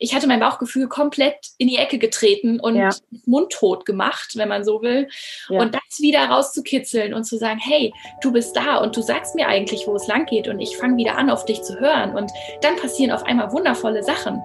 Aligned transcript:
ich 0.00 0.14
hatte 0.14 0.26
mein 0.26 0.40
Bauchgefühl 0.40 0.88
komplett 0.88 1.36
in 1.58 1.68
die 1.68 1.76
Ecke 1.76 1.98
getreten 1.98 2.58
und 2.58 2.74
ja. 2.74 2.88
mundtot 3.26 3.84
gemacht, 3.84 4.32
wenn 4.34 4.48
man 4.48 4.64
so 4.64 4.80
will. 4.80 5.08
Ja. 5.50 5.60
Und 5.60 5.74
das 5.74 6.00
wieder 6.00 6.24
rauszukitzeln 6.24 7.12
und 7.12 7.24
zu 7.24 7.36
sagen, 7.36 7.60
hey, 7.62 7.92
du 8.22 8.32
bist 8.32 8.56
da 8.56 8.78
und 8.78 8.96
du 8.96 9.02
sagst 9.02 9.34
mir 9.34 9.46
eigentlich, 9.46 9.86
wo 9.86 9.94
es 9.94 10.06
lang 10.06 10.24
geht 10.24 10.48
und 10.48 10.58
ich 10.58 10.76
fange 10.78 10.96
wieder 10.96 11.18
an, 11.18 11.28
auf 11.28 11.44
dich 11.44 11.62
zu 11.62 11.78
hören. 11.78 12.16
Und 12.16 12.32
dann 12.62 12.76
passieren 12.76 13.12
auf 13.12 13.24
einmal 13.24 13.52
wundervolle 13.52 14.02
Sachen. 14.02 14.42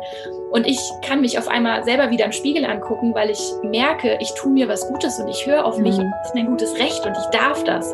Und 0.51 0.67
ich 0.67 0.79
kann 1.01 1.21
mich 1.21 1.39
auf 1.39 1.47
einmal 1.47 1.85
selber 1.85 2.11
wieder 2.11 2.25
im 2.25 2.33
Spiegel 2.33 2.65
angucken, 2.65 3.15
weil 3.15 3.29
ich 3.29 3.41
merke, 3.63 4.17
ich 4.19 4.33
tue 4.33 4.51
mir 4.51 4.67
was 4.67 4.85
Gutes 4.89 5.17
und 5.19 5.29
ich 5.29 5.45
höre 5.45 5.63
auf 5.63 5.77
mhm. 5.77 5.83
mich 5.83 5.97
und 5.97 6.11
das 6.11 6.27
ist 6.27 6.35
mein 6.35 6.47
gutes 6.47 6.75
Recht 6.75 7.05
und 7.05 7.15
ich 7.17 7.25
darf 7.37 7.63
das. 7.63 7.93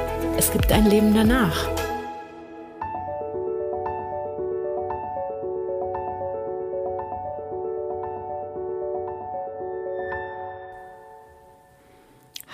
es 0.37 0.51
gibt 0.51 0.71
ein 0.71 0.85
Leben 0.85 1.13
danach. 1.13 1.69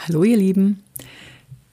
Hallo 0.07 0.23
ihr 0.23 0.37
Lieben. 0.37 0.83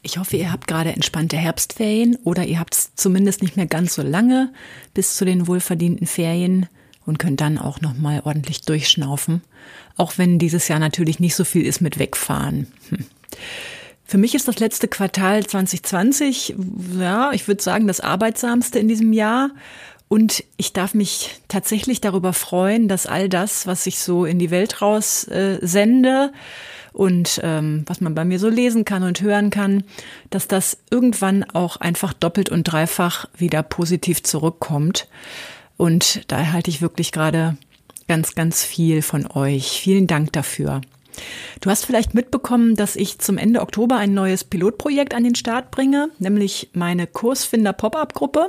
Ich 0.02 0.18
hoffe, 0.18 0.36
ihr 0.36 0.52
habt 0.52 0.66
gerade 0.66 0.92
entspannte 0.92 1.36
Herbstferien 1.36 2.16
oder 2.24 2.44
ihr 2.44 2.58
habt 2.58 2.74
es 2.74 2.94
zumindest 2.94 3.42
nicht 3.42 3.56
mehr 3.56 3.66
ganz 3.66 3.94
so 3.94 4.02
lange 4.02 4.52
bis 4.92 5.16
zu 5.16 5.24
den 5.24 5.46
wohlverdienten 5.46 6.06
Ferien 6.06 6.66
und 7.06 7.18
könnt 7.18 7.40
dann 7.40 7.58
auch 7.58 7.80
noch 7.80 7.94
mal 7.94 8.22
ordentlich 8.24 8.62
durchschnaufen, 8.62 9.42
auch 9.96 10.18
wenn 10.18 10.38
dieses 10.38 10.68
Jahr 10.68 10.78
natürlich 10.78 11.20
nicht 11.20 11.34
so 11.34 11.44
viel 11.44 11.64
ist 11.64 11.80
mit 11.80 11.98
wegfahren. 11.98 12.66
Hm. 12.90 13.06
Für 14.14 14.18
mich 14.18 14.36
ist 14.36 14.46
das 14.46 14.60
letzte 14.60 14.86
Quartal 14.86 15.44
2020, 15.44 16.54
ja, 17.00 17.32
ich 17.32 17.48
würde 17.48 17.60
sagen, 17.60 17.88
das 17.88 17.98
arbeitsamste 17.98 18.78
in 18.78 18.86
diesem 18.86 19.12
Jahr. 19.12 19.50
Und 20.06 20.44
ich 20.56 20.72
darf 20.72 20.94
mich 20.94 21.40
tatsächlich 21.48 22.00
darüber 22.00 22.32
freuen, 22.32 22.86
dass 22.86 23.08
all 23.08 23.28
das, 23.28 23.66
was 23.66 23.88
ich 23.88 23.98
so 23.98 24.24
in 24.24 24.38
die 24.38 24.52
Welt 24.52 24.80
raus 24.80 25.26
äh, 25.26 25.58
sende 25.62 26.32
und 26.92 27.40
ähm, 27.42 27.82
was 27.88 28.00
man 28.00 28.14
bei 28.14 28.24
mir 28.24 28.38
so 28.38 28.48
lesen 28.48 28.84
kann 28.84 29.02
und 29.02 29.20
hören 29.20 29.50
kann, 29.50 29.82
dass 30.30 30.46
das 30.46 30.78
irgendwann 30.90 31.42
auch 31.52 31.78
einfach 31.78 32.12
doppelt 32.12 32.50
und 32.50 32.62
dreifach 32.62 33.26
wieder 33.36 33.64
positiv 33.64 34.22
zurückkommt. 34.22 35.08
Und 35.76 36.22
da 36.30 36.38
erhalte 36.38 36.70
ich 36.70 36.80
wirklich 36.80 37.10
gerade 37.10 37.56
ganz, 38.06 38.36
ganz 38.36 38.62
viel 38.62 39.02
von 39.02 39.28
euch. 39.28 39.80
Vielen 39.80 40.06
Dank 40.06 40.32
dafür. 40.32 40.82
Du 41.60 41.70
hast 41.70 41.86
vielleicht 41.86 42.14
mitbekommen, 42.14 42.74
dass 42.74 42.96
ich 42.96 43.18
zum 43.18 43.38
Ende 43.38 43.60
Oktober 43.60 43.96
ein 43.96 44.14
neues 44.14 44.44
Pilotprojekt 44.44 45.14
an 45.14 45.24
den 45.24 45.34
Start 45.34 45.70
bringe, 45.70 46.10
nämlich 46.18 46.70
meine 46.72 47.06
Kursfinder 47.06 47.72
Pop-up-Gruppe, 47.72 48.46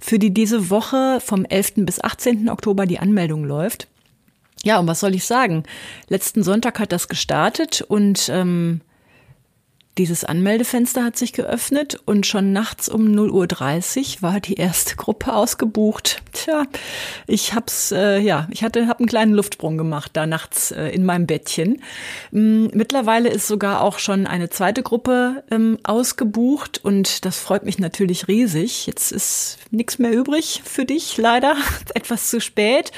für 0.00 0.18
die 0.18 0.34
diese 0.34 0.70
Woche 0.70 1.20
vom 1.20 1.44
11. 1.44 1.72
bis 1.76 2.02
18. 2.02 2.48
Oktober 2.48 2.86
die 2.86 2.98
Anmeldung 2.98 3.44
läuft. 3.44 3.88
Ja, 4.64 4.78
und 4.78 4.86
was 4.86 5.00
soll 5.00 5.14
ich 5.14 5.24
sagen? 5.24 5.64
Letzten 6.08 6.42
Sonntag 6.42 6.78
hat 6.78 6.92
das 6.92 7.08
gestartet 7.08 7.82
und 7.82 8.28
ähm, 8.32 8.80
dieses 9.98 10.24
Anmeldefenster 10.24 11.04
hat 11.04 11.18
sich 11.18 11.34
geöffnet 11.34 12.00
und 12.06 12.26
schon 12.26 12.52
nachts 12.52 12.88
um 12.88 13.02
0.30 13.02 14.16
Uhr 14.16 14.22
war 14.22 14.40
die 14.40 14.54
erste 14.54 14.96
Gruppe 14.96 15.34
ausgebucht. 15.34 16.22
Tja, 16.32 16.64
ich 17.26 17.52
hab's, 17.52 17.92
äh, 17.92 18.18
ja, 18.18 18.48
ich 18.50 18.64
hatte, 18.64 18.88
hab 18.88 19.00
einen 19.00 19.08
kleinen 19.08 19.34
Luftsprung 19.34 19.76
gemacht 19.76 20.12
da 20.14 20.26
nachts 20.26 20.70
äh, 20.70 20.88
in 20.88 21.04
meinem 21.04 21.26
Bettchen. 21.26 21.82
Ähm, 22.32 22.70
mittlerweile 22.72 23.28
ist 23.28 23.46
sogar 23.46 23.82
auch 23.82 23.98
schon 23.98 24.26
eine 24.26 24.48
zweite 24.48 24.82
Gruppe 24.82 25.44
ähm, 25.50 25.78
ausgebucht 25.82 26.80
und 26.82 27.26
das 27.26 27.38
freut 27.38 27.64
mich 27.64 27.78
natürlich 27.78 28.28
riesig. 28.28 28.86
Jetzt 28.86 29.12
ist 29.12 29.58
nichts 29.70 29.98
mehr 29.98 30.12
übrig 30.12 30.62
für 30.64 30.86
dich, 30.86 31.18
leider. 31.18 31.54
Etwas 31.94 32.30
zu 32.30 32.40
spät. 32.40 32.92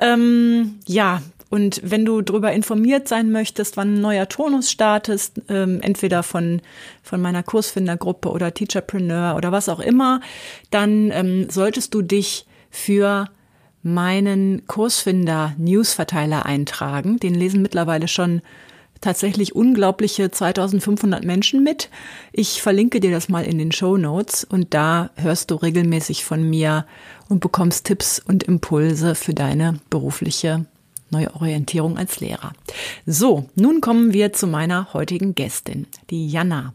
Ähm, 0.00 0.80
ja, 0.86 1.22
und 1.48 1.80
wenn 1.84 2.04
du 2.04 2.22
darüber 2.22 2.52
informiert 2.52 3.06
sein 3.08 3.30
möchtest, 3.30 3.76
wann 3.76 3.94
ein 3.94 4.00
neuer 4.00 4.28
Tonus 4.28 4.70
startest, 4.70 5.40
ähm, 5.48 5.80
entweder 5.80 6.22
von, 6.22 6.60
von 7.02 7.20
meiner 7.20 7.42
Kursfindergruppe 7.42 8.30
oder 8.30 8.52
Teacherpreneur 8.52 9.36
oder 9.36 9.52
was 9.52 9.68
auch 9.68 9.80
immer, 9.80 10.20
dann 10.70 11.10
ähm, 11.12 11.48
solltest 11.48 11.94
du 11.94 12.02
dich 12.02 12.46
für 12.70 13.28
meinen 13.82 14.66
Kursfinder-Newsverteiler 14.66 16.44
eintragen. 16.44 17.18
Den 17.18 17.34
lesen 17.36 17.62
mittlerweile 17.62 18.08
schon 18.08 18.42
tatsächlich 19.00 19.54
unglaubliche 19.54 20.30
2500 20.32 21.24
Menschen 21.24 21.62
mit. 21.62 21.90
Ich 22.32 22.60
verlinke 22.60 22.98
dir 22.98 23.12
das 23.12 23.28
mal 23.28 23.44
in 23.44 23.58
den 23.58 23.70
Show 23.70 23.96
Notes 23.96 24.42
und 24.42 24.74
da 24.74 25.10
hörst 25.16 25.52
du 25.52 25.54
regelmäßig 25.54 26.24
von 26.24 26.48
mir 26.48 26.86
und 27.28 27.40
bekommst 27.40 27.86
Tipps 27.86 28.18
und 28.18 28.42
Impulse 28.42 29.14
für 29.14 29.34
deine 29.34 29.78
berufliche 29.90 30.66
neue 31.10 31.34
Orientierung 31.34 31.98
als 31.98 32.20
Lehrer. 32.20 32.52
So, 33.04 33.48
nun 33.54 33.80
kommen 33.80 34.12
wir 34.12 34.32
zu 34.32 34.46
meiner 34.46 34.92
heutigen 34.92 35.34
Gästin, 35.34 35.86
die 36.10 36.28
Jana. 36.28 36.74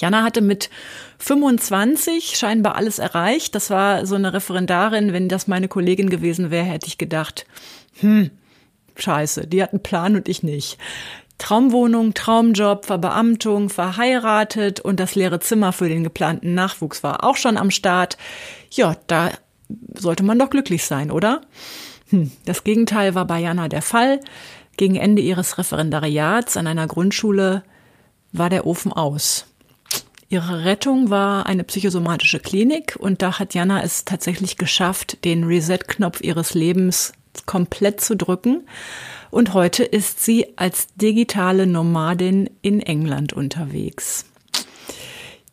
Jana 0.00 0.22
hatte 0.22 0.40
mit 0.40 0.70
25 1.18 2.36
scheinbar 2.36 2.76
alles 2.76 2.98
erreicht. 2.98 3.54
Das 3.54 3.70
war 3.70 4.06
so 4.06 4.14
eine 4.14 4.32
Referendarin. 4.32 5.12
Wenn 5.12 5.28
das 5.28 5.46
meine 5.46 5.68
Kollegin 5.68 6.08
gewesen 6.08 6.50
wäre, 6.50 6.64
hätte 6.64 6.86
ich 6.86 6.96
gedacht, 6.96 7.46
hm, 8.00 8.30
scheiße, 8.96 9.46
die 9.46 9.62
hat 9.62 9.72
einen 9.72 9.82
Plan 9.82 10.16
und 10.16 10.28
ich 10.28 10.42
nicht. 10.42 10.78
Traumwohnung, 11.38 12.12
Traumjob, 12.12 12.84
Verbeamtung, 12.84 13.70
verheiratet 13.70 14.80
und 14.80 15.00
das 15.00 15.14
leere 15.14 15.40
Zimmer 15.40 15.72
für 15.72 15.88
den 15.88 16.04
geplanten 16.04 16.54
Nachwuchs 16.54 17.02
war 17.02 17.24
auch 17.24 17.36
schon 17.36 17.56
am 17.56 17.70
Start. 17.70 18.18
Ja, 18.70 18.96
da 19.06 19.30
sollte 19.94 20.22
man 20.22 20.38
doch 20.38 20.50
glücklich 20.50 20.84
sein, 20.84 21.10
oder? 21.10 21.40
Hm, 22.10 22.30
das 22.44 22.64
Gegenteil 22.64 23.14
war 23.14 23.26
bei 23.26 23.40
Jana 23.40 23.68
der 23.68 23.82
Fall. 23.82 24.20
Gegen 24.76 24.96
Ende 24.96 25.22
ihres 25.22 25.58
Referendariats 25.58 26.56
an 26.56 26.66
einer 26.66 26.86
Grundschule 26.86 27.62
war 28.32 28.50
der 28.50 28.66
Ofen 28.66 28.92
aus. 28.92 29.46
Ihre 30.28 30.64
Rettung 30.64 31.10
war 31.10 31.46
eine 31.46 31.64
psychosomatische 31.64 32.38
Klinik 32.38 32.96
und 32.96 33.20
da 33.20 33.38
hat 33.40 33.52
Jana 33.52 33.82
es 33.82 34.04
tatsächlich 34.04 34.56
geschafft, 34.56 35.24
den 35.24 35.44
Reset-Knopf 35.44 36.20
ihres 36.20 36.54
Lebens 36.54 37.12
komplett 37.46 38.00
zu 38.00 38.16
drücken. 38.16 38.62
Und 39.30 39.54
heute 39.54 39.84
ist 39.84 40.24
sie 40.24 40.46
als 40.56 40.88
digitale 40.94 41.66
Nomadin 41.66 42.48
in 42.62 42.80
England 42.80 43.32
unterwegs. 43.32 44.24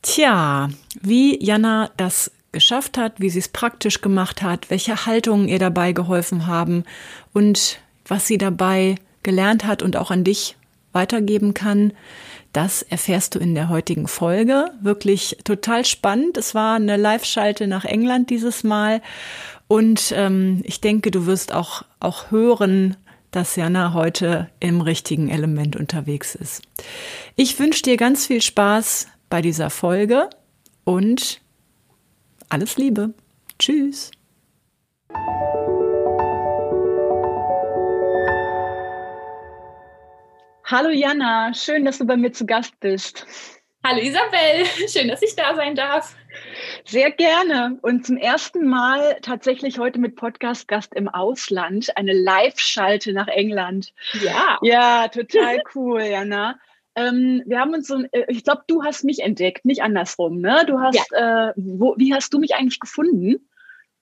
Tja, 0.03 0.69
wie 1.01 1.43
Jana 1.43 1.89
das 1.97 2.31
geschafft 2.57 2.97
hat, 2.97 3.19
wie 3.19 3.29
sie 3.29 3.37
es 3.37 3.49
praktisch 3.49 4.01
gemacht 4.01 4.41
hat, 4.41 4.71
welche 4.71 5.05
Haltungen 5.05 5.47
ihr 5.47 5.59
dabei 5.59 5.91
geholfen 5.91 6.47
haben 6.47 6.85
und 7.33 7.79
was 8.07 8.25
sie 8.25 8.39
dabei 8.39 8.95
gelernt 9.21 9.63
hat 9.63 9.83
und 9.83 9.95
auch 9.95 10.09
an 10.09 10.23
dich 10.23 10.55
weitergeben 10.91 11.53
kann. 11.53 11.93
Das 12.53 12.81
erfährst 12.81 13.35
du 13.35 13.39
in 13.39 13.53
der 13.53 13.69
heutigen 13.69 14.07
Folge. 14.07 14.71
Wirklich 14.81 15.37
total 15.43 15.85
spannend. 15.85 16.35
Es 16.35 16.55
war 16.55 16.77
eine 16.77 16.97
Live-Schalte 16.97 17.67
nach 17.67 17.85
England 17.85 18.31
dieses 18.31 18.63
Mal. 18.63 19.03
Und 19.67 20.11
ähm, 20.15 20.63
ich 20.63 20.81
denke, 20.81 21.11
du 21.11 21.27
wirst 21.27 21.53
auch, 21.53 21.83
auch 21.99 22.31
hören, 22.31 22.97
dass 23.29 23.55
Jana 23.55 23.93
heute 23.93 24.49
im 24.59 24.81
richtigen 24.81 25.29
Element 25.29 25.75
unterwegs 25.75 26.33
ist. 26.33 26.63
Ich 27.35 27.59
wünsche 27.59 27.83
dir 27.83 27.97
ganz 27.97 28.25
viel 28.25 28.41
Spaß 28.41 29.09
bei 29.29 29.43
dieser 29.43 29.69
Folge 29.69 30.27
und 30.85 31.39
alles 32.49 32.77
Liebe. 32.77 33.13
Tschüss. 33.59 34.11
Hallo 40.69 40.89
Jana, 40.89 41.53
schön, 41.53 41.85
dass 41.85 41.97
du 41.97 42.05
bei 42.05 42.17
mir 42.17 42.33
zu 42.33 42.45
Gast 42.45 42.77
bist. 42.81 43.25
Hallo 43.85 44.01
Isabel, 44.01 44.65
schön, 44.89 45.07
dass 45.07 45.21
ich 45.21 45.33
da 45.35 45.55
sein 45.55 45.75
darf. 45.75 46.13
Sehr 46.83 47.09
gerne. 47.11 47.79
Und 47.81 48.05
zum 48.05 48.17
ersten 48.17 48.67
Mal 48.67 49.17
tatsächlich 49.21 49.79
heute 49.79 49.97
mit 49.99 50.17
Podcast-Gast 50.17 50.93
im 50.93 51.07
Ausland, 51.07 51.95
eine 51.95 52.11
Live-Schalte 52.11 53.13
nach 53.13 53.29
England. 53.29 53.93
Ja. 54.21 54.59
Ja, 54.61 55.07
total 55.07 55.63
cool, 55.73 56.01
Jana. 56.01 56.59
Ähm, 56.97 57.43
wir 57.45 57.59
haben 57.59 57.75
uns 57.75 57.87
so, 57.87 58.03
äh, 58.11 58.25
ich 58.27 58.43
glaube, 58.43 58.63
du 58.67 58.83
hast 58.83 59.03
mich 59.03 59.19
entdeckt, 59.19 59.65
nicht 59.65 59.83
andersrum, 59.83 60.41
ne? 60.41 60.65
Du 60.65 60.79
hast, 60.79 60.99
ja. 61.11 61.49
äh, 61.49 61.53
wo, 61.55 61.93
wie 61.97 62.13
hast 62.13 62.33
du 62.33 62.39
mich 62.39 62.55
eigentlich 62.55 62.79
gefunden? 62.79 63.47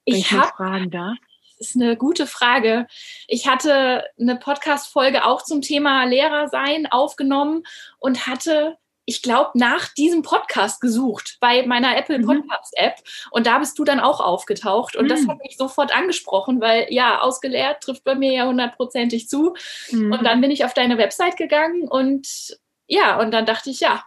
Ich 0.06 0.32
habe 0.32 0.48
Fragen 0.56 0.90
da. 0.92 1.16
Das 1.60 1.70
ist 1.70 1.76
eine 1.76 1.98
gute 1.98 2.26
Frage. 2.26 2.88
Ich 3.28 3.48
hatte 3.48 4.06
eine 4.20 4.38
Podcast-Folge 4.38 5.26
auch 5.26 5.42
zum 5.42 5.62
Thema 5.62 6.06
Lehrer 6.06 6.48
sein 6.48 6.88
aufgenommen 6.90 7.64
und 8.00 8.28
hatte 8.28 8.78
ich 9.08 9.22
glaube, 9.22 9.52
nach 9.54 9.94
diesem 9.94 10.24
Podcast 10.24 10.82
gesucht 10.82 11.38
bei 11.40 11.66
meiner 11.68 11.96
Apple 11.96 12.18
mhm. 12.18 12.26
Podcast 12.26 12.74
App 12.76 12.96
und 13.30 13.46
da 13.46 13.60
bist 13.60 13.78
du 13.78 13.84
dann 13.84 14.00
auch 14.00 14.20
aufgetaucht 14.20 14.96
und 14.96 15.06
mhm. 15.06 15.10
das 15.10 15.28
hat 15.28 15.38
mich 15.44 15.58
sofort 15.58 15.96
angesprochen, 15.96 16.60
weil 16.60 16.88
ja, 16.90 17.20
ausgeleert 17.22 17.84
trifft 17.84 18.04
bei 18.04 18.16
mir 18.16 18.32
ja 18.32 18.48
hundertprozentig 18.48 19.30
zu 19.30 19.54
mhm. 19.92 20.12
und 20.12 20.24
dann 20.24 20.42
bin 20.42 20.50
ich 20.50 20.66
auf 20.66 20.74
deine 20.74 20.98
Website 20.98 21.38
gegangen 21.38 21.88
und 21.88 22.58
ja, 22.88 23.20
und 23.20 23.32
dann 23.32 23.46
dachte 23.46 23.70
ich, 23.70 23.80
ja, 23.80 24.04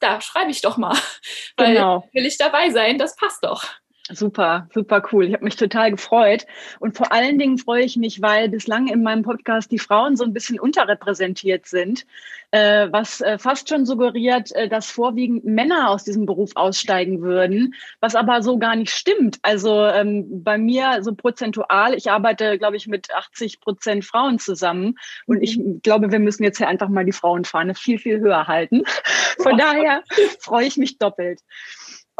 da 0.00 0.20
schreibe 0.20 0.50
ich 0.50 0.60
doch 0.60 0.76
mal, 0.76 0.96
weil 1.56 1.74
genau. 1.74 2.08
will 2.12 2.26
ich 2.26 2.38
dabei 2.38 2.70
sein, 2.70 2.98
das 2.98 3.16
passt 3.16 3.44
doch. 3.44 3.64
Super, 4.10 4.68
super 4.72 5.02
cool. 5.12 5.26
Ich 5.26 5.34
habe 5.34 5.44
mich 5.44 5.56
total 5.56 5.90
gefreut. 5.90 6.46
Und 6.80 6.96
vor 6.96 7.12
allen 7.12 7.38
Dingen 7.38 7.58
freue 7.58 7.82
ich 7.82 7.96
mich, 7.96 8.22
weil 8.22 8.48
bislang 8.48 8.88
in 8.88 9.02
meinem 9.02 9.22
Podcast 9.22 9.70
die 9.70 9.78
Frauen 9.78 10.16
so 10.16 10.24
ein 10.24 10.32
bisschen 10.32 10.58
unterrepräsentiert 10.58 11.66
sind, 11.66 12.06
äh, 12.50 12.88
was 12.90 13.20
äh, 13.20 13.38
fast 13.38 13.68
schon 13.68 13.84
suggeriert, 13.84 14.52
äh, 14.52 14.68
dass 14.68 14.90
vorwiegend 14.90 15.44
Männer 15.44 15.90
aus 15.90 16.04
diesem 16.04 16.24
Beruf 16.24 16.52
aussteigen 16.54 17.20
würden, 17.20 17.74
was 18.00 18.14
aber 18.14 18.42
so 18.42 18.58
gar 18.58 18.76
nicht 18.76 18.92
stimmt. 18.92 19.38
Also 19.42 19.84
ähm, 19.84 20.42
bei 20.42 20.56
mir 20.56 21.02
so 21.02 21.14
prozentual, 21.14 21.94
ich 21.94 22.10
arbeite, 22.10 22.56
glaube 22.56 22.76
ich, 22.76 22.86
mit 22.86 23.12
80 23.12 23.60
Prozent 23.60 24.06
Frauen 24.06 24.38
zusammen. 24.38 24.94
Und 25.26 25.42
ich 25.42 25.58
mhm. 25.58 25.80
glaube, 25.82 26.10
wir 26.10 26.18
müssen 26.18 26.44
jetzt 26.44 26.56
hier 26.56 26.68
einfach 26.68 26.88
mal 26.88 27.04
die 27.04 27.12
Frauenfahne 27.12 27.74
viel, 27.74 27.98
viel 27.98 28.20
höher 28.20 28.46
halten. 28.46 28.84
Von 29.38 29.58
daher 29.58 30.02
freue 30.40 30.66
ich 30.66 30.78
mich 30.78 30.96
doppelt. 30.98 31.40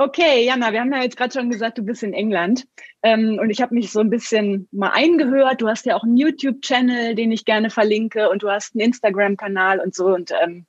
Okay, 0.01 0.45
Jana, 0.45 0.73
wir 0.73 0.81
haben 0.81 0.93
ja 0.93 1.03
jetzt 1.03 1.17
gerade 1.17 1.33
schon 1.33 1.51
gesagt, 1.51 1.77
du 1.77 1.83
bist 1.83 2.05
in 2.05 2.13
England. 2.13 2.69
Ähm, 3.03 3.37
und 3.43 3.51
ich 3.51 3.61
habe 3.61 3.75
mich 3.75 3.91
so 3.91 3.99
ein 3.99 4.11
bisschen 4.11 4.69
mal 4.71 4.91
eingehört. 4.91 5.61
Du 5.61 5.67
hast 5.67 5.87
ja 5.87 5.97
auch 5.97 6.05
einen 6.05 6.17
YouTube-Channel, 6.17 7.17
den 7.17 7.33
ich 7.33 7.45
gerne 7.45 7.69
verlinke, 7.69 8.31
und 8.31 8.45
du 8.45 8.49
hast 8.49 8.77
einen 8.77 8.87
Instagram-Kanal 8.87 9.81
und 9.81 9.97
so. 9.97 10.07
Und 10.07 10.31
ähm, 10.41 10.67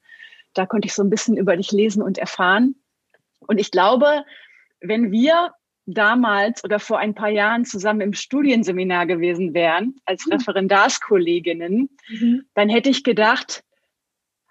da 0.55 0.65
konnte 0.65 0.87
ich 0.87 0.95
so 0.95 1.03
ein 1.03 1.11
bisschen 1.11 1.37
über 1.37 1.55
dich 1.55 1.71
lesen 1.71 2.01
und 2.01 2.17
erfahren. 2.17 2.73
Und 3.41 3.59
ich 3.59 3.69
glaube, 3.69 4.23
wenn 4.81 5.11
wir 5.11 5.53
damals 5.85 6.63
oder 6.63 6.79
vor 6.79 6.97
ein 6.97 7.13
paar 7.13 7.29
Jahren 7.29 7.65
zusammen 7.65 8.01
im 8.01 8.13
Studienseminar 8.13 9.05
gewesen 9.05 9.53
wären, 9.53 9.97
als 10.05 10.25
mhm. 10.25 10.33
Referendarskolleginnen, 10.33 11.89
mhm. 12.09 12.45
dann 12.55 12.67
hätte 12.67 12.89
ich 12.89 13.03
gedacht, 13.03 13.63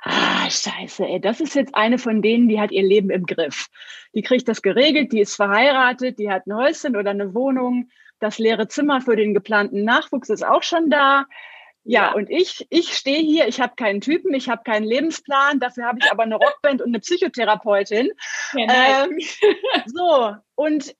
Ah, 0.00 0.48
scheiße, 0.48 1.04
ey, 1.06 1.20
das 1.20 1.40
ist 1.40 1.54
jetzt 1.54 1.74
eine 1.74 1.98
von 1.98 2.22
denen, 2.22 2.48
die 2.48 2.60
hat 2.60 2.70
ihr 2.70 2.84
Leben 2.84 3.10
im 3.10 3.26
Griff. 3.26 3.66
Die 4.14 4.22
kriegt 4.22 4.46
das 4.48 4.62
geregelt, 4.62 5.12
die 5.12 5.20
ist 5.20 5.34
verheiratet, 5.34 6.18
die 6.18 6.30
hat 6.30 6.46
ein 6.46 6.54
Häuschen 6.54 6.96
oder 6.96 7.10
eine 7.10 7.34
Wohnung, 7.34 7.90
das 8.20 8.38
leere 8.38 8.68
Zimmer 8.68 9.00
für 9.00 9.16
den 9.16 9.34
geplanten 9.34 9.84
Nachwuchs 9.84 10.28
ist 10.28 10.44
auch 10.44 10.62
schon 10.62 10.90
da. 10.90 11.26
Ja, 11.84 12.08
ja. 12.08 12.12
und 12.12 12.30
ich, 12.30 12.66
ich 12.70 12.94
stehe 12.94 13.20
hier, 13.20 13.48
ich 13.48 13.60
habe 13.60 13.74
keinen 13.76 14.00
Typen, 14.00 14.34
ich 14.34 14.48
habe 14.48 14.62
keinen 14.62 14.84
Lebensplan, 14.84 15.58
dafür 15.58 15.86
habe 15.86 15.98
ich 16.02 16.10
aber 16.10 16.24
eine 16.24 16.36
Rockband 16.36 16.82
und 16.82 16.88
eine 16.88 17.00
Psychotherapeutin. 17.00 18.10
Ja, 18.54 19.04
ähm, 19.04 19.18
so, 19.86 20.34
und 20.54 20.94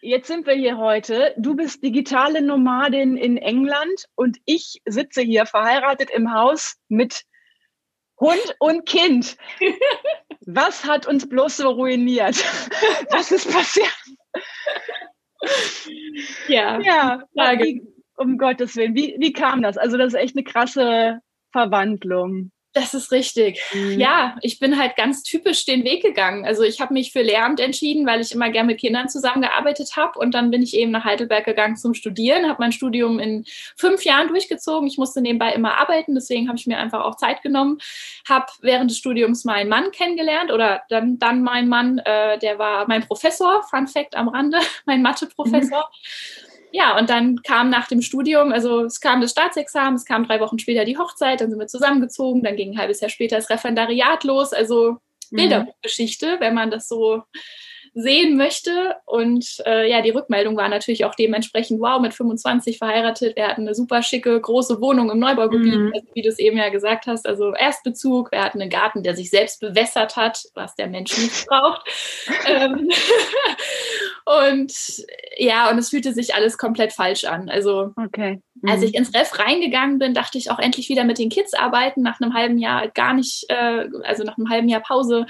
jetzt 0.00 0.26
sind 0.26 0.46
wir 0.46 0.54
hier 0.54 0.78
heute. 0.78 1.34
Du 1.36 1.54
bist 1.54 1.82
digitale 1.82 2.42
Nomadin 2.42 3.16
in 3.16 3.36
England 3.36 4.06
und 4.14 4.38
ich 4.44 4.82
sitze 4.84 5.22
hier 5.22 5.46
verheiratet 5.46 6.10
im 6.10 6.32
Haus 6.32 6.76
mit 6.88 7.22
Hund 8.18 8.56
und 8.58 8.86
Kind. 8.86 9.36
Was 10.46 10.84
hat 10.84 11.06
uns 11.06 11.28
bloß 11.28 11.58
so 11.58 11.70
ruiniert? 11.70 12.36
Was 13.10 13.32
ist 13.32 13.50
passiert? 13.52 13.90
Ja, 16.48 16.80
ja 16.80 17.22
wie, 17.58 17.82
um 18.16 18.38
Gottes 18.38 18.76
Willen. 18.76 18.94
Wie, 18.94 19.16
wie 19.18 19.32
kam 19.32 19.62
das? 19.62 19.76
Also, 19.76 19.96
das 19.96 20.14
ist 20.14 20.20
echt 20.20 20.36
eine 20.36 20.44
krasse 20.44 21.20
Verwandlung. 21.52 22.50
Das 22.76 22.92
ist 22.92 23.10
richtig. 23.10 23.62
Mhm. 23.72 23.98
Ja, 23.98 24.36
ich 24.42 24.58
bin 24.58 24.78
halt 24.78 24.96
ganz 24.96 25.22
typisch 25.22 25.64
den 25.64 25.82
Weg 25.84 26.02
gegangen. 26.02 26.44
Also 26.44 26.62
ich 26.62 26.78
habe 26.78 26.92
mich 26.92 27.10
für 27.10 27.22
Lehramt 27.22 27.58
entschieden, 27.58 28.06
weil 28.06 28.20
ich 28.20 28.32
immer 28.32 28.50
gerne 28.50 28.66
mit 28.66 28.80
Kindern 28.80 29.08
zusammengearbeitet 29.08 29.96
habe. 29.96 30.18
Und 30.18 30.32
dann 30.34 30.50
bin 30.50 30.62
ich 30.62 30.76
eben 30.76 30.90
nach 30.90 31.04
Heidelberg 31.04 31.46
gegangen 31.46 31.76
zum 31.76 31.94
Studieren, 31.94 32.46
habe 32.46 32.60
mein 32.60 32.72
Studium 32.72 33.18
in 33.18 33.46
fünf 33.76 34.04
Jahren 34.04 34.28
durchgezogen. 34.28 34.86
Ich 34.88 34.98
musste 34.98 35.22
nebenbei 35.22 35.54
immer 35.54 35.78
arbeiten, 35.78 36.14
deswegen 36.14 36.48
habe 36.48 36.58
ich 36.58 36.66
mir 36.66 36.76
einfach 36.76 37.02
auch 37.02 37.16
Zeit 37.16 37.40
genommen. 37.40 37.78
Habe 38.28 38.44
während 38.60 38.90
des 38.90 38.98
Studiums 38.98 39.46
meinen 39.46 39.70
Mann 39.70 39.90
kennengelernt 39.90 40.52
oder 40.52 40.82
dann, 40.90 41.18
dann 41.18 41.42
mein 41.42 41.68
Mann, 41.68 41.96
äh, 42.00 42.38
der 42.38 42.58
war 42.58 42.86
mein 42.88 43.06
Professor, 43.06 43.62
Fun 43.70 43.88
Fact 43.88 44.14
am 44.16 44.28
Rande, 44.28 44.58
mein 44.84 45.00
Mathe-Professor. 45.00 45.78
Mhm 45.80 46.55
ja, 46.76 46.98
und 46.98 47.08
dann 47.08 47.42
kam 47.42 47.70
nach 47.70 47.88
dem 47.88 48.02
Studium, 48.02 48.52
also 48.52 48.84
es 48.84 49.00
kam 49.00 49.22
das 49.22 49.30
Staatsexamen, 49.30 49.94
es 49.94 50.04
kam 50.04 50.26
drei 50.26 50.40
Wochen 50.40 50.58
später 50.58 50.84
die 50.84 50.98
Hochzeit, 50.98 51.40
dann 51.40 51.48
sind 51.48 51.58
wir 51.58 51.68
zusammengezogen, 51.68 52.42
dann 52.42 52.54
ging 52.54 52.72
ein 52.72 52.78
halbes 52.78 53.00
Jahr 53.00 53.08
später 53.08 53.36
das 53.36 53.48
Referendariat 53.48 54.24
los, 54.24 54.52
also 54.52 54.98
mhm. 55.30 55.36
Bilderbuchgeschichte, 55.36 56.36
wenn 56.38 56.52
man 56.52 56.70
das 56.70 56.86
so 56.86 57.22
sehen 57.94 58.36
möchte. 58.36 58.96
Und 59.06 59.62
äh, 59.64 59.88
ja, 59.90 60.02
die 60.02 60.10
Rückmeldung 60.10 60.54
war 60.58 60.68
natürlich 60.68 61.06
auch 61.06 61.14
dementsprechend, 61.14 61.80
wow, 61.80 61.98
mit 61.98 62.12
25 62.12 62.76
verheiratet, 62.76 63.36
wir 63.36 63.48
hatten 63.48 63.62
eine 63.62 63.74
super 63.74 64.02
schicke, 64.02 64.38
große 64.38 64.78
Wohnung 64.82 65.10
im 65.10 65.18
Neubaugebiet, 65.18 65.74
mhm. 65.74 65.92
also, 65.94 66.06
wie 66.12 66.20
du 66.20 66.28
es 66.28 66.38
eben 66.38 66.58
ja 66.58 66.68
gesagt 66.68 67.06
hast, 67.06 67.26
also 67.26 67.54
Erstbezug, 67.54 68.32
wir 68.32 68.42
hatten 68.42 68.60
einen 68.60 68.68
Garten, 68.68 69.02
der 69.02 69.16
sich 69.16 69.30
selbst 69.30 69.60
bewässert 69.60 70.16
hat, 70.16 70.42
was 70.52 70.74
der 70.74 70.88
Mensch 70.88 71.16
nicht 71.16 71.46
braucht. 71.46 71.88
ähm, 72.46 72.90
und 74.26 74.72
ja, 75.38 75.70
und 75.70 75.78
es 75.78 75.90
fühlte 75.90 76.12
sich 76.12 76.34
alles 76.34 76.58
komplett 76.58 76.92
falsch 76.92 77.24
an. 77.24 77.48
Also 77.48 77.92
okay. 77.96 78.42
mhm. 78.60 78.68
als 78.68 78.82
ich 78.82 78.94
ins 78.94 79.14
Ref 79.14 79.38
reingegangen 79.38 80.00
bin, 80.00 80.14
dachte 80.14 80.36
ich 80.36 80.50
auch 80.50 80.58
endlich 80.58 80.88
wieder 80.88 81.04
mit 81.04 81.18
den 81.18 81.28
Kids 81.28 81.54
arbeiten, 81.54 82.02
nach 82.02 82.20
einem 82.20 82.34
halben 82.34 82.58
Jahr 82.58 82.88
gar 82.88 83.14
nicht, 83.14 83.46
äh, 83.48 83.86
also 84.02 84.24
nach 84.24 84.36
einem 84.36 84.50
halben 84.50 84.68
Jahr 84.68 84.80
Pause 84.80 85.26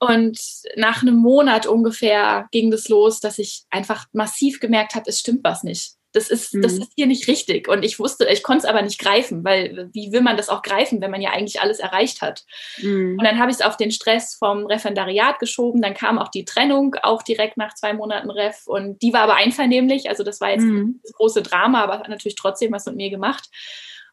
und 0.00 0.38
nach 0.76 1.02
einem 1.02 1.16
Monat 1.16 1.66
ungefähr 1.66 2.48
ging 2.50 2.70
das 2.70 2.88
los, 2.88 3.20
dass 3.20 3.38
ich 3.38 3.62
einfach 3.70 4.06
massiv 4.12 4.58
gemerkt 4.60 4.94
habe, 4.94 5.08
es 5.08 5.20
stimmt 5.20 5.44
was 5.44 5.62
nicht. 5.62 5.95
Das 6.16 6.30
ist, 6.30 6.54
mhm. 6.54 6.62
das 6.62 6.72
ist 6.72 6.92
hier 6.96 7.06
nicht 7.06 7.28
richtig. 7.28 7.68
Und 7.68 7.84
ich 7.84 7.98
wusste, 7.98 8.26
ich 8.26 8.42
konnte 8.42 8.60
es 8.60 8.64
aber 8.64 8.80
nicht 8.80 8.98
greifen, 8.98 9.44
weil 9.44 9.90
wie 9.92 10.12
will 10.12 10.22
man 10.22 10.38
das 10.38 10.48
auch 10.48 10.62
greifen, 10.62 11.02
wenn 11.02 11.10
man 11.10 11.20
ja 11.20 11.28
eigentlich 11.28 11.60
alles 11.60 11.78
erreicht 11.78 12.22
hat? 12.22 12.46
Mhm. 12.78 13.18
Und 13.18 13.22
dann 13.22 13.38
habe 13.38 13.50
ich 13.50 13.58
es 13.58 13.62
auf 13.62 13.76
den 13.76 13.90
Stress 13.90 14.34
vom 14.34 14.64
Referendariat 14.64 15.38
geschoben. 15.40 15.82
Dann 15.82 15.92
kam 15.92 16.18
auch 16.18 16.28
die 16.28 16.46
Trennung, 16.46 16.96
auch 17.02 17.22
direkt 17.22 17.58
nach 17.58 17.74
zwei 17.74 17.92
Monaten 17.92 18.30
Ref. 18.30 18.66
Und 18.66 19.02
die 19.02 19.12
war 19.12 19.20
aber 19.20 19.34
einvernehmlich. 19.34 20.08
Also 20.08 20.24
das 20.24 20.40
war 20.40 20.48
jetzt 20.48 20.62
mhm. 20.62 21.00
das 21.02 21.12
große 21.12 21.42
Drama, 21.42 21.84
aber 21.84 21.98
hat 21.98 22.08
natürlich 22.08 22.36
trotzdem 22.36 22.72
was 22.72 22.86
mit 22.86 22.96
mir 22.96 23.10
gemacht. 23.10 23.50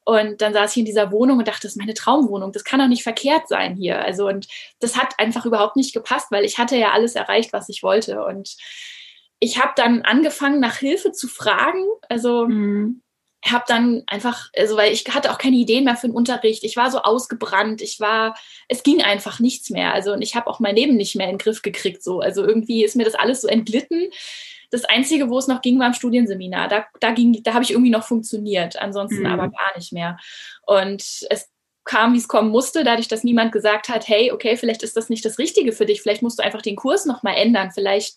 Und 0.03 0.41
dann 0.41 0.51
saß 0.51 0.71
ich 0.71 0.79
in 0.79 0.85
dieser 0.85 1.09
Wohnung 1.13 1.37
und 1.37 1.47
dachte, 1.47 1.61
das 1.61 1.71
ist 1.71 1.77
meine 1.77 1.93
Traumwohnung. 1.93 2.51
Das 2.51 2.65
kann 2.65 2.81
doch 2.81 2.87
nicht 2.87 3.03
verkehrt 3.03 3.47
sein 3.47 3.77
hier. 3.77 4.03
Also, 4.03 4.27
und 4.27 4.47
das 4.81 4.97
hat 4.97 5.13
einfach 5.19 5.45
überhaupt 5.45 5.77
nicht 5.77 5.93
gepasst, 5.93 6.31
weil 6.31 6.43
ich 6.43 6.57
hatte 6.57 6.75
ja 6.75 6.91
alles 6.91 7.15
erreicht, 7.15 7.53
was 7.53 7.69
ich 7.69 7.81
wollte. 7.81 8.25
Und 8.25 8.57
ich 9.43 9.61
habe 9.61 9.73
dann 9.75 10.01
angefangen, 10.01 10.59
nach 10.59 10.77
Hilfe 10.77 11.11
zu 11.11 11.27
fragen. 11.27 11.83
Also, 12.09 12.47
mhm 12.47 13.03
habe 13.51 13.65
dann 13.67 14.03
einfach, 14.07 14.49
also 14.55 14.77
weil 14.77 14.93
ich 14.93 15.03
hatte 15.09 15.31
auch 15.31 15.37
keine 15.37 15.57
Ideen 15.57 15.83
mehr 15.83 15.97
für 15.97 16.07
den 16.07 16.15
Unterricht. 16.15 16.63
Ich 16.63 16.77
war 16.77 16.89
so 16.89 16.99
ausgebrannt. 16.99 17.81
Ich 17.81 17.99
war, 17.99 18.37
es 18.69 18.83
ging 18.83 19.01
einfach 19.01 19.39
nichts 19.39 19.69
mehr. 19.69 19.93
Also 19.93 20.13
und 20.13 20.21
ich 20.21 20.35
habe 20.35 20.47
auch 20.47 20.59
mein 20.59 20.75
Leben 20.75 20.95
nicht 20.95 21.15
mehr 21.15 21.27
in 21.27 21.33
den 21.33 21.39
Griff 21.39 21.61
gekriegt. 21.61 22.03
So, 22.03 22.21
also 22.21 22.45
irgendwie 22.45 22.83
ist 22.83 22.95
mir 22.95 23.03
das 23.03 23.15
alles 23.15 23.41
so 23.41 23.47
entglitten. 23.47 24.09
Das 24.71 24.85
Einzige, 24.85 25.29
wo 25.29 25.37
es 25.37 25.47
noch 25.47 25.61
ging, 25.61 25.77
war 25.79 25.87
im 25.87 25.93
Studienseminar. 25.93 26.67
Da, 26.67 26.85
da, 26.99 27.11
ging, 27.11 27.43
da 27.43 27.53
habe 27.53 27.63
ich 27.63 27.71
irgendwie 27.71 27.91
noch 27.91 28.05
funktioniert, 28.05 28.81
ansonsten 28.81 29.19
mhm. 29.19 29.25
aber 29.27 29.49
gar 29.49 29.75
nicht 29.75 29.91
mehr. 29.91 30.17
Und 30.65 31.03
es 31.29 31.49
kam, 31.83 32.13
wie 32.13 32.17
es 32.17 32.29
kommen 32.29 32.49
musste, 32.49 32.85
dadurch, 32.85 33.09
dass 33.09 33.25
niemand 33.25 33.51
gesagt 33.51 33.89
hat, 33.89 34.07
hey, 34.07 34.31
okay, 34.31 34.55
vielleicht 34.55 34.83
ist 34.83 34.95
das 34.95 35.09
nicht 35.09 35.25
das 35.25 35.37
Richtige 35.37 35.73
für 35.73 35.85
dich, 35.85 36.01
vielleicht 36.01 36.21
musst 36.21 36.39
du 36.39 36.43
einfach 36.43 36.61
den 36.61 36.77
Kurs 36.77 37.05
nochmal 37.05 37.35
ändern, 37.35 37.71
vielleicht 37.71 38.15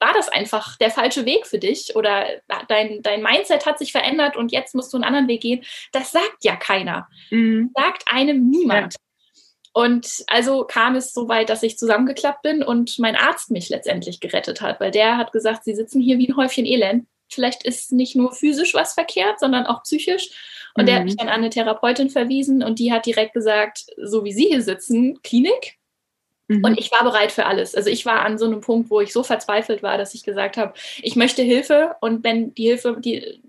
war 0.00 0.12
das 0.14 0.28
einfach 0.28 0.76
der 0.78 0.90
falsche 0.90 1.26
Weg 1.26 1.46
für 1.46 1.58
dich 1.58 1.94
oder 1.94 2.26
dein, 2.68 3.02
dein 3.02 3.22
Mindset 3.22 3.66
hat 3.66 3.78
sich 3.78 3.92
verändert 3.92 4.36
und 4.36 4.50
jetzt 4.50 4.74
musst 4.74 4.92
du 4.92 4.96
einen 4.96 5.04
anderen 5.04 5.28
Weg 5.28 5.42
gehen. 5.42 5.62
Das 5.92 6.10
sagt 6.10 6.42
ja 6.42 6.56
keiner. 6.56 7.08
Mhm. 7.30 7.70
Sagt 7.76 8.04
einem 8.06 8.48
niemand. 8.48 8.94
Ja. 8.94 9.00
Und 9.72 10.24
also 10.26 10.64
kam 10.64 10.96
es 10.96 11.12
so 11.12 11.28
weit, 11.28 11.48
dass 11.48 11.62
ich 11.62 11.78
zusammengeklappt 11.78 12.42
bin 12.42 12.62
und 12.62 12.98
mein 12.98 13.14
Arzt 13.14 13.50
mich 13.50 13.68
letztendlich 13.68 14.18
gerettet 14.18 14.60
hat, 14.60 14.80
weil 14.80 14.90
der 14.90 15.16
hat 15.16 15.32
gesagt, 15.32 15.64
Sie 15.64 15.74
sitzen 15.74 16.00
hier 16.00 16.18
wie 16.18 16.28
ein 16.28 16.36
Häufchen 16.36 16.66
Elend. 16.66 17.06
Vielleicht 17.28 17.62
ist 17.64 17.92
nicht 17.92 18.16
nur 18.16 18.32
physisch 18.32 18.74
was 18.74 18.94
verkehrt, 18.94 19.38
sondern 19.38 19.66
auch 19.66 19.84
psychisch. 19.84 20.30
Und 20.74 20.84
mhm. 20.84 20.86
der 20.86 20.96
hat 20.96 21.04
mich 21.04 21.16
dann 21.16 21.28
an 21.28 21.34
eine 21.34 21.50
Therapeutin 21.50 22.10
verwiesen 22.10 22.62
und 22.62 22.78
die 22.78 22.92
hat 22.92 23.06
direkt 23.06 23.34
gesagt, 23.34 23.86
so 24.02 24.24
wie 24.24 24.32
Sie 24.32 24.46
hier 24.46 24.62
sitzen, 24.62 25.22
Klinik. 25.22 25.78
Mhm. 26.50 26.64
Und 26.64 26.78
ich 26.78 26.90
war 26.90 27.04
bereit 27.04 27.30
für 27.30 27.46
alles. 27.46 27.76
Also 27.76 27.90
ich 27.90 28.04
war 28.04 28.22
an 28.22 28.36
so 28.36 28.44
einem 28.44 28.60
Punkt, 28.60 28.90
wo 28.90 29.00
ich 29.00 29.12
so 29.12 29.22
verzweifelt 29.22 29.84
war, 29.84 29.98
dass 29.98 30.14
ich 30.14 30.24
gesagt 30.24 30.56
habe, 30.56 30.74
ich 31.00 31.14
möchte 31.14 31.42
Hilfe 31.42 31.94
und 32.00 32.24
wenn 32.24 32.52
die 32.54 32.64
Hilfe 32.64 32.96
die 32.98 33.40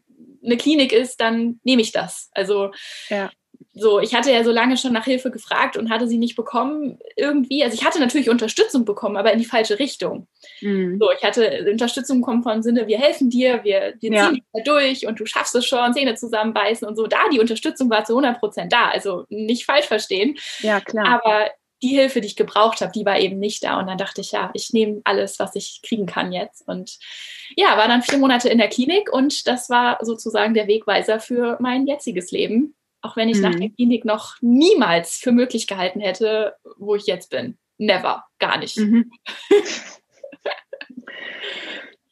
eine 0.44 0.58
Klinik 0.58 0.94
ist, 0.94 1.20
dann 1.20 1.60
nehme 1.64 1.82
ich 1.82 1.92
das. 1.92 2.30
Also 2.34 2.72
ja 3.10 3.32
so, 3.74 4.00
ich 4.00 4.14
hatte 4.14 4.32
ja 4.32 4.44
so 4.44 4.52
lange 4.52 4.76
schon 4.76 4.92
nach 4.92 5.06
Hilfe 5.06 5.32
gefragt 5.32 5.78
und 5.78 5.90
hatte 5.90 6.08
sie 6.08 6.18
nicht 6.18 6.36
bekommen 6.36 7.00
irgendwie. 7.16 7.64
Also 7.64 7.76
ich 7.76 7.86
hatte 7.86 8.00
natürlich 8.00 8.30
Unterstützung 8.30 8.84
bekommen, 8.84 9.16
aber 9.16 9.32
in 9.32 9.40
die 9.40 9.46
falsche 9.46 9.80
Richtung. 9.80 10.28
Mhm. 10.60 10.98
So, 11.00 11.10
ich 11.12 11.24
hatte 11.24 11.66
Unterstützung 11.72 12.20
bekommen 12.20 12.44
vom 12.44 12.62
Sinne, 12.62 12.88
wir 12.88 13.00
helfen 13.00 13.30
dir, 13.30 13.64
wir, 13.64 13.94
wir 14.00 14.12
ja. 14.12 14.26
ziehen 14.26 14.36
dich 14.36 14.44
da 14.52 14.64
durch 14.64 15.08
und 15.08 15.20
du 15.20 15.26
schaffst 15.26 15.56
es 15.56 15.66
schon, 15.66 15.94
Zähne 15.94 16.16
zusammenbeißen 16.16 16.88
und 16.88 16.98
so. 16.98 17.08
Da 17.08 17.30
die 17.32 17.40
Unterstützung 17.40 17.90
war 17.90 18.04
zu 18.04 18.14
100 18.14 18.40
Prozent 18.40 18.74
da. 18.74 18.90
Also 18.90 19.26
nicht 19.30 19.66
falsch 19.66 19.86
verstehen. 19.86 20.38
Ja, 20.60 20.82
klar. 20.82 21.22
Aber 21.24 21.50
die 21.82 21.90
Hilfe, 21.90 22.22
die 22.22 22.28
ich 22.28 22.36
gebraucht 22.36 22.82
habe, 22.82 22.92
die 22.92 23.06
war 23.06 23.20
eben 23.20 23.40
nicht 23.40 23.64
da. 23.64 23.80
Und 23.80 23.88
dann 23.88 23.98
dachte 23.98 24.22
ich, 24.22 24.32
ja, 24.32 24.52
ich 24.54 24.72
nehme 24.74 25.02
alles, 25.04 25.40
was 25.40 25.56
ich 25.56 25.82
kriegen 25.84 26.06
kann 26.06 26.32
jetzt. 26.32 26.68
Und 26.68 26.98
ja, 27.56 27.78
war 27.78 27.88
dann 27.88 28.04
vier 28.04 28.18
Monate 28.18 28.50
in 28.50 28.58
der 28.58 28.70
Klinik 28.70 29.12
und 29.12 29.48
das 29.48 29.70
war 29.70 29.98
sozusagen 30.02 30.54
der 30.54 30.68
Wegweiser 30.68 31.20
für 31.20 31.58
mein 31.60 31.88
jetziges 31.88 32.32
Leben. 32.32 32.76
Auch 33.02 33.16
wenn 33.16 33.30
ich 33.30 33.38
mhm. 33.38 33.44
nach 33.44 33.56
der 33.56 33.70
Klinik 33.70 34.06
noch 34.06 34.36
niemals 34.42 35.18
für 35.18 35.32
möglich 35.32 35.66
gehalten 35.68 36.00
hätte, 36.00 36.56
wo 36.78 36.96
ich 36.96 37.08
jetzt 37.08 37.32
bin. 37.32 37.58
Never, 37.78 38.24
gar 38.38 38.58
nicht. 38.60 38.78
Mhm. 38.78 39.12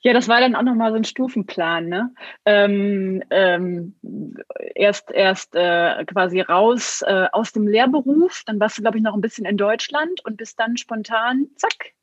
Ja, 0.02 0.14
das 0.14 0.28
war 0.28 0.40
dann 0.40 0.56
auch 0.56 0.64
nochmal 0.64 0.92
so 0.92 0.98
ein 0.98 1.04
Stufenplan, 1.04 1.88
ne? 1.88 2.14
Ähm, 2.46 3.22
ähm, 3.32 3.96
erst 4.76 5.12
erst 5.12 5.56
äh, 5.56 6.06
quasi 6.06 6.40
raus 6.42 7.04
äh, 7.06 7.28
aus 7.34 7.52
dem 7.52 7.68
Lehrberuf, 7.68 8.44
dann 8.46 8.60
warst 8.60 8.78
du, 8.78 8.82
glaube 8.82 8.98
ich, 8.98 9.04
noch 9.04 9.14
ein 9.14 9.22
bisschen 9.22 9.46
in 9.46 9.58
Deutschland 9.58 10.24
und 10.26 10.38
bist 10.38 10.60
dann 10.60 10.78
spontan, 10.78 11.48
zack, 11.58 11.94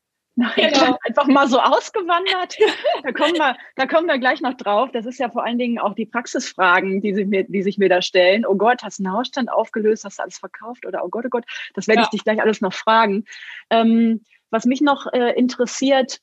genau. 0.57 0.99
einfach 1.07 1.27
mal 1.27 1.49
so 1.49 1.59
ausgewandert. 1.59 2.57
da, 3.03 3.13
kommen 3.13 3.35
wir, 3.35 3.57
da 3.77 3.87
kommen 3.87 4.07
wir 4.07 4.19
gleich 4.19 4.43
noch 4.43 4.55
drauf. 4.55 4.91
Das 4.93 5.07
ist 5.07 5.19
ja 5.19 5.31
vor 5.31 5.45
allen 5.45 5.59
Dingen 5.59 5.79
auch 5.79 5.95
die 5.95 6.05
Praxisfragen, 6.05 7.01
die, 7.01 7.15
sich 7.15 7.27
mir, 7.27 7.45
die 7.45 7.63
sich 7.63 7.79
mir 7.79 7.89
da 7.89 8.03
stellen. 8.03 8.45
Oh 8.45 8.57
Gott, 8.57 8.83
hast 8.83 8.99
du 8.99 9.05
einen 9.05 9.15
Hausstand 9.15 9.51
aufgelöst, 9.51 10.05
hast 10.05 10.19
du 10.19 10.23
alles 10.23 10.39
verkauft? 10.39 10.85
Oder 10.85 11.05
oh 11.05 11.09
Gott, 11.09 11.25
oh 11.27 11.31
Gott, 11.31 11.45
das 11.75 11.89
werde 11.89 12.01
ja. 12.01 12.05
ich 12.05 12.11
dich 12.11 12.25
gleich 12.25 12.43
alles 12.43 12.61
noch 12.61 12.75
fragen. 12.75 13.25
Ähm, 13.71 14.23
was 14.51 14.67
mich 14.67 14.81
noch 14.81 15.07
äh, 15.13 15.33
interessiert, 15.33 16.21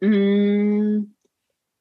Mm, 0.00 1.14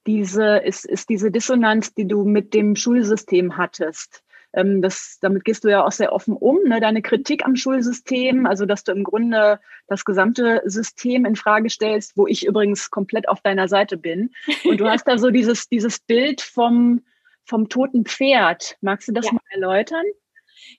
diese, 0.05 0.57
ist, 0.57 0.85
ist 0.85 1.09
diese 1.09 1.31
Dissonanz, 1.31 1.93
die 1.93 2.07
du 2.07 2.23
mit 2.23 2.53
dem 2.53 2.75
Schulsystem 2.75 3.57
hattest. 3.57 4.23
Ähm, 4.53 4.81
das, 4.81 5.17
damit 5.21 5.45
gehst 5.45 5.63
du 5.63 5.69
ja 5.69 5.85
auch 5.85 5.91
sehr 5.91 6.13
offen 6.13 6.35
um, 6.35 6.59
ne? 6.63 6.79
deine 6.79 7.01
Kritik 7.01 7.45
am 7.45 7.55
Schulsystem, 7.55 8.45
also 8.45 8.65
dass 8.65 8.83
du 8.83 8.91
im 8.91 9.03
Grunde 9.03 9.59
das 9.87 10.05
gesamte 10.05 10.61
System 10.65 11.25
in 11.25 11.35
Frage 11.35 11.69
stellst, 11.69 12.15
wo 12.17 12.27
ich 12.27 12.45
übrigens 12.45 12.91
komplett 12.91 13.27
auf 13.27 13.41
deiner 13.41 13.67
Seite 13.67 13.97
bin. 13.97 14.31
Und 14.63 14.79
du 14.79 14.87
hast 14.89 15.07
da 15.07 15.17
so 15.17 15.31
dieses, 15.31 15.69
dieses 15.69 15.99
Bild 15.99 16.41
vom, 16.41 17.01
vom 17.45 17.67
toten 17.69 18.05
Pferd. 18.05 18.77
Magst 18.81 19.07
du 19.07 19.11
das 19.11 19.25
ja. 19.25 19.33
mal 19.33 19.41
erläutern? 19.49 20.05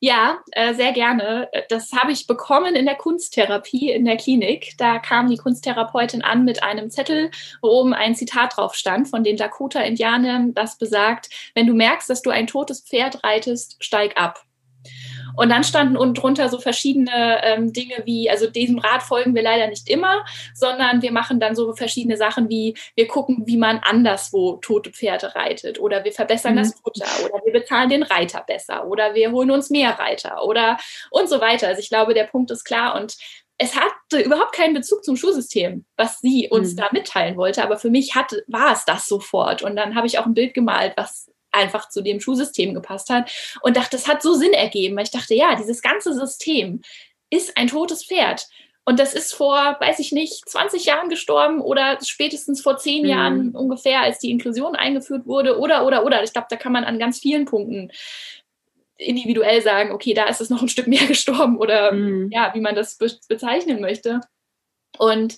Ja, 0.00 0.38
äh, 0.52 0.74
sehr 0.74 0.92
gerne. 0.92 1.48
Das 1.68 1.92
habe 1.92 2.12
ich 2.12 2.26
bekommen 2.26 2.74
in 2.74 2.86
der 2.86 2.96
Kunsttherapie 2.96 3.90
in 3.90 4.04
der 4.04 4.16
Klinik. 4.16 4.74
Da 4.78 4.98
kam 4.98 5.28
die 5.28 5.36
Kunsttherapeutin 5.36 6.22
an 6.22 6.44
mit 6.44 6.62
einem 6.62 6.90
Zettel, 6.90 7.30
wo 7.62 7.68
oben 7.68 7.94
ein 7.94 8.14
Zitat 8.14 8.56
drauf 8.56 8.74
stand 8.74 9.08
von 9.08 9.24
den 9.24 9.36
Dakota-Indianern, 9.36 10.54
das 10.54 10.78
besagt, 10.78 11.30
wenn 11.54 11.66
du 11.66 11.74
merkst, 11.74 12.08
dass 12.10 12.22
du 12.22 12.30
ein 12.30 12.46
totes 12.46 12.80
Pferd 12.80 13.24
reitest, 13.24 13.76
steig 13.82 14.16
ab. 14.16 14.44
Und 15.37 15.49
dann 15.49 15.64
standen 15.64 15.97
unten 15.97 16.14
drunter 16.14 16.49
so 16.49 16.59
verschiedene 16.59 17.43
ähm, 17.43 17.73
Dinge 17.73 18.03
wie, 18.05 18.31
also 18.31 18.49
diesem 18.49 18.79
Rat 18.79 19.03
folgen 19.03 19.35
wir 19.35 19.43
leider 19.43 19.67
nicht 19.67 19.88
immer, 19.88 20.25
sondern 20.55 21.03
wir 21.03 21.12
machen 21.12 21.41
dann 21.41 21.57
so 21.57 21.73
verschiedene 21.75 22.17
Sachen 22.17 22.49
wie, 22.49 22.76
wir 22.95 23.09
gucken, 23.09 23.43
wie 23.47 23.57
man 23.57 23.79
anderswo 23.79 24.57
tote 24.57 24.91
Pferde 24.91 25.35
reitet 25.35 25.81
oder 25.81 26.05
wir 26.05 26.12
verbessern 26.12 26.55
mhm. 26.55 26.59
das 26.59 26.75
Futter 26.81 27.07
oder 27.25 27.45
wir 27.45 27.53
bezahlen 27.53 27.91
den 27.91 28.03
Reiter 28.03 28.45
besser 28.47 28.87
oder 28.87 29.14
wir 29.14 29.33
holen 29.33 29.50
uns 29.50 29.71
mehr 29.71 29.99
Reiter 29.99 30.45
oder 30.45 30.79
und 31.11 31.29
so 31.29 31.41
weiter. 31.41 31.69
Also 31.69 31.81
ich 31.81 31.88
glaube, 31.88 32.14
der 32.14 32.25
Punkt 32.25 32.50
ist 32.50 32.64
klar 32.64 32.95
und 32.95 33.17
es 33.57 33.76
hatte 33.76 34.21
überhaupt 34.21 34.55
keinen 34.55 34.75
Bezug 34.75 35.05
zum 35.05 35.17
Schulsystem, 35.17 35.85
was 35.97 36.21
sie 36.21 36.49
uns 36.50 36.73
mhm. 36.73 36.76
da 36.76 36.88
mitteilen 36.93 37.37
wollte. 37.37 37.62
Aber 37.62 37.79
für 37.79 37.91
mich 37.91 38.14
hat, 38.14 38.33
war 38.49 38.73
es 38.73 38.85
das 38.85 39.07
sofort. 39.07 39.62
Und 39.62 39.76
dann 39.76 39.95
habe 39.95 40.09
ich 40.09 40.19
auch 40.19 40.26
ein 40.26 40.35
Bild 40.35 40.55
gemalt, 40.55 40.95
was 40.97 41.31
einfach 41.54 41.88
zu 41.88 42.02
dem 42.02 42.20
Schulsystem 42.20 42.75
gepasst 42.75 43.11
hat 43.11 43.30
und 43.62 43.76
dachte, 43.76 43.96
das 43.96 44.08
hat 44.08 44.23
so 44.23 44.34
Sinn 44.34 44.52
ergeben, 44.52 44.96
weil 44.96 45.04
ich 45.04 45.11
dachte, 45.11 45.34
ja, 45.34 45.54
dieses 45.56 45.82
ganze 45.82 46.12
System 46.12 46.82
ist 47.30 47.56
ein 47.56 47.68
totes 47.68 48.04
Pferd. 48.04 48.46
Und 48.87 48.99
das 48.99 49.14
ist 49.14 49.32
vor, 49.32 49.76
weiß 49.80 49.99
ich 49.99 50.12
nicht, 50.12 50.46
20 50.46 50.84
Jahren 50.84 51.08
gestorben 51.08 51.61
oder 51.61 51.99
spätestens 52.02 52.61
vor 52.61 52.76
10 52.76 53.02
mhm. 53.02 53.08
Jahren 53.08 53.50
ungefähr, 53.56 54.02
als 54.02 54.18
die 54.18 54.30
Inklusion 54.30 54.76
eingeführt 54.76 55.26
wurde 55.26 55.58
oder, 55.58 55.87
oder, 55.87 56.04
oder. 56.04 56.23
Ich 56.23 56.32
glaube, 56.32 56.49
da 56.50 56.56
kann 56.56 56.73
man 56.73 56.84
an 56.84 56.99
ganz 56.99 57.18
vielen 57.18 57.46
Punkten 57.46 57.90
individuell 58.96 59.62
sagen, 59.62 59.90
okay, 59.90 60.12
da 60.12 60.26
ist 60.26 60.40
es 60.40 60.50
noch 60.50 60.61
ein 60.61 60.68
Stück 60.68 60.87
mehr 60.87 61.06
gestorben 61.08 61.56
oder 61.56 61.92
mhm. 61.92 62.30
ja, 62.30 62.52
wie 62.54 62.61
man 62.61 62.75
das 62.75 62.96
be 62.96 63.11
bezeichnen 63.28 63.80
möchte. 63.80 64.20
Und 64.99 65.37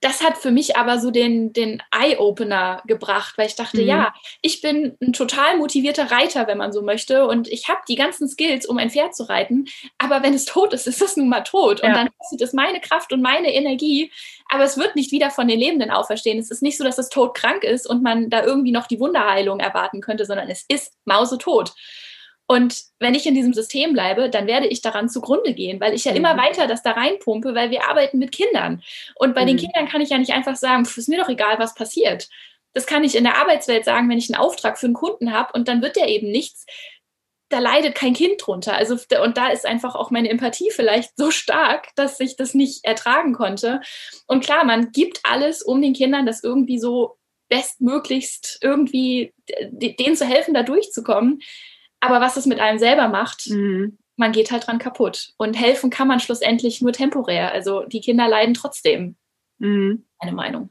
das 0.00 0.22
hat 0.22 0.36
für 0.38 0.50
mich 0.50 0.76
aber 0.76 0.98
so 0.98 1.10
den, 1.10 1.52
den 1.52 1.82
Eye-Opener 1.90 2.82
gebracht, 2.86 3.34
weil 3.36 3.46
ich 3.46 3.54
dachte, 3.54 3.80
mhm. 3.80 3.88
ja, 3.88 4.14
ich 4.42 4.60
bin 4.60 4.96
ein 5.00 5.12
total 5.12 5.56
motivierter 5.56 6.10
Reiter, 6.10 6.46
wenn 6.46 6.58
man 6.58 6.72
so 6.72 6.82
möchte, 6.82 7.26
und 7.26 7.48
ich 7.48 7.68
habe 7.68 7.80
die 7.88 7.94
ganzen 7.94 8.28
Skills, 8.28 8.66
um 8.66 8.78
ein 8.78 8.90
Pferd 8.90 9.14
zu 9.14 9.28
reiten, 9.28 9.66
aber 9.98 10.22
wenn 10.22 10.34
es 10.34 10.44
tot 10.44 10.72
ist, 10.72 10.86
ist 10.86 11.02
es 11.02 11.16
nun 11.16 11.28
mal 11.28 11.42
tot. 11.42 11.80
Ja. 11.82 11.88
Und 11.88 11.94
dann 11.94 12.08
kostet 12.18 12.42
es 12.42 12.52
meine 12.52 12.80
Kraft 12.80 13.12
und 13.12 13.22
meine 13.22 13.52
Energie, 13.54 14.12
aber 14.48 14.64
es 14.64 14.76
wird 14.76 14.96
nicht 14.96 15.12
wieder 15.12 15.30
von 15.30 15.48
den 15.48 15.58
Lebenden 15.58 15.90
auferstehen. 15.90 16.38
Es 16.38 16.50
ist 16.50 16.62
nicht 16.62 16.76
so, 16.76 16.84
dass 16.84 16.98
es 16.98 17.08
tot 17.08 17.34
krank 17.34 17.64
ist 17.64 17.88
und 17.88 18.02
man 18.02 18.30
da 18.30 18.44
irgendwie 18.44 18.72
noch 18.72 18.86
die 18.86 19.00
Wunderheilung 19.00 19.60
erwarten 19.60 20.00
könnte, 20.00 20.24
sondern 20.24 20.48
es 20.48 20.64
ist 20.68 20.92
mausetot. 21.04 21.72
Und 22.46 22.82
wenn 22.98 23.14
ich 23.14 23.26
in 23.26 23.34
diesem 23.34 23.54
System 23.54 23.94
bleibe, 23.94 24.28
dann 24.28 24.46
werde 24.46 24.66
ich 24.66 24.82
daran 24.82 25.08
zugrunde 25.08 25.54
gehen, 25.54 25.80
weil 25.80 25.94
ich 25.94 26.04
ja 26.04 26.12
mhm. 26.12 26.18
immer 26.18 26.36
weiter 26.36 26.66
das 26.66 26.82
da 26.82 26.92
reinpumpe, 26.92 27.54
weil 27.54 27.70
wir 27.70 27.88
arbeiten 27.88 28.18
mit 28.18 28.32
Kindern. 28.32 28.82
Und 29.14 29.34
bei 29.34 29.42
mhm. 29.42 29.48
den 29.48 29.56
Kindern 29.56 29.88
kann 29.88 30.02
ich 30.02 30.10
ja 30.10 30.18
nicht 30.18 30.32
einfach 30.32 30.56
sagen, 30.56 30.82
ist 30.84 31.08
mir 31.08 31.18
doch 31.18 31.28
egal, 31.28 31.58
was 31.58 31.74
passiert. 31.74 32.28
Das 32.74 32.86
kann 32.86 33.04
ich 33.04 33.14
in 33.14 33.24
der 33.24 33.38
Arbeitswelt 33.38 33.84
sagen, 33.84 34.10
wenn 34.10 34.18
ich 34.18 34.32
einen 34.32 34.42
Auftrag 34.42 34.78
für 34.78 34.86
einen 34.86 34.94
Kunden 34.94 35.32
habe 35.32 35.52
und 35.54 35.68
dann 35.68 35.80
wird 35.80 35.96
der 35.96 36.08
eben 36.08 36.30
nichts. 36.30 36.66
Da 37.48 37.60
leidet 37.60 37.94
kein 37.94 38.14
Kind 38.14 38.34
drunter. 38.44 38.74
Also, 38.74 38.98
und 39.22 39.36
da 39.36 39.48
ist 39.48 39.64
einfach 39.64 39.94
auch 39.94 40.10
meine 40.10 40.28
Empathie 40.28 40.70
vielleicht 40.70 41.16
so 41.16 41.30
stark, 41.30 41.94
dass 41.94 42.18
ich 42.18 42.36
das 42.36 42.52
nicht 42.52 42.84
ertragen 42.84 43.32
konnte. 43.32 43.80
Und 44.26 44.44
klar, 44.44 44.64
man 44.64 44.90
gibt 44.92 45.20
alles, 45.22 45.62
um 45.62 45.80
den 45.80 45.92
Kindern 45.92 46.26
das 46.26 46.42
irgendwie 46.42 46.78
so 46.78 47.16
bestmöglichst 47.48 48.58
irgendwie 48.60 49.32
denen 49.70 50.16
zu 50.16 50.26
helfen, 50.26 50.54
da 50.54 50.62
durchzukommen. 50.62 51.40
Aber 52.04 52.20
was 52.20 52.36
es 52.36 52.46
mit 52.46 52.60
einem 52.60 52.78
selber 52.78 53.08
macht, 53.08 53.48
mhm. 53.48 53.98
man 54.16 54.32
geht 54.32 54.50
halt 54.50 54.66
dran 54.66 54.78
kaputt. 54.78 55.32
Und 55.38 55.54
helfen 55.54 55.90
kann 55.90 56.08
man 56.08 56.20
schlussendlich 56.20 56.82
nur 56.82 56.92
temporär. 56.92 57.52
Also 57.52 57.84
die 57.84 58.00
Kinder 58.00 58.28
leiden 58.28 58.54
trotzdem. 58.54 59.16
Mhm. 59.58 60.04
Meine 60.20 60.36
Meinung. 60.36 60.70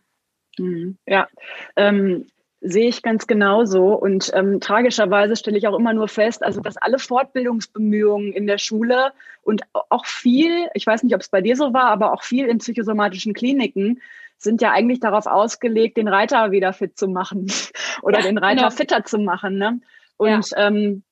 Mhm. 0.60 0.98
Ja, 1.08 1.28
ähm, 1.76 2.28
sehe 2.62 2.88
ich 2.88 3.02
ganz 3.02 3.26
genauso. 3.26 3.94
Und 3.94 4.32
ähm, 4.34 4.60
tragischerweise 4.60 5.36
stelle 5.36 5.58
ich 5.58 5.68
auch 5.68 5.78
immer 5.78 5.94
nur 5.94 6.08
fest, 6.08 6.44
also 6.44 6.62
dass 6.62 6.78
alle 6.78 7.00
Fortbildungsbemühungen 7.00 8.32
in 8.32 8.48
der 8.48 8.60
Schule 8.60 9.12
und 9.42 9.64
auch 9.90 10.06
viel, 10.06 10.70
ich 10.74 10.86
weiß 10.86 11.04
nicht, 11.04 11.16
ob 11.16 11.22
es 11.22 11.30
bei 11.30 11.42
dir 11.42 11.56
so 11.56 11.74
war, 11.74 11.86
aber 11.86 12.14
auch 12.14 12.24
viel 12.24 12.46
in 12.46 12.60
psychosomatischen 12.60 13.34
Kliniken 13.34 14.02
sind 14.38 14.62
ja 14.62 14.72
eigentlich 14.72 15.00
darauf 15.00 15.26
ausgelegt, 15.26 15.98
den 15.98 16.08
Reiter 16.08 16.52
wieder 16.52 16.74
fit 16.74 16.98
zu 16.98 17.08
machen 17.08 17.48
oder 18.02 18.20
ja, 18.20 18.26
den 18.26 18.38
Reiter 18.38 18.64
genau. 18.64 18.76
fitter 18.76 19.04
zu 19.04 19.18
machen. 19.18 19.58
Ne? 19.58 19.80
Und 20.18 20.52
ja. 20.52 20.68
ähm, 20.68 21.04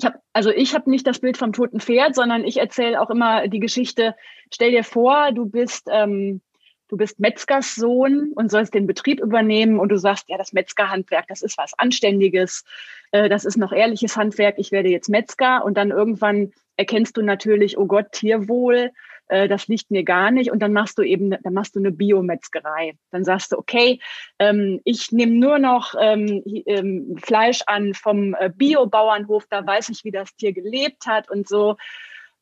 ich 0.00 0.06
habe 0.06 0.18
also 0.32 0.50
ich 0.50 0.74
habe 0.74 0.90
nicht 0.90 1.06
das 1.06 1.18
Bild 1.18 1.36
vom 1.36 1.52
toten 1.52 1.80
Pferd, 1.80 2.14
sondern 2.14 2.44
ich 2.44 2.58
erzähle 2.58 3.00
auch 3.00 3.10
immer 3.10 3.48
die 3.48 3.60
Geschichte. 3.60 4.16
Stell 4.52 4.70
dir 4.70 4.84
vor, 4.84 5.32
du 5.32 5.44
bist 5.44 5.88
ähm, 5.90 6.40
du 6.88 6.96
bist 6.96 7.20
Metzgers 7.20 7.74
Sohn 7.74 8.32
und 8.34 8.50
sollst 8.50 8.74
den 8.74 8.86
Betrieb 8.86 9.20
übernehmen 9.20 9.78
und 9.78 9.90
du 9.90 9.98
sagst, 9.98 10.28
ja, 10.28 10.38
das 10.38 10.52
Metzgerhandwerk, 10.52 11.26
das 11.28 11.42
ist 11.42 11.58
was 11.58 11.78
Anständiges, 11.78 12.64
äh, 13.12 13.28
das 13.28 13.44
ist 13.44 13.58
noch 13.58 13.72
ehrliches 13.72 14.16
Handwerk, 14.16 14.56
ich 14.58 14.72
werde 14.72 14.88
jetzt 14.88 15.08
Metzger. 15.08 15.64
Und 15.64 15.76
dann 15.76 15.90
irgendwann 15.90 16.52
erkennst 16.76 17.16
du 17.16 17.22
natürlich, 17.22 17.78
oh 17.78 17.86
Gott, 17.86 18.12
Tierwohl 18.12 18.90
äh, 19.30 19.48
das 19.48 19.68
liegt 19.68 19.90
mir 19.90 20.04
gar 20.04 20.30
nicht. 20.30 20.50
Und 20.50 20.60
dann 20.60 20.72
machst 20.72 20.98
du 20.98 21.02
eben, 21.02 21.30
dann 21.30 21.54
machst 21.54 21.76
du 21.76 21.78
eine 21.78 21.92
Biometzgerei. 21.92 22.94
Dann 23.10 23.24
sagst 23.24 23.52
du, 23.52 23.58
okay, 23.58 24.00
ähm, 24.38 24.80
ich 24.84 25.12
nehme 25.12 25.32
nur 25.32 25.58
noch 25.58 25.94
ähm, 25.98 26.42
ähm, 26.66 27.16
Fleisch 27.22 27.62
an 27.66 27.94
vom 27.94 28.34
äh, 28.34 28.50
Biobauernhof, 28.54 29.46
da 29.48 29.66
weiß 29.66 29.90
ich, 29.90 30.04
wie 30.04 30.10
das 30.10 30.34
Tier 30.34 30.52
gelebt 30.52 31.06
hat 31.06 31.30
und 31.30 31.48
so. 31.48 31.76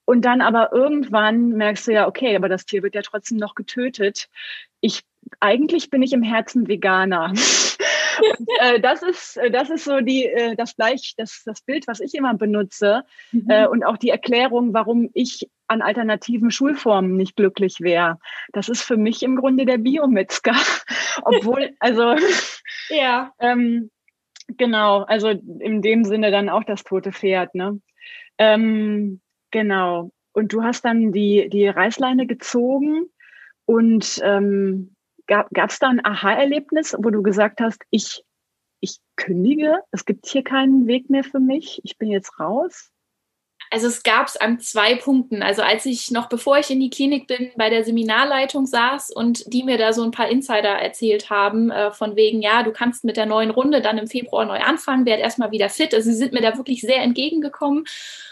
Und 0.05 0.23
dann 0.25 0.41
aber 0.41 0.73
irgendwann 0.73 1.51
merkst 1.51 1.87
du 1.87 1.93
ja, 1.93 2.09
okay, 2.09 2.35
aber 2.35 2.49
das 2.49 2.65
Tier 2.65 2.83
wird 2.83 2.95
ja 2.95 3.03
trotzdem 3.03 3.37
noch 3.37 3.55
getötet. 3.55 4.29
Ich 4.81 5.03
eigentlich 5.41 5.91
bin 5.91 6.03
ich 6.03 6.15
im 6.15 6.23
Herzen 6.23 6.69
Veganer. 6.69 7.35
Und, 8.21 8.49
äh, 8.61 8.81
das 8.81 9.03
ist 9.03 9.37
äh, 9.37 9.51
das 9.51 9.71
ist 9.71 9.85
so 9.85 10.01
die 10.01 10.27
äh, 10.27 10.57
das 10.57 10.77
gleich 10.77 11.15
das 11.17 11.43
das 11.45 11.61
Bild, 11.63 11.87
was 11.87 12.01
ich 12.01 12.15
immer 12.15 12.35
benutze 12.35 13.05
mhm. 13.33 13.49
äh, 13.49 13.67
und 13.67 13.85
auch 13.85 13.97
die 13.97 14.11
Erklärung, 14.11 14.75
warum 14.75 15.11
ich 15.15 15.49
an 15.67 15.83
alternativen 15.83 16.51
Schulformen 16.51 17.17
nicht 17.17 17.37
glücklich 17.37 17.81
wäre. 17.81 18.19
Das 18.53 18.69
ist 18.69 18.83
für 18.83 18.97
mich 18.97 19.23
im 19.23 19.37
Grunde 19.37 19.67
der 19.67 19.79
Biometzger, 19.79 20.57
obwohl 21.23 21.75
also 21.81 22.15
ja 22.89 23.33
ähm, 23.39 23.91
genau 24.57 25.03
also 25.03 25.29
in 25.29 25.83
dem 25.83 26.05
Sinne 26.05 26.31
dann 26.31 26.49
auch 26.49 26.65
das 26.65 26.85
tote 26.85 27.13
Pferd 27.13 27.55
ne. 27.55 27.81
Ähm, 28.39 29.21
genau. 29.51 30.13
Und 30.33 30.53
du 30.53 30.63
hast 30.63 30.85
dann 30.85 31.13
die, 31.13 31.49
die 31.49 31.67
Reißleine 31.67 32.27
gezogen 32.27 33.07
und 33.65 34.21
ähm, 34.23 34.95
gab 35.29 35.71
es 35.71 35.79
da 35.79 35.89
ein 35.89 36.05
Aha-Erlebnis, 36.05 36.97
wo 36.99 37.11
du 37.11 37.23
gesagt 37.23 37.61
hast, 37.61 37.85
ich, 37.91 38.25
ich 38.81 38.99
kündige, 39.17 39.79
es 39.93 40.05
gibt 40.05 40.27
hier 40.27 40.43
keinen 40.43 40.87
Weg 40.87 41.11
mehr 41.11 41.25
für 41.25 41.41
mich, 41.41 41.81
ich 41.85 41.99
bin 41.99 42.11
jetzt 42.11 42.41
raus? 42.41 42.91
Also 43.71 43.87
es 43.87 44.03
gab 44.03 44.27
es 44.29 44.37
an 44.37 44.61
zwei 44.61 44.95
Punkten. 44.95 45.43
Also 45.43 45.63
als 45.63 45.85
ich 45.87 46.11
noch 46.11 46.29
bevor 46.29 46.59
ich 46.59 46.71
in 46.71 46.81
die 46.81 46.91
Klinik 46.91 47.27
bin, 47.27 47.51
bei 47.57 47.71
der 47.71 47.85
Seminarleitung 47.85 48.67
saß 48.67 49.11
und 49.11 49.53
die 49.53 49.63
mir 49.63 49.79
da 49.79 49.93
so 49.93 50.03
ein 50.03 50.11
paar 50.11 50.29
Insider 50.29 50.71
erzählt 50.71 51.31
haben, 51.31 51.71
äh, 51.71 51.91
von 51.93 52.17
wegen, 52.17 52.41
ja, 52.41 52.63
du 52.63 52.73
kannst 52.73 53.05
mit 53.05 53.17
der 53.17 53.27
neuen 53.27 53.51
Runde 53.51 53.83
dann 53.83 53.99
im 53.99 54.07
Februar 54.07 54.45
neu 54.45 54.59
anfangen, 54.59 55.07
werd 55.07 55.21
erstmal 55.21 55.51
wieder 55.51 55.69
fit. 55.69 55.95
Also 55.95 56.11
sie 56.11 56.17
sind 56.17 56.33
mir 56.33 56.43
da 56.43 56.57
wirklich 56.57 56.81
sehr 56.81 57.03
entgegengekommen. 57.03 57.85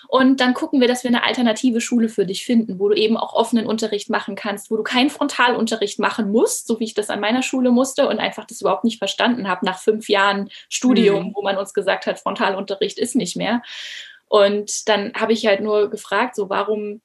Und 0.09 0.41
dann 0.41 0.55
gucken 0.55 0.81
wir, 0.81 0.89
dass 0.89 1.03
wir 1.03 1.09
eine 1.09 1.25
alternative 1.25 1.81
Schule 1.81 2.09
für 2.09 2.27
dich 2.27 2.45
finden, 2.45 2.79
wo 2.79 2.89
du 2.89 2.95
eben 2.95 3.17
auch 3.17 3.35
offenen 3.35 3.67
Unterricht 3.67 4.09
machen 4.09 4.37
kannst, 4.37 4.71
wo 4.71 4.77
du 4.77 4.83
keinen 4.83 5.11
Frontalunterricht 5.11 5.99
machen 5.99 6.31
musst, 6.31 6.69
so 6.69 6.79
wie 6.79 6.85
ich 6.85 6.95
das 6.95 7.11
an 7.11 7.21
meiner 7.21 7.43
Schule 7.43 7.73
musste 7.73 8.09
und 8.09 8.21
einfach 8.21 8.45
das 8.45 8.61
überhaupt 8.61 8.85
nicht 8.85 8.99
verstanden 8.99 9.49
habe 9.49 9.67
nach 9.67 9.79
fünf 9.79 10.09
Jahren 10.09 10.49
Studium, 10.69 11.29
mhm. 11.29 11.33
wo 11.35 11.43
man 11.43 11.57
uns 11.57 11.75
gesagt 11.75 12.07
hat, 12.07 12.21
Frontalunterricht 12.21 12.99
ist 12.99 13.17
nicht 13.17 13.37
mehr. 13.37 13.63
Und 14.29 14.89
dann 14.89 15.13
habe 15.15 15.33
ich 15.33 15.47
halt 15.47 15.61
nur 15.61 15.89
gefragt, 15.91 16.37
so 16.37 16.49
warum, 16.51 17.01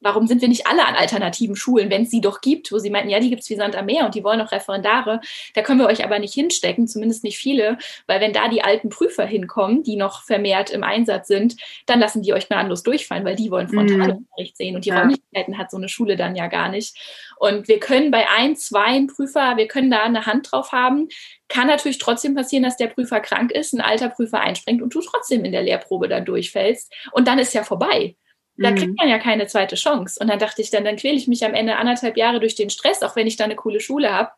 warum 0.00 0.26
sind 0.26 0.40
wir 0.40 0.48
nicht 0.48 0.66
alle 0.66 0.86
an 0.86 0.94
alternativen 0.94 1.56
Schulen, 1.56 1.90
wenn 1.90 2.02
es 2.02 2.10
sie 2.10 2.20
doch 2.20 2.40
gibt, 2.40 2.72
wo 2.72 2.78
sie 2.78 2.90
meinten, 2.90 3.10
ja, 3.10 3.20
die 3.20 3.30
gibt 3.30 3.42
es 3.42 3.50
wie 3.50 3.56
Sand 3.56 3.76
am 3.76 3.86
Meer 3.86 4.06
und 4.06 4.14
die 4.14 4.24
wollen 4.24 4.40
auch 4.40 4.52
Referendare. 4.52 5.20
Da 5.54 5.62
können 5.62 5.80
wir 5.80 5.86
euch 5.86 6.04
aber 6.04 6.18
nicht 6.18 6.34
hinstecken, 6.34 6.88
zumindest 6.88 7.24
nicht 7.24 7.38
viele, 7.38 7.78
weil 8.06 8.20
wenn 8.20 8.32
da 8.32 8.48
die 8.48 8.62
alten 8.62 8.88
Prüfer 8.88 9.24
hinkommen, 9.24 9.82
die 9.82 9.96
noch 9.96 10.22
vermehrt 10.22 10.70
im 10.70 10.82
Einsatz 10.82 11.28
sind, 11.28 11.56
dann 11.86 12.00
lassen 12.00 12.22
die 12.22 12.32
euch 12.32 12.48
gnadenlos 12.48 12.82
durchfallen, 12.82 13.24
weil 13.24 13.36
die 13.36 13.50
wollen 13.50 13.66
mhm. 13.66 13.88
Frontalunterricht 13.88 14.56
sehen 14.56 14.76
und 14.76 14.84
die 14.84 14.90
ja. 14.90 15.00
Räumlichkeiten 15.00 15.58
hat 15.58 15.70
so 15.70 15.76
eine 15.76 15.88
Schule 15.88 16.16
dann 16.16 16.36
ja 16.36 16.46
gar 16.46 16.68
nicht. 16.68 16.96
Und 17.38 17.68
wir 17.68 17.80
können 17.80 18.10
bei 18.10 18.28
ein, 18.28 18.56
zwei 18.56 19.06
Prüfer, 19.06 19.56
wir 19.56 19.66
können 19.66 19.90
da 19.90 20.02
eine 20.02 20.26
Hand 20.26 20.50
drauf 20.50 20.72
haben, 20.72 21.08
kann 21.48 21.66
natürlich 21.66 21.98
trotzdem 21.98 22.34
passieren, 22.34 22.64
dass 22.64 22.76
der 22.76 22.86
Prüfer 22.88 23.20
krank 23.20 23.50
ist, 23.50 23.72
ein 23.72 23.80
alter 23.80 24.08
Prüfer 24.08 24.40
einspringt 24.40 24.82
und 24.82 24.94
du 24.94 25.00
trotzdem 25.00 25.44
in 25.44 25.52
der 25.52 25.62
Lehrprobe 25.62 26.08
dann 26.08 26.24
durchfällst. 26.24 26.92
Und 27.12 27.28
dann 27.28 27.38
ist 27.38 27.54
ja 27.54 27.64
vorbei. 27.64 28.16
Da 28.60 28.70
mhm. 28.70 28.76
kriegt 28.76 28.98
man 28.98 29.08
ja 29.08 29.18
keine 29.18 29.46
zweite 29.46 29.76
Chance. 29.76 30.18
Und 30.20 30.28
dann 30.28 30.38
dachte 30.38 30.62
ich 30.62 30.70
dann, 30.70 30.84
dann 30.84 30.96
quäle 30.96 31.16
ich 31.16 31.26
mich 31.26 31.44
am 31.44 31.54
Ende 31.54 31.76
anderthalb 31.76 32.16
Jahre 32.16 32.40
durch 32.40 32.54
den 32.54 32.70
Stress, 32.70 33.02
auch 33.02 33.16
wenn 33.16 33.26
ich 33.26 33.36
da 33.36 33.44
eine 33.44 33.56
coole 33.56 33.80
Schule 33.80 34.12
habe. 34.12 34.30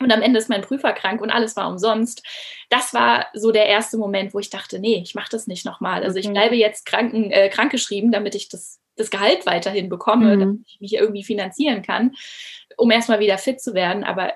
Und 0.00 0.12
am 0.12 0.22
Ende 0.22 0.38
ist 0.38 0.50
mein 0.50 0.60
Prüfer 0.60 0.92
krank 0.92 1.20
und 1.22 1.30
alles 1.30 1.56
war 1.56 1.68
umsonst. 1.68 2.22
Das 2.68 2.92
war 2.92 3.26
so 3.32 3.50
der 3.50 3.66
erste 3.66 3.96
Moment, 3.96 4.34
wo 4.34 4.38
ich 4.38 4.50
dachte, 4.50 4.78
nee, 4.78 5.00
ich 5.02 5.14
mache 5.14 5.30
das 5.30 5.46
nicht 5.46 5.64
nochmal. 5.64 6.04
Also 6.04 6.18
ich 6.18 6.28
bleibe 6.28 6.54
jetzt 6.54 6.84
kranken, 6.84 7.30
äh, 7.30 7.48
krankgeschrieben, 7.48 8.12
damit 8.12 8.34
ich 8.34 8.48
das, 8.48 8.78
das 8.96 9.10
Gehalt 9.10 9.46
weiterhin 9.46 9.88
bekomme, 9.88 10.36
mhm. 10.36 10.40
damit 10.40 10.60
ich 10.66 10.80
mich 10.80 10.94
irgendwie 10.94 11.24
finanzieren 11.24 11.82
kann, 11.82 12.14
um 12.76 12.90
erstmal 12.90 13.20
wieder 13.20 13.38
fit 13.38 13.60
zu 13.60 13.72
werden. 13.72 14.04
Aber 14.04 14.32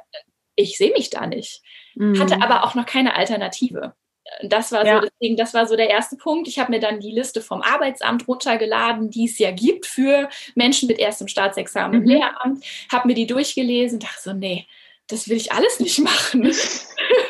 ich 0.57 0.79
sehe 0.79 0.93
mich 0.93 1.11
da 1.11 1.27
nicht 1.27 1.63
mhm. 1.95 2.19
hatte 2.19 2.43
aber 2.43 2.65
auch 2.65 2.75
noch 2.75 2.87
keine 2.87 3.15
Alternative. 3.15 3.95
Das 4.43 4.73
war 4.73 4.87
so, 4.87 5.01
deswegen, 5.01 5.37
das 5.37 5.55
war 5.55 5.67
so 5.67 5.77
der 5.77 5.91
erste 5.91 6.17
Punkt. 6.17 6.49
Ich 6.49 6.59
habe 6.59 6.71
mir 6.71 6.81
dann 6.81 7.01
die 7.01 7.11
Liste 7.11 7.41
vom 7.41 7.63
Arbeitsamt 7.63 8.27
runtergeladen, 8.29 9.11
die 9.11 9.27
es 9.27 9.39
ja 9.39 9.51
gibt 9.51 9.87
für 9.87 10.29
Menschen 10.55 10.87
mit 10.87 10.99
erstem 10.99 11.29
Staatsexamen 11.29 12.01
mhm. 12.01 12.03
im 12.03 12.09
Lehramt, 12.09 12.65
habe 12.91 13.09
mir 13.09 13.15
die 13.15 13.27
durchgelesen, 13.27 13.99
dachte 13.99 14.21
so, 14.23 14.33
nee, 14.33 14.67
das 15.09 15.29
will 15.29 15.37
ich 15.37 15.53
alles 15.53 15.81
nicht 15.81 15.99
machen. 15.99 16.53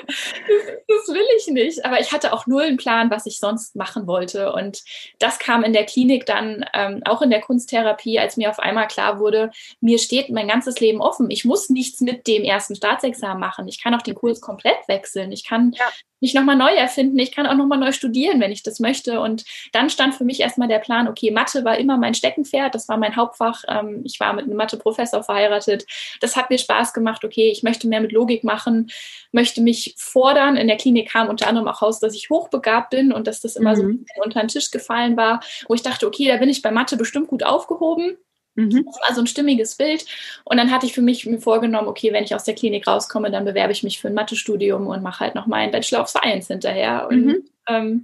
das, 0.88 1.08
will 1.08 1.26
ich 1.38 1.46
nicht. 1.48 1.84
Aber 1.84 2.00
ich 2.00 2.12
hatte 2.12 2.32
auch 2.32 2.46
null 2.46 2.62
einen 2.62 2.76
Plan, 2.76 3.10
was 3.10 3.26
ich 3.26 3.38
sonst 3.38 3.76
machen 3.76 4.06
wollte. 4.06 4.52
Und 4.52 4.82
das 5.18 5.38
kam 5.38 5.64
in 5.64 5.72
der 5.72 5.86
Klinik 5.86 6.26
dann, 6.26 6.64
ähm, 6.74 7.02
auch 7.04 7.22
in 7.22 7.30
der 7.30 7.40
Kunsttherapie, 7.40 8.18
als 8.18 8.36
mir 8.36 8.50
auf 8.50 8.58
einmal 8.58 8.88
klar 8.88 9.18
wurde, 9.18 9.50
mir 9.80 9.98
steht 9.98 10.30
mein 10.30 10.48
ganzes 10.48 10.80
Leben 10.80 11.00
offen. 11.00 11.30
Ich 11.30 11.44
muss 11.44 11.70
nichts 11.70 12.00
mit 12.00 12.26
dem 12.26 12.44
ersten 12.44 12.74
Staatsexamen 12.74 13.40
machen. 13.40 13.68
Ich 13.68 13.82
kann 13.82 13.94
auch 13.94 14.02
den 14.02 14.14
Kurs 14.14 14.40
komplett 14.40 14.86
wechseln. 14.88 15.32
Ich 15.32 15.46
kann 15.46 15.72
ja 15.72 15.86
nicht 16.20 16.34
nochmal 16.34 16.56
neu 16.56 16.72
erfinden. 16.74 17.18
Ich 17.18 17.32
kann 17.32 17.46
auch 17.46 17.54
nochmal 17.54 17.78
neu 17.78 17.92
studieren, 17.92 18.40
wenn 18.40 18.52
ich 18.52 18.62
das 18.62 18.78
möchte. 18.78 19.20
Und 19.20 19.44
dann 19.72 19.90
stand 19.90 20.14
für 20.14 20.24
mich 20.24 20.40
erstmal 20.40 20.68
der 20.68 20.78
Plan, 20.78 21.08
okay, 21.08 21.30
Mathe 21.30 21.64
war 21.64 21.78
immer 21.78 21.96
mein 21.96 22.14
Steckenpferd, 22.14 22.74
das 22.74 22.88
war 22.88 22.98
mein 22.98 23.16
Hauptfach. 23.16 23.64
Ähm, 23.68 24.02
ich 24.04 24.20
war 24.20 24.32
mit 24.34 24.44
einem 24.44 24.56
Mathe-Professor 24.56 25.22
verheiratet. 25.22 25.86
Das 26.20 26.36
hat 26.36 26.50
mir 26.50 26.58
Spaß 26.58 26.92
gemacht. 26.92 27.24
Okay, 27.24 27.50
ich 27.50 27.62
möchte 27.62 27.88
mehr 27.88 28.00
mit 28.00 28.12
Logik 28.12 28.44
machen, 28.44 28.90
möchte 29.32 29.60
mich 29.62 29.94
fordern. 30.00 30.56
In 30.56 30.66
der 30.66 30.76
Klinik 30.76 31.10
kam 31.10 31.28
unter 31.28 31.46
anderem 31.46 31.68
auch 31.68 31.82
raus, 31.82 32.00
dass 32.00 32.14
ich 32.14 32.30
hochbegabt 32.30 32.90
bin 32.90 33.12
und 33.12 33.26
dass 33.26 33.40
das 33.40 33.56
immer 33.56 33.76
mhm. 33.76 34.04
so 34.14 34.22
unter 34.22 34.40
den 34.40 34.48
Tisch 34.48 34.70
gefallen 34.70 35.16
war, 35.16 35.40
wo 35.68 35.74
ich 35.74 35.82
dachte, 35.82 36.06
okay, 36.06 36.26
da 36.28 36.36
bin 36.38 36.48
ich 36.48 36.62
bei 36.62 36.70
Mathe 36.70 36.96
bestimmt 36.96 37.28
gut 37.28 37.42
aufgehoben. 37.42 38.16
Mhm. 38.54 38.84
Das 38.86 38.98
war 39.00 39.14
so 39.14 39.20
ein 39.20 39.26
stimmiges 39.26 39.76
Bild. 39.76 40.06
Und 40.44 40.56
dann 40.56 40.70
hatte 40.70 40.86
ich 40.86 40.94
für 40.94 41.02
mich 41.02 41.26
mir 41.26 41.40
vorgenommen, 41.40 41.88
okay, 41.88 42.12
wenn 42.12 42.24
ich 42.24 42.34
aus 42.34 42.44
der 42.44 42.54
Klinik 42.54 42.86
rauskomme, 42.86 43.30
dann 43.30 43.44
bewerbe 43.44 43.72
ich 43.72 43.82
mich 43.82 44.00
für 44.00 44.08
ein 44.08 44.14
Mathestudium 44.14 44.86
und 44.86 45.02
mache 45.02 45.20
halt 45.20 45.34
noch 45.34 45.46
meinen 45.46 45.70
Bachelor 45.70 46.00
of 46.00 46.08
Science 46.08 46.48
hinterher. 46.48 47.06
Und, 47.08 47.26
mhm. 47.26 47.44
ähm, 47.68 48.02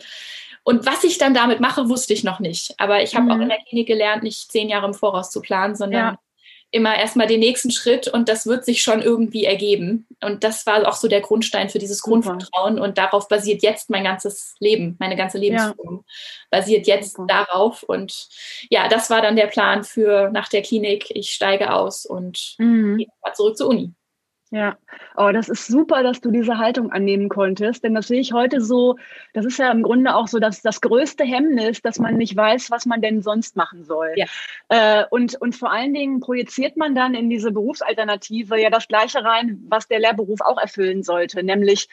und 0.62 0.84
was 0.84 1.02
ich 1.04 1.18
dann 1.18 1.32
damit 1.32 1.60
mache, 1.60 1.88
wusste 1.88 2.12
ich 2.12 2.24
noch 2.24 2.40
nicht. 2.40 2.74
Aber 2.78 3.02
ich 3.02 3.14
habe 3.14 3.24
mhm. 3.24 3.30
auch 3.30 3.40
in 3.40 3.48
der 3.48 3.62
Klinik 3.68 3.88
gelernt, 3.88 4.22
nicht 4.22 4.52
zehn 4.52 4.68
Jahre 4.68 4.86
im 4.86 4.94
Voraus 4.94 5.30
zu 5.30 5.40
planen, 5.40 5.74
sondern 5.74 6.00
ja 6.00 6.18
immer 6.70 6.96
erstmal 6.96 7.26
den 7.26 7.40
nächsten 7.40 7.70
Schritt 7.70 8.08
und 8.08 8.28
das 8.28 8.46
wird 8.46 8.64
sich 8.64 8.82
schon 8.82 9.00
irgendwie 9.00 9.44
ergeben. 9.44 10.06
Und 10.22 10.44
das 10.44 10.66
war 10.66 10.86
auch 10.86 10.96
so 10.96 11.08
der 11.08 11.20
Grundstein 11.20 11.68
für 11.68 11.78
dieses. 11.78 12.02
Grundvertrauen 12.02 12.78
und 12.78 12.98
darauf 12.98 13.28
basiert 13.28 13.62
jetzt 13.62 13.90
mein 13.90 14.04
ganzes 14.04 14.54
Leben, 14.58 14.96
meine 14.98 15.16
ganze 15.16 15.38
Lebensform 15.38 15.96
ja. 15.96 16.02
basiert 16.50 16.86
jetzt 16.86 17.16
Super. 17.16 17.26
darauf. 17.26 17.82
Und 17.82 18.28
ja, 18.70 18.88
das 18.88 19.10
war 19.10 19.22
dann 19.22 19.36
der 19.36 19.46
Plan 19.46 19.82
für 19.82 20.30
nach 20.30 20.48
der 20.48 20.62
Klinik. 20.62 21.06
Ich 21.10 21.30
steige 21.30 21.72
aus 21.72 22.04
und 22.04 22.56
mhm. 22.58 22.98
gehe 22.98 23.06
zurück 23.34 23.56
zur 23.56 23.68
Uni. 23.68 23.94
Ja, 24.52 24.78
oh, 25.16 25.30
das 25.32 25.48
ist 25.48 25.66
super, 25.66 26.04
dass 26.04 26.20
du 26.20 26.30
diese 26.30 26.58
Haltung 26.58 26.92
annehmen 26.92 27.28
konntest, 27.28 27.82
denn 27.82 27.94
das 27.94 28.06
sehe 28.06 28.20
ich 28.20 28.32
heute 28.32 28.60
so, 28.60 28.96
das 29.32 29.44
ist 29.44 29.58
ja 29.58 29.72
im 29.72 29.82
Grunde 29.82 30.14
auch 30.14 30.28
so 30.28 30.38
dass 30.38 30.62
das 30.62 30.80
größte 30.80 31.24
Hemmnis, 31.24 31.82
dass 31.82 31.98
man 31.98 32.16
nicht 32.16 32.36
weiß, 32.36 32.70
was 32.70 32.86
man 32.86 33.02
denn 33.02 33.22
sonst 33.22 33.56
machen 33.56 33.82
soll. 33.82 34.12
Ja. 34.14 34.26
Äh, 34.68 35.04
und, 35.10 35.34
und 35.40 35.56
vor 35.56 35.72
allen 35.72 35.94
Dingen 35.94 36.20
projiziert 36.20 36.76
man 36.76 36.94
dann 36.94 37.14
in 37.14 37.28
diese 37.28 37.50
Berufsalternative 37.50 38.60
ja 38.60 38.70
das 38.70 38.86
Gleiche 38.86 39.24
rein, 39.24 39.64
was 39.68 39.88
der 39.88 39.98
Lehrberuf 39.98 40.40
auch 40.40 40.58
erfüllen 40.58 41.02
sollte, 41.02 41.42
nämlich, 41.42 41.88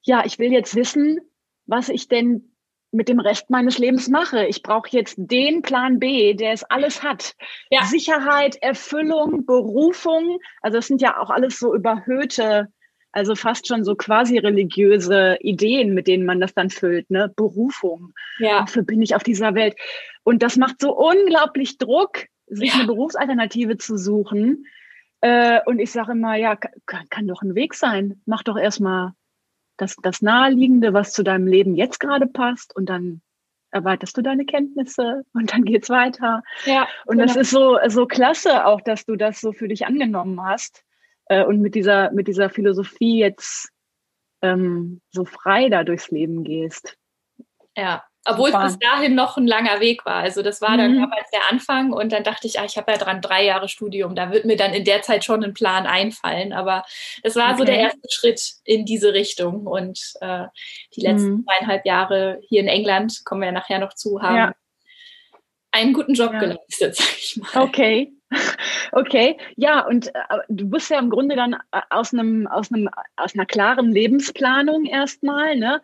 ja, 0.00 0.24
ich 0.24 0.38
will 0.38 0.52
jetzt 0.52 0.74
wissen, 0.74 1.20
was 1.66 1.90
ich 1.90 2.08
denn 2.08 2.53
mit 2.94 3.08
dem 3.08 3.20
Rest 3.20 3.50
meines 3.50 3.78
Lebens 3.78 4.08
mache. 4.08 4.46
Ich 4.46 4.62
brauche 4.62 4.88
jetzt 4.90 5.16
den 5.18 5.62
Plan 5.62 5.98
B, 5.98 6.34
der 6.34 6.52
es 6.52 6.64
alles 6.64 7.02
hat. 7.02 7.34
Ja. 7.70 7.84
Sicherheit, 7.84 8.56
Erfüllung, 8.62 9.44
Berufung. 9.44 10.38
Also 10.62 10.78
das 10.78 10.86
sind 10.86 11.02
ja 11.02 11.18
auch 11.20 11.30
alles 11.30 11.58
so 11.58 11.74
überhöhte, 11.74 12.68
also 13.12 13.34
fast 13.34 13.66
schon 13.66 13.84
so 13.84 13.96
quasi 13.96 14.38
religiöse 14.38 15.36
Ideen, 15.40 15.92
mit 15.92 16.06
denen 16.06 16.24
man 16.24 16.40
das 16.40 16.54
dann 16.54 16.70
füllt. 16.70 17.10
Ne? 17.10 17.32
Berufung. 17.34 18.14
Ja. 18.38 18.60
Dafür 18.60 18.82
bin 18.82 19.02
ich 19.02 19.14
auf 19.14 19.22
dieser 19.22 19.54
Welt. 19.54 19.74
Und 20.22 20.42
das 20.42 20.56
macht 20.56 20.80
so 20.80 20.96
unglaublich 20.96 21.78
Druck, 21.78 22.26
sich 22.46 22.70
ja. 22.70 22.74
eine 22.76 22.86
Berufsalternative 22.86 23.76
zu 23.76 23.98
suchen. 23.98 24.66
Äh, 25.20 25.60
und 25.66 25.80
ich 25.80 25.90
sage 25.90 26.12
immer, 26.12 26.36
ja, 26.36 26.56
kann, 26.56 27.08
kann 27.10 27.26
doch 27.26 27.42
ein 27.42 27.54
Weg 27.54 27.74
sein. 27.74 28.20
Mach 28.24 28.42
doch 28.42 28.56
erstmal 28.56 29.12
das, 29.76 29.96
das 30.02 30.22
Naheliegende, 30.22 30.92
was 30.92 31.12
zu 31.12 31.22
deinem 31.22 31.46
Leben 31.46 31.74
jetzt 31.74 32.00
gerade 32.00 32.26
passt 32.26 32.74
und 32.76 32.86
dann 32.86 33.22
erweiterst 33.70 34.16
du 34.16 34.22
deine 34.22 34.44
Kenntnisse 34.44 35.22
und 35.32 35.52
dann 35.52 35.64
geht's 35.64 35.90
weiter. 35.90 36.42
Ja, 36.64 36.86
und 37.06 37.18
genau. 37.18 37.26
das 37.26 37.36
ist 37.36 37.50
so, 37.50 37.78
so 37.88 38.06
klasse 38.06 38.66
auch, 38.66 38.80
dass 38.80 39.04
du 39.04 39.16
das 39.16 39.40
so 39.40 39.52
für 39.52 39.68
dich 39.68 39.86
angenommen 39.86 40.40
hast 40.42 40.84
äh, 41.26 41.44
und 41.44 41.60
mit 41.60 41.74
dieser, 41.74 42.10
mit 42.12 42.28
dieser 42.28 42.50
Philosophie 42.50 43.18
jetzt 43.18 43.70
ähm, 44.42 45.00
so 45.10 45.24
frei 45.24 45.68
da 45.68 45.84
durchs 45.84 46.10
Leben 46.10 46.44
gehst. 46.44 46.96
Ja, 47.76 48.04
obwohl 48.24 48.50
es 48.50 48.62
bis 48.62 48.78
dahin 48.78 49.14
noch 49.14 49.36
ein 49.36 49.46
langer 49.46 49.80
Weg 49.80 50.06
war. 50.06 50.16
Also 50.16 50.42
das 50.42 50.60
war 50.60 50.76
dann 50.76 50.92
mhm. 50.92 51.02
damals 51.02 51.30
der 51.30 51.50
Anfang 51.50 51.92
und 51.92 52.12
dann 52.12 52.24
dachte 52.24 52.46
ich, 52.46 52.58
ah, 52.58 52.64
ich 52.64 52.76
habe 52.76 52.92
ja 52.92 52.98
dran 52.98 53.20
drei 53.20 53.44
Jahre 53.44 53.68
Studium, 53.68 54.14
da 54.14 54.32
wird 54.32 54.44
mir 54.44 54.56
dann 54.56 54.72
in 54.72 54.84
der 54.84 55.02
Zeit 55.02 55.24
schon 55.24 55.44
ein 55.44 55.54
Plan 55.54 55.86
einfallen. 55.86 56.52
Aber 56.52 56.84
es 57.22 57.36
war 57.36 57.50
okay. 57.50 57.58
so 57.58 57.64
der 57.64 57.78
erste 57.78 58.08
Schritt 58.10 58.54
in 58.64 58.86
diese 58.86 59.12
Richtung. 59.12 59.66
Und 59.66 60.14
äh, 60.20 60.44
die 60.96 61.02
letzten 61.02 61.30
mhm. 61.30 61.44
zweieinhalb 61.44 61.84
Jahre 61.84 62.40
hier 62.48 62.60
in 62.60 62.68
England, 62.68 63.24
kommen 63.24 63.42
wir 63.42 63.46
ja 63.46 63.52
nachher 63.52 63.78
noch 63.78 63.94
zu, 63.94 64.22
haben 64.22 64.36
ja. 64.36 64.54
einen 65.70 65.92
guten 65.92 66.14
Job 66.14 66.32
ja. 66.32 66.38
geleistet, 66.38 66.96
sag 66.96 67.18
ich 67.18 67.36
mal. 67.36 67.62
Okay. 67.62 68.12
Okay, 68.92 69.36
ja, 69.56 69.84
und 69.86 70.14
äh, 70.14 70.20
du 70.48 70.70
bist 70.70 70.88
ja 70.88 71.00
im 71.00 71.10
Grunde 71.10 71.34
dann 71.34 71.54
äh, 71.72 71.80
aus 71.90 72.12
einem, 72.12 72.46
aus 72.46 72.72
einem, 72.72 72.88
aus 73.16 73.34
einer 73.34 73.44
klaren 73.44 73.90
Lebensplanung 73.90 74.84
erstmal, 74.84 75.56
ne? 75.56 75.82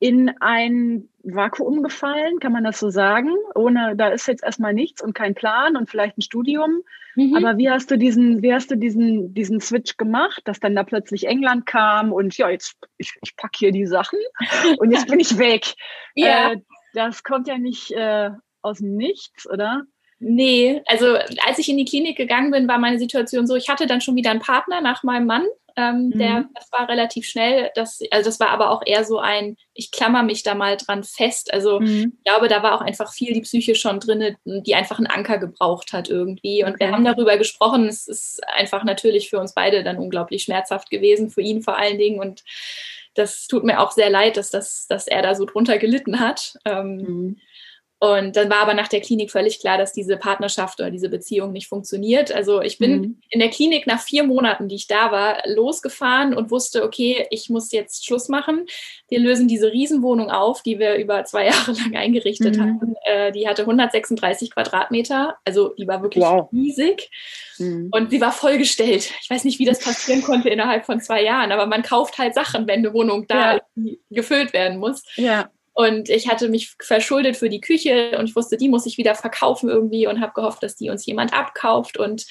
In 0.00 0.30
ein 0.40 1.08
Vakuum 1.24 1.82
gefallen, 1.82 2.38
kann 2.38 2.52
man 2.52 2.64
das 2.64 2.78
so 2.78 2.90
sagen? 2.90 3.30
Ohne, 3.54 3.96
da 3.96 4.08
ist 4.08 4.28
jetzt 4.28 4.44
erstmal 4.44 4.72
nichts 4.72 5.02
und 5.02 5.14
kein 5.14 5.34
Plan 5.34 5.76
und 5.76 5.90
vielleicht 5.90 6.18
ein 6.18 6.22
Studium. 6.22 6.82
Mhm. 7.16 7.34
Aber 7.34 7.58
wie 7.58 7.68
hast 7.68 7.90
du 7.90 7.98
diesen, 7.98 8.42
wie 8.42 8.54
hast 8.54 8.70
du 8.70 8.76
diesen, 8.76 9.34
diesen 9.34 9.60
Switch 9.60 9.96
gemacht, 9.96 10.42
dass 10.44 10.60
dann 10.60 10.76
da 10.76 10.84
plötzlich 10.84 11.26
England 11.26 11.66
kam 11.66 12.12
und 12.12 12.36
ja, 12.38 12.48
jetzt, 12.48 12.76
ich, 12.96 13.12
ich 13.22 13.36
pack 13.36 13.56
hier 13.56 13.72
die 13.72 13.86
Sachen 13.86 14.20
und 14.78 14.92
jetzt 14.92 15.08
bin 15.08 15.20
ich 15.20 15.38
weg. 15.38 15.74
ja. 16.14 16.52
Äh, 16.52 16.60
das 16.94 17.22
kommt 17.22 17.46
ja 17.48 17.58
nicht 17.58 17.90
äh, 17.92 18.30
aus 18.62 18.78
dem 18.78 18.96
Nichts, 18.96 19.48
oder? 19.48 19.82
Nee, 20.20 20.82
also 20.86 21.16
als 21.46 21.58
ich 21.58 21.68
in 21.68 21.76
die 21.76 21.84
Klinik 21.84 22.16
gegangen 22.16 22.50
bin, 22.50 22.66
war 22.66 22.78
meine 22.78 22.98
Situation 22.98 23.46
so, 23.46 23.54
ich 23.54 23.68
hatte 23.68 23.86
dann 23.86 24.00
schon 24.00 24.16
wieder 24.16 24.30
einen 24.30 24.40
Partner 24.40 24.80
nach 24.80 25.04
meinem 25.04 25.26
Mann. 25.26 25.46
Ähm, 25.78 26.06
mhm. 26.06 26.18
der, 26.18 26.44
das 26.54 26.72
war 26.72 26.88
relativ 26.88 27.24
schnell. 27.24 27.70
Das, 27.76 28.00
also 28.10 28.28
das 28.28 28.40
war 28.40 28.48
aber 28.48 28.70
auch 28.70 28.82
eher 28.84 29.04
so 29.04 29.20
ein, 29.20 29.56
ich 29.74 29.92
klammer 29.92 30.24
mich 30.24 30.42
da 30.42 30.56
mal 30.56 30.76
dran 30.76 31.04
fest. 31.04 31.54
Also 31.54 31.78
mhm. 31.78 32.14
ich 32.16 32.24
glaube, 32.24 32.48
da 32.48 32.64
war 32.64 32.74
auch 32.74 32.80
einfach 32.80 33.12
viel 33.12 33.32
die 33.32 33.42
Psyche 33.42 33.76
schon 33.76 34.00
drin, 34.00 34.36
die 34.44 34.74
einfach 34.74 34.98
einen 34.98 35.06
Anker 35.06 35.38
gebraucht 35.38 35.92
hat 35.92 36.08
irgendwie. 36.08 36.64
Und 36.64 36.70
okay. 36.70 36.80
wir 36.80 36.90
haben 36.90 37.04
darüber 37.04 37.38
gesprochen. 37.38 37.86
Es 37.86 38.08
ist 38.08 38.40
einfach 38.48 38.82
natürlich 38.82 39.30
für 39.30 39.38
uns 39.38 39.54
beide 39.54 39.84
dann 39.84 39.98
unglaublich 39.98 40.42
schmerzhaft 40.42 40.90
gewesen, 40.90 41.30
für 41.30 41.42
ihn 41.42 41.62
vor 41.62 41.78
allen 41.78 41.98
Dingen. 41.98 42.18
Und 42.18 42.42
das 43.14 43.46
tut 43.46 43.62
mir 43.62 43.78
auch 43.78 43.92
sehr 43.92 44.10
leid, 44.10 44.36
dass, 44.36 44.50
das, 44.50 44.88
dass 44.88 45.06
er 45.06 45.22
da 45.22 45.36
so 45.36 45.44
drunter 45.44 45.78
gelitten 45.78 46.18
hat. 46.18 46.58
Ähm, 46.64 46.96
mhm. 46.96 47.36
Und 48.00 48.36
dann 48.36 48.48
war 48.48 48.58
aber 48.58 48.74
nach 48.74 48.86
der 48.86 49.00
Klinik 49.00 49.32
völlig 49.32 49.58
klar, 49.58 49.76
dass 49.76 49.92
diese 49.92 50.16
Partnerschaft 50.16 50.78
oder 50.78 50.90
diese 50.90 51.08
Beziehung 51.08 51.50
nicht 51.50 51.66
funktioniert. 51.66 52.30
Also 52.30 52.62
ich 52.62 52.78
bin 52.78 52.92
mhm. 52.92 53.22
in 53.30 53.40
der 53.40 53.50
Klinik 53.50 53.88
nach 53.88 54.00
vier 54.00 54.22
Monaten, 54.22 54.68
die 54.68 54.76
ich 54.76 54.86
da 54.86 55.10
war, 55.10 55.42
losgefahren 55.46 56.32
und 56.32 56.52
wusste, 56.52 56.84
okay, 56.84 57.26
ich 57.30 57.50
muss 57.50 57.72
jetzt 57.72 58.06
Schluss 58.06 58.28
machen. 58.28 58.66
Wir 59.08 59.18
lösen 59.18 59.48
diese 59.48 59.72
Riesenwohnung 59.72 60.30
auf, 60.30 60.62
die 60.62 60.78
wir 60.78 60.94
über 60.94 61.24
zwei 61.24 61.46
Jahre 61.48 61.72
lang 61.72 61.96
eingerichtet 61.96 62.56
mhm. 62.56 62.62
hatten. 62.62 62.94
Äh, 63.04 63.32
die 63.32 63.48
hatte 63.48 63.62
136 63.62 64.52
Quadratmeter, 64.52 65.36
also 65.44 65.70
die 65.70 65.88
war 65.88 66.00
wirklich 66.00 66.22
wow. 66.22 66.48
riesig. 66.52 67.10
Mhm. 67.58 67.88
Und 67.90 68.12
sie 68.12 68.20
war 68.20 68.30
vollgestellt. 68.30 69.12
Ich 69.22 69.28
weiß 69.28 69.42
nicht, 69.42 69.58
wie 69.58 69.64
das 69.64 69.80
passieren 69.80 70.22
konnte 70.22 70.48
innerhalb 70.50 70.86
von 70.86 71.00
zwei 71.00 71.24
Jahren, 71.24 71.50
aber 71.50 71.66
man 71.66 71.82
kauft 71.82 72.18
halt 72.18 72.34
Sachen, 72.34 72.68
wenn 72.68 72.78
eine 72.78 72.94
Wohnung 72.94 73.26
da 73.26 73.56
ja. 73.56 73.92
gefüllt 74.10 74.52
werden 74.52 74.78
muss. 74.78 75.02
Ja. 75.16 75.50
Und 75.78 76.08
ich 76.08 76.26
hatte 76.26 76.48
mich 76.48 76.74
verschuldet 76.82 77.36
für 77.36 77.48
die 77.48 77.60
Küche 77.60 78.18
und 78.18 78.28
ich 78.28 78.34
wusste, 78.34 78.56
die 78.56 78.68
muss 78.68 78.84
ich 78.84 78.98
wieder 78.98 79.14
verkaufen 79.14 79.68
irgendwie 79.68 80.08
und 80.08 80.20
habe 80.20 80.32
gehofft, 80.34 80.60
dass 80.64 80.74
die 80.74 80.90
uns 80.90 81.06
jemand 81.06 81.32
abkauft 81.32 81.98
und 81.98 82.26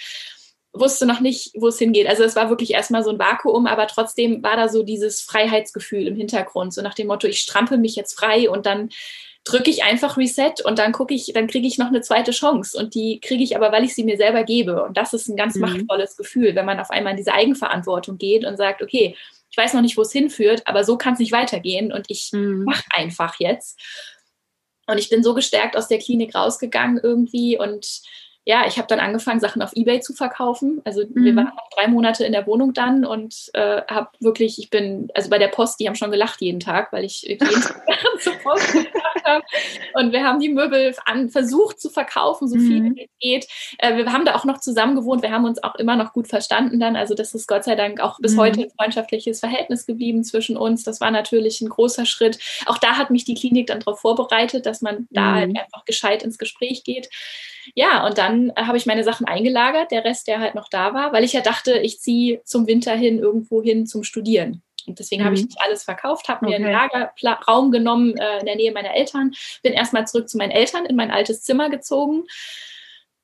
wusste 0.73 1.05
noch 1.05 1.21
nicht, 1.21 1.53
wo 1.55 1.69
es 1.69 1.79
hingeht. 1.79 2.07
Also 2.07 2.25
es 2.25 2.35
war 2.35 2.49
wirklich 2.49 2.71
erstmal 2.71 3.05
so 3.05 3.09
ein 3.09 3.19
Vakuum, 3.19 3.65
aber 3.65 3.87
trotzdem 3.87 4.43
war 4.43 4.57
da 4.57 4.67
so 4.67 4.83
dieses 4.83 5.21
Freiheitsgefühl 5.21 6.07
im 6.07 6.17
Hintergrund, 6.17 6.73
so 6.73 6.81
nach 6.81 6.93
dem 6.93 7.07
Motto, 7.07 7.25
ich 7.25 7.39
strampel 7.39 7.77
mich 7.77 7.95
jetzt 7.95 8.19
frei 8.19 8.49
und 8.49 8.65
dann 8.65 8.89
drücke 9.45 9.69
ich 9.69 9.85
einfach 9.85 10.17
Reset 10.17 10.55
und 10.65 10.77
dann 10.77 10.91
gucke 10.91 11.13
ich, 11.13 11.31
dann 11.33 11.47
kriege 11.47 11.67
ich 11.67 11.77
noch 11.77 11.87
eine 11.87 12.01
zweite 12.01 12.31
Chance 12.31 12.77
und 12.77 12.95
die 12.95 13.21
kriege 13.21 13.45
ich 13.45 13.55
aber, 13.55 13.71
weil 13.71 13.85
ich 13.85 13.95
sie 13.95 14.03
mir 14.03 14.17
selber 14.17 14.43
gebe. 14.43 14.83
Und 14.83 14.97
das 14.97 15.13
ist 15.13 15.29
ein 15.29 15.37
ganz 15.37 15.55
mhm. 15.55 15.61
machtvolles 15.61 16.17
Gefühl, 16.17 16.53
wenn 16.55 16.65
man 16.65 16.81
auf 16.81 16.89
einmal 16.89 17.11
in 17.11 17.17
diese 17.17 17.33
Eigenverantwortung 17.33 18.17
geht 18.17 18.43
und 18.43 18.57
sagt, 18.57 18.81
okay, 18.81 19.15
ich 19.57 19.63
weiß 19.63 19.73
noch 19.73 19.81
nicht, 19.81 19.97
wo 19.97 20.03
es 20.03 20.11
hinführt, 20.11 20.61
aber 20.65 20.83
so 20.83 20.97
kann 20.97 21.13
es 21.13 21.19
nicht 21.19 21.31
weitergehen 21.31 21.91
und 21.91 22.05
ich 22.09 22.29
mhm. 22.31 22.63
mache 22.63 22.83
einfach 22.91 23.39
jetzt. 23.39 23.79
Und 24.85 24.99
ich 24.99 25.09
bin 25.09 25.23
so 25.23 25.33
gestärkt 25.33 25.75
aus 25.75 25.87
der 25.87 25.97
Klinik 25.97 26.35
rausgegangen 26.35 26.99
irgendwie 27.01 27.57
und 27.57 28.01
ja, 28.47 28.65
ich 28.65 28.77
habe 28.77 28.87
dann 28.87 29.01
angefangen, 29.01 29.41
Sachen 29.41 29.61
auf 29.61 29.73
Ebay 29.75 29.99
zu 29.99 30.13
verkaufen. 30.13 30.79
Also 30.85 31.01
mhm. 31.01 31.25
wir 31.25 31.35
waren 31.35 31.47
noch 31.47 31.69
drei 31.75 31.89
Monate 31.89 32.23
in 32.23 32.31
der 32.31 32.47
Wohnung 32.47 32.73
dann 32.73 33.03
und 33.03 33.49
äh, 33.53 33.81
habe 33.89 34.07
wirklich, 34.21 34.57
ich 34.57 34.69
bin, 34.69 35.09
also 35.13 35.29
bei 35.29 35.37
der 35.37 35.49
Post, 35.49 35.81
die 35.81 35.87
haben 35.87 35.95
schon 35.95 36.11
gelacht 36.11 36.39
jeden 36.39 36.61
Tag, 36.61 36.93
weil 36.93 37.03
ich 37.03 37.23
jeden 37.23 37.45
Tag 37.45 37.83
zur 38.21 38.31
Post 38.35 38.71
gebracht 38.71 39.25
habe. 39.25 39.43
Und 39.95 40.13
wir 40.13 40.23
haben 40.23 40.39
die 40.39 40.47
Möbel 40.47 40.95
an, 41.03 41.27
versucht 41.27 41.81
zu 41.81 41.89
verkaufen, 41.89 42.47
so 42.47 42.57
viel 42.57 42.83
mhm. 42.83 42.95
wie 42.95 43.03
es 43.03 43.09
geht. 43.19 43.47
Äh, 43.79 43.97
wir 43.97 44.13
haben 44.13 44.23
da 44.23 44.33
auch 44.35 44.45
noch 44.45 44.61
zusammen 44.61 44.95
gewohnt. 44.95 45.23
Wir 45.23 45.31
haben 45.31 45.43
uns 45.43 45.61
auch 45.61 45.75
immer 45.75 45.97
noch 45.97 46.13
gut 46.13 46.29
verstanden 46.29 46.79
dann. 46.79 46.95
Also 46.95 47.15
das 47.15 47.35
ist 47.35 47.49
Gott 47.49 47.65
sei 47.65 47.75
Dank 47.75 47.99
auch 47.99 48.17
bis 48.19 48.35
mhm. 48.35 48.39
heute 48.39 48.61
ein 48.61 48.71
freundschaftliches 48.79 49.41
Verhältnis 49.41 49.85
geblieben 49.85 50.23
zwischen 50.23 50.55
uns. 50.55 50.85
Das 50.85 51.01
war 51.01 51.11
natürlich 51.11 51.59
ein 51.59 51.67
großer 51.67 52.05
Schritt. 52.05 52.39
Auch 52.65 52.77
da 52.77 52.97
hat 52.97 53.09
mich 53.09 53.25
die 53.25 53.35
Klinik 53.35 53.67
dann 53.67 53.81
darauf 53.81 53.99
vorbereitet, 53.99 54.65
dass 54.65 54.81
man 54.81 55.05
da 55.09 55.33
halt 55.33 55.49
mhm. 55.49 55.57
einfach 55.57 55.83
gescheit 55.83 56.23
ins 56.23 56.37
Gespräch 56.37 56.85
geht 56.85 57.09
ja, 57.75 58.05
und 58.05 58.17
dann 58.17 58.51
äh, 58.55 58.63
habe 58.63 58.77
ich 58.77 58.85
meine 58.85 59.03
Sachen 59.03 59.27
eingelagert, 59.27 59.91
der 59.91 60.05
Rest, 60.05 60.27
der 60.27 60.39
halt 60.39 60.55
noch 60.55 60.69
da 60.69 60.93
war, 60.93 61.13
weil 61.13 61.23
ich 61.23 61.33
ja 61.33 61.41
dachte, 61.41 61.77
ich 61.79 61.99
ziehe 61.99 62.41
zum 62.43 62.67
Winter 62.67 62.95
hin 62.95 63.19
irgendwo 63.19 63.61
hin 63.61 63.85
zum 63.85 64.03
Studieren. 64.03 64.63
Und 64.87 64.99
deswegen 64.99 65.21
mhm. 65.21 65.25
habe 65.25 65.35
ich 65.35 65.43
nicht 65.43 65.61
alles 65.61 65.83
verkauft, 65.83 66.29
habe 66.29 66.45
okay. 66.45 66.59
mir 66.59 66.67
einen 66.67 67.03
Lagerraum 67.19 67.71
genommen 67.71 68.17
äh, 68.17 68.39
in 68.39 68.45
der 68.45 68.55
Nähe 68.55 68.71
meiner 68.71 68.95
Eltern, 68.95 69.33
bin 69.61 69.73
erstmal 69.73 70.07
zurück 70.07 70.29
zu 70.29 70.37
meinen 70.37 70.51
Eltern 70.51 70.85
in 70.85 70.95
mein 70.95 71.11
altes 71.11 71.43
Zimmer 71.43 71.69
gezogen. 71.69 72.23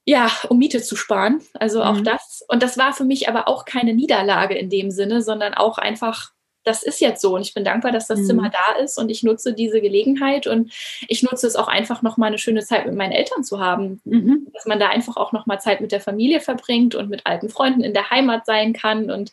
Ja, 0.06 0.30
um 0.50 0.58
Miete 0.58 0.82
zu 0.82 0.98
sparen. 0.98 1.42
Also 1.54 1.82
auch 1.82 1.96
mhm. 1.96 2.04
das. 2.04 2.44
Und 2.50 2.62
das 2.62 2.78
war 2.78 2.94
für 2.94 3.06
mich 3.06 3.30
aber 3.30 3.48
auch 3.48 3.64
keine 3.64 3.94
Niederlage 3.94 4.56
in 4.56 4.70
dem 4.70 4.92
Sinne, 4.92 5.22
sondern 5.22 5.54
auch 5.54 5.78
einfach 5.78 6.34
das 6.64 6.84
ist 6.84 7.02
jetzt 7.02 7.22
so 7.22 7.36
und 7.36 7.42
ich 7.42 7.54
bin 7.54 7.64
dankbar, 7.64 7.92
dass 7.92 8.08
das 8.08 8.20
mhm. 8.20 8.26
Zimmer 8.26 8.50
da 8.50 8.80
ist 8.80 8.98
und 8.98 9.10
ich 9.10 9.24
nutze 9.24 9.54
diese 9.54 9.82
Gelegenheit 9.82 10.48
und 10.48 10.72
ich 11.08 11.24
nutze 11.24 11.48
es 11.48 11.56
auch 11.56 11.68
einfach 11.68 12.02
nochmal 12.02 12.28
eine 12.28 12.38
schöne 12.38 12.64
Zeit 12.64 12.86
mit 12.86 12.96
meinen 12.96 13.12
Eltern 13.12 13.44
zu 13.44 13.60
haben, 13.60 14.02
mhm. 14.06 14.48
dass 14.54 14.66
man 14.66 14.80
da 14.80 14.90
einfach 14.90 15.18
auch 15.18 15.32
nochmal 15.32 15.60
Zeit 15.60 15.82
mit 15.82 15.92
der 15.92 16.02
Familie 16.02 16.40
verbringt 16.40 16.96
und 16.96 17.10
mit 17.10 17.26
alten 17.26 17.50
Freunden 17.50 17.82
in 17.82 17.94
der 17.94 18.10
Heimat 18.10 18.46
sein 18.46 18.74
kann 18.74 19.12
und 19.12 19.32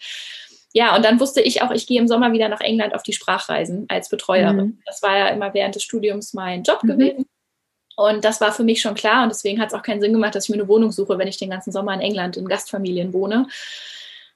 ja, 0.72 0.94
und 0.94 1.04
dann 1.04 1.18
wusste 1.18 1.40
ich 1.40 1.62
auch, 1.62 1.72
ich 1.72 1.88
gehe 1.88 2.00
im 2.00 2.06
Sommer 2.06 2.32
wieder 2.32 2.48
nach 2.48 2.60
England 2.60 2.94
auf 2.94 3.02
die 3.02 3.12
Sprachreisen 3.12 3.86
als 3.88 4.08
Betreuerin. 4.08 4.56
Mhm. 4.56 4.78
Das 4.86 5.02
war 5.02 5.18
ja 5.18 5.26
immer 5.28 5.52
während 5.52 5.74
des 5.74 5.82
Studiums 5.82 6.32
mein 6.32 6.62
Job 6.62 6.84
mhm. 6.84 6.88
gewesen. 6.88 7.26
Und 7.96 8.24
das 8.24 8.40
war 8.40 8.52
für 8.52 8.62
mich 8.62 8.80
schon 8.80 8.94
klar 8.94 9.24
und 9.24 9.30
deswegen 9.30 9.60
hat 9.60 9.68
es 9.68 9.74
auch 9.74 9.82
keinen 9.82 10.00
Sinn 10.00 10.12
gemacht, 10.12 10.34
dass 10.34 10.44
ich 10.44 10.50
mir 10.50 10.60
eine 10.60 10.68
Wohnung 10.68 10.92
suche, 10.92 11.18
wenn 11.18 11.28
ich 11.28 11.38
den 11.38 11.50
ganzen 11.50 11.72
Sommer 11.72 11.92
in 11.92 12.00
England 12.00 12.36
in 12.36 12.48
Gastfamilien 12.48 13.12
wohne 13.12 13.48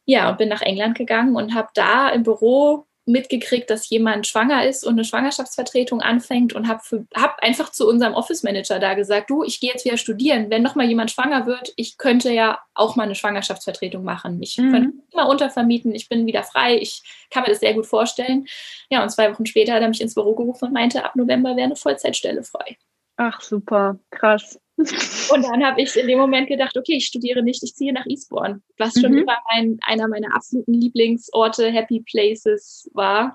ja, 0.04 0.30
und 0.30 0.38
bin 0.38 0.48
nach 0.48 0.62
England 0.62 0.96
gegangen 0.96 1.36
und 1.36 1.54
habe 1.54 1.68
da 1.74 2.08
im 2.10 2.22
Büro 2.22 2.86
mitgekriegt, 3.06 3.68
dass 3.68 3.88
jemand 3.90 4.26
schwanger 4.26 4.66
ist 4.66 4.84
und 4.84 4.94
eine 4.94 5.04
Schwangerschaftsvertretung 5.04 6.00
anfängt 6.00 6.54
und 6.54 6.68
habe 6.68 7.06
hab 7.14 7.38
einfach 7.42 7.70
zu 7.70 7.86
unserem 7.86 8.14
Office 8.14 8.42
Manager 8.42 8.78
da 8.78 8.94
gesagt, 8.94 9.28
du, 9.28 9.44
ich 9.44 9.60
gehe 9.60 9.70
jetzt 9.70 9.84
wieder 9.84 9.98
studieren. 9.98 10.48
Wenn 10.48 10.62
noch 10.62 10.74
mal 10.74 10.86
jemand 10.86 11.10
schwanger 11.10 11.44
wird, 11.46 11.72
ich 11.76 11.98
könnte 11.98 12.32
ja 12.32 12.60
auch 12.74 12.96
mal 12.96 13.02
eine 13.02 13.14
Schwangerschaftsvertretung 13.14 14.04
machen. 14.04 14.42
Ich 14.42 14.56
mhm. 14.56 14.72
könnte 14.72 14.92
immer 15.12 15.28
untervermieten, 15.28 15.94
ich 15.94 16.08
bin 16.08 16.24
wieder 16.26 16.44
frei, 16.44 16.78
ich 16.78 17.02
kann 17.30 17.42
mir 17.42 17.50
das 17.50 17.60
sehr 17.60 17.74
gut 17.74 17.86
vorstellen. 17.86 18.46
Ja, 18.88 19.02
und 19.02 19.10
zwei 19.10 19.30
Wochen 19.30 19.44
später 19.44 19.74
hat 19.74 19.82
er 19.82 19.88
mich 19.88 20.00
ins 20.00 20.14
Büro 20.14 20.34
gerufen 20.34 20.66
und 20.66 20.72
meinte, 20.72 21.04
ab 21.04 21.14
November 21.14 21.56
wäre 21.56 21.66
eine 21.66 21.76
Vollzeitstelle 21.76 22.42
frei. 22.42 22.78
Ach, 23.16 23.40
super, 23.42 23.98
krass. 24.10 24.58
Und 25.32 25.42
dann 25.42 25.64
habe 25.64 25.82
ich 25.82 25.96
in 25.96 26.06
dem 26.06 26.18
Moment 26.18 26.48
gedacht, 26.48 26.76
okay, 26.76 26.96
ich 26.96 27.06
studiere 27.06 27.42
nicht, 27.42 27.62
ich 27.62 27.74
ziehe 27.74 27.92
nach 27.92 28.06
Eastbourne, 28.06 28.60
was 28.78 28.94
schon 29.00 29.12
mhm. 29.12 29.18
immer 29.18 29.38
mein, 29.52 29.78
einer 29.82 30.08
meiner 30.08 30.34
absoluten 30.34 30.74
Lieblingsorte, 30.74 31.70
Happy 31.70 32.00
Places 32.00 32.90
war. 32.94 33.34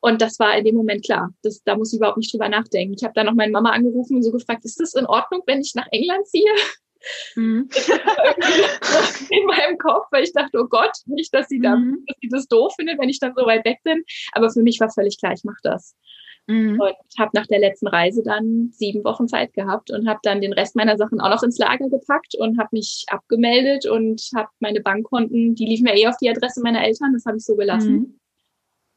Und 0.00 0.22
das 0.22 0.38
war 0.38 0.56
in 0.56 0.64
dem 0.64 0.76
Moment 0.76 1.04
klar. 1.04 1.30
Das, 1.42 1.62
da 1.64 1.76
muss 1.76 1.92
ich 1.92 1.98
überhaupt 1.98 2.18
nicht 2.18 2.32
drüber 2.32 2.48
nachdenken. 2.48 2.94
Ich 2.96 3.02
habe 3.02 3.14
dann 3.14 3.26
noch 3.26 3.34
meine 3.34 3.52
Mama 3.52 3.70
angerufen 3.70 4.16
und 4.16 4.22
so 4.22 4.30
gefragt, 4.30 4.64
ist 4.64 4.80
das 4.80 4.94
in 4.94 5.06
Ordnung, 5.06 5.42
wenn 5.46 5.60
ich 5.60 5.74
nach 5.74 5.88
England 5.90 6.26
ziehe? 6.28 6.52
Mhm. 7.34 7.68
in 9.30 9.46
meinem 9.46 9.78
Kopf, 9.78 10.06
weil 10.10 10.24
ich 10.24 10.32
dachte, 10.32 10.58
oh 10.58 10.66
Gott, 10.68 10.92
nicht, 11.06 11.32
dass 11.34 11.48
sie, 11.48 11.60
da, 11.60 11.76
mhm. 11.76 12.04
dass 12.06 12.16
sie 12.20 12.28
das 12.28 12.48
doof 12.48 12.74
findet, 12.76 12.98
wenn 12.98 13.08
ich 13.08 13.20
dann 13.20 13.34
so 13.36 13.46
weit 13.46 13.64
weg 13.64 13.78
bin. 13.84 14.04
Aber 14.32 14.50
für 14.50 14.62
mich 14.62 14.80
war 14.80 14.90
völlig 14.90 15.18
klar, 15.18 15.32
ich 15.32 15.44
mache 15.44 15.60
das. 15.62 15.94
Mhm. 16.46 16.80
Und 16.80 16.94
habe 17.18 17.30
nach 17.34 17.46
der 17.46 17.58
letzten 17.58 17.88
Reise 17.88 18.22
dann 18.22 18.70
sieben 18.72 19.02
Wochen 19.04 19.26
Zeit 19.26 19.52
gehabt 19.52 19.90
und 19.90 20.08
habe 20.08 20.20
dann 20.22 20.40
den 20.40 20.52
Rest 20.52 20.76
meiner 20.76 20.96
Sachen 20.96 21.20
auch 21.20 21.30
noch 21.30 21.42
ins 21.42 21.58
Lager 21.58 21.88
gepackt 21.88 22.36
und 22.38 22.58
habe 22.58 22.68
mich 22.72 23.04
abgemeldet 23.08 23.86
und 23.86 24.22
habe 24.34 24.48
meine 24.60 24.80
Bankkonten, 24.80 25.54
die 25.54 25.66
liefen 25.66 25.86
ja 25.86 25.96
eh 25.96 26.06
auf 26.06 26.16
die 26.20 26.30
Adresse 26.30 26.62
meiner 26.62 26.84
Eltern, 26.84 27.12
das 27.12 27.26
habe 27.26 27.36
ich 27.38 27.44
so 27.44 27.56
gelassen. 27.56 27.94
Mhm. 27.94 28.20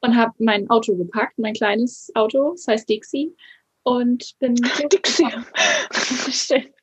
Und 0.02 0.16
habe 0.16 0.34
mein 0.38 0.70
Auto 0.70 0.96
gepackt, 0.96 1.40
mein 1.40 1.54
kleines 1.54 2.12
Auto, 2.16 2.52
das 2.52 2.68
heißt 2.68 2.88
Dixie. 2.90 3.36
Und 3.84 4.34
bin 4.40 4.56
Dixie. 4.94 5.26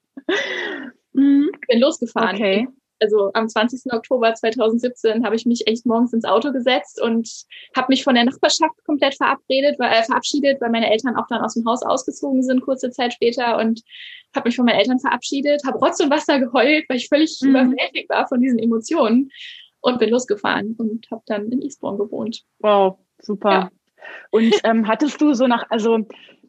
bin 1.13 1.81
losgefahren. 1.81 2.37
Okay 2.37 2.69
also 3.01 3.31
am 3.35 3.49
20. 3.49 3.93
Oktober 3.93 4.35
2017 4.35 5.25
habe 5.25 5.37
ich 5.37 5.47
mich 5.47 5.67
echt 5.67 5.87
morgens 5.87 6.13
ins 6.13 6.25
Auto 6.25 6.53
gesetzt 6.53 7.01
und 7.01 7.29
habe 7.77 7.89
mich 7.91 8.05
von 8.05 8.15
der 8.15 8.25
Nachbarschaft 8.25 8.85
komplett 8.85 9.17
verabredet, 9.17 9.79
weil, 9.79 9.93
äh, 9.93 10.03
verabschiedet, 10.03 10.61
weil 10.61 10.71
meine 10.71 10.91
Eltern 10.91 11.17
auch 11.17 11.27
dann 11.29 11.43
aus 11.43 11.55
dem 11.55 11.67
Haus 11.67 11.83
ausgezogen 11.83 12.43
sind 12.43 12.63
kurze 12.63 12.91
Zeit 12.91 13.13
später 13.13 13.59
und 13.59 13.83
habe 14.35 14.49
mich 14.49 14.57
von 14.57 14.65
meinen 14.65 14.79
Eltern 14.79 14.99
verabschiedet, 14.99 15.63
habe 15.67 15.79
Rotz 15.79 16.01
und 16.01 16.11
Wasser 16.11 16.39
geheult, 16.39 16.85
weil 16.89 16.97
ich 16.99 17.09
völlig 17.09 17.39
mhm. 17.43 17.51
überwältigt 17.51 18.09
war 18.11 18.27
von 18.29 18.41
diesen 18.41 18.59
Emotionen 18.59 19.31
und 19.81 19.99
bin 19.99 20.11
losgefahren 20.11 20.75
und 20.79 21.07
habe 21.11 21.23
dann 21.27 21.51
in 21.51 21.63
Eastbourne 21.63 21.99
gewohnt. 21.99 22.43
Wow, 22.59 22.99
super. 23.21 23.51
Ja. 23.51 23.71
Und 24.31 24.55
ähm, 24.65 24.87
hattest 24.87 25.21
du 25.21 25.35
so 25.35 25.47
nach, 25.47 25.65
also 25.71 26.07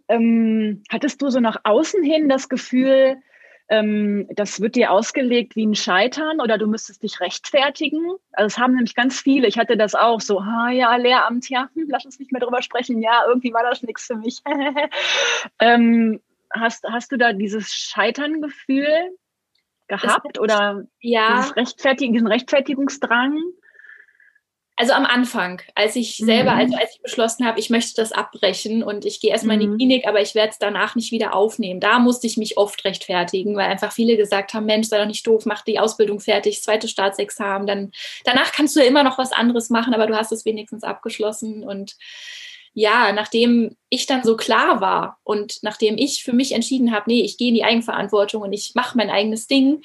ähm, 0.07 0.83
hattest 0.89 1.21
du 1.21 1.29
so 1.29 1.39
nach 1.39 1.57
außen 1.63 2.03
hin 2.03 2.29
das 2.29 2.49
Gefühl, 2.49 3.17
ähm, 3.69 4.27
das 4.29 4.61
wird 4.61 4.75
dir 4.75 4.91
ausgelegt 4.91 5.55
wie 5.55 5.65
ein 5.65 5.75
Scheitern 5.75 6.39
oder 6.39 6.57
du 6.57 6.67
müsstest 6.67 7.03
dich 7.03 7.19
rechtfertigen. 7.19 8.15
Also 8.31 8.47
es 8.47 8.57
haben 8.57 8.73
nämlich 8.73 8.95
ganz 8.95 9.19
viele, 9.19 9.47
ich 9.47 9.57
hatte 9.57 9.77
das 9.77 9.95
auch 9.95 10.21
so, 10.21 10.39
ah 10.39 10.69
ja, 10.69 10.95
Lehramt, 10.95 11.49
ja, 11.49 11.69
hm, 11.73 11.87
lass 11.89 12.05
uns 12.05 12.19
nicht 12.19 12.31
mehr 12.31 12.41
drüber 12.41 12.61
sprechen, 12.61 13.01
ja, 13.01 13.23
irgendwie 13.27 13.53
war 13.53 13.63
das 13.63 13.83
nichts 13.83 14.05
für 14.05 14.15
mich. 14.15 14.41
ähm, 15.59 16.21
hast, 16.51 16.85
hast 16.85 17.11
du 17.11 17.17
da 17.17 17.33
dieses 17.33 17.73
Scheiterngefühl 17.73 19.17
gehabt 19.87 20.37
das, 20.37 20.41
oder 20.41 20.83
ja. 21.01 21.37
dieses 21.37 21.55
Rechtfertigen, 21.55 22.13
diesen 22.13 22.27
Rechtfertigungsdrang? 22.27 23.37
Also 24.79 24.93
am 24.93 25.05
Anfang, 25.07 25.59
als 25.73 25.95
ich 25.95 26.17
selber, 26.17 26.53
mhm. 26.53 26.59
also 26.59 26.77
als 26.77 26.93
ich 26.93 27.01
beschlossen 27.01 27.47
habe, 27.47 27.59
ich 27.59 27.71
möchte 27.71 27.95
das 27.95 28.11
abbrechen 28.11 28.83
und 28.83 29.05
ich 29.05 29.19
gehe 29.19 29.31
erstmal 29.31 29.57
mhm. 29.57 29.61
in 29.61 29.67
die 29.67 29.73
mhm. 29.73 29.77
Klinik, 29.77 30.07
aber 30.07 30.21
ich 30.21 30.35
werde 30.35 30.51
es 30.51 30.59
danach 30.59 30.93
nicht 30.93 31.11
wieder 31.11 31.33
aufnehmen. 31.33 31.79
Da 31.79 31.97
musste 31.97 32.27
ich 32.27 32.37
mich 32.37 32.59
oft 32.59 32.85
rechtfertigen, 32.85 33.55
weil 33.55 33.69
einfach 33.69 33.91
viele 33.91 34.17
gesagt 34.17 34.53
haben, 34.53 34.67
Mensch, 34.67 34.87
sei 34.87 34.99
doch 34.99 35.07
nicht 35.07 35.25
doof, 35.25 35.47
mach 35.47 35.63
die 35.63 35.79
Ausbildung 35.79 36.19
fertig, 36.19 36.61
zweite 36.61 36.87
Staatsexamen, 36.87 37.65
dann 37.65 37.91
danach 38.23 38.51
kannst 38.51 38.75
du 38.75 38.79
ja 38.79 38.85
immer 38.85 39.01
noch 39.01 39.17
was 39.17 39.31
anderes 39.31 39.71
machen, 39.71 39.95
aber 39.95 40.05
du 40.05 40.15
hast 40.15 40.31
es 40.31 40.45
wenigstens 40.45 40.83
abgeschlossen. 40.83 41.63
Und 41.63 41.95
ja, 42.75 43.11
nachdem 43.13 43.75
ich 43.89 44.05
dann 44.05 44.23
so 44.23 44.37
klar 44.37 44.79
war 44.79 45.17
und 45.23 45.57
nachdem 45.63 45.97
ich 45.97 46.23
für 46.23 46.33
mich 46.33 46.51
entschieden 46.51 46.91
habe, 46.91 47.05
nee, 47.07 47.21
ich 47.21 47.39
gehe 47.39 47.47
in 47.47 47.55
die 47.55 47.63
Eigenverantwortung 47.63 48.43
und 48.43 48.53
ich 48.53 48.73
mache 48.75 48.95
mein 48.95 49.09
eigenes 49.09 49.47
Ding, 49.47 49.81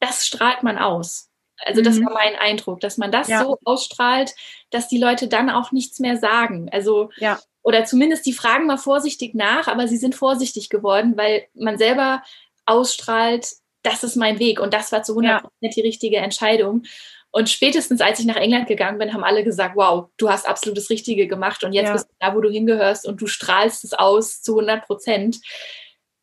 das 0.00 0.26
strahlt 0.26 0.64
man 0.64 0.76
aus. 0.76 1.30
Also 1.64 1.82
das 1.82 1.96
mhm. 1.96 2.06
war 2.06 2.14
mein 2.14 2.36
Eindruck, 2.36 2.80
dass 2.80 2.98
man 2.98 3.12
das 3.12 3.28
ja. 3.28 3.42
so 3.42 3.58
ausstrahlt, 3.64 4.34
dass 4.70 4.88
die 4.88 4.98
Leute 4.98 5.28
dann 5.28 5.50
auch 5.50 5.72
nichts 5.72 5.98
mehr 6.00 6.16
sagen. 6.16 6.68
Also 6.72 7.10
ja. 7.16 7.38
oder 7.62 7.84
zumindest 7.84 8.26
die 8.26 8.32
fragen 8.32 8.66
mal 8.66 8.78
vorsichtig 8.78 9.34
nach, 9.34 9.68
aber 9.68 9.88
sie 9.88 9.96
sind 9.96 10.14
vorsichtig 10.14 10.68
geworden, 10.68 11.16
weil 11.16 11.46
man 11.54 11.78
selber 11.78 12.22
ausstrahlt, 12.66 13.48
das 13.82 14.02
ist 14.02 14.16
mein 14.16 14.38
Weg 14.38 14.60
und 14.60 14.74
das 14.74 14.90
war 14.92 15.02
zu 15.02 15.12
100 15.12 15.42
Prozent 15.42 15.58
ja. 15.60 15.70
die 15.70 15.80
richtige 15.82 16.16
Entscheidung. 16.16 16.84
Und 17.30 17.50
spätestens 17.50 18.00
als 18.00 18.20
ich 18.20 18.26
nach 18.26 18.36
England 18.36 18.68
gegangen 18.68 18.98
bin, 18.98 19.12
haben 19.12 19.24
alle 19.24 19.42
gesagt, 19.42 19.74
wow, 19.74 20.06
du 20.18 20.30
hast 20.30 20.48
absolut 20.48 20.78
das 20.78 20.88
Richtige 20.88 21.26
gemacht 21.26 21.64
und 21.64 21.72
jetzt 21.72 21.92
bist 21.92 22.06
du 22.06 22.14
da, 22.20 22.34
wo 22.34 22.40
du 22.40 22.48
hingehörst 22.48 23.08
und 23.08 23.20
du 23.20 23.26
strahlst 23.26 23.82
es 23.82 23.92
aus 23.92 24.40
zu 24.40 24.52
100 24.52 24.86
Prozent. 24.86 25.40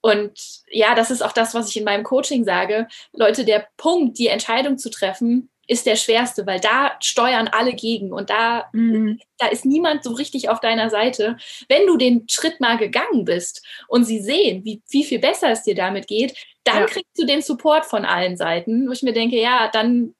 Und 0.02 0.62
ja, 0.70 0.96
das 0.96 1.12
ist 1.12 1.22
auch 1.22 1.32
das, 1.32 1.54
was 1.54 1.70
ich 1.70 1.78
in 1.78 1.84
meinem 1.84 2.04
Coaching 2.04 2.44
sage. 2.44 2.88
Leute, 3.14 3.46
der 3.46 3.68
Punkt, 3.78 4.18
die 4.18 4.28
Entscheidung 4.28 4.78
zu 4.78 4.90
treffen, 4.90 5.50
ist 5.68 5.86
der 5.86 5.96
schwerste, 5.96 6.46
weil 6.46 6.60
da 6.60 6.94
steuern 7.00 7.48
alle 7.48 7.74
gegen 7.74 8.12
und 8.12 8.30
da, 8.30 8.66
mhm. 8.74 9.22
da 9.38 9.48
ist 9.48 9.64
niemand 9.64 10.04
so 10.04 10.12
richtig 10.12 10.50
auf 10.50 10.60
deiner 10.60 10.90
Seite. 10.90 11.38
Wenn 11.70 11.88
du 11.88 11.96
den 11.96 12.28
Schritt 12.30 12.60
mal 12.60 12.78
gegangen 12.78 13.24
bist 13.24 13.66
und 13.88 14.04
sie 14.04 14.20
sehen, 14.20 14.66
wie, 14.66 14.82
wie 14.90 15.06
viel 15.06 15.20
besser 15.20 15.50
es 15.50 15.64
dir 15.64 15.76
damit 15.76 16.08
geht, 16.08 16.36
dann 16.66 16.82
ja. 16.82 16.86
kriegst 16.88 17.18
du 17.18 17.26
den 17.26 17.42
Support 17.42 17.86
von 17.86 18.04
allen 18.04 18.36
Seiten, 18.36 18.88
wo 18.88 18.92
ich 18.92 19.04
mir 19.04 19.14
denke, 19.14 19.40
ja, 19.40 19.70
dann 19.72 20.14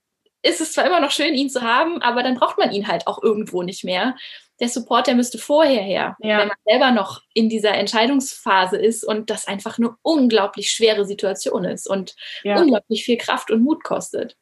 ist 0.44 0.62
es 0.62 0.74
zwar 0.74 0.86
immer 0.86 1.00
noch 1.00 1.12
schön, 1.12 1.34
ihn 1.34 1.50
zu 1.50 1.62
haben, 1.62 2.02
aber 2.02 2.24
dann 2.24 2.36
braucht 2.36 2.58
man 2.58 2.72
ihn 2.72 2.88
halt 2.88 3.06
auch 3.08 3.22
irgendwo 3.22 3.62
nicht 3.62 3.84
mehr 3.84 4.16
der 4.62 4.70
Support, 4.70 5.08
der 5.08 5.16
müsste 5.16 5.40
vorher 5.40 5.82
her, 5.82 6.16
ja. 6.20 6.38
wenn 6.38 6.48
man 6.50 6.58
selber 6.66 6.92
noch 6.92 7.24
in 7.34 7.50
dieser 7.50 7.74
Entscheidungsphase 7.74 8.78
ist 8.78 9.04
und 9.04 9.32
das 9.32 9.48
einfach 9.48 9.80
eine 9.80 9.96
unglaublich 10.04 10.70
schwere 10.70 11.04
Situation 11.04 11.66
ist 11.66 11.90
und 11.90 12.16
ja. 12.44 12.62
unglaublich 12.62 13.04
viel 13.04 13.18
Kraft 13.18 13.50
und 13.52 13.64
Mut 13.64 13.84
kostet. 13.84 14.38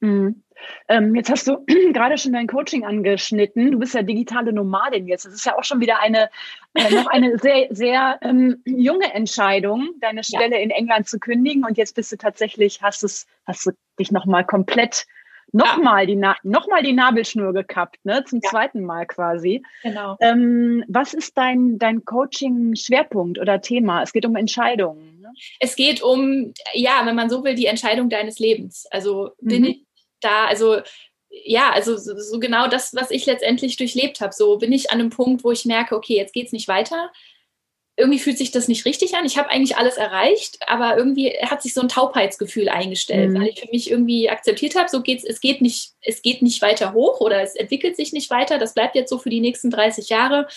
Mhm. 0.00 0.42
Ähm, 0.88 1.14
jetzt 1.14 1.30
hast 1.30 1.46
du 1.46 1.64
gerade 1.92 2.18
schon 2.18 2.32
dein 2.32 2.48
Coaching 2.48 2.84
angeschnitten. 2.84 3.70
Du 3.70 3.78
bist 3.78 3.94
ja 3.94 4.02
digitale 4.02 4.52
Nomadin 4.52 5.06
jetzt. 5.06 5.24
Das 5.26 5.32
ist 5.32 5.46
ja 5.46 5.56
auch 5.56 5.64
schon 5.64 5.80
wieder 5.80 6.00
eine 6.00 6.28
äh, 6.74 6.92
noch 6.92 7.06
eine 7.06 7.38
sehr 7.42 7.68
sehr 7.70 8.18
ähm, 8.22 8.62
junge 8.64 9.14
Entscheidung, 9.14 9.90
deine 10.00 10.24
Stelle 10.24 10.56
ja. 10.56 10.62
in 10.62 10.70
England 10.70 11.08
zu 11.08 11.20
kündigen. 11.20 11.64
Und 11.64 11.78
jetzt 11.78 11.94
bist 11.94 12.10
du 12.10 12.16
tatsächlich 12.16 12.82
hast 12.82 13.04
es 13.04 13.26
hast 13.46 13.64
du 13.64 13.70
dich 13.98 14.10
noch 14.10 14.26
mal 14.26 14.44
komplett 14.44 15.06
nochmal 15.52 16.08
ja. 16.08 16.34
die, 16.42 16.48
noch 16.48 16.66
die 16.82 16.92
Nabelschnur 16.92 17.52
gekappt, 17.52 18.04
ne? 18.04 18.24
Zum 18.24 18.40
ja. 18.42 18.50
zweiten 18.50 18.82
Mal 18.82 19.06
quasi. 19.06 19.62
Genau. 19.82 20.16
Ähm, 20.20 20.84
was 20.88 21.14
ist 21.14 21.36
dein, 21.36 21.78
dein 21.78 22.04
Coaching-Schwerpunkt 22.04 23.38
oder 23.38 23.60
Thema? 23.60 24.02
Es 24.02 24.12
geht 24.12 24.26
um 24.26 24.36
Entscheidungen. 24.36 25.20
Ne? 25.20 25.32
Es 25.60 25.76
geht 25.76 26.02
um, 26.02 26.52
ja, 26.72 27.02
wenn 27.04 27.14
man 27.14 27.30
so 27.30 27.44
will, 27.44 27.54
die 27.54 27.66
Entscheidung 27.66 28.10
deines 28.10 28.38
Lebens. 28.38 28.86
Also 28.90 29.32
bin 29.40 29.62
mhm. 29.62 29.68
ich 29.68 29.84
da, 30.20 30.46
also 30.46 30.80
ja, 31.44 31.70
also 31.70 31.96
so, 31.96 32.18
so, 32.18 32.38
genau 32.38 32.68
das, 32.68 32.94
was 32.94 33.10
ich 33.10 33.24
letztendlich 33.24 33.76
durchlebt 33.76 34.20
habe. 34.20 34.34
So 34.34 34.58
bin 34.58 34.70
ich 34.70 34.90
an 34.90 35.00
einem 35.00 35.10
Punkt, 35.10 35.44
wo 35.44 35.50
ich 35.50 35.64
merke, 35.64 35.96
okay, 35.96 36.14
jetzt 36.14 36.34
geht 36.34 36.46
es 36.46 36.52
nicht 36.52 36.68
weiter 36.68 37.10
irgendwie 37.96 38.18
fühlt 38.18 38.38
sich 38.38 38.50
das 38.50 38.68
nicht 38.68 38.86
richtig 38.86 39.14
an. 39.14 39.26
Ich 39.26 39.36
habe 39.36 39.50
eigentlich 39.50 39.76
alles 39.76 39.96
erreicht, 39.96 40.58
aber 40.66 40.96
irgendwie 40.96 41.30
hat 41.42 41.60
sich 41.62 41.74
so 41.74 41.82
ein 41.82 41.88
Taubheitsgefühl 41.88 42.70
eingestellt, 42.70 43.30
mhm. 43.30 43.40
weil 43.40 43.48
ich 43.48 43.60
für 43.60 43.68
mich 43.70 43.90
irgendwie 43.90 44.30
akzeptiert 44.30 44.76
habe, 44.76 44.88
so 44.88 45.02
geht's, 45.02 45.24
es 45.24 45.40
geht 45.40 45.60
nicht, 45.60 45.92
es 46.00 46.22
geht 46.22 46.40
nicht 46.40 46.62
weiter 46.62 46.94
hoch 46.94 47.20
oder 47.20 47.42
es 47.42 47.54
entwickelt 47.54 47.96
sich 47.96 48.12
nicht 48.12 48.30
weiter. 48.30 48.58
Das 48.58 48.72
bleibt 48.72 48.94
jetzt 48.94 49.10
so 49.10 49.18
für 49.18 49.28
die 49.28 49.40
nächsten 49.40 49.70
30 49.70 50.08
Jahre. 50.08 50.48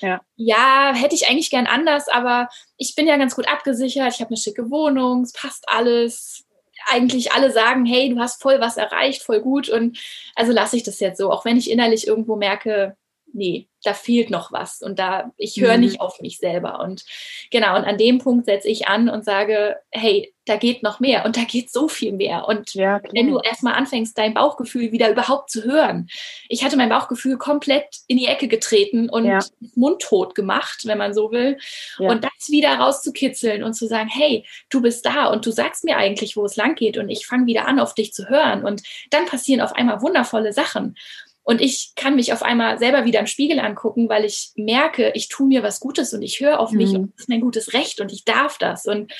Ja. 0.00 0.20
ja, 0.36 0.92
hätte 0.94 1.14
ich 1.14 1.28
eigentlich 1.28 1.50
gern 1.50 1.66
anders, 1.66 2.08
aber 2.08 2.48
ich 2.76 2.94
bin 2.94 3.06
ja 3.06 3.16
ganz 3.16 3.36
gut 3.36 3.48
abgesichert. 3.48 4.12
Ich 4.12 4.20
habe 4.20 4.30
eine 4.30 4.36
schicke 4.36 4.68
Wohnung, 4.68 5.22
es 5.22 5.32
passt 5.32 5.64
alles. 5.68 6.44
Eigentlich 6.88 7.32
alle 7.32 7.52
sagen, 7.52 7.86
hey, 7.86 8.08
du 8.08 8.18
hast 8.18 8.42
voll 8.42 8.60
was 8.60 8.76
erreicht, 8.76 9.22
voll 9.22 9.40
gut. 9.40 9.68
Und 9.68 9.98
also 10.34 10.52
lasse 10.52 10.76
ich 10.76 10.82
das 10.82 10.98
jetzt 10.98 11.18
so, 11.18 11.30
auch 11.30 11.44
wenn 11.44 11.56
ich 11.56 11.70
innerlich 11.70 12.06
irgendwo 12.08 12.34
merke, 12.34 12.96
nee, 13.32 13.68
da 13.82 13.94
fehlt 13.94 14.30
noch 14.30 14.52
was 14.52 14.80
und 14.80 14.98
da, 14.98 15.32
ich 15.36 15.60
höre 15.60 15.74
mhm. 15.74 15.80
nicht 15.80 16.00
auf 16.00 16.20
mich 16.20 16.38
selber. 16.38 16.80
Und 16.80 17.04
genau, 17.50 17.76
und 17.76 17.84
an 17.84 17.98
dem 17.98 18.18
Punkt 18.18 18.46
setze 18.46 18.68
ich 18.68 18.88
an 18.88 19.08
und 19.08 19.24
sage, 19.24 19.76
hey, 19.90 20.32
da 20.44 20.56
geht 20.56 20.82
noch 20.82 20.98
mehr 20.98 21.24
und 21.24 21.36
da 21.36 21.42
geht 21.42 21.70
so 21.70 21.86
viel 21.88 22.12
mehr. 22.12 22.48
Und 22.48 22.74
ja, 22.74 23.00
wenn 23.12 23.28
du 23.28 23.38
erstmal 23.38 23.74
anfängst, 23.74 24.18
dein 24.18 24.34
Bauchgefühl 24.34 24.90
wieder 24.90 25.10
überhaupt 25.10 25.50
zu 25.50 25.62
hören. 25.62 26.08
Ich 26.48 26.64
hatte 26.64 26.76
mein 26.76 26.88
Bauchgefühl 26.88 27.38
komplett 27.38 27.98
in 28.08 28.16
die 28.16 28.26
Ecke 28.26 28.48
getreten 28.48 29.08
und 29.08 29.24
ja. 29.24 29.38
mundtot 29.76 30.34
gemacht, 30.34 30.82
wenn 30.84 30.98
man 30.98 31.14
so 31.14 31.30
will. 31.30 31.58
Ja. 31.98 32.10
Und 32.10 32.24
das 32.24 32.48
wieder 32.48 32.74
rauszukitzeln 32.74 33.62
und 33.62 33.74
zu 33.74 33.86
sagen, 33.86 34.08
hey, 34.08 34.44
du 34.68 34.82
bist 34.82 35.06
da 35.06 35.26
und 35.26 35.46
du 35.46 35.52
sagst 35.52 35.84
mir 35.84 35.96
eigentlich, 35.96 36.36
wo 36.36 36.44
es 36.44 36.56
lang 36.56 36.74
geht 36.74 36.98
und 36.98 37.08
ich 37.08 37.26
fange 37.26 37.46
wieder 37.46 37.68
an, 37.68 37.78
auf 37.78 37.94
dich 37.94 38.12
zu 38.12 38.28
hören. 38.28 38.64
Und 38.64 38.82
dann 39.10 39.26
passieren 39.26 39.60
auf 39.60 39.74
einmal 39.74 40.02
wundervolle 40.02 40.52
Sachen. 40.52 40.96
Und 41.44 41.60
ich 41.60 41.92
kann 41.96 42.14
mich 42.14 42.32
auf 42.32 42.42
einmal 42.42 42.78
selber 42.78 43.04
wieder 43.04 43.18
im 43.18 43.26
Spiegel 43.26 43.58
angucken, 43.58 44.08
weil 44.08 44.24
ich 44.24 44.52
merke, 44.54 45.10
ich 45.14 45.28
tue 45.28 45.48
mir 45.48 45.62
was 45.62 45.80
Gutes 45.80 46.14
und 46.14 46.22
ich 46.22 46.38
höre 46.40 46.60
auf 46.60 46.70
mich 46.70 46.90
mhm. 46.90 46.96
und 46.96 47.12
das 47.12 47.20
ist 47.22 47.28
mein 47.28 47.40
gutes 47.40 47.72
Recht 47.72 48.00
und 48.00 48.12
ich 48.12 48.24
darf 48.24 48.58
das. 48.58 48.86
Und 48.86 49.12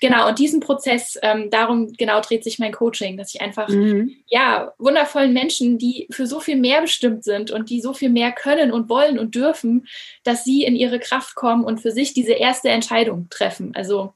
genau, 0.00 0.28
und 0.28 0.38
diesen 0.38 0.60
Prozess, 0.60 1.18
ähm, 1.22 1.48
darum 1.50 1.92
genau 1.94 2.20
dreht 2.20 2.44
sich 2.44 2.58
mein 2.58 2.72
Coaching, 2.72 3.16
dass 3.16 3.34
ich 3.34 3.40
einfach, 3.40 3.68
mhm. 3.68 4.14
ja, 4.26 4.72
wundervollen 4.78 5.32
Menschen, 5.32 5.78
die 5.78 6.06
für 6.10 6.26
so 6.26 6.38
viel 6.40 6.56
mehr 6.56 6.82
bestimmt 6.82 7.24
sind 7.24 7.50
und 7.50 7.70
die 7.70 7.80
so 7.80 7.94
viel 7.94 8.10
mehr 8.10 8.32
können 8.32 8.72
und 8.72 8.90
wollen 8.90 9.18
und 9.18 9.34
dürfen, 9.34 9.86
dass 10.22 10.44
sie 10.44 10.64
in 10.64 10.76
ihre 10.76 10.98
Kraft 10.98 11.34
kommen 11.34 11.64
und 11.64 11.80
für 11.80 11.92
sich 11.92 12.12
diese 12.12 12.32
erste 12.32 12.68
Entscheidung 12.68 13.28
treffen. 13.30 13.72
Also 13.74 14.12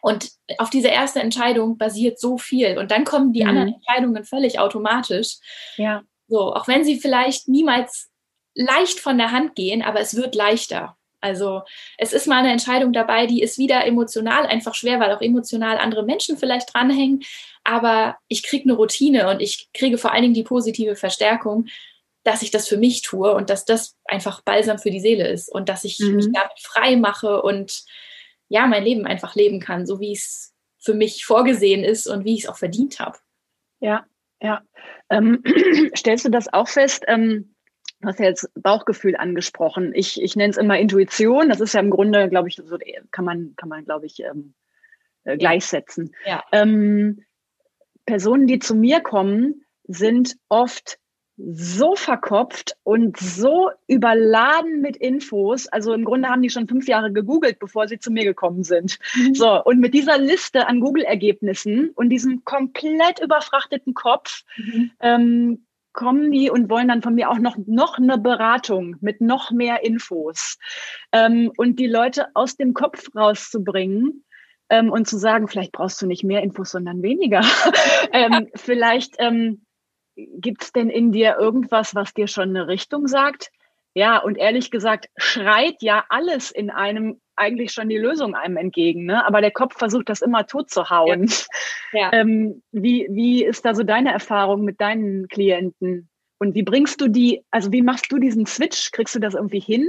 und 0.00 0.30
auf 0.58 0.70
diese 0.70 0.88
erste 0.88 1.20
Entscheidung 1.20 1.76
basiert 1.76 2.20
so 2.20 2.38
viel. 2.38 2.78
Und 2.78 2.90
dann 2.90 3.04
kommen 3.04 3.32
die 3.32 3.42
mhm. 3.42 3.48
anderen 3.48 3.74
Entscheidungen 3.74 4.24
völlig 4.24 4.58
automatisch. 4.58 5.36
Ja. 5.76 6.02
So, 6.28 6.54
auch 6.54 6.68
wenn 6.68 6.84
sie 6.84 7.00
vielleicht 7.00 7.48
niemals 7.48 8.10
leicht 8.54 9.00
von 9.00 9.18
der 9.18 9.32
Hand 9.32 9.54
gehen, 9.54 9.82
aber 9.82 10.00
es 10.00 10.14
wird 10.14 10.34
leichter. 10.34 10.96
Also 11.20 11.62
es 11.96 12.12
ist 12.12 12.26
mal 12.26 12.38
eine 12.38 12.52
Entscheidung 12.52 12.92
dabei, 12.92 13.26
die 13.26 13.42
ist 13.42 13.58
wieder 13.58 13.84
emotional 13.86 14.46
einfach 14.46 14.74
schwer, 14.74 15.00
weil 15.00 15.12
auch 15.12 15.20
emotional 15.20 15.78
andere 15.78 16.04
Menschen 16.04 16.36
vielleicht 16.36 16.72
dranhängen. 16.72 17.24
Aber 17.64 18.16
ich 18.28 18.42
kriege 18.42 18.64
eine 18.64 18.74
Routine 18.74 19.28
und 19.28 19.40
ich 19.40 19.68
kriege 19.72 19.98
vor 19.98 20.12
allen 20.12 20.22
Dingen 20.22 20.34
die 20.34 20.44
positive 20.44 20.94
Verstärkung, 20.94 21.66
dass 22.22 22.42
ich 22.42 22.50
das 22.50 22.68
für 22.68 22.76
mich 22.76 23.02
tue 23.02 23.34
und 23.34 23.50
dass 23.50 23.64
das 23.64 23.96
einfach 24.04 24.42
balsam 24.42 24.78
für 24.78 24.90
die 24.90 25.00
Seele 25.00 25.26
ist 25.28 25.50
und 25.52 25.68
dass 25.68 25.84
ich 25.84 25.98
mhm. 25.98 26.16
mich 26.16 26.26
damit 26.32 26.58
frei 26.60 26.96
mache 26.96 27.42
und 27.42 27.84
ja, 28.48 28.66
mein 28.66 28.84
Leben 28.84 29.06
einfach 29.06 29.34
leben 29.34 29.60
kann, 29.60 29.86
so 29.86 30.00
wie 30.00 30.12
es 30.12 30.54
für 30.78 30.94
mich 30.94 31.24
vorgesehen 31.24 31.84
ist 31.84 32.06
und 32.06 32.24
wie 32.24 32.34
ich 32.34 32.44
es 32.44 32.48
auch 32.48 32.56
verdient 32.56 33.00
habe. 33.00 33.18
Ja, 33.80 34.06
ja. 34.40 34.62
Ähm, 35.10 35.42
stellst 35.96 36.24
du 36.24 36.30
das 36.30 36.52
auch 36.52 36.68
fest? 36.68 37.04
Ähm, 37.06 37.54
du 38.00 38.08
hast 38.08 38.20
ja 38.20 38.26
jetzt 38.26 38.48
Bauchgefühl 38.54 39.16
angesprochen. 39.16 39.92
Ich, 39.94 40.20
ich 40.22 40.36
nenne 40.36 40.50
es 40.50 40.56
immer 40.56 40.78
Intuition. 40.78 41.48
Das 41.48 41.60
ist 41.60 41.74
ja 41.74 41.80
im 41.80 41.90
Grunde, 41.90 42.28
glaube 42.28 42.48
ich, 42.48 42.56
so 42.56 42.78
kann 43.10 43.24
man, 43.24 43.54
kann 43.56 43.68
man, 43.68 43.84
glaube 43.84 44.06
ich, 44.06 44.20
ähm, 44.20 44.54
äh, 45.24 45.36
gleichsetzen. 45.36 46.14
Ja. 46.24 46.44
Ähm, 46.52 47.24
Personen, 48.06 48.46
die 48.46 48.58
zu 48.58 48.74
mir 48.74 49.00
kommen, 49.00 49.64
sind 49.84 50.36
oft 50.48 50.98
so 51.38 51.94
verkopft 51.94 52.76
und 52.82 53.16
so 53.16 53.70
überladen 53.86 54.80
mit 54.80 54.96
Infos. 54.96 55.68
Also 55.68 55.92
im 55.92 56.04
Grunde 56.04 56.28
haben 56.28 56.42
die 56.42 56.50
schon 56.50 56.66
fünf 56.66 56.88
Jahre 56.88 57.12
gegoogelt, 57.12 57.58
bevor 57.60 57.86
sie 57.86 57.98
zu 57.98 58.10
mir 58.10 58.24
gekommen 58.24 58.64
sind. 58.64 58.98
So, 59.32 59.62
und 59.64 59.78
mit 59.78 59.94
dieser 59.94 60.18
Liste 60.18 60.66
an 60.66 60.80
Google-Ergebnissen 60.80 61.90
und 61.94 62.08
diesem 62.08 62.44
komplett 62.44 63.20
überfrachteten 63.22 63.94
Kopf 63.94 64.42
mhm. 64.56 64.90
ähm, 65.00 65.64
kommen 65.92 66.30
die 66.30 66.50
und 66.50 66.70
wollen 66.70 66.88
dann 66.88 67.02
von 67.02 67.14
mir 67.14 67.30
auch 67.30 67.38
noch, 67.38 67.56
noch 67.66 67.98
eine 67.98 68.18
Beratung 68.18 68.96
mit 69.00 69.20
noch 69.20 69.50
mehr 69.50 69.84
Infos. 69.84 70.58
Ähm, 71.12 71.52
und 71.56 71.78
die 71.78 71.86
Leute 71.86 72.26
aus 72.34 72.56
dem 72.56 72.74
Kopf 72.74 73.14
rauszubringen, 73.14 74.24
ähm, 74.70 74.90
und 74.90 75.08
zu 75.08 75.18
sagen, 75.18 75.48
vielleicht 75.48 75.72
brauchst 75.72 76.00
du 76.02 76.06
nicht 76.06 76.24
mehr 76.24 76.42
Infos, 76.42 76.70
sondern 76.70 77.02
weniger. 77.02 77.40
ähm, 78.12 78.48
vielleicht 78.54 79.14
ähm, 79.18 79.64
Gibt 80.40 80.64
es 80.64 80.72
denn 80.72 80.90
in 80.90 81.12
dir 81.12 81.36
irgendwas, 81.38 81.94
was 81.94 82.12
dir 82.12 82.26
schon 82.26 82.50
eine 82.50 82.66
Richtung 82.66 83.06
sagt? 83.06 83.50
Ja, 83.94 84.18
und 84.18 84.36
ehrlich 84.36 84.70
gesagt, 84.70 85.08
schreit 85.16 85.76
ja 85.80 86.04
alles 86.08 86.50
in 86.50 86.70
einem 86.70 87.20
eigentlich 87.36 87.72
schon 87.72 87.88
die 87.88 87.98
Lösung 87.98 88.34
einem 88.34 88.56
entgegen, 88.56 89.06
ne? 89.06 89.24
Aber 89.24 89.40
der 89.40 89.52
Kopf 89.52 89.78
versucht 89.78 90.08
das 90.08 90.22
immer 90.22 90.46
tot 90.46 90.70
zu 90.70 90.90
hauen. 90.90 91.26
Ja. 91.92 92.00
ja. 92.00 92.10
Ähm, 92.18 92.62
wie, 92.70 93.06
wie 93.10 93.44
ist 93.44 93.64
da 93.64 93.74
so 93.74 93.82
deine 93.82 94.12
Erfahrung 94.12 94.62
mit 94.64 94.80
deinen 94.80 95.28
Klienten? 95.28 96.08
Und 96.38 96.54
wie 96.54 96.62
bringst 96.62 97.00
du 97.00 97.08
die, 97.08 97.44
also 97.50 97.72
wie 97.72 97.82
machst 97.82 98.10
du 98.10 98.18
diesen 98.18 98.44
Switch? 98.44 98.90
Kriegst 98.92 99.14
du 99.14 99.20
das 99.20 99.34
irgendwie 99.34 99.60
hin? 99.60 99.88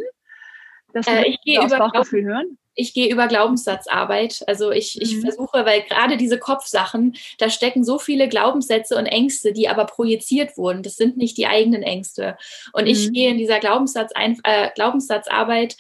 Dass 0.94 1.08
äh, 1.08 1.24
ich 1.28 1.42
gehe 1.44 1.64
über 1.64 1.78
Bauchgefühl 1.78 2.24
hören? 2.24 2.58
Ich 2.80 2.94
gehe 2.94 3.12
über 3.12 3.28
Glaubenssatzarbeit. 3.28 4.44
Also 4.48 4.72
ich, 4.72 4.96
mhm. 4.96 5.02
ich 5.02 5.20
versuche, 5.20 5.66
weil 5.66 5.82
gerade 5.84 6.18
diese 6.18 6.40
Kopfsachen, 6.40 7.16
da 7.38 7.50
stecken 7.50 7.84
so 7.84 8.00
viele 8.00 8.30
Glaubenssätze 8.30 8.96
und 8.96 9.06
Ängste, 9.06 9.52
die 9.52 9.68
aber 9.68 9.86
projiziert 9.86 10.58
wurden. 10.58 10.82
Das 10.82 10.96
sind 10.96 11.18
nicht 11.18 11.38
die 11.38 11.48
eigenen 11.48 11.84
Ängste. 11.84 12.38
Und 12.74 12.84
mhm. 12.84 12.90
ich 12.90 13.12
gehe 13.12 13.30
in 13.30 13.38
dieser 13.38 13.60
Glaubenssatz, 13.60 14.12
äh, 14.16 14.70
Glaubenssatzarbeit 14.74 15.76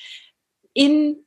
in 0.74 1.26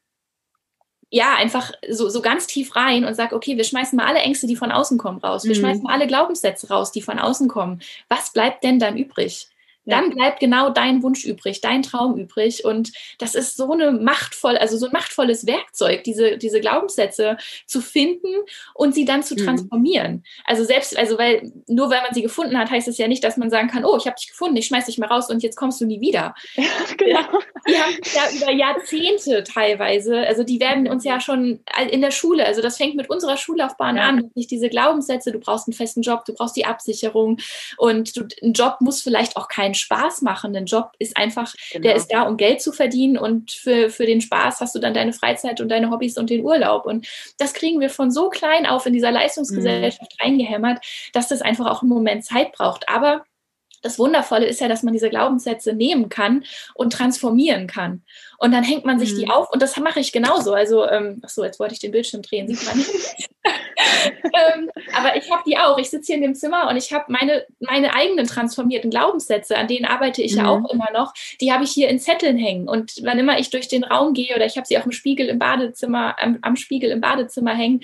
ja, 1.15 1.35
einfach 1.35 1.73
so, 1.91 2.09
so 2.09 2.23
ganz 2.23 2.47
tief 2.47 2.75
rein 2.75 3.05
und 3.05 3.15
sage, 3.15 3.37
okay, 3.37 3.59
wir 3.59 3.65
schmeißen 3.65 3.95
mal 3.99 4.07
alle 4.07 4.21
Ängste, 4.21 4.47
die 4.47 4.57
von 4.57 4.73
außen 4.73 4.97
kommen, 4.97 5.19
raus. 5.19 5.45
Wir 5.45 5.55
mhm. 5.55 5.61
schmeißen 5.61 5.83
mal 5.83 5.93
alle 5.93 6.07
Glaubenssätze 6.07 6.69
raus, 6.69 6.91
die 6.91 7.03
von 7.03 7.19
außen 7.19 7.49
kommen. 7.49 7.83
Was 8.09 8.33
bleibt 8.33 8.65
denn 8.65 8.79
dann 8.79 8.97
übrig? 8.97 9.49
Dann 9.85 10.11
bleibt 10.11 10.41
genau 10.41 10.71
dein 10.71 11.03
Wunsch 11.03 11.25
übrig, 11.25 11.61
dein 11.61 11.83
Traum 11.83 12.17
übrig. 12.17 12.65
Und 12.65 12.93
das 13.19 13.35
ist 13.35 13.57
so 13.57 13.73
eine 13.73 13.93
machtvoll, 13.93 14.57
also 14.57 14.77
so 14.77 14.87
ein 14.87 14.93
machtvolles 14.93 15.47
Werkzeug, 15.47 16.05
diese, 16.05 16.39
diese 16.39 16.61
Glaubenssätze 16.61 17.37
zu 17.67 17.81
finden 17.81 18.29
und 18.75 18.95
sie 18.95 19.05
dann 19.05 19.23
zu 19.23 19.35
mhm. 19.35 19.45
transformieren. 19.45 20.13
Mhm. 20.13 20.23
Also 20.45 20.65
selbst, 20.65 20.97
also 20.97 21.19
weil 21.19 21.53
nur 21.67 21.91
weil 21.91 22.03
man 22.03 22.15
sie 22.15 22.23
gefunden 22.23 22.59
hat, 22.59 22.71
heißt 22.71 22.89
es 22.89 22.99
ja 22.99 23.09
nicht, 23.09 23.25
dass 23.25 23.37
man 23.37 23.51
sagen 23.51 23.69
kann, 23.69 23.85
oh, 23.85 23.97
ich 23.97 24.07
habe 24.07 24.17
dich 24.17 24.29
gefunden, 24.29 24.57
ich 24.57 24.67
schmeiß 24.67 24.87
dich 24.87 24.99
mal 24.99 25.07
raus 25.07 25.29
und 25.31 25.43
jetzt 25.43 25.57
kommst 25.57 25.81
du 25.81 25.87
nie 25.87 26.01
wieder. 26.01 26.35
Ja, 26.63 26.69
genau. 26.97 27.41
Die 27.67 27.75
haben 27.75 27.97
ja 28.15 28.37
über 28.37 28.53
Jahrzehnte 28.53 29.43
teilweise, 29.43 30.19
also 30.27 30.45
die 30.45 30.61
werden 30.61 30.89
uns 30.89 31.05
ja 31.05 31.21
schon 31.21 31.61
in 31.91 32.01
der 32.01 32.11
Schule, 32.11 32.47
also 32.47 32.63
das 32.63 32.77
fängt 32.77 32.95
mit 32.95 33.11
unserer 33.11 33.37
Schullaufbahn 33.37 33.97
ja. 33.97 34.03
an, 34.05 34.31
nicht 34.35 34.51
diese 34.51 34.69
Glaubenssätze, 34.69 35.33
du 35.33 35.39
brauchst 35.39 35.67
einen 35.67 35.75
festen 35.75 36.03
Job, 36.03 36.25
du 36.25 36.35
brauchst 36.35 36.57
die 36.57 36.65
Absicherung 36.65 37.39
und 37.79 38.17
du, 38.17 38.27
ein 38.43 38.53
Job 38.53 38.77
muss 38.81 39.03
vielleicht 39.03 39.37
auch 39.37 39.49
kein 39.49 39.72
keinen 39.73 39.75
Spaß 39.75 40.23
machenden 40.23 40.67
Job 40.67 40.93
ist 40.99 41.17
einfach, 41.17 41.55
genau. 41.71 41.83
der 41.83 41.97
ist 41.97 42.13
da, 42.13 42.23
um 42.23 42.37
Geld 42.37 42.61
zu 42.61 42.73
verdienen 42.73 43.17
und 43.17 43.53
für, 43.53 43.91
für 43.91 44.07
den 44.07 44.21
Spaß 44.21 44.61
hast 44.61 44.75
du 44.75 44.79
dann 44.79 44.95
deine 44.95 45.13
Freizeit 45.13 45.61
und 45.61 45.69
deine 45.69 45.91
Hobbys 45.91 46.19
und 46.19 46.31
den 46.31 46.45
Urlaub. 46.45 46.87
Und 46.87 47.07
das 47.39 47.55
kriegen 47.55 47.81
wir 47.81 47.91
von 47.91 48.11
so 48.11 48.29
klein 48.29 48.67
auf 48.67 48.87
in 48.87 48.93
dieser 48.93 49.13
Leistungsgesellschaft 49.13 50.13
mhm. 50.19 50.25
reingehämmert, 50.25 50.85
dass 51.13 51.29
das 51.29 51.43
einfach 51.43 51.67
auch 51.67 51.83
im 51.83 51.89
Moment 51.89 52.25
Zeit 52.25 52.53
braucht. 52.53 52.89
Aber 52.89 53.25
das 53.83 53.99
Wundervolle 53.99 54.47
ist 54.47 54.61
ja, 54.61 54.69
dass 54.69 54.85
man 54.85 54.93
diese 54.93 55.11
Glaubenssätze 55.11 55.73
nehmen 55.73 56.09
kann 56.09 56.45
und 56.75 56.93
transformieren 56.93 57.67
kann. 57.67 58.03
Und 58.39 58.53
dann 58.53 58.63
hängt 58.63 58.85
man 58.85 58.99
sich 58.99 59.13
mhm. 59.15 59.19
die 59.19 59.31
auf 59.31 59.53
und 59.53 59.61
das 59.61 59.77
mache 59.79 60.01
ich 60.01 60.13
genauso. 60.13 60.53
Also, 60.53 60.87
ähm, 60.89 61.21
ach 61.25 61.31
so, 61.31 61.45
jetzt 61.45 61.59
wollte 61.59 61.75
ich 61.75 61.81
den 61.81 61.91
Bildschirm 61.91 62.23
drehen, 62.23 62.47
sieht 62.49 62.65
man 62.65 62.77
nicht. 62.77 63.31
ähm, 64.25 64.71
aber 64.95 65.17
ich 65.17 65.31
habe 65.31 65.43
die 65.47 65.59
auch. 65.59 65.79
Ich 65.79 65.91
sitze 65.91 66.07
hier 66.07 66.17
in 66.17 66.23
dem 66.23 66.35
Zimmer 66.35 66.69
und 66.69 66.77
ich 66.77 66.93
habe 66.93 67.05
meine, 67.09 67.47
meine 67.61 67.95
eigenen 67.95 68.27
transformierten 68.27 68.91
Glaubenssätze, 68.91 69.57
an 69.57 69.69
denen 69.69 69.85
arbeite 69.85 70.23
ich 70.23 70.33
mhm. 70.33 70.39
ja 70.39 70.49
auch 70.49 70.71
immer 70.71 70.91
noch. 70.93 71.13
Die 71.41 71.53
habe 71.53 71.65
ich 71.65 71.71
hier 71.71 71.89
in 71.89 71.99
Zetteln 71.99 72.37
hängen. 72.37 72.69
Und 72.69 72.95
wann 73.03 73.19
immer 73.19 73.39
ich 73.39 73.51
durch 73.51 73.69
den 73.69 73.85
Raum 73.85 74.15
gehe 74.15 74.35
oder 74.35 74.47
ich 74.47 74.57
habe 74.57 74.67
sie 74.67 74.79
auch 74.79 74.87
im 74.87 74.93
Spiegel 74.93 75.29
im 75.29 75.39
Badezimmer, 75.39 76.17
am, 76.21 76.39
am 76.43 76.57
Spiegel 76.57 76.91
im 76.91 77.01
Badezimmer 77.01 77.55
hängen, 77.55 77.81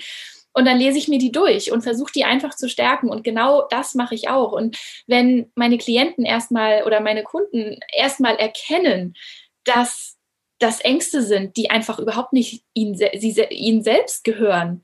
und 0.51 0.65
dann 0.65 0.79
lese 0.79 0.97
ich 0.97 1.07
mir 1.07 1.19
die 1.19 1.31
durch 1.31 1.71
und 1.71 1.83
versuche 1.83 2.11
die 2.11 2.25
einfach 2.25 2.55
zu 2.55 2.67
stärken. 2.69 3.09
Und 3.09 3.23
genau 3.23 3.67
das 3.69 3.93
mache 3.93 4.15
ich 4.15 4.29
auch. 4.29 4.51
Und 4.51 4.77
wenn 5.07 5.51
meine 5.55 5.77
Klienten 5.77 6.25
erstmal 6.25 6.83
oder 6.83 7.01
meine 7.01 7.23
Kunden 7.23 7.79
erstmal 7.93 8.35
erkennen, 8.35 9.15
dass 9.63 10.17
das 10.57 10.81
Ängste 10.81 11.21
sind, 11.21 11.55
die 11.55 11.69
einfach 11.69 11.99
überhaupt 11.99 12.33
nicht 12.33 12.63
ihnen, 12.73 12.95
sie, 12.95 13.45
ihnen 13.49 13.83
selbst 13.83 14.23
gehören, 14.23 14.83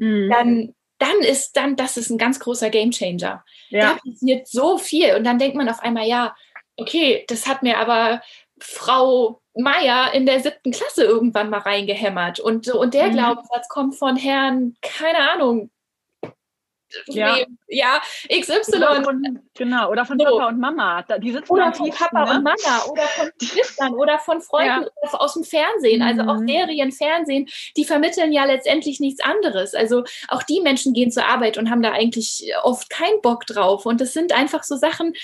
mhm. 0.00 0.30
dann, 0.30 0.74
dann 0.98 1.20
ist 1.20 1.56
dann, 1.56 1.76
das 1.76 1.96
ist 1.96 2.10
ein 2.10 2.18
ganz 2.18 2.40
großer 2.40 2.70
Gamechanger. 2.70 3.44
Ja. 3.68 3.80
Da 3.80 3.98
passiert 4.04 4.48
so 4.48 4.78
viel. 4.78 5.14
Und 5.14 5.24
dann 5.24 5.38
denkt 5.38 5.56
man 5.56 5.68
auf 5.68 5.80
einmal, 5.80 6.06
ja, 6.06 6.34
okay, 6.76 7.24
das 7.28 7.46
hat 7.46 7.62
mir 7.62 7.78
aber 7.78 8.20
Frau 8.58 9.40
Meier 9.54 10.12
in 10.14 10.26
der 10.26 10.40
siebten 10.40 10.72
Klasse 10.72 11.04
irgendwann 11.04 11.50
mal 11.50 11.60
reingehämmert. 11.60 12.40
Und, 12.40 12.68
und 12.68 12.94
der 12.94 13.08
mhm. 13.08 13.12
Glaubenssatz 13.12 13.68
kommt 13.68 13.96
von 13.96 14.16
Herrn, 14.16 14.74
keine 14.82 15.30
Ahnung, 15.30 15.70
ja, 17.06 17.38
ja 17.68 18.00
XY. 18.28 18.76
Oder 18.76 19.04
von, 19.04 19.38
genau, 19.54 19.90
oder 19.90 20.04
von 20.04 20.18
so. 20.18 20.24
Papa 20.24 20.48
und 20.48 20.58
Mama. 20.58 21.02
Die 21.18 21.32
sitzen 21.32 21.52
oder 21.52 21.72
von 21.72 21.90
Papa 21.90 22.24
ne? 22.24 22.30
und 22.30 22.42
Mama 22.42 22.84
oder 22.90 23.02
von 23.02 23.30
Geschwistern 23.38 23.94
oder 23.94 24.18
von 24.18 24.40
Freunden 24.40 24.86
ja. 25.02 25.12
aus 25.12 25.34
dem 25.34 25.44
Fernsehen. 25.44 26.02
Also 26.02 26.22
auch 26.22 26.40
mhm. 26.40 26.48
Serien, 26.48 26.92
Fernsehen, 26.92 27.48
die 27.76 27.84
vermitteln 27.84 28.32
ja 28.32 28.44
letztendlich 28.44 29.00
nichts 29.00 29.22
anderes. 29.22 29.74
Also 29.74 30.04
auch 30.28 30.42
die 30.42 30.60
Menschen 30.60 30.92
gehen 30.92 31.10
zur 31.10 31.26
Arbeit 31.26 31.58
und 31.58 31.70
haben 31.70 31.82
da 31.82 31.92
eigentlich 31.92 32.52
oft 32.62 32.90
keinen 32.90 33.20
Bock 33.22 33.46
drauf. 33.46 33.86
Und 33.86 34.00
das 34.00 34.12
sind 34.12 34.32
einfach 34.32 34.64
so 34.64 34.76
Sachen, 34.76 35.14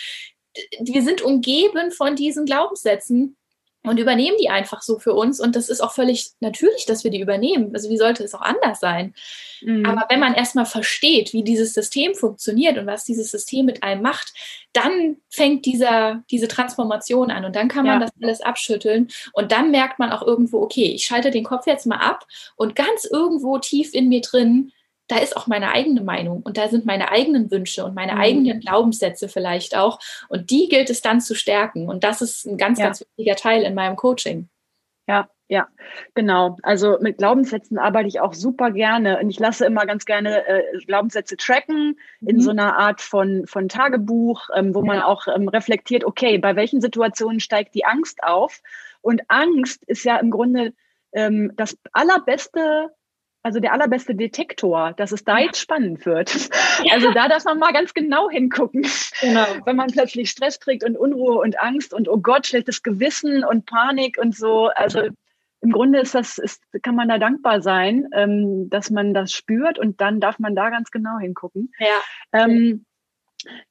wir 0.80 1.02
sind 1.02 1.22
umgeben 1.22 1.90
von 1.90 2.16
diesen 2.16 2.46
Glaubenssätzen 2.46 3.36
und 3.86 3.98
übernehmen 3.98 4.36
die 4.40 4.48
einfach 4.48 4.82
so 4.82 4.98
für 4.98 5.14
uns. 5.14 5.40
Und 5.40 5.56
das 5.56 5.68
ist 5.68 5.80
auch 5.80 5.92
völlig 5.92 6.30
natürlich, 6.40 6.86
dass 6.86 7.04
wir 7.04 7.10
die 7.10 7.20
übernehmen. 7.20 7.70
Also 7.74 7.88
wie 7.88 7.96
sollte 7.96 8.24
es 8.24 8.34
auch 8.34 8.42
anders 8.42 8.80
sein? 8.80 9.14
Mhm. 9.62 9.86
Aber 9.86 10.06
wenn 10.08 10.20
man 10.20 10.34
erstmal 10.34 10.66
versteht, 10.66 11.32
wie 11.32 11.44
dieses 11.44 11.72
System 11.72 12.14
funktioniert 12.14 12.78
und 12.78 12.86
was 12.86 13.04
dieses 13.04 13.30
System 13.30 13.66
mit 13.66 13.82
einem 13.82 14.02
macht, 14.02 14.32
dann 14.72 15.16
fängt 15.30 15.64
dieser, 15.64 16.24
diese 16.30 16.48
Transformation 16.48 17.30
an 17.30 17.44
und 17.44 17.56
dann 17.56 17.68
kann 17.68 17.86
man 17.86 18.00
ja. 18.00 18.06
das 18.06 18.10
alles 18.22 18.40
abschütteln 18.40 19.08
und 19.32 19.52
dann 19.52 19.70
merkt 19.70 19.98
man 19.98 20.12
auch 20.12 20.22
irgendwo, 20.22 20.60
okay, 20.60 20.92
ich 20.92 21.04
schalte 21.04 21.30
den 21.30 21.44
Kopf 21.44 21.66
jetzt 21.66 21.86
mal 21.86 21.98
ab 21.98 22.26
und 22.56 22.74
ganz 22.76 23.04
irgendwo 23.04 23.58
tief 23.58 23.94
in 23.94 24.08
mir 24.08 24.20
drin 24.20 24.72
da 25.08 25.18
ist 25.18 25.36
auch 25.36 25.46
meine 25.46 25.72
eigene 25.72 26.00
Meinung 26.00 26.42
und 26.42 26.56
da 26.56 26.68
sind 26.68 26.84
meine 26.84 27.10
eigenen 27.10 27.50
Wünsche 27.50 27.84
und 27.84 27.94
meine 27.94 28.14
mhm. 28.14 28.20
eigenen 28.20 28.60
Glaubenssätze 28.60 29.28
vielleicht 29.28 29.76
auch. 29.76 29.98
Und 30.28 30.50
die 30.50 30.68
gilt 30.68 30.90
es 30.90 31.00
dann 31.00 31.20
zu 31.20 31.34
stärken. 31.34 31.88
Und 31.88 32.04
das 32.04 32.22
ist 32.22 32.44
ein 32.44 32.56
ganz, 32.56 32.78
ja. 32.78 32.86
ganz 32.86 33.00
wichtiger 33.00 33.36
Teil 33.36 33.62
in 33.62 33.74
meinem 33.74 33.96
Coaching. 33.96 34.48
Ja, 35.06 35.28
ja, 35.48 35.68
genau. 36.14 36.56
Also 36.64 36.98
mit 37.00 37.18
Glaubenssätzen 37.18 37.78
arbeite 37.78 38.08
ich 38.08 38.18
auch 38.18 38.34
super 38.34 38.72
gerne 38.72 39.20
und 39.20 39.30
ich 39.30 39.38
lasse 39.38 39.64
immer 39.64 39.86
ganz 39.86 40.04
gerne 40.04 40.44
äh, 40.44 40.62
Glaubenssätze 40.86 41.36
tracken 41.36 42.00
in 42.20 42.36
mhm. 42.36 42.40
so 42.40 42.50
einer 42.50 42.76
Art 42.76 43.00
von, 43.00 43.46
von 43.46 43.68
Tagebuch, 43.68 44.48
ähm, 44.56 44.74
wo 44.74 44.80
ja. 44.80 44.86
man 44.86 45.02
auch 45.02 45.28
ähm, 45.28 45.46
reflektiert, 45.46 46.04
okay, 46.04 46.38
bei 46.38 46.56
welchen 46.56 46.80
Situationen 46.80 47.38
steigt 47.38 47.76
die 47.76 47.84
Angst 47.84 48.24
auf? 48.24 48.60
Und 49.02 49.22
Angst 49.28 49.84
ist 49.84 50.02
ja 50.02 50.16
im 50.16 50.32
Grunde 50.32 50.72
ähm, 51.12 51.52
das 51.54 51.78
allerbeste 51.92 52.90
also 53.46 53.60
der 53.60 53.72
allerbeste 53.72 54.16
Detektor, 54.16 54.92
dass 54.96 55.12
es 55.12 55.22
da 55.22 55.38
jetzt 55.38 55.60
spannend 55.60 56.04
wird. 56.04 56.34
Also 56.92 57.10
da 57.12 57.26
darf 57.28 57.44
man 57.44 57.58
mal 57.58 57.72
ganz 57.72 57.94
genau 57.94 58.28
hingucken. 58.28 58.86
Genau. 59.20 59.46
Wenn 59.64 59.76
man 59.76 59.90
plötzlich 59.90 60.30
Stress 60.30 60.60
kriegt 60.60 60.84
und 60.84 60.96
Unruhe 60.96 61.38
und 61.38 61.58
Angst 61.58 61.94
und 61.94 62.06
oh 62.08 62.18
Gott, 62.18 62.46
schlechtes 62.46 62.82
Gewissen 62.82 63.44
und 63.44 63.64
Panik 63.64 64.18
und 64.18 64.36
so. 64.36 64.66
Also 64.66 65.08
im 65.62 65.72
Grunde 65.72 66.00
ist 66.00 66.14
das, 66.14 66.36
ist, 66.36 66.62
kann 66.82 66.94
man 66.94 67.08
da 67.08 67.18
dankbar 67.18 67.62
sein, 67.62 68.08
ähm, 68.12 68.68
dass 68.68 68.90
man 68.90 69.14
das 69.14 69.32
spürt 69.32 69.78
und 69.78 70.00
dann 70.02 70.20
darf 70.20 70.38
man 70.38 70.54
da 70.54 70.68
ganz 70.68 70.90
genau 70.90 71.18
hingucken. 71.18 71.72
Ja. 71.78 72.02
Ähm, 72.32 72.84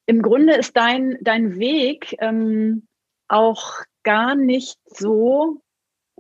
Im 0.08 0.22
Grunde 0.22 0.56
ist 0.56 0.76
dein, 0.76 1.18
dein 1.22 1.60
Weg 1.60 2.16
ähm, 2.20 2.88
auch 3.28 3.82
gar 4.04 4.36
nicht 4.36 4.80
so 4.86 5.62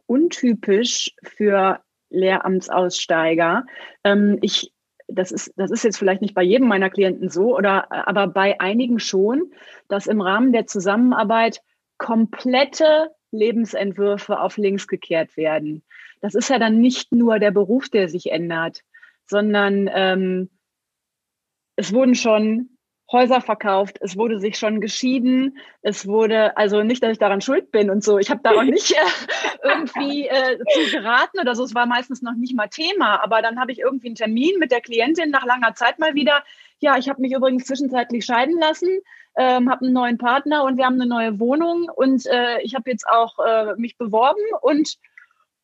untypisch 0.05 1.13
für 1.23 1.81
Lehramtsaussteiger. 2.15 3.65
Ähm, 4.03 4.39
ich, 4.41 4.73
das 5.07 5.31
ist, 5.31 5.53
das 5.55 5.71
ist 5.71 5.83
jetzt 5.83 5.97
vielleicht 5.97 6.21
nicht 6.21 6.33
bei 6.33 6.43
jedem 6.43 6.67
meiner 6.67 6.89
Klienten 6.89 7.29
so, 7.29 7.55
oder, 7.55 7.91
aber 8.07 8.27
bei 8.27 8.59
einigen 8.59 8.99
schon, 8.99 9.51
dass 9.87 10.07
im 10.07 10.21
Rahmen 10.21 10.51
der 10.51 10.65
Zusammenarbeit 10.65 11.61
komplette 11.97 13.11
Lebensentwürfe 13.31 14.39
auf 14.39 14.57
links 14.57 14.87
gekehrt 14.87 15.37
werden. 15.37 15.83
Das 16.21 16.35
ist 16.35 16.49
ja 16.49 16.59
dann 16.59 16.79
nicht 16.79 17.11
nur 17.11 17.39
der 17.39 17.51
Beruf, 17.51 17.89
der 17.89 18.09
sich 18.09 18.31
ändert, 18.31 18.81
sondern 19.25 19.89
ähm, 19.93 20.49
es 21.75 21.93
wurden 21.93 22.15
schon 22.15 22.74
Häuser 23.15 23.41
verkauft, 23.41 23.97
es 24.01 24.17
wurde 24.17 24.39
sich 24.39 24.57
schon 24.57 24.81
geschieden, 24.81 25.57
es 25.81 26.07
wurde, 26.07 26.55
also 26.57 26.83
nicht, 26.83 27.01
dass 27.01 27.13
ich 27.13 27.17
daran 27.17 27.41
schuld 27.41 27.71
bin 27.71 27.89
und 27.89 28.03
so, 28.03 28.19
ich 28.19 28.29
habe 28.29 28.41
da 28.43 28.51
auch 28.51 28.63
nicht 28.63 28.91
äh, 28.91 28.95
irgendwie 29.63 30.27
äh, 30.27 30.57
zu 30.57 30.91
geraten 30.91 31.39
oder 31.39 31.55
so, 31.55 31.63
es 31.63 31.73
war 31.73 31.85
meistens 31.85 32.21
noch 32.21 32.35
nicht 32.35 32.55
mal 32.55 32.67
Thema, 32.67 33.23
aber 33.23 33.41
dann 33.41 33.59
habe 33.59 33.71
ich 33.71 33.79
irgendwie 33.79 34.07
einen 34.07 34.15
Termin 34.15 34.59
mit 34.59 34.71
der 34.71 34.81
Klientin 34.81 35.31
nach 35.31 35.45
langer 35.45 35.73
Zeit 35.73 35.97
mal 35.97 36.13
wieder, 36.13 36.43
ja, 36.79 36.97
ich 36.97 37.09
habe 37.09 37.21
mich 37.21 37.33
übrigens 37.33 37.65
zwischenzeitlich 37.65 38.25
scheiden 38.25 38.59
lassen, 38.59 38.99
ähm, 39.37 39.69
habe 39.69 39.85
einen 39.85 39.93
neuen 39.93 40.17
Partner 40.17 40.63
und 40.63 40.77
wir 40.77 40.85
haben 40.85 40.99
eine 40.99 41.07
neue 41.07 41.39
Wohnung. 41.39 41.89
Und 41.93 42.25
äh, 42.25 42.61
ich 42.61 42.75
habe 42.75 42.89
jetzt 42.89 43.07
auch 43.07 43.37
äh, 43.39 43.75
mich 43.77 43.97
beworben 43.97 44.41
und 44.61 44.97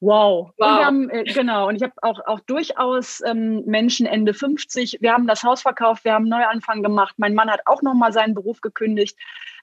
Wow. 0.01 0.51
wow. 0.57 0.79
Und 0.79 0.85
haben, 0.85 1.09
äh, 1.11 1.23
genau, 1.23 1.67
und 1.67 1.75
ich 1.75 1.83
habe 1.83 1.93
auch, 2.01 2.19
auch 2.25 2.39
durchaus 2.41 3.21
ähm, 3.23 3.63
Menschen 3.65 4.07
Ende 4.07 4.33
50. 4.33 4.97
Wir 4.99 5.13
haben 5.13 5.27
das 5.27 5.43
Haus 5.43 5.61
verkauft, 5.61 6.03
wir 6.03 6.13
haben 6.13 6.23
einen 6.23 6.41
Neuanfang 6.41 6.81
gemacht. 6.81 7.15
Mein 7.17 7.35
Mann 7.35 7.51
hat 7.51 7.61
auch 7.67 7.83
nochmal 7.83 8.11
seinen 8.11 8.33
Beruf 8.33 8.61
gekündigt. 8.61 9.17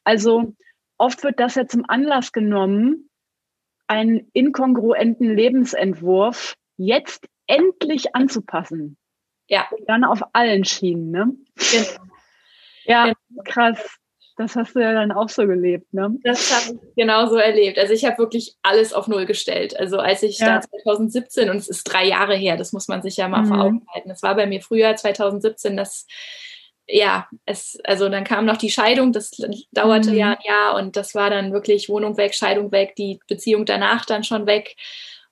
Also 0.05 0.55
oft 0.97 1.25
wird 1.25 1.41
das 1.41 1.57
ja 1.57 1.67
zum 1.67 1.85
Anlass 1.89 2.33
genommen, 2.33 3.11
einen 3.89 4.31
inkongruenten 4.33 5.35
Lebensentwurf 5.35 6.55
jetzt 6.77 7.27
endlich 7.49 8.15
anzupassen. 8.15 8.97
Ja. 9.49 9.67
Und 9.71 9.89
dann 9.89 10.05
auf 10.05 10.23
allen 10.35 10.65
Schienen, 10.65 11.11
ne? 11.11 11.33
Genau. 11.73 12.13
Ja, 12.85 13.05
genau. 13.05 13.43
krass. 13.45 13.99
Das 14.39 14.55
hast 14.57 14.75
du 14.75 14.81
ja 14.81 14.93
dann 14.93 15.13
auch 15.13 15.29
so 15.29 15.47
gelebt, 15.47 15.93
ne? 15.93 16.15
Das 16.23 16.55
habe 16.55 16.77
ich 16.77 16.95
genauso 16.95 17.37
erlebt. 17.37 17.79
Also 17.79 17.93
ich 17.93 18.05
habe 18.05 18.19
wirklich 18.19 18.55
alles 18.63 18.93
auf 18.93 19.09
Null 19.09 19.27
gestellt. 19.27 19.79
Also 19.79 19.99
als 19.99 20.23
ich 20.23 20.39
ja. 20.39 20.61
da 20.61 20.61
2017, 20.61 21.51
und 21.51 21.57
es 21.57 21.69
ist 21.69 21.85
drei 21.85 22.07
Jahre 22.07 22.37
her, 22.37 22.57
das 22.57 22.73
muss 22.73 22.89
man 22.89 23.03
sich 23.03 23.17
ja 23.17 23.29
mal 23.29 23.43
mhm. 23.43 23.49
vor 23.49 23.61
Augen 23.61 23.87
halten. 23.93 24.11
Es 24.11 24.23
war 24.23 24.37
bei 24.37 24.47
mir 24.47 24.63
früher 24.63 24.95
2017, 24.95 25.77
das 25.77 26.07
ja, 26.91 27.29
es, 27.45 27.79
also 27.85 28.09
dann 28.09 28.25
kam 28.25 28.47
noch 28.47 28.57
die 28.57 28.71
Scheidung, 28.71 29.13
das 29.13 29.33
dauerte 29.73 30.11
mhm. 30.11 30.17
ja 30.17 30.31
ein 30.31 30.45
Jahr 30.47 30.77
und 30.77 30.97
das 30.97 31.15
war 31.15 31.29
dann 31.29 31.53
wirklich 31.53 31.89
Wohnung 31.91 32.17
weg, 32.17 32.35
Scheidung 32.35 32.73
weg, 32.73 32.95
die 32.97 33.21
Beziehung 33.29 33.67
danach 33.67 34.07
dann 34.07 34.25
schon 34.25 34.47
weg. 34.47 34.75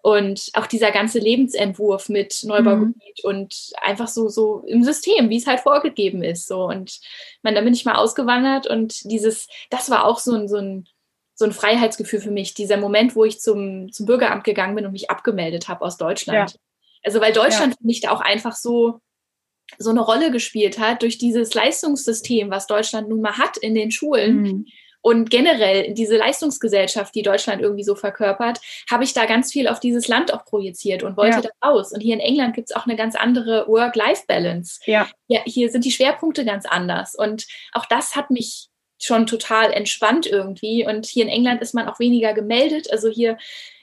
Und 0.06 0.50
auch 0.52 0.68
dieser 0.68 0.92
ganze 0.92 1.18
Lebensentwurf 1.18 2.08
mit 2.08 2.44
Neubaugebiet 2.44 3.24
mhm. 3.24 3.28
und 3.28 3.72
einfach 3.82 4.06
so, 4.06 4.28
so 4.28 4.62
im 4.64 4.84
System, 4.84 5.30
wie 5.30 5.38
es 5.38 5.48
halt 5.48 5.58
vorgegeben 5.58 6.22
ist. 6.22 6.46
So. 6.46 6.62
Und 6.62 7.00
man, 7.42 7.56
dann 7.56 7.64
bin 7.64 7.74
ich 7.74 7.84
mal 7.84 7.96
ausgewandert 7.96 8.68
und 8.68 9.10
dieses, 9.10 9.48
das 9.68 9.90
war 9.90 10.04
auch 10.04 10.20
so 10.20 10.32
ein, 10.36 10.46
so 10.46 10.58
ein, 10.58 10.86
so 11.34 11.44
ein 11.44 11.50
Freiheitsgefühl 11.50 12.20
für 12.20 12.30
mich, 12.30 12.54
dieser 12.54 12.76
Moment, 12.76 13.16
wo 13.16 13.24
ich 13.24 13.40
zum, 13.40 13.90
zum 13.90 14.06
Bürgeramt 14.06 14.44
gegangen 14.44 14.76
bin 14.76 14.86
und 14.86 14.92
mich 14.92 15.10
abgemeldet 15.10 15.66
habe 15.66 15.84
aus 15.84 15.96
Deutschland. 15.96 16.52
Ja. 16.52 16.56
Also 17.02 17.20
weil 17.20 17.32
Deutschland 17.32 17.72
ja. 17.72 17.76
für 17.76 17.86
mich 17.88 18.00
da 18.00 18.12
auch 18.12 18.20
einfach 18.20 18.54
so, 18.54 19.00
so 19.76 19.90
eine 19.90 20.02
Rolle 20.02 20.30
gespielt 20.30 20.78
hat 20.78 21.02
durch 21.02 21.18
dieses 21.18 21.52
Leistungssystem, 21.52 22.48
was 22.48 22.68
Deutschland 22.68 23.08
nun 23.08 23.22
mal 23.22 23.38
hat 23.38 23.56
in 23.56 23.74
den 23.74 23.90
Schulen. 23.90 24.42
Mhm 24.42 24.66
und 25.06 25.30
generell 25.30 25.94
diese 25.94 26.16
Leistungsgesellschaft, 26.16 27.14
die 27.14 27.22
Deutschland 27.22 27.62
irgendwie 27.62 27.84
so 27.84 27.94
verkörpert, 27.94 28.58
habe 28.90 29.04
ich 29.04 29.12
da 29.12 29.24
ganz 29.26 29.52
viel 29.52 29.68
auf 29.68 29.78
dieses 29.78 30.08
Land 30.08 30.34
auch 30.34 30.44
projiziert 30.44 31.04
und 31.04 31.16
wollte 31.16 31.36
ja. 31.36 31.42
da 31.42 31.68
raus. 31.68 31.92
Und 31.92 32.00
hier 32.00 32.14
in 32.14 32.18
England 32.18 32.56
gibt 32.56 32.70
es 32.70 32.74
auch 32.74 32.86
eine 32.86 32.96
ganz 32.96 33.14
andere 33.14 33.68
Work-Life-Balance. 33.68 34.80
Ja. 34.84 35.06
ja. 35.28 35.42
Hier 35.44 35.70
sind 35.70 35.84
die 35.84 35.92
Schwerpunkte 35.92 36.44
ganz 36.44 36.66
anders. 36.66 37.14
Und 37.14 37.46
auch 37.72 37.86
das 37.86 38.16
hat 38.16 38.32
mich 38.32 38.66
schon 39.00 39.28
total 39.28 39.72
entspannt 39.72 40.26
irgendwie. 40.26 40.84
Und 40.84 41.06
hier 41.06 41.22
in 41.22 41.30
England 41.30 41.62
ist 41.62 41.72
man 41.72 41.86
auch 41.86 42.00
weniger 42.00 42.34
gemeldet. 42.34 42.90
Also 42.90 43.08
hier 43.08 43.38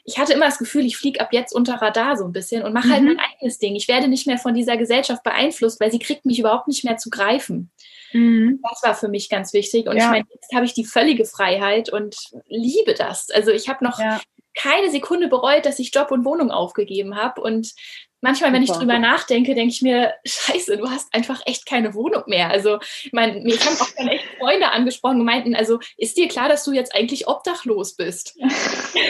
ich 0.06 0.18
hatte 0.20 0.34
immer 0.34 0.46
das 0.46 0.58
Gefühl, 0.58 0.86
ich 0.86 0.98
fliege 0.98 1.22
ab 1.22 1.30
jetzt 1.32 1.54
unter 1.54 1.76
Radar 1.76 2.18
so 2.18 2.26
ein 2.26 2.34
bisschen 2.34 2.64
und 2.64 2.74
mache 2.74 2.90
halt 2.90 3.04
mhm. 3.04 3.16
mein 3.16 3.20
eigenes 3.20 3.58
Ding. 3.58 3.76
Ich 3.76 3.88
werde 3.88 4.08
nicht 4.08 4.28
mehr 4.28 4.38
von 4.38 4.54
dieser 4.54 4.76
Gesellschaft 4.76 5.24
beeinflusst, 5.24 5.80
weil 5.80 5.92
sie 5.92 6.00
kriegt 6.00 6.26
mich 6.26 6.40
überhaupt 6.40 6.68
nicht 6.68 6.84
mehr 6.84 6.98
zu 6.98 7.10
greifen. 7.10 7.72
Mhm. 8.12 8.60
Das 8.70 8.84
war 8.84 8.96
für 8.96 9.08
mich 9.08 9.30
ganz 9.30 9.54
wichtig. 9.54 9.88
Und 9.88 9.98
ja. 9.98 10.06
ich 10.06 10.10
meine, 10.10 10.26
jetzt 10.34 10.54
habe 10.54 10.66
ich 10.66 10.74
die 10.74 10.86
völlige 10.86 11.26
Freiheit 11.26 11.90
und 11.90 12.16
liebe 12.48 12.94
das. 12.94 13.30
Also 13.32 13.52
ich 13.52 13.70
habe 13.70 13.84
noch 13.84 13.98
ja. 13.98 14.20
keine 14.56 14.92
Sekunde 14.92 15.30
bereut, 15.30 15.66
dass 15.66 15.80
ich 15.80 15.96
Job 15.96 16.12
und 16.12 16.26
Wohnung 16.26 16.52
aufgegeben 16.52 17.16
habe. 17.16 17.40
Und 17.40 17.74
manchmal, 18.20 18.50
Super. 18.50 18.56
wenn 18.56 18.64
ich 18.64 18.72
drüber 18.72 19.00
nachdenke, 19.00 19.56
denke 19.56 19.74
ich 19.74 19.82
mir, 19.82 20.14
scheiße, 20.26 20.76
du 20.78 20.90
hast 20.90 21.14
einfach 21.14 21.42
echt 21.46 21.66
keine 21.66 21.94
Wohnung 21.94 22.24
mehr. 22.28 22.50
Also, 22.50 22.80
ich 23.04 23.14
meine, 23.14 23.40
mir 23.40 23.58
haben 23.58 23.80
auch 23.80 23.90
dann 23.98 24.10
echt 24.10 24.26
Freunde 24.38 24.70
angesprochen 24.70 25.22
und 25.22 25.26
meinten, 25.26 25.56
also 25.56 25.80
ist 25.98 26.18
dir 26.18 26.28
klar, 26.28 26.50
dass 26.50 26.66
du 26.66 26.74
jetzt 26.74 26.94
eigentlich 26.94 27.28
obdachlos 27.30 27.96
bist? 27.96 28.38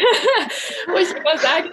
Wo 0.88 0.98
ich 0.98 1.12
immer 1.12 1.38
sage, 1.38 1.72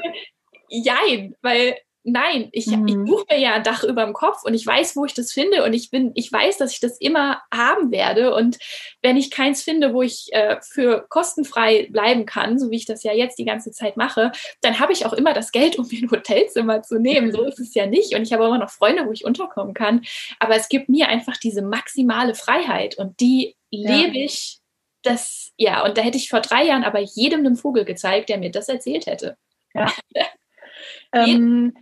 jein, 0.69 1.35
weil 1.43 1.77
nein, 2.03 2.49
ich, 2.53 2.67
mhm. 2.67 2.89
ich 2.89 2.95
suche 2.95 3.25
mir 3.31 3.39
ja 3.39 3.55
ein 3.55 3.63
Dach 3.63 3.85
über 3.85 4.05
dem 4.05 4.15
Kopf 4.15 4.43
und 4.45 4.55
ich 4.55 4.67
weiß, 4.67 4.97
wo 4.97 5.05
ich 5.05 5.15
das 5.15 5.33
finde 5.33 5.65
und 5.65 5.73
ich 5.73 5.91
bin, 5.91 6.13
ich 6.15 6.33
weiß, 6.33 6.59
dass 6.59 6.73
ich 6.73 6.81
das 6.81 6.99
immer 6.99 7.43
haben 7.53 7.91
werde. 7.91 8.35
Und 8.35 8.59
wenn 9.03 9.17
ich 9.17 9.31
keins 9.31 9.63
finde, 9.63 9.93
wo 9.93 10.03
ich 10.03 10.29
äh, 10.33 10.57
für 10.63 11.07
kostenfrei 11.09 11.89
bleiben 11.91 12.27
kann, 12.27 12.59
so 12.59 12.71
wie 12.71 12.77
ich 12.77 12.87
das 12.87 13.03
ja 13.03 13.13
jetzt 13.13 13.39
die 13.39 13.45
ganze 13.45 13.71
Zeit 13.71 13.97
mache, 13.97 14.33
dann 14.63 14.79
habe 14.79 14.93
ich 14.93 15.05
auch 15.07 15.13
immer 15.13 15.35
das 15.35 15.53
Geld, 15.53 15.79
um 15.79 15.87
mir 15.91 16.03
ein 16.03 16.11
Hotelzimmer 16.11 16.83
zu 16.83 16.99
nehmen. 16.99 17.33
So 17.33 17.45
ist 17.45 17.61
es 17.61 17.75
ja 17.75 17.87
nicht. 17.87 18.15
Und 18.15 18.23
ich 18.23 18.33
habe 18.33 18.45
immer 18.45 18.59
noch 18.59 18.71
Freunde, 18.71 19.07
wo 19.07 19.13
ich 19.13 19.25
unterkommen 19.25 19.75
kann. 19.75 20.03
Aber 20.39 20.57
es 20.57 20.69
gibt 20.69 20.89
mir 20.89 21.09
einfach 21.09 21.37
diese 21.37 21.63
maximale 21.63 22.35
Freiheit 22.35 22.97
und 22.99 23.21
die 23.21 23.57
ja. 23.71 23.91
lebe 23.91 24.19
ich. 24.19 24.60
Das, 25.03 25.53
ja, 25.57 25.85
und 25.85 25.97
da 25.97 26.03
hätte 26.03 26.19
ich 26.19 26.29
vor 26.29 26.41
drei 26.41 26.65
Jahren 26.65 26.85
aber 26.85 27.01
jedem 27.01 27.41
einen 27.41 27.57
Vogel 27.57 27.85
gezeigt, 27.85 28.29
der 28.29 28.39
mir 28.39 28.51
das 28.51 28.69
erzählt 28.69 29.07
hätte. 29.07 29.37
Ja. 29.75 29.93
ähm, 31.13 31.75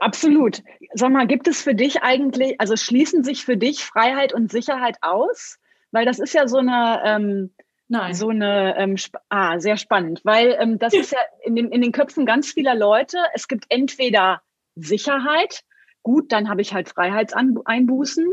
Absolut. 0.00 0.62
Sag 0.94 1.10
mal, 1.10 1.26
gibt 1.26 1.48
es 1.48 1.62
für 1.62 1.74
dich 1.74 2.02
eigentlich, 2.02 2.60
also 2.60 2.76
schließen 2.76 3.24
sich 3.24 3.44
für 3.44 3.56
dich 3.56 3.84
Freiheit 3.84 4.32
und 4.32 4.50
Sicherheit 4.50 4.96
aus? 5.02 5.58
Weil 5.90 6.04
das 6.04 6.18
ist 6.18 6.34
ja 6.34 6.48
so 6.48 6.58
eine, 6.58 7.02
ähm, 7.04 7.54
Nein. 7.88 8.14
so 8.14 8.28
eine, 8.28 8.76
ähm, 8.78 8.96
ah, 9.28 9.58
sehr 9.58 9.76
spannend, 9.76 10.20
weil 10.24 10.56
ähm, 10.58 10.78
das 10.78 10.94
ist 10.94 11.12
ja 11.12 11.18
in 11.44 11.56
den, 11.56 11.70
in 11.70 11.82
den 11.82 11.92
Köpfen 11.92 12.26
ganz 12.26 12.52
vieler 12.52 12.74
Leute. 12.74 13.18
Es 13.34 13.48
gibt 13.48 13.66
entweder 13.68 14.42
Sicherheit, 14.74 15.62
gut, 16.02 16.32
dann 16.32 16.48
habe 16.48 16.62
ich 16.62 16.72
halt 16.72 16.88
Freiheitseinbußen, 16.88 18.26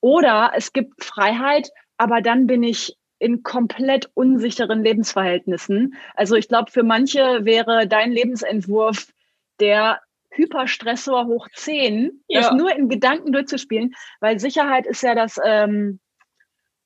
oder 0.00 0.52
es 0.54 0.72
gibt 0.72 1.04
Freiheit, 1.04 1.70
aber 1.98 2.22
dann 2.22 2.46
bin 2.46 2.62
ich 2.62 2.96
in 3.20 3.42
komplett 3.44 4.10
unsicheren 4.14 4.82
Lebensverhältnissen. 4.82 5.94
Also 6.14 6.34
ich 6.34 6.48
glaube, 6.48 6.70
für 6.72 6.82
manche 6.82 7.44
wäre 7.44 7.86
dein 7.86 8.10
Lebensentwurf 8.10 9.12
der 9.60 10.00
Hyperstressor 10.30 11.26
hoch 11.26 11.46
10, 11.54 12.24
ja. 12.28 12.40
das 12.40 12.52
nur 12.52 12.74
in 12.74 12.88
Gedanken 12.88 13.32
durchzuspielen, 13.32 13.94
weil 14.20 14.40
Sicherheit 14.40 14.86
ist 14.86 15.02
ja 15.02 15.14
das, 15.14 15.38
ähm, 15.44 16.00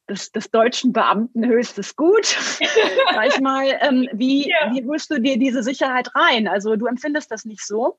des, 0.08 0.32
des 0.32 0.50
deutschen 0.50 0.92
Beamten 0.92 1.46
höchstes 1.46 1.94
Gut. 1.94 2.26
Sag 3.14 3.26
ich 3.28 3.40
mal, 3.40 3.66
ähm, 3.80 4.08
wie, 4.12 4.48
ja. 4.48 4.72
wie 4.72 4.84
holst 4.84 5.10
du 5.10 5.20
dir 5.20 5.38
diese 5.38 5.62
Sicherheit 5.62 6.14
rein? 6.14 6.48
Also 6.48 6.76
du 6.76 6.86
empfindest 6.86 7.30
das 7.30 7.44
nicht 7.44 7.64
so? 7.64 7.98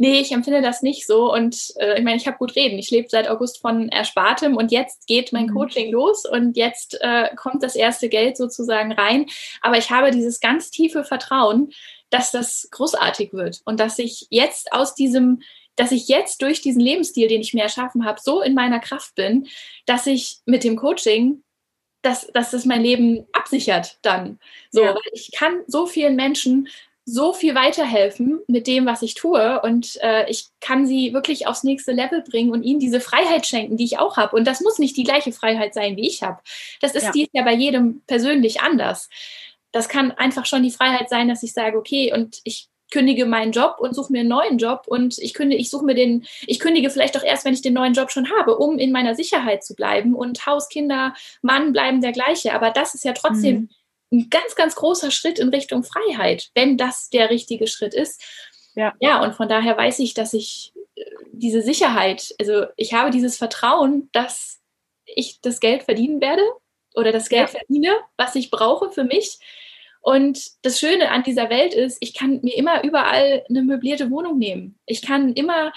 Nee, 0.00 0.20
ich 0.20 0.30
empfinde 0.30 0.62
das 0.62 0.82
nicht 0.82 1.06
so. 1.06 1.32
Und 1.32 1.74
äh, 1.76 1.98
ich 1.98 2.04
meine, 2.04 2.16
ich 2.16 2.26
habe 2.28 2.38
gut 2.38 2.54
reden. 2.54 2.78
Ich 2.78 2.90
lebe 2.90 3.08
seit 3.10 3.28
August 3.28 3.60
von 3.60 3.88
Erspartem 3.88 4.56
und 4.56 4.70
jetzt 4.70 5.08
geht 5.08 5.32
mein 5.32 5.46
mhm. 5.46 5.54
Coaching 5.54 5.90
los 5.90 6.24
und 6.24 6.56
jetzt 6.56 6.96
äh, 7.00 7.34
kommt 7.34 7.64
das 7.64 7.74
erste 7.74 8.08
Geld 8.08 8.36
sozusagen 8.36 8.92
rein. 8.92 9.26
Aber 9.60 9.76
ich 9.76 9.90
habe 9.90 10.12
dieses 10.12 10.38
ganz 10.38 10.70
tiefe 10.70 11.02
Vertrauen, 11.02 11.72
dass 12.10 12.30
das 12.30 12.68
großartig 12.70 13.32
wird 13.32 13.60
und 13.64 13.80
dass 13.80 13.98
ich 13.98 14.28
jetzt 14.30 14.72
aus 14.72 14.94
diesem, 14.94 15.42
dass 15.74 15.90
ich 15.90 16.06
jetzt 16.06 16.42
durch 16.42 16.62
diesen 16.62 16.80
Lebensstil, 16.80 17.26
den 17.26 17.40
ich 17.40 17.52
mir 17.52 17.64
erschaffen 17.64 18.04
habe, 18.04 18.20
so 18.22 18.40
in 18.40 18.54
meiner 18.54 18.78
Kraft 18.78 19.16
bin, 19.16 19.48
dass 19.84 20.06
ich 20.06 20.38
mit 20.46 20.62
dem 20.64 20.76
Coaching 20.76 21.42
dass, 22.02 22.28
dass 22.28 22.52
das 22.52 22.64
mein 22.64 22.82
Leben 22.82 23.26
absichert 23.32 23.98
dann. 24.02 24.38
So, 24.70 24.82
ja. 24.82 24.96
ich 25.12 25.32
kann 25.32 25.62
so 25.66 25.86
vielen 25.86 26.14
Menschen 26.14 26.68
so 27.10 27.32
viel 27.32 27.54
weiterhelfen 27.54 28.40
mit 28.48 28.66
dem, 28.66 28.86
was 28.86 29.02
ich 29.02 29.14
tue. 29.14 29.60
Und 29.62 29.98
äh, 30.02 30.28
ich 30.30 30.46
kann 30.60 30.86
sie 30.86 31.12
wirklich 31.14 31.46
aufs 31.46 31.64
nächste 31.64 31.92
Level 31.92 32.22
bringen 32.22 32.52
und 32.52 32.62
ihnen 32.62 32.80
diese 32.80 33.00
Freiheit 33.00 33.46
schenken, 33.46 33.76
die 33.76 33.84
ich 33.84 33.98
auch 33.98 34.16
habe. 34.16 34.36
Und 34.36 34.46
das 34.46 34.60
muss 34.60 34.78
nicht 34.78 34.96
die 34.96 35.04
gleiche 35.04 35.32
Freiheit 35.32 35.74
sein, 35.74 35.96
wie 35.96 36.06
ich 36.06 36.22
habe. 36.22 36.40
Das 36.80 36.94
ist 36.94 37.04
ja. 37.04 37.12
dies 37.12 37.28
ja 37.32 37.42
bei 37.42 37.54
jedem 37.54 38.02
persönlich 38.06 38.60
anders 38.60 39.08
das 39.72 39.88
kann 39.88 40.12
einfach 40.12 40.46
schon 40.46 40.62
die 40.62 40.70
Freiheit 40.70 41.08
sein, 41.08 41.28
dass 41.28 41.42
ich 41.42 41.52
sage, 41.52 41.76
okay, 41.76 42.12
und 42.12 42.40
ich 42.44 42.68
kündige 42.90 43.26
meinen 43.26 43.52
Job 43.52 43.76
und 43.78 43.94
suche 43.94 44.12
mir 44.12 44.20
einen 44.20 44.30
neuen 44.30 44.56
Job 44.56 44.84
und 44.86 45.18
ich 45.18 45.34
kündige, 45.34 45.60
ich 45.60 45.68
suche 45.68 45.84
mir 45.84 45.94
den, 45.94 46.26
ich 46.46 46.58
kündige 46.58 46.88
vielleicht 46.88 47.18
auch 47.18 47.22
erst, 47.22 47.44
wenn 47.44 47.52
ich 47.52 47.60
den 47.60 47.74
neuen 47.74 47.92
Job 47.92 48.10
schon 48.10 48.30
habe, 48.38 48.56
um 48.56 48.78
in 48.78 48.92
meiner 48.92 49.14
Sicherheit 49.14 49.62
zu 49.62 49.74
bleiben 49.74 50.14
und 50.14 50.46
Haus, 50.46 50.68
Kinder, 50.70 51.14
Mann 51.42 51.72
bleiben 51.72 52.00
der 52.00 52.12
gleiche. 52.12 52.54
Aber 52.54 52.70
das 52.70 52.94
ist 52.94 53.04
ja 53.04 53.12
trotzdem 53.12 53.56
mhm. 53.56 53.68
Ein 54.10 54.28
ganz, 54.30 54.54
ganz 54.54 54.74
großer 54.74 55.10
Schritt 55.10 55.38
in 55.38 55.48
Richtung 55.48 55.84
Freiheit, 55.84 56.50
wenn 56.54 56.76
das 56.76 57.10
der 57.10 57.30
richtige 57.30 57.66
Schritt 57.66 57.94
ist. 57.94 58.22
Ja. 58.74 58.94
ja, 59.00 59.22
und 59.22 59.34
von 59.34 59.48
daher 59.48 59.76
weiß 59.76 59.98
ich, 59.98 60.14
dass 60.14 60.32
ich 60.32 60.72
äh, 60.94 61.04
diese 61.32 61.62
Sicherheit, 61.62 62.34
also 62.38 62.66
ich 62.76 62.94
habe 62.94 63.10
dieses 63.10 63.36
Vertrauen, 63.36 64.08
dass 64.12 64.60
ich 65.04 65.40
das 65.40 65.60
Geld 65.60 65.82
verdienen 65.82 66.20
werde 66.20 66.42
oder 66.94 67.12
das 67.12 67.28
Geld 67.28 67.52
ja. 67.52 67.58
verdiene, 67.58 67.96
was 68.16 68.34
ich 68.34 68.50
brauche 68.50 68.90
für 68.92 69.04
mich. 69.04 69.38
Und 70.00 70.52
das 70.62 70.78
Schöne 70.78 71.10
an 71.10 71.22
dieser 71.22 71.50
Welt 71.50 71.74
ist, 71.74 71.98
ich 72.00 72.14
kann 72.14 72.40
mir 72.42 72.56
immer 72.56 72.84
überall 72.84 73.44
eine 73.48 73.62
möblierte 73.62 74.10
Wohnung 74.10 74.38
nehmen. 74.38 74.78
Ich 74.86 75.02
kann 75.02 75.32
immer 75.32 75.72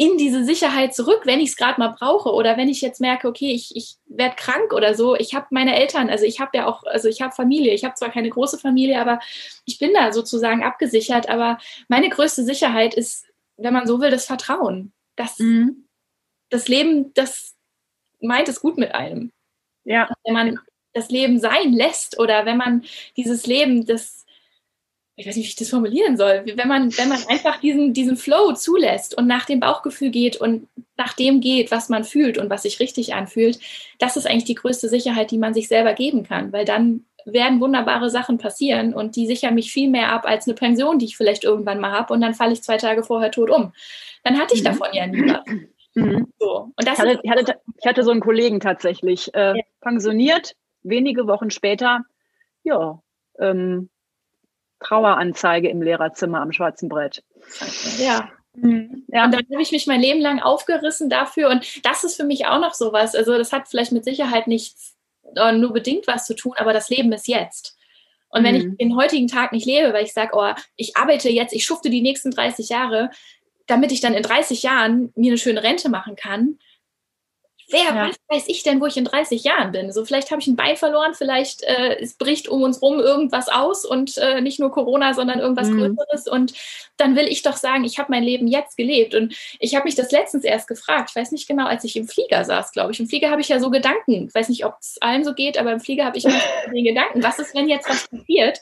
in 0.00 0.16
diese 0.16 0.46
Sicherheit 0.46 0.94
zurück, 0.94 1.26
wenn 1.26 1.40
ich 1.40 1.50
es 1.50 1.56
gerade 1.58 1.78
mal 1.78 1.88
brauche 1.88 2.32
oder 2.32 2.56
wenn 2.56 2.70
ich 2.70 2.80
jetzt 2.80 3.02
merke, 3.02 3.28
okay, 3.28 3.52
ich, 3.52 3.76
ich 3.76 3.96
werde 4.06 4.34
krank 4.34 4.72
oder 4.72 4.94
so. 4.94 5.14
Ich 5.14 5.34
habe 5.34 5.48
meine 5.50 5.76
Eltern, 5.78 6.08
also 6.08 6.24
ich 6.24 6.40
habe 6.40 6.56
ja 6.56 6.66
auch, 6.66 6.84
also 6.84 7.06
ich 7.06 7.20
habe 7.20 7.34
Familie. 7.34 7.74
Ich 7.74 7.84
habe 7.84 7.96
zwar 7.96 8.08
keine 8.08 8.30
große 8.30 8.56
Familie, 8.56 8.98
aber 8.98 9.20
ich 9.66 9.78
bin 9.78 9.92
da 9.92 10.10
sozusagen 10.10 10.64
abgesichert. 10.64 11.28
Aber 11.28 11.58
meine 11.88 12.08
größte 12.08 12.44
Sicherheit 12.44 12.94
ist, 12.94 13.26
wenn 13.58 13.74
man 13.74 13.86
so 13.86 14.00
will, 14.00 14.10
das 14.10 14.24
Vertrauen. 14.24 14.94
Das, 15.16 15.38
mhm. 15.38 15.84
das 16.48 16.66
Leben, 16.66 17.12
das 17.12 17.54
meint 18.22 18.48
es 18.48 18.62
gut 18.62 18.78
mit 18.78 18.94
einem. 18.94 19.32
Ja. 19.84 20.08
Wenn 20.24 20.32
man 20.32 20.60
das 20.94 21.10
Leben 21.10 21.38
sein 21.38 21.74
lässt 21.74 22.18
oder 22.18 22.46
wenn 22.46 22.56
man 22.56 22.84
dieses 23.18 23.46
Leben, 23.46 23.84
das, 23.84 24.24
ich 25.20 25.26
weiß 25.26 25.36
nicht, 25.36 25.46
wie 25.46 25.50
ich 25.50 25.56
das 25.56 25.68
formulieren 25.68 26.16
soll, 26.16 26.44
wenn 26.54 26.68
man, 26.68 26.96
wenn 26.96 27.10
man 27.10 27.22
einfach 27.28 27.60
diesen, 27.60 27.92
diesen 27.92 28.16
Flow 28.16 28.54
zulässt 28.54 29.16
und 29.16 29.26
nach 29.26 29.44
dem 29.44 29.60
Bauchgefühl 29.60 30.10
geht 30.10 30.38
und 30.38 30.66
nach 30.96 31.12
dem 31.12 31.40
geht, 31.40 31.70
was 31.70 31.90
man 31.90 32.04
fühlt 32.04 32.38
und 32.38 32.48
was 32.48 32.62
sich 32.62 32.80
richtig 32.80 33.14
anfühlt, 33.14 33.58
das 33.98 34.16
ist 34.16 34.26
eigentlich 34.26 34.44
die 34.44 34.54
größte 34.54 34.88
Sicherheit, 34.88 35.30
die 35.30 35.38
man 35.38 35.52
sich 35.52 35.68
selber 35.68 35.92
geben 35.92 36.24
kann, 36.24 36.52
weil 36.52 36.64
dann 36.64 37.04
werden 37.26 37.60
wunderbare 37.60 38.08
Sachen 38.08 38.38
passieren 38.38 38.94
und 38.94 39.14
die 39.14 39.26
sichern 39.26 39.54
mich 39.54 39.70
viel 39.70 39.90
mehr 39.90 40.10
ab 40.10 40.24
als 40.24 40.46
eine 40.46 40.54
Pension, 40.54 40.98
die 40.98 41.04
ich 41.04 41.18
vielleicht 41.18 41.44
irgendwann 41.44 41.80
mal 41.80 41.92
habe 41.92 42.14
und 42.14 42.22
dann 42.22 42.34
falle 42.34 42.54
ich 42.54 42.62
zwei 42.62 42.78
Tage 42.78 43.02
vorher 43.02 43.30
tot 43.30 43.50
um. 43.50 43.72
Dann 44.24 44.38
hatte 44.38 44.54
ich 44.54 44.60
mhm. 44.60 44.64
davon 44.64 44.88
ja 44.92 45.06
nie 45.06 45.30
was. 45.30 45.44
Mhm. 45.94 46.32
So. 46.38 46.72
Und 46.76 46.86
das 46.88 46.94
ich, 46.94 47.00
hatte, 47.00 47.20
ich, 47.22 47.30
hatte, 47.30 47.54
ich 47.78 47.86
hatte 47.86 48.04
so 48.04 48.10
einen 48.10 48.20
Kollegen 48.20 48.60
tatsächlich, 48.60 49.34
äh, 49.34 49.54
pensioniert, 49.80 50.54
wenige 50.82 51.26
Wochen 51.26 51.50
später, 51.50 52.04
ja, 52.62 53.02
ähm, 53.38 53.90
Traueranzeige 54.80 55.68
im 55.68 55.82
Lehrerzimmer 55.82 56.40
am 56.40 56.52
schwarzen 56.52 56.88
Brett. 56.88 57.22
Ja. 57.98 58.30
Mhm. 58.54 59.04
ja. 59.08 59.24
Und 59.24 59.32
dann 59.32 59.44
habe 59.52 59.62
ich 59.62 59.72
mich 59.72 59.86
mein 59.86 60.00
Leben 60.00 60.20
lang 60.20 60.40
aufgerissen 60.40 61.08
dafür. 61.08 61.50
Und 61.50 61.84
das 61.84 62.04
ist 62.04 62.16
für 62.16 62.24
mich 62.24 62.46
auch 62.46 62.60
noch 62.60 62.74
sowas. 62.74 63.14
Also, 63.14 63.36
das 63.38 63.52
hat 63.52 63.68
vielleicht 63.68 63.92
mit 63.92 64.04
Sicherheit 64.04 64.46
nichts, 64.46 64.96
äh, 65.36 65.52
nur 65.52 65.72
bedingt 65.72 66.06
was 66.06 66.26
zu 66.26 66.34
tun, 66.34 66.54
aber 66.56 66.72
das 66.72 66.88
Leben 66.90 67.12
ist 67.12 67.28
jetzt. 67.28 67.76
Und 68.30 68.44
wenn 68.44 68.54
mhm. 68.54 68.70
ich 68.72 68.76
den 68.78 68.96
heutigen 68.96 69.26
Tag 69.26 69.52
nicht 69.52 69.66
lebe, 69.66 69.92
weil 69.92 70.04
ich 70.04 70.12
sage, 70.12 70.32
oh, 70.34 70.52
ich 70.76 70.96
arbeite 70.96 71.28
jetzt, 71.30 71.52
ich 71.52 71.64
schufte 71.64 71.90
die 71.90 72.00
nächsten 72.00 72.30
30 72.30 72.68
Jahre, 72.68 73.10
damit 73.66 73.92
ich 73.92 74.00
dann 74.00 74.14
in 74.14 74.22
30 74.22 74.62
Jahren 74.62 75.12
mir 75.16 75.30
eine 75.30 75.38
schöne 75.38 75.62
Rente 75.62 75.88
machen 75.88 76.16
kann, 76.16 76.58
wer 77.70 77.94
ja. 77.94 78.08
was 78.08 78.16
weiß 78.28 78.48
ich 78.48 78.62
denn, 78.62 78.80
wo 78.80 78.86
ich 78.86 78.96
in 78.96 79.04
30 79.04 79.44
Jahren 79.44 79.72
bin? 79.72 79.92
So, 79.92 80.04
vielleicht 80.04 80.30
habe 80.30 80.40
ich 80.40 80.46
ein 80.46 80.56
Bein 80.56 80.76
verloren, 80.76 81.14
vielleicht 81.14 81.62
äh, 81.62 81.98
es 82.00 82.14
bricht 82.14 82.48
um 82.48 82.62
uns 82.62 82.82
rum 82.82 82.98
irgendwas 82.98 83.48
aus 83.48 83.84
und 83.84 84.16
äh, 84.18 84.40
nicht 84.40 84.60
nur 84.60 84.70
Corona, 84.70 85.14
sondern 85.14 85.38
irgendwas 85.38 85.68
mhm. 85.68 85.78
Größeres. 85.78 86.28
Und 86.28 86.54
dann 86.96 87.16
will 87.16 87.26
ich 87.26 87.42
doch 87.42 87.56
sagen, 87.56 87.84
ich 87.84 87.98
habe 87.98 88.10
mein 88.10 88.22
Leben 88.22 88.46
jetzt 88.46 88.76
gelebt. 88.76 89.14
Und 89.14 89.34
ich 89.58 89.74
habe 89.74 89.84
mich 89.84 89.94
das 89.94 90.10
letztens 90.10 90.44
erst 90.44 90.68
gefragt. 90.68 91.10
Ich 91.10 91.16
weiß 91.16 91.32
nicht 91.32 91.48
genau, 91.48 91.66
als 91.66 91.84
ich 91.84 91.96
im 91.96 92.08
Flieger 92.08 92.44
saß, 92.44 92.72
glaube 92.72 92.92
ich. 92.92 93.00
Im 93.00 93.08
Flieger 93.08 93.30
habe 93.30 93.40
ich 93.40 93.48
ja 93.48 93.60
so 93.60 93.70
Gedanken. 93.70 94.26
Ich 94.28 94.34
weiß 94.34 94.48
nicht, 94.48 94.64
ob 94.64 94.76
es 94.80 94.98
allen 95.00 95.24
so 95.24 95.34
geht, 95.34 95.58
aber 95.58 95.72
im 95.72 95.80
Flieger 95.80 96.04
habe 96.04 96.18
ich 96.18 96.24
immer 96.24 96.40
den 96.72 96.84
Gedanken, 96.84 97.22
was 97.22 97.38
ist, 97.38 97.54
wenn 97.54 97.68
jetzt 97.68 97.88
was 97.88 98.08
passiert? 98.08 98.60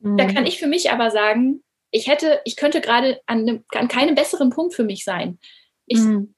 Mhm. 0.00 0.16
Da 0.16 0.26
kann 0.26 0.46
ich 0.46 0.58
für 0.58 0.66
mich 0.66 0.90
aber 0.90 1.10
sagen, 1.10 1.62
ich 1.90 2.08
hätte, 2.08 2.40
ich 2.44 2.56
könnte 2.56 2.80
gerade 2.80 3.20
an, 3.26 3.64
an 3.72 3.88
keinem 3.88 4.14
besseren 4.14 4.50
Punkt 4.50 4.74
für 4.74 4.84
mich 4.84 5.04
sein. 5.04 5.38
Ich, 5.86 5.98
mhm 5.98 6.34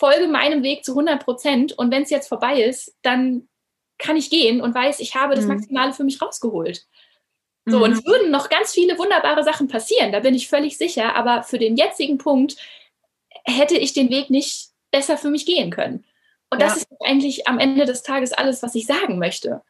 folge 0.00 0.26
meinem 0.26 0.62
Weg 0.62 0.84
zu 0.84 0.92
100 0.92 1.22
Prozent 1.22 1.78
und 1.78 1.92
wenn 1.92 2.02
es 2.02 2.10
jetzt 2.10 2.28
vorbei 2.28 2.62
ist, 2.62 2.96
dann 3.02 3.48
kann 3.98 4.16
ich 4.16 4.30
gehen 4.30 4.62
und 4.62 4.74
weiß, 4.74 4.98
ich 4.98 5.14
habe 5.14 5.34
das 5.34 5.44
mhm. 5.44 5.54
Maximale 5.54 5.92
für 5.92 6.04
mich 6.04 6.20
rausgeholt. 6.20 6.86
So, 7.66 7.76
mhm. 7.76 7.82
und 7.82 7.92
es 7.92 8.06
würden 8.06 8.30
noch 8.30 8.48
ganz 8.48 8.72
viele 8.72 8.98
wunderbare 8.98 9.44
Sachen 9.44 9.68
passieren, 9.68 10.10
da 10.10 10.20
bin 10.20 10.34
ich 10.34 10.48
völlig 10.48 10.78
sicher, 10.78 11.14
aber 11.14 11.42
für 11.42 11.58
den 11.58 11.76
jetzigen 11.76 12.16
Punkt 12.16 12.56
hätte 13.44 13.76
ich 13.76 13.92
den 13.92 14.08
Weg 14.08 14.30
nicht 14.30 14.70
besser 14.90 15.18
für 15.18 15.28
mich 15.28 15.44
gehen 15.44 15.70
können. 15.70 16.04
Und 16.48 16.60
ja. 16.60 16.66
das 16.66 16.78
ist 16.78 16.88
eigentlich 17.04 17.46
am 17.46 17.58
Ende 17.58 17.84
des 17.84 18.02
Tages 18.02 18.32
alles, 18.32 18.62
was 18.62 18.74
ich 18.74 18.86
sagen 18.86 19.18
möchte. 19.18 19.60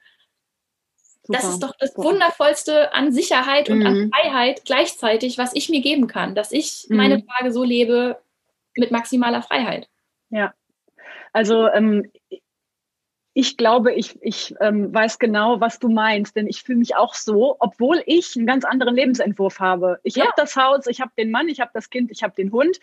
Super. 1.25 1.39
Das 1.39 1.51
ist 1.51 1.63
doch 1.63 1.75
das 1.79 1.93
Super. 1.93 2.09
Wundervollste 2.09 2.95
an 2.95 3.13
Sicherheit 3.13 3.69
und 3.69 3.81
mhm. 3.81 3.87
an 3.87 4.11
Freiheit 4.15 4.65
gleichzeitig, 4.65 5.39
was 5.39 5.55
ich 5.55 5.69
mir 5.69 5.81
geben 5.81 6.07
kann, 6.07 6.37
dass 6.37 6.53
ich 6.53 6.87
meine 6.89 7.19
mhm. 7.19 7.27
Tage 7.27 7.53
so 7.53 7.65
lebe 7.65 8.23
mit 8.77 8.93
maximaler 8.93 9.43
Freiheit. 9.43 9.89
Ja, 10.31 10.55
also 11.33 11.69
ähm, 11.69 12.11
ich 13.33 13.57
glaube, 13.57 13.93
ich, 13.93 14.19
ich 14.23 14.55
ähm, 14.61 14.93
weiß 14.93 15.19
genau, 15.21 15.61
was 15.61 15.79
du 15.79 15.89
meinst, 15.89 16.35
denn 16.35 16.49
ich 16.49 16.63
fühle 16.63 16.79
mich 16.79 16.97
auch 16.97 17.15
so, 17.15 17.57
obwohl 17.61 18.03
ich 18.07 18.37
einen 18.37 18.47
ganz 18.47 18.65
anderen 18.65 18.95
Lebensentwurf 18.97 19.61
habe. 19.61 20.01
Ich 20.03 20.17
ja. 20.17 20.25
habe 20.25 20.33
das 20.37 20.57
Haus, 20.57 20.87
ich 20.89 21.01
habe 21.01 21.13
den 21.17 21.31
Mann, 21.31 21.49
ich 21.49 21.61
habe 21.61 21.71
das 21.73 21.91
Kind, 21.91 22.11
ich 22.11 22.25
habe 22.25 22.35
den 22.35 22.51
Hund 22.51 22.79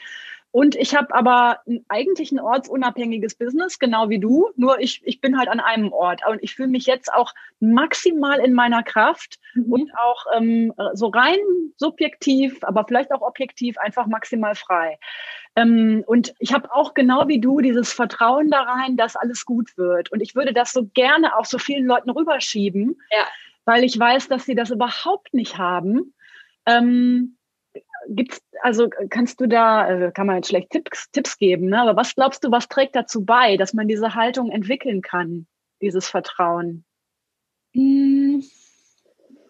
und 0.52 0.76
ich 0.76 0.96
habe 0.96 1.14
aber 1.14 1.60
eigentlich 1.90 2.32
ein 2.32 2.40
ortsunabhängiges 2.40 3.36
Business, 3.36 3.80
genau 3.80 4.10
wie 4.10 4.20
du, 4.20 4.50
nur 4.56 4.80
ich, 4.80 5.02
ich 5.06 5.20
bin 5.20 5.38
halt 5.38 5.50
an 5.50 5.60
einem 5.60 5.92
Ort 5.92 6.22
und 6.28 6.42
ich 6.42 6.56
fühle 6.56 6.70
mich 6.70 6.86
jetzt 6.86 7.14
auch 7.14 7.34
maximal 7.60 8.40
in 8.40 8.54
meiner 8.54 8.82
Kraft 8.82 9.40
mhm. 9.54 9.72
und 9.72 9.92
auch 9.98 10.26
ähm, 10.36 10.74
so 10.94 11.08
rein 11.08 11.38
subjektiv, 11.76 12.64
aber 12.64 12.86
vielleicht 12.88 13.12
auch 13.12 13.22
objektiv 13.22 13.78
einfach 13.78 14.08
maximal 14.08 14.56
frei. 14.56 14.98
Ähm, 15.56 16.04
und 16.08 16.34
ich 16.40 16.54
habe 16.54 16.74
auch 16.74 16.94
genau 16.94 17.28
wie 17.28 17.42
du 17.42 17.60
dieses 17.60 17.92
Vertrauen 17.92 18.50
da 18.50 18.62
rein, 18.62 18.96
dass 18.96 19.16
alles 19.16 19.46
gut 19.46 19.78
wird. 19.78 20.12
Und 20.12 20.22
ich 20.22 20.34
würde 20.34 20.54
das 20.54 20.72
so 20.72 20.88
gerne 20.94 21.38
auch 21.38 21.46
so 21.46 21.58
vielen 21.58 21.86
Leuten 21.86 22.10
rüberschieben, 22.10 23.00
ja. 23.12 23.28
weil 23.66 23.84
ich 23.84 24.00
weiß, 24.00 24.30
dass 24.30 24.46
sie 24.46 24.56
das 24.56 24.72
überhaupt 24.72 25.34
nicht 25.34 25.58
haben. 25.58 26.14
Ähm, 26.66 27.38
gibt's, 28.10 28.42
also 28.62 28.90
kannst 29.10 29.40
du 29.42 29.48
da, 29.48 29.82
also 29.82 30.12
kann 30.12 30.28
man 30.28 30.38
jetzt 30.38 30.50
schlecht 30.50 30.70
Tipps, 30.70 31.10
Tipps 31.12 31.38
geben, 31.38 31.70
ne? 31.70 31.82
aber 31.82 31.96
was 31.96 32.16
glaubst 32.16 32.44
du, 32.44 32.52
was 32.52 32.68
trägt 32.68 32.96
dazu 32.96 33.26
bei, 33.26 33.58
dass 33.58 33.74
man 33.74 33.88
diese 33.88 34.16
Haltung 34.16 34.52
entwickeln 34.52 35.02
kann, 35.02 35.48
dieses 35.82 36.08
Vertrauen? 36.08 36.86
Mmh 37.74 38.44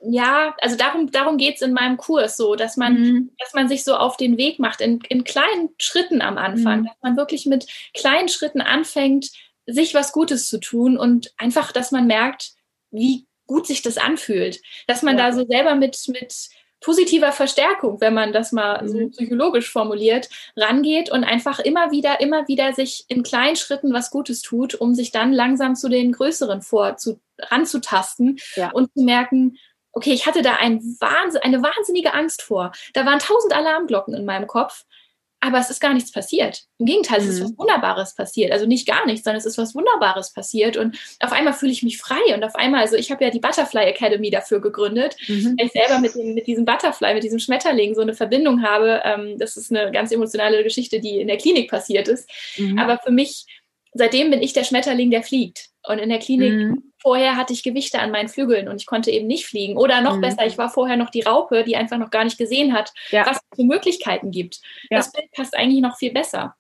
ja, 0.02 0.56
also 0.62 0.76
darum, 0.78 1.12
darum 1.12 1.38
geht 1.38 1.56
es 1.56 1.62
in 1.62 1.74
meinem 1.74 1.98
Kurs 1.98 2.38
so, 2.38 2.56
dass 2.56 2.78
man, 2.78 2.94
mhm. 2.94 3.32
dass 3.40 3.54
man 3.54 3.68
sich 3.68 3.84
so 3.84 3.96
auf 3.96 4.18
den 4.18 4.38
Weg 4.38 4.60
macht, 4.60 4.82
in, 4.82 5.00
in 5.10 5.24
kleinen 5.24 5.70
Schritten 5.80 6.22
am 6.22 6.38
Anfang, 6.38 6.82
mhm. 6.82 6.86
dass 6.86 6.96
man 7.02 7.18
wirklich 7.18 7.46
mit 7.46 7.68
kleinen 7.94 8.30
Schritten 8.30 8.62
anfängt, 8.62 9.32
sich 9.66 9.94
was 9.94 10.12
Gutes 10.12 10.48
zu 10.48 10.60
tun 10.60 10.98
und 10.98 11.34
einfach, 11.38 11.72
dass 11.72 11.92
man 11.92 12.08
merkt, 12.08 12.52
wie 12.92 13.28
gut 13.48 13.68
sich 13.68 13.82
das 13.82 13.98
anfühlt. 13.98 14.62
Dass 14.88 15.02
man 15.02 15.18
ja. 15.18 15.28
da 15.28 15.34
so 15.34 15.46
selber 15.46 15.76
mit, 15.76 15.98
mit 16.08 16.50
positiver 16.88 17.34
Verstärkung, 17.34 18.00
wenn 18.00 18.14
man 18.14 18.32
das 18.32 18.54
mal 18.54 18.82
mhm. 18.82 18.88
so 18.88 19.10
psychologisch 19.10 19.70
formuliert, 19.70 20.30
rangeht 20.56 21.12
und 21.12 21.26
einfach 21.26 21.60
immer 21.60 21.92
wieder, 21.92 22.22
immer 22.22 22.48
wieder 22.48 22.72
sich 22.72 23.04
in 23.10 23.24
kleinen 23.24 23.58
Schritten 23.58 23.94
was 23.94 24.10
Gutes 24.10 24.42
tut, 24.42 24.74
um 24.74 24.96
sich 24.96 25.12
dann 25.12 25.34
langsam 25.34 25.76
zu 25.76 25.90
den 25.90 26.14
größeren 26.14 26.62
vor 26.62 26.96
zu, 26.96 27.20
ranzutasten 27.40 28.40
ja. 28.56 28.72
und 28.72 28.90
zu 28.94 29.04
merken, 29.04 29.58
okay, 29.92 30.14
ich 30.14 30.28
hatte 30.28 30.42
da 30.42 30.54
ein 30.62 30.80
Wahnsinn, 31.02 31.42
eine 31.42 31.62
wahnsinnige 31.62 32.14
Angst 32.14 32.42
vor. 32.42 32.72
Da 32.94 33.06
waren 33.06 33.20
tausend 33.20 33.54
Alarmglocken 33.54 34.14
in 34.14 34.24
meinem 34.24 34.48
Kopf, 34.48 34.86
aber 35.40 35.60
es 35.60 35.70
ist 35.70 35.80
gar 35.80 35.94
nichts 35.94 36.12
passiert. 36.12 36.64
Im 36.80 36.88
Gegenteil, 36.88 37.20
es 37.20 37.28
ist 37.28 37.44
was 37.44 37.52
mhm. 37.52 37.58
Wunderbares 37.60 38.16
passiert. 38.16 38.52
Also 38.52 38.66
nicht 38.66 38.88
gar 38.88 39.06
nichts, 39.06 39.24
sondern 39.24 39.38
es 39.38 39.46
ist 39.46 39.58
was 39.58 39.76
Wunderbares 39.76 40.34
passiert. 40.34 40.78
Und 40.78 40.98
auf 41.20 41.32
einmal 41.32 41.54
fühle 41.54 41.72
ich 41.72 41.84
mich 41.84 42.00
frei. 42.00 42.34
Und 42.34 42.44
auf 42.44 42.56
einmal, 42.56 42.82
also 42.82 42.96
ich 42.96 43.12
habe 43.12 43.24
ja 43.24 43.30
die 43.30 43.40
Butterfly 43.40 43.86
Academy 43.86 44.32
dafür 44.32 44.62
gegründet, 44.62 45.16
mhm. 45.28 45.56
weil 45.58 45.68
ich 45.68 45.72
selber 45.74 46.00
mit, 46.00 46.16
dem, 46.16 46.34
mit 46.34 46.48
diesem 46.48 46.66
Butterfly, 46.66 47.14
mit 47.14 47.24
diesem 47.24 47.40
Schmetterling 47.40 47.94
so 47.94 48.02
eine 48.02 48.16
Verbindung 48.16 48.64
habe. 48.64 49.02
Ähm, 49.06 49.38
das 49.38 49.58
ist 49.58 49.72
eine 49.72 49.92
ganz 49.92 50.12
emotionale 50.12 50.64
Geschichte, 50.64 51.00
die 51.00 51.22
in 51.22 51.28
der 51.28 51.38
Klinik 51.38 51.70
passiert 51.70 52.08
ist. 52.08 52.30
Mhm. 52.58 52.80
Aber 52.80 52.98
für 52.98 53.12
mich, 53.12 53.46
seitdem 53.98 54.30
bin 54.32 54.42
ich 54.42 54.54
der 54.54 54.64
Schmetterling, 54.64 55.12
der 55.12 55.24
fliegt. 55.24 55.70
Und 55.88 56.00
in 56.00 56.10
der 56.10 56.20
Klinik 56.20 56.54
mhm 56.54 56.88
vorher 57.08 57.36
hatte 57.38 57.54
ich 57.54 57.64
Gewichte 57.64 58.00
an 58.00 58.12
meinen 58.12 58.28
Flügeln 58.28 58.68
und 58.68 58.82
ich 58.82 58.86
konnte 58.86 59.12
eben 59.12 59.28
nicht 59.28 59.46
fliegen. 59.46 59.78
Oder 59.78 60.02
noch 60.02 60.18
mhm. 60.18 60.22
besser, 60.22 60.46
ich 60.46 60.58
war 60.58 60.70
vorher 60.70 60.98
noch 60.98 61.10
die 61.10 61.22
Raupe, 61.22 61.64
die 61.64 61.76
einfach 61.76 61.98
noch 61.98 62.10
gar 62.10 62.24
nicht 62.24 62.38
gesehen 62.38 62.74
hat, 62.74 62.92
ja. 63.12 63.26
was 63.26 63.38
es 63.38 63.58
für 63.58 63.64
Möglichkeiten 63.64 64.32
gibt. 64.32 64.60
Ja. 64.90 64.98
Das 64.98 65.12
Bild 65.12 65.32
passt 65.32 65.56
eigentlich 65.56 65.82
noch 65.82 65.98
viel 65.98 66.12
besser. 66.12 66.56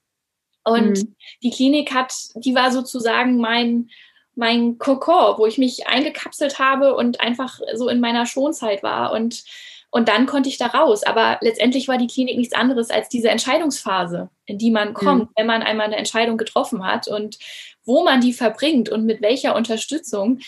Und 0.64 1.04
mhm. 1.04 1.16
die 1.44 1.52
Klinik 1.52 1.94
hat, 1.94 2.14
die 2.36 2.56
war 2.56 2.72
sozusagen 2.72 3.38
mein, 3.38 3.90
mein 4.36 4.78
Kokon, 4.78 5.38
wo 5.38 5.46
ich 5.46 5.58
mich 5.58 5.88
eingekapselt 5.88 6.60
habe 6.60 6.96
und 6.96 7.20
einfach 7.20 7.60
so 7.74 7.90
in 7.90 8.00
meiner 8.00 8.26
Schonzeit 8.26 8.84
war. 8.84 9.12
Und, 9.12 9.44
und 9.90 10.10
dann 10.10 10.26
konnte 10.26 10.50
ich 10.50 10.58
da 10.58 10.68
raus. 10.68 11.04
Aber 11.04 11.38
letztendlich 11.42 11.88
war 11.88 11.98
die 11.98 12.08
Klinik 12.08 12.38
nichts 12.38 12.54
anderes 12.54 12.90
als 12.90 13.10
diese 13.10 13.30
Entscheidungsphase, 13.30 14.30
in 14.46 14.58
die 14.58 14.72
man 14.72 14.94
kommt, 14.94 15.30
mhm. 15.30 15.34
wenn 15.36 15.48
man 15.48 15.64
einmal 15.64 15.88
eine 15.88 15.96
Entscheidung 15.96 16.38
getroffen 16.38 16.86
hat. 16.86 17.08
Und 17.08 17.38
wo 17.86 18.04
man 18.04 18.22
die 18.22 18.34
verbringt 18.34 18.90
und 18.90 19.06
mit 19.06 19.22
welcher 19.22 19.56
Unterstützung, 19.56 20.40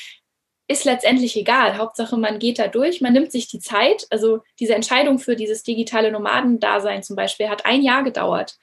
ist 0.67 0.85
letztendlich 0.85 1.35
egal. 1.35 1.77
Hauptsache, 1.77 2.15
man 2.15 2.37
geht 2.37 2.59
da 2.59 2.67
durch, 2.67 3.01
man 3.01 3.13
nimmt 3.13 3.31
sich 3.31 3.47
die 3.47 3.59
Zeit. 3.59 4.05
Also 4.11 4.41
diese 4.59 4.75
Entscheidung 4.75 5.17
für 5.17 5.35
dieses 5.35 5.63
digitale 5.63 6.11
Nomadendasein 6.11 7.01
zum 7.01 7.15
Beispiel 7.15 7.49
hat 7.49 7.65
ein 7.65 7.81
Jahr 7.81 8.03
gedauert. 8.03 8.57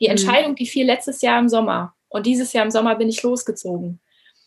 Die 0.00 0.06
mhm. 0.06 0.12
Entscheidung, 0.12 0.56
die 0.56 0.66
fiel 0.66 0.86
letztes 0.86 1.22
Jahr 1.22 1.38
im 1.38 1.48
Sommer. 1.48 1.94
Und 2.08 2.26
dieses 2.26 2.52
Jahr 2.52 2.64
im 2.64 2.70
Sommer 2.70 2.96
bin 2.96 3.08
ich 3.08 3.22
losgezogen. 3.22 4.00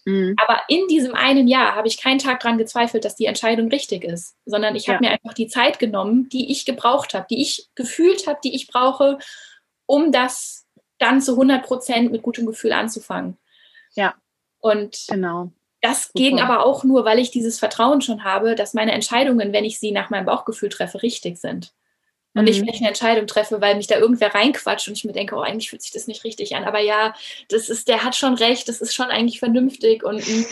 Mhm. 0.06 0.36
Aber 0.38 0.62
in 0.68 0.88
diesem 0.88 1.16
einen 1.16 1.48
Jahr 1.48 1.76
habe 1.76 1.88
ich 1.88 2.02
keinen 2.02 2.20
Tag 2.20 2.40
daran 2.40 2.60
gezweifelt, 2.60 3.04
dass 3.04 3.16
die 3.16 3.26
Entscheidung 3.26 3.70
richtig 3.70 4.04
ist, 4.04 4.38
sondern 4.46 4.76
ich 4.76 4.88
habe 4.88 5.04
ja. 5.04 5.10
mir 5.10 5.14
einfach 5.14 5.34
die 5.34 5.48
Zeit 5.48 5.80
genommen, 5.80 6.30
die 6.30 6.52
ich 6.52 6.66
gebraucht 6.66 7.14
habe, 7.14 7.26
die 7.30 7.42
ich 7.42 7.70
gefühlt 7.76 8.28
habe, 8.28 8.40
die 8.44 8.56
ich 8.56 8.68
brauche, 8.68 9.18
um 9.88 10.12
das 10.12 10.68
dann 11.00 11.22
zu 11.22 11.34
100 11.34 11.66
Prozent 11.66 12.12
mit 12.12 12.22
gutem 12.22 12.46
Gefühl 12.46 12.72
anzufangen. 12.72 13.38
Ja. 13.96 14.16
Und 14.60 15.06
genau. 15.10 15.52
das 15.82 16.06
Super. 16.06 16.20
ging 16.20 16.40
aber 16.40 16.66
auch 16.66 16.84
nur, 16.84 17.04
weil 17.04 17.20
ich 17.20 17.32
dieses 17.32 17.60
Vertrauen 17.60 18.02
schon 18.02 18.24
habe, 18.24 18.56
dass 18.56 18.74
meine 18.74 18.92
Entscheidungen, 18.94 19.54
wenn 19.54 19.66
ich 19.66 19.80
sie 19.80 19.92
nach 19.92 20.10
meinem 20.10 20.26
Bauchgefühl 20.26 20.70
treffe, 20.70 21.02
richtig 21.02 21.38
sind. 21.38 21.74
Und 22.36 22.42
mhm. 22.42 22.46
nicht, 22.46 22.62
wenn 22.62 22.68
ich 22.68 22.80
eine 22.80 22.90
Entscheidung 22.90 23.28
treffe, 23.28 23.62
weil 23.62 23.76
mich 23.76 23.88
da 23.88 23.98
irgendwer 23.98 24.36
reinquatscht 24.36 24.88
und 24.88 24.98
ich 24.98 25.06
mir 25.06 25.14
denke, 25.14 25.36
oh, 25.36 25.40
eigentlich 25.40 25.70
fühlt 25.70 25.82
sich 25.82 25.94
das 25.94 26.06
nicht 26.06 26.24
richtig 26.24 26.56
an. 26.56 26.66
Aber 26.66 26.80
ja, 26.80 27.16
das 27.50 27.70
ist, 27.70 27.88
der 27.88 28.04
hat 28.04 28.16
schon 28.16 28.36
recht, 28.36 28.68
das 28.68 28.82
ist 28.82 28.94
schon 28.94 29.08
eigentlich 29.08 29.40
vernünftig 29.40 30.04
und 30.04 30.18
mm, 30.18 30.46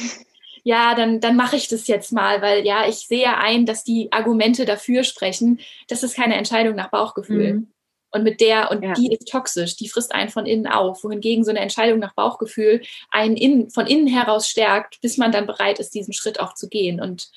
ja, 0.64 0.96
dann, 0.96 1.20
dann 1.20 1.36
mache 1.36 1.58
ich 1.58 1.68
das 1.68 1.88
jetzt 1.88 2.14
mal, 2.14 2.42
weil 2.42 2.66
ja, 2.66 2.88
ich 2.88 3.08
sehe 3.08 3.38
ein, 3.38 3.66
dass 3.66 3.84
die 3.84 4.12
Argumente 4.12 4.64
dafür 4.64 5.04
sprechen. 5.04 5.60
Das 5.90 6.04
ist 6.04 6.16
keine 6.16 6.36
Entscheidung 6.36 6.76
nach 6.76 6.90
Bauchgefühl. 6.90 7.54
Mhm. 7.54 7.68
Und 8.12 8.24
mit 8.24 8.40
der, 8.40 8.70
und 8.72 8.84
ja. 8.84 8.94
die 8.94 9.12
ist 9.12 9.28
toxisch, 9.28 9.76
die 9.76 9.90
frisst 9.90 10.14
einen 10.14 10.30
von 10.30 10.46
innen 10.46 10.68
auf, 10.68 11.04
wohingegen 11.04 11.44
so 11.44 11.50
eine 11.50 11.60
Entscheidung 11.60 11.98
nach 12.00 12.14
Bauchgefühl 12.14 12.82
einen 13.10 13.36
innen, 13.36 13.72
von 13.72 13.88
innen 13.88 14.08
heraus 14.08 14.48
stärkt, 14.48 15.02
bis 15.02 15.18
man 15.18 15.32
dann 15.32 15.48
bereit 15.48 15.80
ist, 15.80 15.96
diesen 15.96 16.14
Schritt 16.14 16.40
auch 16.40 16.54
zu 16.54 16.70
gehen. 16.70 17.02
Und 17.02 17.32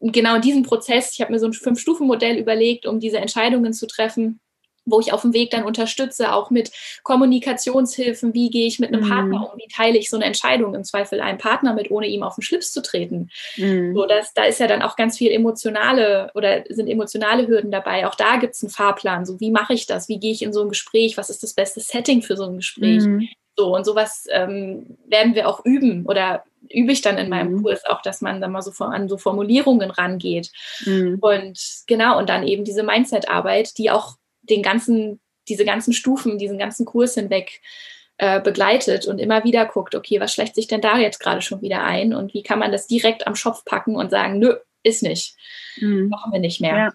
genau 0.00 0.36
in 0.36 0.42
diesem 0.42 0.62
Prozess, 0.62 1.12
ich 1.12 1.20
habe 1.20 1.32
mir 1.32 1.38
so 1.38 1.46
ein 1.46 1.52
Fünf-Stufen-Modell 1.52 2.38
überlegt, 2.38 2.86
um 2.86 3.00
diese 3.00 3.18
Entscheidungen 3.18 3.72
zu 3.72 3.86
treffen. 3.86 4.40
wo 4.86 5.00
ich 5.00 5.12
auf 5.12 5.22
dem 5.22 5.32
Weg 5.32 5.50
dann 5.50 5.64
unterstütze, 5.64 6.32
auch 6.32 6.50
mit 6.50 6.70
Kommunikationshilfen, 7.02 8.34
wie 8.34 8.50
gehe 8.50 8.66
ich 8.66 8.78
mit 8.78 8.92
einem 8.92 9.04
mhm. 9.04 9.08
Partner 9.08 9.52
um, 9.52 9.58
wie 9.58 9.68
teile 9.74 9.98
ich 9.98 10.10
so 10.10 10.16
eine 10.16 10.26
Entscheidung, 10.26 10.74
im 10.74 10.84
Zweifel 10.84 11.20
einem 11.20 11.38
Partner 11.38 11.74
mit, 11.74 11.90
ohne 11.90 12.06
ihm 12.06 12.22
auf 12.22 12.34
den 12.36 12.42
Schlips 12.42 12.72
zu 12.72 12.82
treten. 12.82 13.30
Mhm. 13.56 13.94
So, 13.94 14.06
dass, 14.06 14.34
da 14.34 14.44
ist 14.44 14.60
ja 14.60 14.66
dann 14.66 14.82
auch 14.82 14.96
ganz 14.96 15.16
viel 15.18 15.30
emotionale 15.30 16.30
oder 16.34 16.64
sind 16.68 16.88
emotionale 16.88 17.48
Hürden 17.48 17.70
dabei. 17.70 18.06
Auch 18.06 18.14
da 18.14 18.36
gibt 18.36 18.54
es 18.54 18.62
einen 18.62 18.70
Fahrplan. 18.70 19.24
So, 19.24 19.40
wie 19.40 19.50
mache 19.50 19.74
ich 19.74 19.86
das? 19.86 20.08
Wie 20.08 20.18
gehe 20.18 20.32
ich 20.32 20.42
in 20.42 20.52
so 20.52 20.62
ein 20.62 20.68
Gespräch? 20.68 21.16
Was 21.16 21.30
ist 21.30 21.42
das 21.42 21.54
beste 21.54 21.80
Setting 21.80 22.22
für 22.22 22.36
so 22.36 22.44
ein 22.44 22.56
Gespräch? 22.56 23.04
Mhm. 23.04 23.28
So, 23.56 23.74
und 23.74 23.84
sowas 23.84 24.26
ähm, 24.32 24.96
werden 25.06 25.34
wir 25.34 25.48
auch 25.48 25.64
üben 25.64 26.06
oder 26.06 26.44
übe 26.70 26.92
ich 26.92 27.02
dann 27.02 27.18
in 27.18 27.28
meinem 27.28 27.52
mhm. 27.52 27.62
Kurs 27.62 27.84
auch, 27.84 28.02
dass 28.02 28.20
man 28.20 28.40
dann 28.40 28.52
mal 28.52 28.62
so 28.62 28.72
an 28.84 29.08
so 29.08 29.16
Formulierungen 29.16 29.90
rangeht. 29.90 30.50
Mhm. 30.84 31.18
Und 31.20 31.58
genau, 31.86 32.18
und 32.18 32.28
dann 32.28 32.46
eben 32.46 32.64
diese 32.64 32.82
Mindset-Arbeit, 32.82 33.78
die 33.78 33.90
auch 33.90 34.16
den 34.42 34.62
ganzen, 34.62 35.20
diese 35.48 35.64
ganzen 35.64 35.92
Stufen, 35.92 36.38
diesen 36.38 36.58
ganzen 36.58 36.84
Kurs 36.84 37.14
hinweg 37.14 37.60
äh, 38.18 38.40
begleitet 38.40 39.06
und 39.06 39.18
immer 39.18 39.44
wieder 39.44 39.66
guckt, 39.66 39.94
okay, 39.94 40.20
was 40.20 40.32
schlägt 40.32 40.54
sich 40.54 40.66
denn 40.66 40.80
da 40.80 40.98
jetzt 40.98 41.18
gerade 41.18 41.42
schon 41.42 41.62
wieder 41.62 41.82
ein 41.82 42.14
und 42.14 42.34
wie 42.34 42.42
kann 42.42 42.58
man 42.58 42.72
das 42.72 42.86
direkt 42.86 43.26
am 43.26 43.34
Schopf 43.34 43.64
packen 43.64 43.96
und 43.96 44.10
sagen, 44.10 44.38
nö, 44.38 44.56
ist 44.82 45.02
nicht, 45.02 45.36
mhm. 45.76 46.08
machen 46.08 46.32
wir 46.32 46.40
nicht 46.40 46.60
mehr. 46.60 46.76
Ja. 46.76 46.92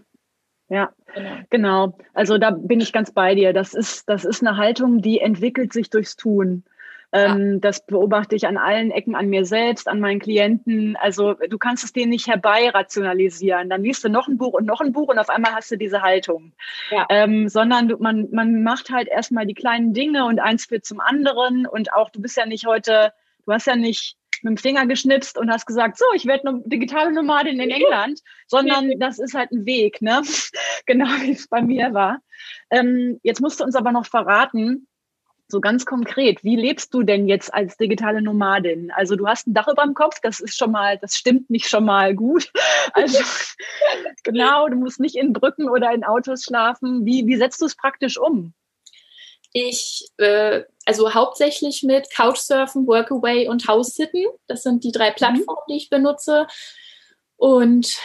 Ja, 0.69 0.91
genau. 1.13 1.37
genau. 1.49 1.97
Also 2.13 2.37
da 2.37 2.51
bin 2.51 2.79
ich 2.79 2.93
ganz 2.93 3.11
bei 3.11 3.35
dir. 3.35 3.53
Das 3.53 3.73
ist, 3.73 4.07
das 4.07 4.23
ist 4.23 4.45
eine 4.45 4.57
Haltung, 4.57 5.01
die 5.01 5.19
entwickelt 5.19 5.73
sich 5.73 5.89
durchs 5.89 6.15
Tun. 6.15 6.63
Ähm, 7.11 7.53
ja. 7.53 7.59
Das 7.59 7.85
beobachte 7.85 8.35
ich 8.35 8.45
an 8.45 8.57
allen 8.57 8.91
Ecken, 8.91 9.15
an 9.15 9.29
mir 9.29 9.43
selbst, 9.43 9.87
an 9.87 9.99
meinen 9.99 10.19
Klienten. 10.19 10.95
Also 10.95 11.33
du 11.33 11.57
kannst 11.57 11.83
es 11.83 11.91
denen 11.91 12.11
nicht 12.11 12.27
herbei 12.27 12.69
rationalisieren. 12.69 13.69
Dann 13.69 13.83
liest 13.83 14.03
du 14.03 14.09
noch 14.09 14.27
ein 14.27 14.37
Buch 14.37 14.53
und 14.53 14.65
noch 14.65 14.79
ein 14.79 14.93
Buch 14.93 15.07
und 15.07 15.17
auf 15.17 15.29
einmal 15.29 15.53
hast 15.53 15.71
du 15.71 15.75
diese 15.75 16.03
Haltung. 16.03 16.53
Ja. 16.91 17.07
Ähm, 17.09 17.49
sondern 17.49 17.95
man, 17.99 18.27
man 18.31 18.61
macht 18.61 18.91
halt 18.91 19.07
erstmal 19.07 19.47
die 19.47 19.55
kleinen 19.55 19.93
Dinge 19.93 20.25
und 20.25 20.39
eins 20.39 20.65
führt 20.65 20.85
zum 20.85 20.99
anderen. 20.99 21.65
Und 21.65 21.93
auch, 21.93 22.11
du 22.11 22.21
bist 22.21 22.37
ja 22.37 22.45
nicht 22.45 22.67
heute, 22.67 23.11
du 23.45 23.53
hast 23.53 23.65
ja 23.65 23.75
nicht 23.75 24.18
mit 24.43 24.51
dem 24.51 24.57
Finger 24.57 24.85
geschnipst 24.85 25.37
und 25.37 25.51
hast 25.51 25.65
gesagt, 25.65 25.97
so, 25.97 26.05
ich 26.15 26.25
werde 26.25 26.47
eine 26.47 26.61
digitale 26.65 27.11
Nomadin 27.11 27.59
in 27.59 27.71
England, 27.71 28.21
sondern 28.47 28.99
das 28.99 29.19
ist 29.19 29.33
halt 29.33 29.51
ein 29.51 29.65
Weg, 29.65 30.01
ne? 30.01 30.21
genau 30.85 31.07
wie 31.21 31.31
es 31.31 31.47
bei 31.47 31.61
mir 31.61 31.93
war. 31.93 32.19
Ähm, 32.69 33.19
jetzt 33.23 33.41
musst 33.41 33.59
du 33.59 33.63
uns 33.63 33.75
aber 33.75 33.91
noch 33.91 34.05
verraten, 34.05 34.87
so 35.51 35.61
ganz 35.61 35.85
konkret, 35.85 36.43
wie 36.43 36.55
lebst 36.55 36.93
du 36.93 37.01
denn 37.01 37.27
jetzt 37.27 37.51
als 37.51 37.75
digitale 37.75 38.21
Nomadin? 38.21 38.91
Also 38.91 39.15
du 39.15 39.27
hast 39.27 39.47
ein 39.47 39.55
Dach 39.55 39.67
über 39.67 39.83
dem 39.83 39.95
Kopf, 39.95 40.19
das 40.21 40.39
ist 40.39 40.55
schon 40.55 40.71
mal, 40.71 40.99
das 40.99 41.15
stimmt 41.15 41.49
nicht 41.49 41.67
schon 41.67 41.85
mal 41.85 42.15
gut. 42.15 42.51
Also 42.93 43.19
genau, 44.23 44.67
du 44.67 44.75
musst 44.75 44.99
nicht 44.99 45.15
in 45.15 45.33
Brücken 45.33 45.69
oder 45.69 45.93
in 45.93 46.03
Autos 46.03 46.43
schlafen. 46.43 47.05
Wie, 47.05 47.27
wie 47.27 47.35
setzt 47.35 47.61
du 47.61 47.65
es 47.65 47.75
praktisch 47.75 48.17
um? 48.17 48.53
Ich, 49.51 50.07
äh, 50.17 50.63
also 50.85 51.13
hauptsächlich 51.13 51.83
mit 51.83 52.13
Couchsurfen, 52.15 52.87
Workaway 52.87 53.47
und 53.47 53.67
House-Sitten. 53.67 54.25
Das 54.47 54.63
sind 54.63 54.83
die 54.83 54.91
drei 54.91 55.11
mhm. 55.11 55.15
Plattformen, 55.15 55.63
die 55.69 55.77
ich 55.77 55.89
benutze. 55.89 56.47
Und 57.37 57.97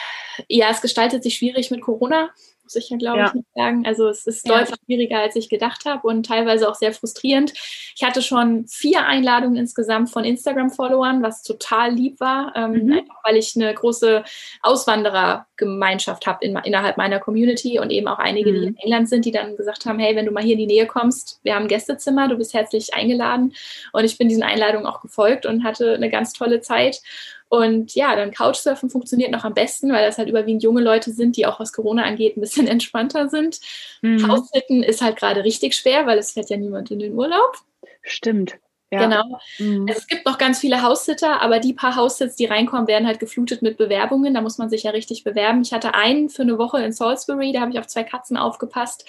ja, 0.49 0.71
es 0.71 0.81
gestaltet 0.81 1.23
sich 1.23 1.37
schwierig 1.37 1.71
mit 1.71 1.83
Corona 1.83 2.31
muss 2.75 2.85
ich 2.85 2.91
ja, 2.91 2.97
glaube 2.97 3.19
ja. 3.19 3.27
ich, 3.29 3.35
nicht 3.35 3.49
sagen. 3.55 3.87
Also 3.87 4.09
es 4.09 4.27
ist 4.27 4.47
ja. 4.47 4.59
deutlich 4.59 4.79
schwieriger, 4.85 5.21
als 5.21 5.37
ich 5.37 5.49
gedacht 5.49 5.85
habe 5.85 6.07
und 6.07 6.27
teilweise 6.27 6.69
auch 6.69 6.75
sehr 6.75 6.93
frustrierend. 6.93 7.53
Ich 7.97 8.03
hatte 8.03 8.23
schon 8.23 8.67
vier 8.67 9.07
Einladungen 9.07 9.57
insgesamt 9.57 10.11
von 10.11 10.25
Instagram-Followern, 10.25 11.23
was 11.23 11.43
total 11.43 11.93
lieb 11.93 12.21
war, 12.21 12.53
ähm, 12.57 12.87
mhm. 12.87 12.93
einfach 12.93 13.17
weil 13.25 13.37
ich 13.37 13.55
eine 13.57 13.73
große 13.73 14.25
Auswanderergemeinschaft 14.63 16.27
habe 16.27 16.45
in, 16.45 16.57
innerhalb 16.65 16.97
meiner 16.97 17.21
Community 17.21 17.79
und 17.79 17.91
eben 17.91 18.09
auch 18.09 18.19
einige, 18.19 18.51
mhm. 18.51 18.55
die 18.55 18.67
in 18.67 18.77
England 18.79 19.09
sind, 19.09 19.25
die 19.25 19.33
dann 19.33 19.57
gesagt 19.57 19.87
haben, 19.87 19.99
hey, 19.99 20.17
wenn 20.17 20.27
du 20.27 20.33
mal 20.33 20.43
hier 20.43 20.55
in 20.55 20.61
die 20.61 20.67
Nähe 20.67 20.87
kommst, 20.87 21.41
wir 21.43 21.55
haben 21.55 21.63
ein 21.65 21.69
Gästezimmer, 21.69 22.29
du 22.29 22.37
bist 22.37 22.55
herzlich 22.55 22.95
eingeladen. 22.95 23.55
Und 23.93 24.05
ich 24.05 24.19
bin 24.19 24.29
diesen 24.29 24.43
Einladungen 24.43 24.87
auch 24.87 25.01
gefolgt 25.01 25.47
und 25.47 25.65
hatte 25.65 25.95
eine 25.95 26.11
ganz 26.11 26.33
tolle 26.33 26.61
Zeit. 26.61 27.01
Und 27.49 27.95
ja, 27.95 28.17
dann 28.17 28.33
Couchsurfen 28.33 28.91
funktioniert 28.91 29.31
noch 29.31 29.45
am 29.45 29.55
besten, 29.55 29.93
weil 29.93 30.05
das 30.05 30.19
halt 30.19 30.29
überwiegend 30.29 30.63
junge 30.63 30.83
Leute 30.83 31.13
sind, 31.13 31.37
die 31.37 31.47
auch 31.47 31.61
was 31.61 31.73
Corona 31.73 32.03
angeht 32.05 32.37
ein 32.37 32.41
bisschen 32.41 32.67
entspannter 32.69 33.29
sind. 33.29 33.61
Mhm. 34.03 34.27
Haussitten 34.27 34.83
ist 34.83 35.03
halt 35.03 35.17
gerade 35.17 35.45
richtig 35.45 35.75
schwer, 35.75 36.07
weil 36.07 36.19
es 36.19 36.33
fährt 36.33 36.51
ja 36.51 36.57
niemand 36.57 36.91
in 36.91 36.99
den 36.99 37.15
Urlaub. 37.15 37.57
Stimmt. 38.03 38.59
Ja. 38.95 39.07
Genau. 39.07 39.41
Mhm. 39.59 39.87
Also 39.89 40.01
es 40.01 40.07
gibt 40.07 40.25
noch 40.25 40.39
ganz 40.39 40.61
viele 40.61 40.83
Haussitter, 40.83 41.43
aber 41.43 41.59
die 41.59 41.73
paar 41.73 41.97
Haussits, 41.97 42.37
die 42.37 42.45
reinkommen, 42.45 42.87
werden 42.87 43.07
halt 43.07 43.19
geflutet 43.19 43.61
mit 43.61 43.77
Bewerbungen. 43.77 44.35
Da 44.35 44.41
muss 44.41 44.57
man 44.57 44.71
sich 44.71 44.85
ja 44.85 44.93
richtig 44.93 45.25
bewerben. 45.25 45.63
Ich 45.63 45.73
hatte 45.73 45.95
einen 45.95 46.29
für 46.29 46.43
eine 46.43 46.59
Woche 46.59 46.81
in 46.83 46.93
Salisbury, 46.93 47.53
da 47.53 47.61
habe 47.61 47.73
ich 47.73 47.79
auf 47.79 47.89
zwei 47.89 48.05
Katzen 48.05 48.37
aufgepasst. 48.37 49.05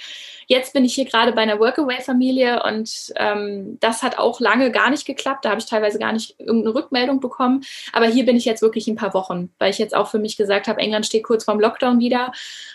Jetzt 0.48 0.74
bin 0.74 0.86
ich 0.86 0.94
hier 0.94 1.06
gerade 1.06 1.32
bei 1.32 1.42
einer 1.42 1.60
Workaway-Familie 1.60 2.64
und 2.64 3.14
ähm, 3.16 3.78
das 3.80 4.04
hat 4.04 4.18
auch 4.18 4.40
lange 4.40 4.72
gar 4.72 4.90
nicht 4.90 5.06
geklappt. 5.06 5.46
Da 5.46 5.50
habe 5.50 5.60
ich 5.60 5.66
teilweise 5.66 6.00
gar 6.00 6.14
nicht 6.14 6.40
irgendeine 6.40 6.76
Rückmeldung 6.76 7.20
bekommen. 7.20 7.64
Aber 7.94 8.06
hier 8.08 8.26
bin 8.26 8.36
ich 8.36 8.46
jetzt 8.46 8.62
wirklich 8.62 8.88
ein 8.88 8.96
paar 8.96 9.14
Wochen, 9.14 9.52
weil 9.60 9.72
ich 9.72 9.80
jetzt 9.80 9.96
auch 9.96 10.08
für 10.08 10.20
mich 10.20 10.38
gesagt 10.38 10.68
habe, 10.68 10.80
England 10.80 11.06
steht 11.06 11.24
kurz 11.24 11.44
vorm 11.46 11.60
Lockdown 11.60 12.00
wieder 12.00 12.32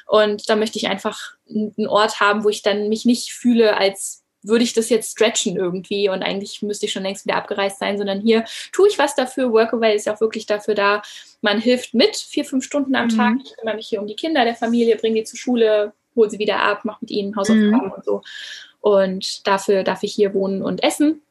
und 0.07 0.49
da 0.49 0.57
möchte 0.57 0.79
ich 0.79 0.89
einfach 0.89 1.35
einen 1.49 1.89
Ort 1.89 2.21
haben, 2.21 2.45
wo 2.45 2.49
ich 2.49 2.63
dann 2.63 2.89
mich 2.89 3.05
nicht 3.05 3.33
fühle 3.33 3.77
als 3.77 4.20
würde 4.43 4.64
ich 4.64 4.72
das 4.72 4.88
jetzt 4.88 5.12
stretchen 5.12 5.57
irgendwie 5.57 6.09
und 6.09 6.22
eigentlich 6.22 6.62
müsste 6.62 6.86
ich 6.86 6.93
schon 6.93 7.03
längst 7.03 7.26
wieder 7.26 7.36
abgereist 7.36 7.78
sein, 7.78 7.99
sondern 7.99 8.20
hier 8.20 8.45
tue 8.72 8.88
ich 8.88 8.99
was 8.99 9.14
dafür. 9.14 9.53
Workaway 9.53 9.95
ist 9.95 10.07
ja 10.07 10.14
auch 10.14 10.20
wirklich 10.20 10.47
dafür 10.47 10.74
da, 10.74 11.03
man 11.43 11.61
hilft 11.61 11.95
mit, 11.95 12.16
vier, 12.16 12.45
fünf 12.45 12.64
Stunden 12.64 12.95
am 12.95 13.07
mhm. 13.07 13.16
Tag. 13.16 13.36
Ich 13.45 13.57
kümmere 13.57 13.76
mich 13.76 13.88
hier 13.88 14.01
um 14.01 14.07
die 14.07 14.16
Kinder 14.16 14.45
der 14.45 14.55
Familie, 14.55 14.97
bringe 14.97 15.16
die 15.16 15.24
zur 15.24 15.38
Schule, 15.38 15.93
hole 16.16 16.30
sie 16.30 16.38
wieder 16.38 16.61
ab, 16.61 16.84
mache 16.84 16.99
mit 17.03 17.11
ihnen 17.11 17.36
Hausaufgaben 17.36 17.86
mhm. 17.86 17.93
und 17.93 18.05
so. 18.05 18.22
Und 18.80 19.47
dafür 19.47 19.84
darf 19.84 20.03
ich 20.03 20.14
hier 20.14 20.32
wohnen 20.34 20.62
und 20.62 20.82
essen. 20.82 21.22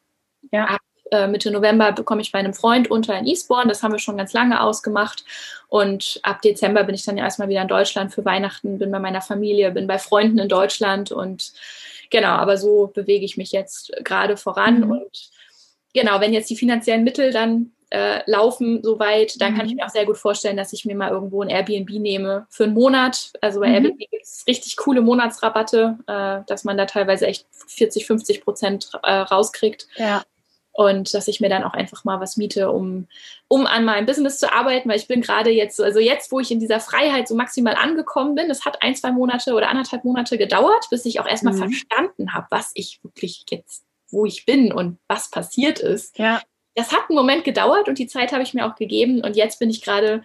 Ja. 0.52 0.66
Ab 0.66 0.80
äh, 1.10 1.26
Mitte 1.26 1.50
November 1.50 1.92
bekomme 1.92 2.22
ich 2.22 2.32
bei 2.32 2.38
einem 2.38 2.54
Freund 2.54 2.90
unter 2.90 3.18
in 3.18 3.26
Eastbourne. 3.26 3.68
Das 3.68 3.82
haben 3.82 3.92
wir 3.92 3.98
schon 3.98 4.16
ganz 4.16 4.32
lange 4.32 4.62
ausgemacht. 4.62 5.24
Und 5.68 6.20
ab 6.22 6.42
Dezember 6.42 6.84
bin 6.84 6.94
ich 6.94 7.04
dann 7.04 7.16
ja 7.16 7.24
erstmal 7.24 7.48
wieder 7.48 7.62
in 7.62 7.68
Deutschland 7.68 8.14
für 8.14 8.24
Weihnachten, 8.24 8.78
bin 8.78 8.90
bei 8.90 9.00
meiner 9.00 9.20
Familie, 9.20 9.72
bin 9.72 9.86
bei 9.86 9.98
Freunden 9.98 10.38
in 10.38 10.48
Deutschland 10.48 11.10
und 11.12 11.52
genau, 12.10 12.28
aber 12.28 12.56
so 12.56 12.88
bewege 12.88 13.24
ich 13.24 13.36
mich 13.36 13.52
jetzt 13.52 13.92
gerade 14.02 14.36
voran. 14.36 14.80
Mhm. 14.80 14.90
Und 14.90 15.30
genau, 15.94 16.20
wenn 16.20 16.32
jetzt 16.32 16.50
die 16.50 16.56
finanziellen 16.56 17.04
Mittel 17.04 17.32
dann 17.32 17.72
äh, 17.90 18.22
laufen 18.30 18.82
soweit, 18.82 19.40
dann 19.40 19.52
mhm. 19.52 19.56
kann 19.56 19.66
ich 19.66 19.72
mhm. 19.72 19.76
mir 19.76 19.86
auch 19.86 19.90
sehr 19.90 20.06
gut 20.06 20.16
vorstellen, 20.16 20.56
dass 20.56 20.72
ich 20.72 20.84
mir 20.84 20.94
mal 20.94 21.10
irgendwo 21.10 21.42
ein 21.42 21.48
Airbnb 21.48 21.90
nehme 21.90 22.46
für 22.48 22.64
einen 22.64 22.74
Monat. 22.74 23.32
Also 23.40 23.60
bei 23.60 23.68
mhm. 23.68 23.74
Airbnb 23.74 23.98
gibt 23.98 24.22
es 24.22 24.44
richtig 24.46 24.76
coole 24.76 25.00
Monatsrabatte, 25.00 25.98
äh, 26.06 26.40
dass 26.46 26.64
man 26.64 26.76
da 26.76 26.86
teilweise 26.86 27.26
echt 27.26 27.46
40, 27.68 28.06
50 28.06 28.44
Prozent 28.44 28.90
äh, 29.02 29.12
rauskriegt. 29.12 29.88
Ja 29.96 30.22
und 30.72 31.12
dass 31.14 31.28
ich 31.28 31.40
mir 31.40 31.48
dann 31.48 31.64
auch 31.64 31.72
einfach 31.72 32.04
mal 32.04 32.20
was 32.20 32.36
miete, 32.36 32.70
um, 32.70 33.08
um 33.48 33.66
an 33.66 33.84
meinem 33.84 34.06
Business 34.06 34.38
zu 34.38 34.52
arbeiten, 34.52 34.88
weil 34.88 34.98
ich 34.98 35.08
bin 35.08 35.20
gerade 35.20 35.50
jetzt, 35.50 35.80
also 35.80 35.98
jetzt, 35.98 36.30
wo 36.30 36.40
ich 36.40 36.50
in 36.50 36.60
dieser 36.60 36.80
Freiheit 36.80 37.28
so 37.28 37.34
maximal 37.34 37.74
angekommen 37.74 38.34
bin, 38.34 38.48
das 38.48 38.64
hat 38.64 38.82
ein, 38.82 38.94
zwei 38.94 39.10
Monate 39.10 39.54
oder 39.54 39.68
anderthalb 39.68 40.04
Monate 40.04 40.38
gedauert, 40.38 40.86
bis 40.90 41.04
ich 41.04 41.20
auch 41.20 41.26
erstmal 41.26 41.54
mhm. 41.54 41.58
verstanden 41.58 42.34
habe, 42.34 42.46
was 42.50 42.70
ich 42.74 43.00
wirklich 43.02 43.44
jetzt, 43.50 43.84
wo 44.10 44.24
ich 44.26 44.46
bin 44.46 44.72
und 44.72 44.98
was 45.08 45.30
passiert 45.30 45.80
ist. 45.80 46.18
Ja. 46.18 46.40
Das 46.74 46.92
hat 46.92 47.08
einen 47.08 47.16
Moment 47.16 47.44
gedauert 47.44 47.88
und 47.88 47.98
die 47.98 48.06
Zeit 48.06 48.32
habe 48.32 48.44
ich 48.44 48.54
mir 48.54 48.64
auch 48.64 48.76
gegeben 48.76 49.22
und 49.22 49.36
jetzt 49.36 49.58
bin 49.58 49.70
ich 49.70 49.82
gerade 49.82 50.22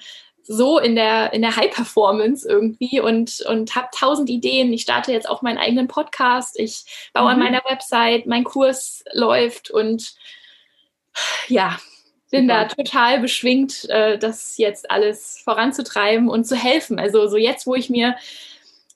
so 0.48 0.80
in 0.80 0.96
der, 0.96 1.34
in 1.34 1.41
der 1.41 1.56
High-Performance 1.56 2.48
irgendwie 2.48 3.00
und, 3.00 3.41
und 3.50 3.76
habe 3.76 3.88
tausend 3.91 4.30
Ideen. 4.30 4.72
Ich 4.74 4.84
starte 4.84 5.12
jetzt 5.12 5.28
auch 5.28 5.41
meinen 5.41 5.58
eigenen 5.58 5.88
Podcast. 5.88 6.60
Ich 6.60 6.86
baue 7.14 7.24
mhm. 7.24 7.30
an 7.30 7.39
meiner 7.39 7.64
Website, 7.70 8.28
mein 8.28 8.43
Kurs 8.43 9.04
läuft 9.14 9.72
und 9.72 10.14
ja, 11.48 11.80
bin 12.30 12.48
Super. 12.48 12.68
da 12.68 12.76
total 12.76 13.20
beschwingt, 13.20 13.89
äh, 13.89 14.18
das 14.18 14.58
jetzt 14.58 14.91
alles 14.91 15.41
voranzutreiben 15.43 16.30
und 16.30 16.46
zu 16.46 16.56
helfen. 16.56 17.00
Also 17.00 17.28
so 17.28 17.38
jetzt, 17.38 17.66
wo 17.66 17.76
ich 17.76 17.89
mir, 17.89 18.16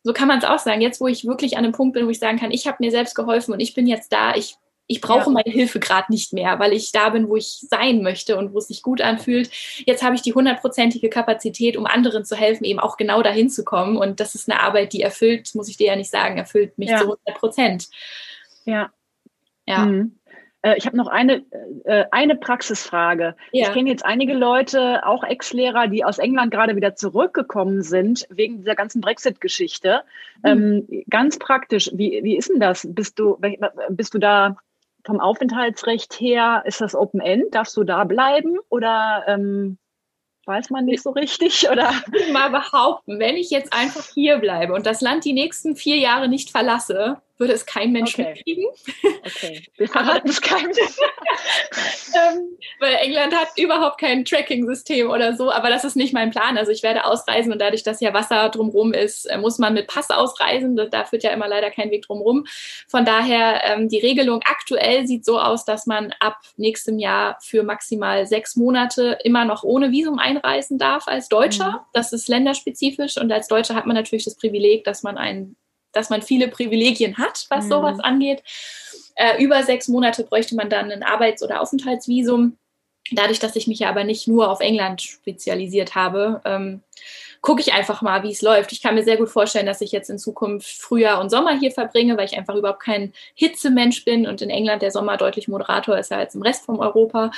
so 0.03 0.13
kann 0.13 0.27
man 0.27 0.39
es 0.39 0.45
auch 0.45 0.59
sagen, 0.59 0.81
jetzt, 0.81 1.01
wo 1.01 1.07
ich 1.07 1.25
wirklich 1.25 1.57
an 1.57 1.63
einem 1.63 1.73
Punkt 1.73 1.93
bin, 1.93 2.05
wo 2.05 2.09
ich 2.09 2.19
sagen 2.19 2.39
kann, 2.39 2.51
ich 2.51 2.67
habe 2.67 2.77
mir 2.79 2.91
selbst 2.91 3.15
geholfen 3.15 3.53
und 3.53 3.59
ich 3.59 3.73
bin 3.73 3.87
jetzt 3.87 4.11
da, 4.13 4.35
ich 4.35 4.55
ich 4.91 5.01
brauche 5.01 5.27
ja. 5.27 5.29
meine 5.29 5.51
Hilfe 5.51 5.79
gerade 5.79 6.11
nicht 6.11 6.33
mehr, 6.33 6.57
weil 6.57 6.73
ich 6.73 6.91
da 6.91 7.09
bin, 7.09 7.29
wo 7.29 7.35
ich 7.35 7.59
sein 7.69 8.01
möchte 8.01 8.35
und 8.37 8.53
wo 8.53 8.57
es 8.57 8.67
sich 8.69 8.81
gut 8.81 9.01
anfühlt. 9.01 9.51
Jetzt 9.85 10.03
habe 10.03 10.15
ich 10.15 10.23
die 10.23 10.33
hundertprozentige 10.33 11.09
Kapazität, 11.09 11.77
um 11.77 11.85
anderen 11.85 12.25
zu 12.25 12.35
helfen, 12.35 12.63
eben 12.63 12.79
auch 12.79 12.97
genau 12.97 13.21
dahin 13.21 13.51
zu 13.51 13.63
kommen. 13.63 13.97
Und 13.97 14.19
das 14.19 14.33
ist 14.33 14.49
eine 14.49 14.59
Arbeit, 14.59 14.93
die 14.93 15.03
erfüllt, 15.03 15.53
muss 15.53 15.69
ich 15.69 15.77
dir 15.77 15.87
ja 15.87 15.95
nicht 15.95 16.09
sagen, 16.09 16.39
erfüllt 16.39 16.75
mich 16.79 16.89
ja. 16.89 16.97
zu 16.97 17.03
100 17.03 17.19
Prozent. 17.35 17.89
Ja. 18.65 18.89
Ja. 19.67 19.85
Mhm. 19.85 20.17
Äh, 20.63 20.75
ich 20.77 20.87
habe 20.87 20.97
noch 20.97 21.07
eine, 21.07 21.43
äh, 21.83 22.05
eine 22.09 22.35
Praxisfrage. 22.35 23.35
Ja. 23.51 23.67
Ich 23.67 23.73
kenne 23.73 23.91
jetzt 23.91 24.03
einige 24.03 24.33
Leute, 24.33 25.05
auch 25.05 25.23
Ex-Lehrer, 25.23 25.87
die 25.87 26.03
aus 26.03 26.17
England 26.17 26.49
gerade 26.49 26.75
wieder 26.75 26.95
zurückgekommen 26.95 27.83
sind, 27.83 28.25
wegen 28.31 28.57
dieser 28.57 28.73
ganzen 28.73 29.01
Brexit-Geschichte. 29.01 30.01
Mhm. 30.43 30.87
Ähm, 30.89 31.03
ganz 31.11 31.37
praktisch, 31.37 31.91
wie, 31.93 32.21
wie 32.23 32.37
ist 32.37 32.49
denn 32.49 32.59
das? 32.59 32.87
Bist 32.89 33.19
du, 33.19 33.39
bist 33.89 34.15
du 34.15 34.17
da 34.17 34.57
vom 35.09 35.19
Aufenthaltsrecht 35.19 36.19
her, 36.19 36.61
ist 36.65 36.81
das 36.81 36.93
Open 36.93 37.19
End? 37.19 37.55
Darfst 37.55 37.75
du 37.75 37.83
da 37.83 38.03
bleiben 38.03 38.59
oder 38.69 39.23
ähm, 39.27 39.79
weiß 40.45 40.69
man 40.69 40.85
nicht 40.85 41.01
so 41.01 41.09
richtig? 41.09 41.67
Oder? 41.71 41.91
Ich 42.13 42.31
mal 42.31 42.49
behaupten, 42.49 43.19
wenn 43.19 43.35
ich 43.35 43.49
jetzt 43.49 43.73
einfach 43.73 44.05
hier 44.13 44.37
bleibe 44.37 44.73
und 44.73 44.85
das 44.85 45.01
Land 45.01 45.25
die 45.25 45.33
nächsten 45.33 45.75
vier 45.75 45.97
Jahre 45.97 46.27
nicht 46.27 46.51
verlasse, 46.51 47.21
würde 47.39 47.53
es 47.53 47.65
kein 47.65 47.91
Mensch 47.91 48.13
okay. 48.13 48.33
mitkriegen. 48.33 48.65
Okay, 49.25 49.63
wir 49.77 49.87
verraten 49.87 50.29
es 50.29 50.41
keinem. 50.41 50.71
ähm, 50.71 52.57
weil 52.79 52.95
England 52.95 53.33
hat 53.33 53.47
überhaupt 53.57 53.99
kein 53.99 54.25
Tracking-System 54.25 55.09
oder 55.09 55.35
so, 55.35 55.51
aber 55.51 55.69
das 55.69 55.85
ist 55.85 55.95
nicht 55.95 56.13
mein 56.13 56.31
Plan. 56.31 56.57
Also 56.57 56.71
ich 56.71 56.83
werde 56.83 57.05
ausreisen 57.05 57.51
und 57.51 57.59
dadurch, 57.59 57.83
dass 57.83 58.01
ja 58.01 58.13
Wasser 58.13 58.49
drumherum 58.49 58.93
ist, 58.93 59.25
äh, 59.25 59.37
muss 59.37 59.57
man 59.57 59.73
mit 59.73 59.87
Pass 59.87 60.09
ausreisen. 60.09 60.75
Da 60.91 61.05
führt 61.05 61.23
ja 61.23 61.31
immer 61.31 61.47
leider 61.47 61.71
kein 61.71 61.91
Weg 61.91 62.05
drumherum. 62.05 62.45
Von 62.87 63.05
daher, 63.05 63.61
ähm, 63.63 63.87
die 63.87 63.99
Regelung 63.99 64.41
aktuell 64.43 65.07
sieht 65.07 65.23
so 65.23 65.39
aus, 65.39 65.63
dass 65.63 65.85
man 65.85 66.13
ab 66.19 66.39
nächstem 66.57 66.99
Jahr 66.99 67.37
für 67.41 67.63
maximal 67.63 68.27
sechs 68.27 68.57
Monate 68.57 69.17
immer 69.23 69.45
noch 69.45 69.63
ohne 69.63 69.91
Visum 69.91 70.19
einreisen 70.19 70.77
darf 70.77 71.07
als 71.07 71.29
Deutscher. 71.29 71.71
Mhm. 71.71 71.85
Das 71.93 72.11
ist 72.11 72.27
länderspezifisch 72.27 73.17
und 73.17 73.31
als 73.31 73.47
Deutscher 73.47 73.75
hat 73.75 73.85
man 73.85 73.95
natürlich 73.95 74.25
das 74.25 74.35
Privileg, 74.35 74.83
dass 74.83 75.03
man 75.03 75.17
ein 75.17 75.55
dass 75.91 76.09
man 76.09 76.21
viele 76.21 76.47
Privilegien 76.47 77.17
hat, 77.17 77.45
was 77.49 77.65
mhm. 77.65 77.69
sowas 77.69 77.99
angeht. 77.99 78.43
Äh, 79.15 79.43
über 79.43 79.63
sechs 79.63 79.87
Monate 79.87 80.23
bräuchte 80.23 80.55
man 80.55 80.69
dann 80.69 80.91
ein 80.91 81.03
Arbeits- 81.03 81.43
oder 81.43 81.61
Aufenthaltsvisum. 81.61 82.57
Dadurch, 83.11 83.39
dass 83.39 83.55
ich 83.55 83.67
mich 83.67 83.79
ja 83.79 83.89
aber 83.89 84.03
nicht 84.03 84.27
nur 84.27 84.49
auf 84.49 84.59
England 84.59 85.01
spezialisiert 85.01 85.95
habe, 85.95 86.41
ähm, 86.45 86.81
gucke 87.41 87.61
ich 87.61 87.73
einfach 87.73 88.01
mal, 88.01 88.23
wie 88.23 88.31
es 88.31 88.41
läuft. 88.41 88.71
Ich 88.71 88.81
kann 88.81 88.95
mir 88.95 89.03
sehr 89.03 89.17
gut 89.17 89.29
vorstellen, 89.29 89.65
dass 89.65 89.81
ich 89.81 89.91
jetzt 89.91 90.09
in 90.09 90.19
Zukunft 90.19 90.67
Frühjahr 90.67 91.21
und 91.21 91.29
Sommer 91.29 91.57
hier 91.57 91.71
verbringe, 91.71 92.17
weil 92.17 92.25
ich 92.25 92.37
einfach 92.37 92.55
überhaupt 92.55 92.81
kein 92.81 93.13
Hitzemensch 93.33 94.03
bin 94.03 94.27
und 94.27 94.41
in 94.41 94.49
England 94.49 94.81
der 94.81 94.91
Sommer 94.91 95.17
deutlich 95.17 95.47
moderator 95.47 95.97
ist 95.97 96.11
als 96.11 96.35
im 96.35 96.41
Rest 96.41 96.65
von 96.65 96.79
Europa. 96.79 97.31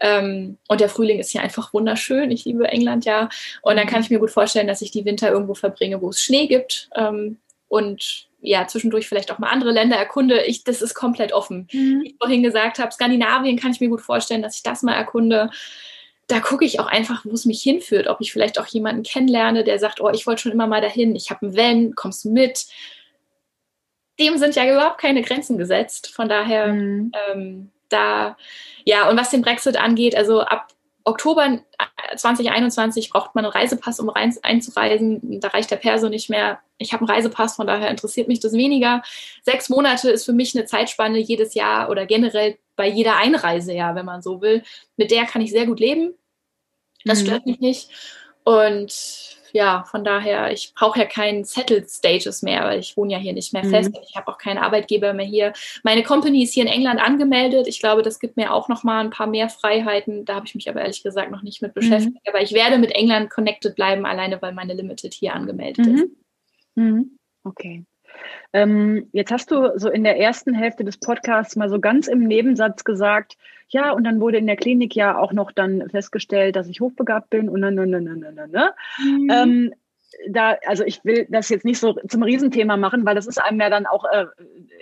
Ähm, 0.00 0.58
und 0.68 0.80
der 0.80 0.88
Frühling 0.88 1.18
ist 1.18 1.30
hier 1.30 1.42
einfach 1.42 1.72
wunderschön. 1.72 2.30
Ich 2.30 2.44
liebe 2.44 2.68
England 2.68 3.04
ja. 3.04 3.28
Und 3.62 3.76
dann 3.76 3.86
kann 3.86 4.02
ich 4.02 4.10
mir 4.10 4.18
gut 4.18 4.30
vorstellen, 4.30 4.66
dass 4.66 4.82
ich 4.82 4.90
die 4.90 5.04
Winter 5.04 5.30
irgendwo 5.30 5.54
verbringe, 5.54 6.02
wo 6.02 6.10
es 6.10 6.20
Schnee 6.20 6.46
gibt. 6.46 6.90
Ähm, 6.94 7.38
und 7.68 8.28
ja, 8.40 8.66
zwischendurch 8.66 9.08
vielleicht 9.08 9.32
auch 9.32 9.38
mal 9.38 9.50
andere 9.50 9.72
Länder 9.72 9.96
erkunde. 9.96 10.44
Ich, 10.44 10.62
das 10.64 10.82
ist 10.82 10.94
komplett 10.94 11.32
offen. 11.32 11.68
Mhm. 11.72 12.02
Wie 12.02 12.08
ich 12.08 12.16
vorhin 12.18 12.42
gesagt 12.42 12.78
habe, 12.78 12.92
Skandinavien 12.92 13.58
kann 13.58 13.72
ich 13.72 13.80
mir 13.80 13.88
gut 13.88 14.00
vorstellen, 14.00 14.42
dass 14.42 14.56
ich 14.56 14.62
das 14.62 14.82
mal 14.82 14.94
erkunde. 14.94 15.50
Da 16.28 16.40
gucke 16.40 16.64
ich 16.64 16.78
auch 16.78 16.86
einfach, 16.86 17.24
wo 17.24 17.32
es 17.32 17.44
mich 17.44 17.62
hinführt. 17.62 18.06
Ob 18.06 18.20
ich 18.20 18.32
vielleicht 18.32 18.60
auch 18.60 18.66
jemanden 18.66 19.02
kennenlerne, 19.02 19.64
der 19.64 19.78
sagt, 19.78 20.00
oh, 20.00 20.10
ich 20.10 20.26
wollte 20.26 20.42
schon 20.42 20.52
immer 20.52 20.66
mal 20.66 20.80
dahin, 20.80 21.16
ich 21.16 21.30
habe 21.30 21.46
einen 21.46 21.56
Van, 21.56 21.94
kommst 21.94 22.24
du 22.24 22.30
mit? 22.30 22.66
Dem 24.20 24.38
sind 24.38 24.54
ja 24.54 24.70
überhaupt 24.70 24.98
keine 24.98 25.22
Grenzen 25.22 25.58
gesetzt. 25.58 26.12
Von 26.14 26.28
daher, 26.28 26.68
mhm. 26.68 27.12
ähm, 27.32 27.70
da, 27.88 28.36
ja, 28.84 29.08
und 29.08 29.16
was 29.16 29.30
den 29.30 29.42
Brexit 29.42 29.76
angeht, 29.76 30.16
also 30.16 30.40
ab 30.40 30.68
Oktober 31.06 31.60
2021 32.16 33.10
braucht 33.10 33.36
man 33.36 33.44
einen 33.44 33.52
Reisepass, 33.52 34.00
um 34.00 34.08
rein, 34.08 34.36
einzureisen. 34.42 35.40
Da 35.40 35.48
reicht 35.48 35.70
der 35.70 35.76
Perso 35.76 36.08
nicht 36.08 36.28
mehr. 36.28 36.58
Ich 36.78 36.92
habe 36.92 37.02
einen 37.02 37.10
Reisepass, 37.10 37.54
von 37.54 37.68
daher 37.68 37.90
interessiert 37.90 38.26
mich 38.26 38.40
das 38.40 38.52
weniger. 38.52 39.02
Sechs 39.42 39.68
Monate 39.68 40.10
ist 40.10 40.24
für 40.24 40.32
mich 40.32 40.56
eine 40.56 40.66
Zeitspanne 40.66 41.18
jedes 41.18 41.54
Jahr 41.54 41.90
oder 41.90 42.06
generell 42.06 42.58
bei 42.74 42.88
jeder 42.88 43.16
Einreise, 43.16 43.72
ja, 43.72 43.94
wenn 43.94 44.04
man 44.04 44.20
so 44.20 44.40
will. 44.40 44.64
Mit 44.96 45.12
der 45.12 45.26
kann 45.26 45.42
ich 45.42 45.52
sehr 45.52 45.66
gut 45.66 45.78
leben. 45.78 46.12
Das 47.04 47.22
mhm. 47.22 47.26
stört 47.26 47.46
mich 47.46 47.60
nicht. 47.60 47.88
Und 48.42 49.35
ja, 49.56 49.84
von 49.90 50.04
daher, 50.04 50.52
ich 50.52 50.74
brauche 50.74 50.98
ja 50.98 51.06
keinen 51.06 51.44
Settled 51.44 51.88
Status 51.88 52.42
mehr, 52.42 52.62
weil 52.64 52.78
ich 52.78 52.94
wohne 52.94 53.14
ja 53.14 53.18
hier 53.18 53.32
nicht 53.32 53.54
mehr 53.54 53.64
mhm. 53.64 53.70
fest. 53.70 53.98
Ich 54.06 54.14
habe 54.14 54.28
auch 54.28 54.36
keinen 54.36 54.58
Arbeitgeber 54.58 55.14
mehr 55.14 55.24
hier. 55.24 55.54
Meine 55.82 56.02
Company 56.02 56.42
ist 56.42 56.52
hier 56.52 56.64
in 56.64 56.68
England 56.68 57.00
angemeldet. 57.00 57.66
Ich 57.66 57.80
glaube, 57.80 58.02
das 58.02 58.18
gibt 58.18 58.36
mir 58.36 58.52
auch 58.52 58.68
noch 58.68 58.84
mal 58.84 59.00
ein 59.00 59.08
paar 59.08 59.26
mehr 59.26 59.48
Freiheiten. 59.48 60.26
Da 60.26 60.34
habe 60.34 60.46
ich 60.46 60.54
mich 60.54 60.68
aber 60.68 60.82
ehrlich 60.82 61.02
gesagt 61.02 61.30
noch 61.30 61.42
nicht 61.42 61.62
mit 61.62 61.74
mhm. 61.74 61.80
beschäftigt. 61.80 62.14
Mhm. 62.14 62.30
Aber 62.30 62.42
ich 62.42 62.52
werde 62.52 62.76
mit 62.76 62.90
England 62.90 63.30
connected 63.30 63.74
bleiben, 63.74 64.04
alleine 64.04 64.42
weil 64.42 64.52
meine 64.52 64.74
Limited 64.74 65.14
hier 65.14 65.34
angemeldet 65.34 65.86
mhm. 65.86 65.94
ist. 65.94 66.10
Mhm. 66.74 67.18
Okay. 67.42 67.84
Ähm, 68.52 69.08
jetzt 69.12 69.32
hast 69.32 69.50
du 69.50 69.72
so 69.76 69.88
in 69.88 70.04
der 70.04 70.18
ersten 70.18 70.52
Hälfte 70.52 70.84
des 70.84 70.98
Podcasts 70.98 71.56
mal 71.56 71.70
so 71.70 71.80
ganz 71.80 72.08
im 72.08 72.26
Nebensatz 72.26 72.84
gesagt, 72.84 73.38
ja, 73.68 73.90
und 73.92 74.04
dann 74.04 74.20
wurde 74.20 74.38
in 74.38 74.46
der 74.46 74.56
Klinik 74.56 74.94
ja 74.94 75.18
auch 75.18 75.32
noch 75.32 75.52
dann 75.52 75.88
festgestellt, 75.90 76.56
dass 76.56 76.68
ich 76.68 76.80
hochbegabt 76.80 77.30
bin 77.30 77.48
und 77.48 77.62
dann, 77.62 77.74
ne, 77.74 77.86
ne, 77.86 78.00
ne, 78.00 78.16
ne, 78.16 78.32
ne, 78.32 78.48
ne. 78.48 78.74
Mhm. 78.98 79.30
Ähm, 79.30 79.74
da, 80.28 80.56
also 80.66 80.84
ich 80.84 81.04
will 81.04 81.26
das 81.28 81.48
jetzt 81.48 81.64
nicht 81.64 81.78
so 81.78 81.94
zum 82.08 82.22
Riesenthema 82.22 82.76
machen, 82.76 83.04
weil 83.04 83.14
das 83.14 83.26
ist 83.26 83.42
einem 83.42 83.60
ja 83.60 83.70
dann 83.70 83.86
auch, 83.86 84.04
äh, 84.04 84.26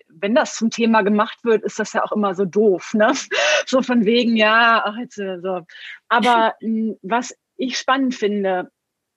wenn 0.08 0.34
das 0.34 0.56
zum 0.56 0.70
Thema 0.70 1.02
gemacht 1.02 1.38
wird, 1.44 1.62
ist 1.62 1.78
das 1.78 1.92
ja 1.92 2.04
auch 2.04 2.12
immer 2.12 2.34
so 2.34 2.44
doof, 2.44 2.94
ne? 2.94 3.12
So 3.66 3.80
von 3.80 4.04
wegen, 4.04 4.36
ja, 4.36 4.82
ach 4.84 4.96
jetzt 4.98 5.18
äh, 5.18 5.40
so. 5.40 5.62
Aber 6.08 6.54
was 7.02 7.34
ich 7.56 7.78
spannend 7.78 8.14
finde, 8.14 8.70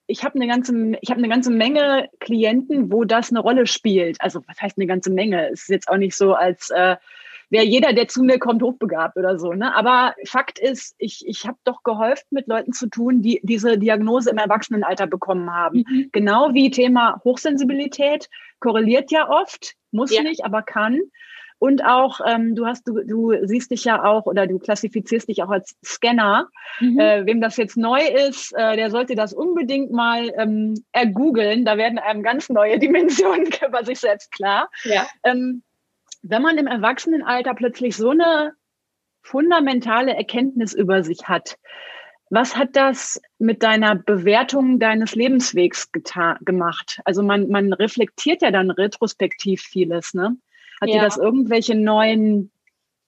ich 0.07 0.23
habe 0.23 0.35
eine 0.35 0.47
ganze, 0.47 0.97
ich 1.01 1.09
habe 1.09 1.19
eine 1.19 1.27
ganze 1.27 1.51
Menge 1.51 2.09
Klienten, 2.19 2.91
wo 2.91 3.03
das 3.03 3.29
eine 3.29 3.41
Rolle 3.41 3.67
spielt. 3.67 4.21
Also 4.21 4.41
was 4.47 4.61
heißt 4.61 4.77
eine 4.77 4.87
ganze 4.87 5.11
Menge? 5.11 5.49
Es 5.49 5.63
ist 5.63 5.69
jetzt 5.69 5.89
auch 5.89 5.97
nicht 5.97 6.15
so, 6.15 6.33
als 6.33 6.69
äh, 6.69 6.95
wäre 7.49 7.65
jeder, 7.65 7.93
der 7.93 8.07
zu 8.07 8.23
mir 8.23 8.39
kommt, 8.39 8.61
hochbegabt 8.61 9.17
oder 9.17 9.39
so. 9.39 9.53
Ne? 9.53 9.73
Aber 9.75 10.13
Fakt 10.25 10.59
ist, 10.59 10.95
ich, 10.97 11.25
ich 11.27 11.47
habe 11.47 11.57
doch 11.63 11.83
gehäuft 11.83 12.25
mit 12.31 12.47
Leuten 12.47 12.73
zu 12.73 12.87
tun, 12.87 13.21
die 13.21 13.39
diese 13.43 13.77
Diagnose 13.77 14.29
im 14.29 14.37
Erwachsenenalter 14.37 15.07
bekommen 15.07 15.53
haben. 15.53 15.83
Mhm. 15.87 16.09
Genau 16.11 16.53
wie 16.53 16.69
Thema 16.69 17.21
Hochsensibilität 17.23 18.29
korreliert 18.59 19.11
ja 19.11 19.29
oft, 19.29 19.75
muss 19.91 20.13
ja. 20.13 20.23
nicht, 20.23 20.43
aber 20.43 20.61
kann. 20.61 20.99
Und 21.59 21.83
auch, 21.83 22.19
ähm, 22.25 22.53
du 22.53 22.67
hast, 22.67 22.87
du, 22.87 23.03
du 23.03 23.33
siehst 23.47 23.71
dich 23.71 23.83
ja 23.83 24.03
auch 24.03 24.27
oder 24.27 24.45
du 24.45 24.59
klassifizierst 24.59 25.27
dich 25.27 25.41
auch 25.41 25.49
als 25.49 25.75
Scanner. 25.83 26.49
Mhm. 26.79 26.99
Äh, 26.99 27.25
wem 27.25 27.41
das 27.41 27.57
jetzt 27.57 27.77
neu 27.77 28.01
ist, 28.01 28.53
äh, 28.55 28.75
der 28.75 28.91
sollte 28.91 29.15
das 29.15 29.33
unbedingt 29.33 29.91
mal 29.91 30.31
ähm, 30.37 30.75
ergoogeln. 30.91 31.65
Da 31.65 31.77
werden 31.77 31.97
einem 31.97 32.21
ganz 32.21 32.49
neue 32.49 32.77
Dimensionen 32.79 33.47
über 33.67 33.83
sich 33.83 33.99
selbst 33.99 34.31
klar. 34.31 34.69
Ja. 34.83 35.07
Ähm, 35.23 35.63
wenn 36.23 36.41
man 36.41 36.57
im 36.57 36.67
Erwachsenenalter 36.67 37.53
plötzlich 37.53 37.95
so 37.95 38.11
eine 38.11 38.53
fundamentale 39.21 40.15
Erkenntnis 40.15 40.73
über 40.73 41.03
sich 41.03 41.27
hat, 41.27 41.57
was 42.29 42.57
hat 42.57 42.75
das 42.75 43.21
mit 43.39 43.63
deiner 43.63 43.95
Bewertung 43.95 44.79
deines 44.79 45.15
Lebenswegs 45.15 45.91
gemacht? 46.41 46.99
Also 47.05 47.23
man, 47.23 47.49
man 47.49 47.71
reflektiert 47.71 48.41
ja 48.41 48.51
dann 48.51 48.69
retrospektiv 48.69 49.61
vieles, 49.61 50.13
ne? 50.13 50.35
Hat 50.81 50.89
ja. 50.89 50.95
dir 50.95 51.01
das 51.01 51.17
irgendwelche 51.17 51.75
neuen 51.75 52.51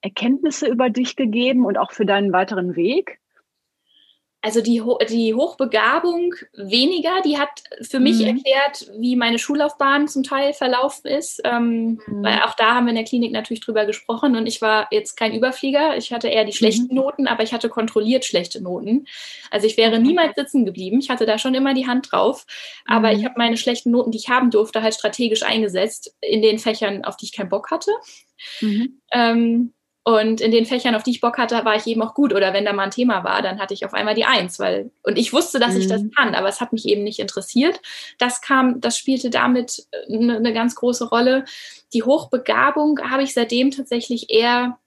Erkenntnisse 0.01 0.68
über 0.68 0.89
dich 0.89 1.16
gegeben 1.16 1.66
und 1.66 1.78
auch 1.78 1.91
für 1.91 2.05
deinen 2.05 2.32
weiteren 2.32 2.76
Weg? 2.76 3.20
Also 4.41 4.61
die, 4.61 4.81
die 5.09 5.33
Hochbegabung 5.33 6.33
weniger, 6.53 7.21
die 7.25 7.37
hat 7.37 7.49
für 7.81 7.99
mich 7.99 8.19
mhm. 8.19 8.37
erklärt, 8.37 8.89
wie 8.97 9.17
meine 9.17 9.37
Schullaufbahn 9.37 10.07
zum 10.07 10.23
Teil 10.23 10.53
verlaufen 10.53 11.07
ist. 11.07 11.41
Ähm, 11.43 11.99
mhm. 12.07 12.23
Weil 12.23 12.41
auch 12.43 12.55
da 12.55 12.75
haben 12.75 12.85
wir 12.85 12.91
in 12.91 12.95
der 12.95 13.03
Klinik 13.03 13.33
natürlich 13.33 13.59
drüber 13.59 13.85
gesprochen 13.85 14.37
und 14.37 14.47
ich 14.47 14.61
war 14.61 14.87
jetzt 14.91 15.17
kein 15.17 15.33
Überflieger. 15.33 15.97
Ich 15.97 16.13
hatte 16.13 16.29
eher 16.29 16.45
die 16.45 16.53
schlechten 16.53 16.87
mhm. 16.87 16.95
Noten, 16.95 17.27
aber 17.27 17.43
ich 17.43 17.53
hatte 17.53 17.67
kontrolliert 17.67 18.23
schlechte 18.23 18.63
Noten. 18.63 19.07
Also 19.51 19.67
ich 19.67 19.75
wäre 19.75 19.99
niemals 19.99 20.35
sitzen 20.35 20.65
geblieben. 20.65 20.99
Ich 20.99 21.09
hatte 21.09 21.25
da 21.25 21.37
schon 21.37 21.53
immer 21.53 21.73
die 21.73 21.87
Hand 21.87 22.11
drauf. 22.11 22.45
Aber 22.85 23.11
ich 23.11 23.19
mhm. 23.19 23.25
habe 23.25 23.35
meine 23.37 23.57
schlechten 23.57 23.91
Noten, 23.91 24.11
die 24.11 24.19
ich 24.19 24.29
haben 24.29 24.51
durfte, 24.51 24.81
halt 24.81 24.93
strategisch 24.93 25.43
eingesetzt 25.43 26.15
in 26.21 26.41
den 26.41 26.59
Fächern, 26.59 27.03
auf 27.03 27.17
die 27.17 27.25
ich 27.25 27.33
keinen 27.33 27.49
Bock 27.49 27.71
hatte. 27.71 27.91
Mhm. 28.61 29.01
Ähm, 29.11 29.73
und 30.10 30.41
in 30.41 30.49
den 30.49 30.66
Fächern, 30.66 30.95
auf 30.95 31.03
die 31.03 31.12
ich 31.12 31.22
Bock 31.22 31.38
hatte, 31.38 31.64
war 31.66 31.76
ich 31.76 31.86
eben 31.86 32.01
auch 32.01 32.16
gut. 32.16 32.34
Oder 32.34 32.51
wenn 32.51 32.66
da 32.66 32.74
mal 32.74 32.86
ein 32.86 32.91
Thema 32.91 33.24
war, 33.24 33.43
dann 33.43 33.60
hatte 33.60 33.76
ich 33.76 33.86
auf 33.86 33.93
einmal 33.93 34.16
die 34.16 34.26
Eins, 34.26 34.57
weil, 34.57 34.89
und 35.03 35.20
ich 35.20 35.34
wusste, 35.34 35.60
dass 35.60 35.76
mhm. 35.76 35.82
ich 35.82 35.88
das 35.88 36.01
mhm. 36.01 36.12
kann, 36.12 36.34
aber 36.34 36.47
es 36.47 36.60
hat 36.62 36.74
mich 36.74 36.88
eben 36.88 37.03
nicht 37.03 37.20
interessiert. 37.20 37.80
Das 38.18 38.41
kam, 38.41 38.82
das 38.82 38.97
spielte 38.97 39.30
damit 39.30 39.86
eine, 40.12 40.38
eine 40.38 40.51
ganz 40.51 40.74
große 40.74 41.10
Rolle. 41.10 41.45
Die 41.93 42.01
Hochbegabung 42.01 42.99
habe 43.12 43.22
ich 43.22 43.36
seitdem 43.36 43.70
tatsächlich 43.70 44.32
eher 44.32 44.80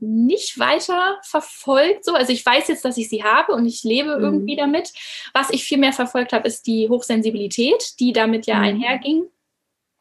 nicht 0.00 0.58
weiter 0.58 1.18
verfolgt. 1.22 2.04
So. 2.04 2.14
Also 2.14 2.32
ich 2.32 2.44
weiß 2.44 2.66
jetzt, 2.66 2.84
dass 2.84 2.96
ich 2.96 3.08
sie 3.08 3.22
habe 3.22 3.52
und 3.52 3.66
ich 3.66 3.84
lebe 3.84 4.16
mhm. 4.16 4.24
irgendwie 4.24 4.56
damit. 4.56 4.92
Was 5.34 5.50
ich 5.50 5.62
viel 5.62 5.78
mehr 5.78 5.92
verfolgt 5.92 6.32
habe, 6.32 6.48
ist 6.48 6.66
die 6.66 6.88
Hochsensibilität, 6.88 8.00
die 8.00 8.12
damit 8.12 8.46
ja 8.46 8.56
mhm. 8.56 8.64
einherging. 8.64 9.24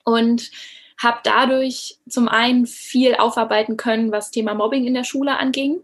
Und 0.04 0.50
habe 1.04 1.20
dadurch 1.24 1.98
zum 2.08 2.28
einen 2.28 2.66
viel 2.66 3.16
aufarbeiten 3.16 3.78
können, 3.78 4.12
was 4.12 4.32
Thema 4.32 4.54
Mobbing 4.54 4.86
in 4.86 4.94
der 4.94 5.04
Schule 5.04 5.38
anging. 5.38 5.84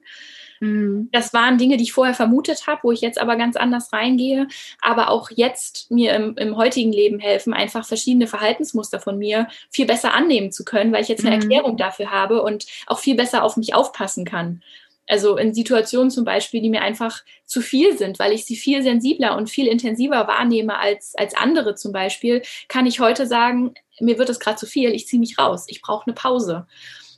Mhm. 0.60 1.10
Das 1.12 1.34
waren 1.34 1.58
Dinge, 1.58 1.78
die 1.78 1.84
ich 1.84 1.94
vorher 1.94 2.14
vermutet 2.14 2.68
habe, 2.68 2.82
wo 2.84 2.92
ich 2.92 3.02
jetzt 3.02 3.20
aber 3.20 3.36
ganz 3.36 3.56
anders 3.56 3.94
reingehe, 3.94 4.48
aber 4.82 5.10
auch 5.10 5.30
jetzt 5.32 5.90
mir 5.90 6.14
im, 6.16 6.36
im, 6.38 6.58
heutigen 6.58 6.92
Leben 6.92 7.20
helfen, 7.20 7.54
einfach 7.54 7.86
verschiedene 7.86 8.28
Verhaltensmuster 8.28 9.00
von 9.00 9.18
mir 9.18 9.48
viel 9.70 9.86
besser 9.86 10.14
annehmen 10.14 10.52
zu 10.52 10.66
können, 10.66 10.92
weil 10.92 11.02
ich 11.02 11.08
jetzt 11.08 11.26
eine 11.26 11.36
mhm. 11.36 11.42
Erklärung 11.42 11.78
dafür 11.78 12.12
habe 12.12 12.42
und 12.42 12.66
auch 12.88 13.00
viel 13.00 13.16
besser 13.16 13.44
auf 13.44 13.58
mich 13.58 13.74
aufpassen 13.74 14.26
kann. 14.26 14.62
Also 15.10 15.38
in 15.38 15.54
Situationen 15.54 16.12
zum 16.12 16.24
Beispiel, 16.24 16.62
die 16.62 16.70
mir 16.70 16.82
einfach 16.82 17.24
zu 17.46 17.62
viel 17.62 17.98
sind, 17.98 18.20
weil 18.20 18.32
ich 18.32 18.46
sie 18.46 18.56
viel 18.56 18.84
sensibler 18.84 19.36
und 19.36 19.50
viel 19.50 19.68
intensiver 19.68 20.28
wahrnehme 20.28 20.78
als, 20.78 21.16
als 21.16 21.36
andere 21.36 21.74
zum 21.76 21.92
Beispiel, 21.92 22.44
kann 22.68 22.86
ich 22.86 23.00
heute 23.00 23.26
sagen, 23.26 23.74
mir 24.00 24.20
wird 24.20 24.30
es 24.30 24.40
gerade 24.40 24.58
zu 24.58 24.68
viel, 24.68 24.94
ich 24.94 25.08
ziehe 25.08 25.20
mich 25.20 25.40
raus, 25.40 25.66
ich 25.68 25.82
brauche 25.82 26.06
eine 26.06 26.14
Pause. 26.14 26.68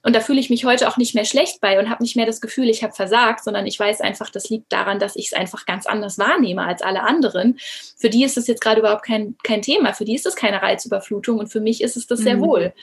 Und 0.03 0.15
da 0.15 0.19
fühle 0.19 0.39
ich 0.39 0.49
mich 0.49 0.65
heute 0.65 0.87
auch 0.87 0.97
nicht 0.97 1.13
mehr 1.13 1.25
schlecht 1.25 1.61
bei 1.61 1.77
und 1.77 1.89
habe 1.89 2.01
nicht 2.01 2.15
mehr 2.15 2.25
das 2.25 2.41
Gefühl, 2.41 2.69
ich 2.69 2.83
habe 2.83 2.93
versagt, 2.93 3.43
sondern 3.43 3.67
ich 3.67 3.77
weiß 3.77 4.01
einfach, 4.01 4.29
das 4.29 4.49
liegt 4.49 4.71
daran, 4.71 4.97
dass 4.97 5.15
ich 5.15 5.27
es 5.27 5.33
einfach 5.33 5.65
ganz 5.65 5.85
anders 5.85 6.17
wahrnehme 6.17 6.63
als 6.63 6.81
alle 6.81 7.03
anderen. 7.03 7.59
Für 7.97 8.09
die 8.09 8.23
ist 8.23 8.37
es 8.37 8.47
jetzt 8.47 8.61
gerade 8.61 8.79
überhaupt 8.79 9.05
kein, 9.05 9.35
kein 9.43 9.61
Thema, 9.61 9.93
für 9.93 10.05
die 10.05 10.15
ist 10.15 10.25
es 10.25 10.35
keine 10.35 10.61
Reizüberflutung 10.61 11.37
und 11.37 11.47
für 11.47 11.61
mich 11.61 11.81
ist 11.81 11.97
es 11.97 12.07
das 12.07 12.19
sehr 12.19 12.37
mhm. 12.37 12.41
wohl. 12.41 12.73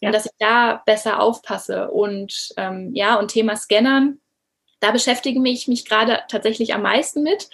Ja. 0.00 0.08
Und 0.08 0.14
dass 0.14 0.26
ich 0.26 0.32
da 0.38 0.82
besser 0.86 1.20
aufpasse. 1.20 1.90
Und 1.90 2.54
ähm, 2.56 2.90
ja, 2.94 3.16
und 3.16 3.32
Thema 3.32 3.56
Scannern, 3.56 4.18
da 4.80 4.90
beschäftige 4.90 5.40
ich 5.48 5.68
mich 5.68 5.84
gerade 5.84 6.20
tatsächlich 6.28 6.74
am 6.74 6.82
meisten 6.82 7.22
mit. 7.22 7.48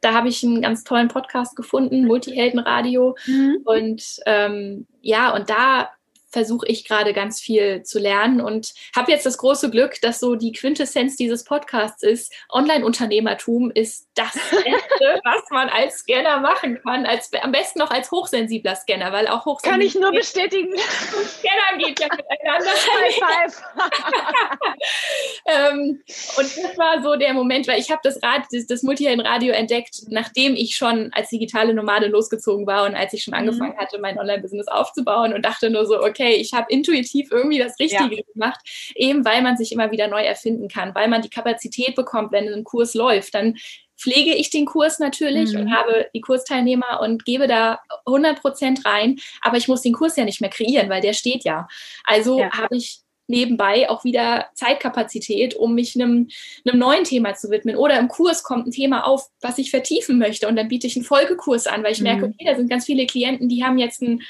Da 0.00 0.14
habe 0.14 0.28
ich 0.28 0.42
einen 0.42 0.62
ganz 0.62 0.84
tollen 0.84 1.08
Podcast 1.08 1.54
gefunden, 1.54 2.06
Multiheldenradio. 2.06 3.16
Mhm. 3.26 3.58
Und 3.64 4.20
ähm, 4.26 4.86
ja, 5.00 5.34
und 5.34 5.48
da 5.48 5.90
versuche 6.32 6.66
ich 6.66 6.86
gerade 6.86 7.12
ganz 7.12 7.40
viel 7.40 7.82
zu 7.82 7.98
lernen 7.98 8.40
und 8.40 8.72
habe 8.96 9.12
jetzt 9.12 9.26
das 9.26 9.38
große 9.38 9.70
Glück, 9.70 10.00
dass 10.00 10.18
so 10.18 10.34
die 10.34 10.52
Quintessenz 10.52 11.16
dieses 11.16 11.44
Podcasts 11.44 12.02
ist, 12.02 12.32
Online-Unternehmertum 12.50 13.70
ist 13.70 14.08
das 14.14 14.32
Beste, 14.50 15.20
was 15.24 15.50
man 15.50 15.68
als 15.68 15.98
Scanner 15.98 16.40
machen 16.40 16.80
kann, 16.82 17.06
als, 17.06 17.30
am 17.42 17.52
besten 17.52 17.78
noch 17.78 17.90
als 17.90 18.10
hochsensibler 18.10 18.76
Scanner, 18.76 19.12
weil 19.12 19.28
auch 19.28 19.44
hochsensibler 19.44 19.72
Kann 19.72 19.80
ich 19.80 19.94
nur 19.94 20.12
bestätigen. 20.12 20.76
Scanner 20.78 21.78
geht 21.78 22.00
ja 22.00 22.08
miteinander. 22.08 22.72
High 22.72 23.54
five. 23.54 23.62
ähm, 25.46 26.02
und 26.36 26.56
das 26.56 26.78
war 26.78 27.02
so 27.02 27.16
der 27.16 27.34
Moment, 27.34 27.68
weil 27.68 27.78
ich 27.78 27.90
habe 27.90 28.00
das, 28.02 28.22
Rad, 28.22 28.44
das, 28.52 28.66
das 28.66 28.82
Multihelden-Radio 28.82 29.52
entdeckt, 29.52 30.02
nachdem 30.08 30.54
ich 30.54 30.76
schon 30.76 31.10
als 31.12 31.28
digitale 31.28 31.74
Nomade 31.74 32.06
losgezogen 32.06 32.66
war 32.66 32.84
und 32.86 32.94
als 32.94 33.12
ich 33.12 33.24
schon 33.24 33.32
mhm. 33.32 33.40
angefangen 33.40 33.76
hatte, 33.76 33.98
mein 33.98 34.18
Online-Business 34.18 34.68
aufzubauen 34.68 35.34
und 35.34 35.44
dachte 35.44 35.68
nur 35.70 35.86
so, 35.86 36.02
okay, 36.02 36.21
okay, 36.22 36.34
ich 36.36 36.52
habe 36.52 36.66
intuitiv 36.70 37.30
irgendwie 37.30 37.58
das 37.58 37.78
Richtige 37.78 38.16
ja. 38.16 38.22
gemacht, 38.32 38.60
eben 38.94 39.24
weil 39.24 39.42
man 39.42 39.56
sich 39.56 39.72
immer 39.72 39.90
wieder 39.90 40.08
neu 40.08 40.22
erfinden 40.22 40.68
kann, 40.68 40.94
weil 40.94 41.08
man 41.08 41.22
die 41.22 41.30
Kapazität 41.30 41.94
bekommt, 41.94 42.32
wenn 42.32 42.48
ein 42.48 42.64
Kurs 42.64 42.94
läuft, 42.94 43.34
dann 43.34 43.56
pflege 43.98 44.34
ich 44.34 44.50
den 44.50 44.66
Kurs 44.66 44.98
natürlich 44.98 45.52
mhm. 45.52 45.60
und 45.60 45.74
habe 45.74 46.08
die 46.14 46.20
Kursteilnehmer 46.20 47.00
und 47.00 47.24
gebe 47.24 47.46
da 47.46 47.80
100 48.06 48.40
Prozent 48.40 48.84
rein, 48.84 49.18
aber 49.40 49.56
ich 49.56 49.68
muss 49.68 49.82
den 49.82 49.92
Kurs 49.92 50.16
ja 50.16 50.24
nicht 50.24 50.40
mehr 50.40 50.50
kreieren, 50.50 50.88
weil 50.88 51.00
der 51.00 51.12
steht 51.12 51.44
ja. 51.44 51.68
Also 52.04 52.40
ja. 52.40 52.50
habe 52.50 52.76
ich 52.76 53.00
nebenbei 53.28 53.88
auch 53.88 54.04
wieder 54.04 54.46
Zeitkapazität, 54.54 55.54
um 55.54 55.74
mich 55.74 55.94
einem, 55.94 56.28
einem 56.66 56.78
neuen 56.78 57.04
Thema 57.04 57.34
zu 57.34 57.50
widmen. 57.50 57.76
Oder 57.76 57.98
im 57.98 58.08
Kurs 58.08 58.42
kommt 58.42 58.66
ein 58.66 58.72
Thema 58.72 59.06
auf, 59.06 59.28
was 59.40 59.58
ich 59.58 59.70
vertiefen 59.70 60.18
möchte 60.18 60.48
und 60.48 60.56
dann 60.56 60.68
biete 60.68 60.88
ich 60.88 60.96
einen 60.96 61.04
Folgekurs 61.04 61.66
an, 61.66 61.84
weil 61.84 61.92
ich 61.92 62.00
merke, 62.00 62.26
mhm. 62.26 62.34
okay, 62.34 62.44
da 62.44 62.56
sind 62.56 62.68
ganz 62.68 62.84
viele 62.84 63.06
Klienten, 63.06 63.48
die 63.48 63.64
haben 63.64 63.78
jetzt 63.78 64.02
ein 64.02 64.22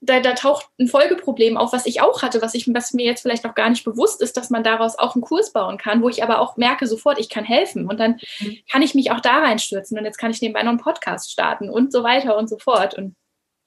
da, 0.00 0.20
da 0.20 0.32
taucht 0.32 0.66
ein 0.78 0.88
Folgeproblem 0.88 1.56
auf, 1.56 1.72
was 1.72 1.86
ich 1.86 2.00
auch 2.00 2.22
hatte, 2.22 2.40
was, 2.40 2.54
ich, 2.54 2.72
was 2.72 2.92
mir 2.92 3.04
jetzt 3.04 3.22
vielleicht 3.22 3.44
noch 3.44 3.54
gar 3.54 3.68
nicht 3.68 3.84
bewusst 3.84 4.22
ist, 4.22 4.36
dass 4.36 4.48
man 4.48 4.64
daraus 4.64 4.98
auch 4.98 5.14
einen 5.14 5.22
Kurs 5.22 5.52
bauen 5.52 5.76
kann, 5.76 6.02
wo 6.02 6.08
ich 6.08 6.22
aber 6.22 6.40
auch 6.40 6.56
merke 6.56 6.86
sofort, 6.86 7.18
ich 7.18 7.28
kann 7.28 7.44
helfen 7.44 7.86
und 7.86 8.00
dann 8.00 8.18
mhm. 8.40 8.58
kann 8.70 8.82
ich 8.82 8.94
mich 8.94 9.10
auch 9.10 9.20
da 9.20 9.38
reinstürzen 9.38 9.98
und 9.98 10.04
jetzt 10.04 10.18
kann 10.18 10.30
ich 10.30 10.40
nebenbei 10.40 10.62
noch 10.62 10.70
einen 10.70 10.80
Podcast 10.80 11.30
starten 11.30 11.68
und 11.68 11.92
so 11.92 12.02
weiter 12.02 12.36
und 12.36 12.48
so 12.48 12.58
fort 12.58 12.94
und 12.94 13.14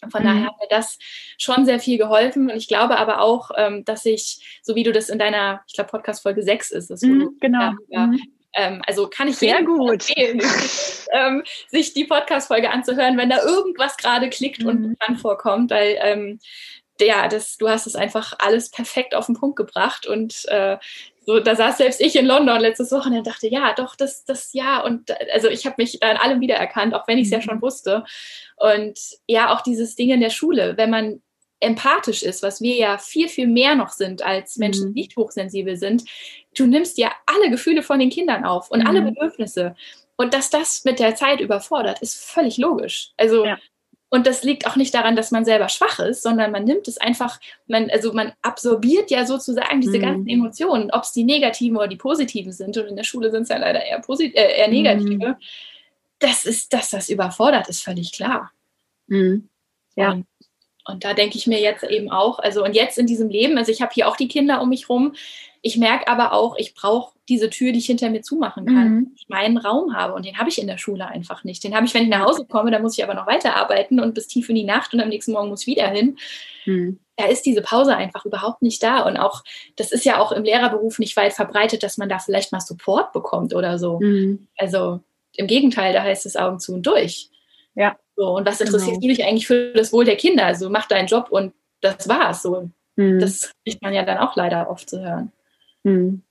von 0.09 0.21
mhm. 0.21 0.27
daher 0.27 0.45
hat 0.47 0.57
mir 0.59 0.67
das 0.69 0.97
schon 1.38 1.65
sehr 1.65 1.79
viel 1.79 1.97
geholfen. 1.97 2.49
Und 2.49 2.57
ich 2.57 2.67
glaube 2.67 2.97
aber 2.97 3.21
auch, 3.21 3.51
ähm, 3.55 3.86
dass 3.86 4.05
ich, 4.05 4.59
so 4.61 4.75
wie 4.75 4.84
du 4.84 4.91
das 4.91 5.07
in 5.07 5.17
deiner, 5.17 5.61
ich 5.65 5.75
glaube, 5.75 5.91
Podcast 5.91 6.23
Folge 6.23 6.43
6 6.43 6.71
ist 6.71 6.91
es, 6.91 7.01
mhm, 7.03 7.38
genau. 7.39 7.71
Ja, 7.88 8.07
mhm. 8.07 8.19
Ähm, 8.56 8.82
also 8.86 9.08
kann 9.08 9.28
ich 9.28 9.38
sehr 9.38 9.64
gut 9.64 10.10
empfehlen, 10.10 10.41
ähm, 11.14 11.43
sich 11.70 11.93
die 11.93 12.06
Podcast-Folge 12.06 12.70
anzuhören, 12.70 13.18
wenn 13.18 13.30
da 13.30 13.43
irgendwas 13.43 13.97
gerade 13.97 14.30
klickt 14.30 14.62
mhm. 14.62 14.68
und 14.68 14.89
bekannt 14.89 15.22
vorkommt, 15.22 15.72
weil 15.72 15.97
ähm, 16.01 16.39
ja, 16.99 17.28
das, 17.28 17.58
du 17.58 17.68
hast 17.68 17.88
es 17.88 17.95
einfach 17.95 18.34
alles 18.39 18.70
perfekt 18.70 19.16
auf 19.16 19.26
den 19.26 19.36
Punkt 19.36 19.56
gebracht 19.56 20.06
und 20.06 20.45
äh, 20.47 20.78
so, 21.26 21.39
da 21.39 21.56
saß 21.56 21.78
selbst 21.78 22.01
ich 22.01 22.16
in 22.16 22.26
London 22.26 22.60
letztes 22.60 22.91
Wochenende 22.91 23.20
und 23.20 23.28
dachte, 23.28 23.47
ja, 23.47 23.74
doch, 23.74 23.95
das, 23.95 24.26
das, 24.26 24.51
ja, 24.54 24.84
und 24.84 25.10
also 25.32 25.47
ich 25.47 25.66
habe 25.66 25.76
mich 25.78 25.99
da 25.99 26.12
in 26.12 26.18
allem 26.18 26.41
wiedererkannt, 26.41 26.93
auch 26.93 27.08
wenn 27.08 27.18
ich 27.18 27.26
es 27.26 27.32
mhm. 27.32 27.38
ja 27.38 27.41
schon 27.41 27.62
wusste. 27.62 28.04
Und 28.58 28.99
ja, 29.28 29.54
auch 29.54 29.62
dieses 29.62 29.95
Ding 29.95 30.10
in 30.10 30.20
der 30.20 30.30
Schule, 30.30 30.76
wenn 30.76 30.89
man 30.89 31.22
empathisch 31.62 32.24
ist, 32.24 32.43
was 32.43 32.62
wir 32.62 32.76
ja 32.76 32.97
viel, 32.97 33.30
viel 33.30 33.47
mehr 33.47 33.76
noch 33.76 33.89
sind 33.89 34.22
als 34.22 34.58
Menschen, 34.58 34.88
die 34.88 34.89
mhm. 34.89 34.93
nicht 34.93 35.16
hochsensibel 35.16 35.78
sind, 35.78 36.04
du 36.56 36.66
nimmst 36.66 36.97
ja 36.97 37.12
alle 37.26 37.49
Gefühle 37.49 37.84
von 37.84 37.99
den 37.99 38.10
Kindern 38.10 38.45
auf 38.45 38.72
und 38.72 38.82
mhm. 38.82 38.88
alle 38.88 39.01
Bedürfnisse. 39.01 39.76
Und 40.16 40.34
dass 40.34 40.49
das 40.49 40.84
mit 40.86 40.99
der 40.99 41.16
Zeit 41.16 41.39
überfordert, 41.39 42.01
ist 42.01 42.24
völlig 42.24 42.58
logisch. 42.58 43.12
Also, 43.18 43.45
ja. 43.45 43.58
und 44.10 44.28
das 44.28 44.43
liegt 44.43 44.68
auch 44.68 44.76
nicht 44.76 44.93
daran, 44.93 45.16
dass 45.16 45.32
man 45.32 45.43
selber 45.43 45.70
schwach 45.70 45.99
ist, 45.99 46.22
sondern 46.22 46.51
man 46.51 46.64
nimmt 46.64 46.88
es 46.88 46.97
einfach, 46.97 47.39
man, 47.68 47.89
also 47.89 48.14
man 48.14 48.34
absorbiert 48.41 49.10
ja 49.10 49.26
sozusagen 49.26 49.82
diese 49.82 49.97
mhm. 49.97 50.01
ganzen 50.01 50.28
Emotionen, 50.28 50.91
ob 50.91 51.04
es 51.04 51.12
die 51.12 51.24
negativen 51.24 51.78
oder 51.78 51.88
die 51.88 51.95
positiven 51.95 52.51
sind. 52.51 52.78
Und 52.78 52.88
in 52.88 52.95
der 52.95 53.04
Schule 53.04 53.32
sind 53.32 53.43
es 53.43 53.49
ja 53.49 53.58
leider 53.58 53.84
eher, 53.84 53.99
posit 53.99 54.36
äh, 54.36 54.58
eher 54.58 54.68
negative. 54.68 55.30
Mhm. 55.30 55.36
Das 56.20 56.45
ist, 56.45 56.74
dass 56.74 56.91
das 56.91 57.10
überfordert, 57.10 57.68
ist 57.70 57.84
völlig 57.84 58.12
klar. 58.12 58.51
Mhm. 59.08 59.49
Ja. 59.95 60.12
Und 60.12 60.26
und 60.86 61.06
da 61.06 61.14
denke 61.14 61.38
ich 61.38 61.47
mir 61.47 61.62
jetzt 61.62 61.84
eben 61.84 62.12
auch, 62.12 62.39
also 62.39 62.64
und 62.64 62.76
jetzt 62.76 62.97
in 62.97 63.08
diesem 63.08 63.30
Leben, 63.30 63.58
also 63.58 63.72
ich 63.72 63.82
habe 63.82 63.93
hier 63.93 64.08
auch 64.08 64.18
die 64.18 64.28
Kinder 64.28 64.62
um 64.62 64.70
mich 64.70 64.89
rum, 64.89 65.16
ich 65.66 65.78
merke 65.78 66.09
aber 66.09 66.34
auch, 66.34 66.57
ich 66.57 66.76
brauche 66.76 67.14
diese 67.30 67.49
Tür, 67.49 67.72
die 67.72 67.80
ich 67.80 67.86
hinter 67.86 68.09
mir 68.09 68.22
zumachen 68.22 68.66
kann, 68.66 68.89
mhm. 68.89 69.11
ich 69.16 69.30
meinen 69.30 69.57
Raum 69.57 69.95
habe 69.95 70.14
und 70.14 70.26
den 70.26 70.38
habe 70.38 70.49
ich 70.49 70.59
in 70.59 70.68
der 70.68 70.78
Schule 70.78 71.07
einfach 71.07 71.45
nicht. 71.45 71.64
Den 71.64 71.74
habe 71.74 71.86
ich, 71.86 71.93
wenn 71.93 72.03
ich 72.03 72.09
nach 72.09 72.26
Hause 72.26 72.45
komme, 72.45 72.70
da 72.70 72.80
muss 72.80 72.97
ich 72.97 73.03
aber 73.03 73.14
noch 73.14 73.28
weiterarbeiten 73.28 74.01
und 74.01 74.14
bis 74.14 74.28
tief 74.28 74.49
in 74.49 74.55
die 74.55 74.66
Nacht 74.66 74.93
und 74.93 74.99
am 74.99 75.07
nächsten 75.07 75.32
Morgen 75.32 75.47
muss 75.47 75.61
ich 75.61 75.68
wieder 75.68 75.88
hin. 75.88 76.18
Mhm. 76.66 76.99
Da 77.16 77.28
ist 77.28 77.45
diese 77.45 77.61
Pause 77.61 77.95
einfach 77.95 78.26
überhaupt 78.26 78.61
nicht 78.61 78.84
da 78.84 79.03
und 79.03 79.16
auch, 79.16 79.41
das 79.78 79.93
ist 79.93 80.03
ja 80.03 80.20
auch 80.20 80.34
im 80.34 80.43
Lehrerberuf 80.43 80.99
nicht 80.99 81.16
weit 81.16 81.32
verbreitet, 81.32 81.82
dass 81.82 81.97
man 81.97 82.09
da 82.09 82.20
vielleicht 82.20 82.51
mal 82.51 82.59
Support 82.59 83.14
bekommt 83.14 83.55
oder 83.55 83.80
so. 83.80 84.01
Mhm. 84.01 84.47
Also 84.57 84.99
im 85.38 85.47
Gegenteil, 85.47 85.93
da 85.93 86.03
heißt 86.03 86.26
es 86.26 86.36
Augen 86.36 86.59
zu 86.59 86.74
und 86.74 86.86
durch. 86.86 87.30
Ja. 87.76 87.95
So, 88.18 88.36
und 88.36 88.45
was 88.45 88.59
interessierst 88.59 88.99
genau. 88.99 89.01
du 89.01 89.07
dich 89.07 89.26
eigentlich 89.26 89.47
für 89.47 89.72
das 89.74 89.93
Wohl 89.93 90.03
der 90.03 90.18
Kinder? 90.18 90.45
Also 90.45 90.70
mach 90.70 90.88
deinen 90.88 91.07
Job 91.07 91.28
und 91.30 91.53
das 91.80 92.09
war's. 92.09 92.41
So, 92.41 92.70
mhm. 92.97 93.20
Das 93.20 93.53
kriegt 93.64 93.82
man 93.82 93.93
ja 93.93 94.03
dann 94.03 94.18
auch 94.18 94.36
leider 94.36 94.70
oft 94.70 94.89
zu 94.89 95.01
hören. 95.01 95.32
Mhm. 95.84 96.23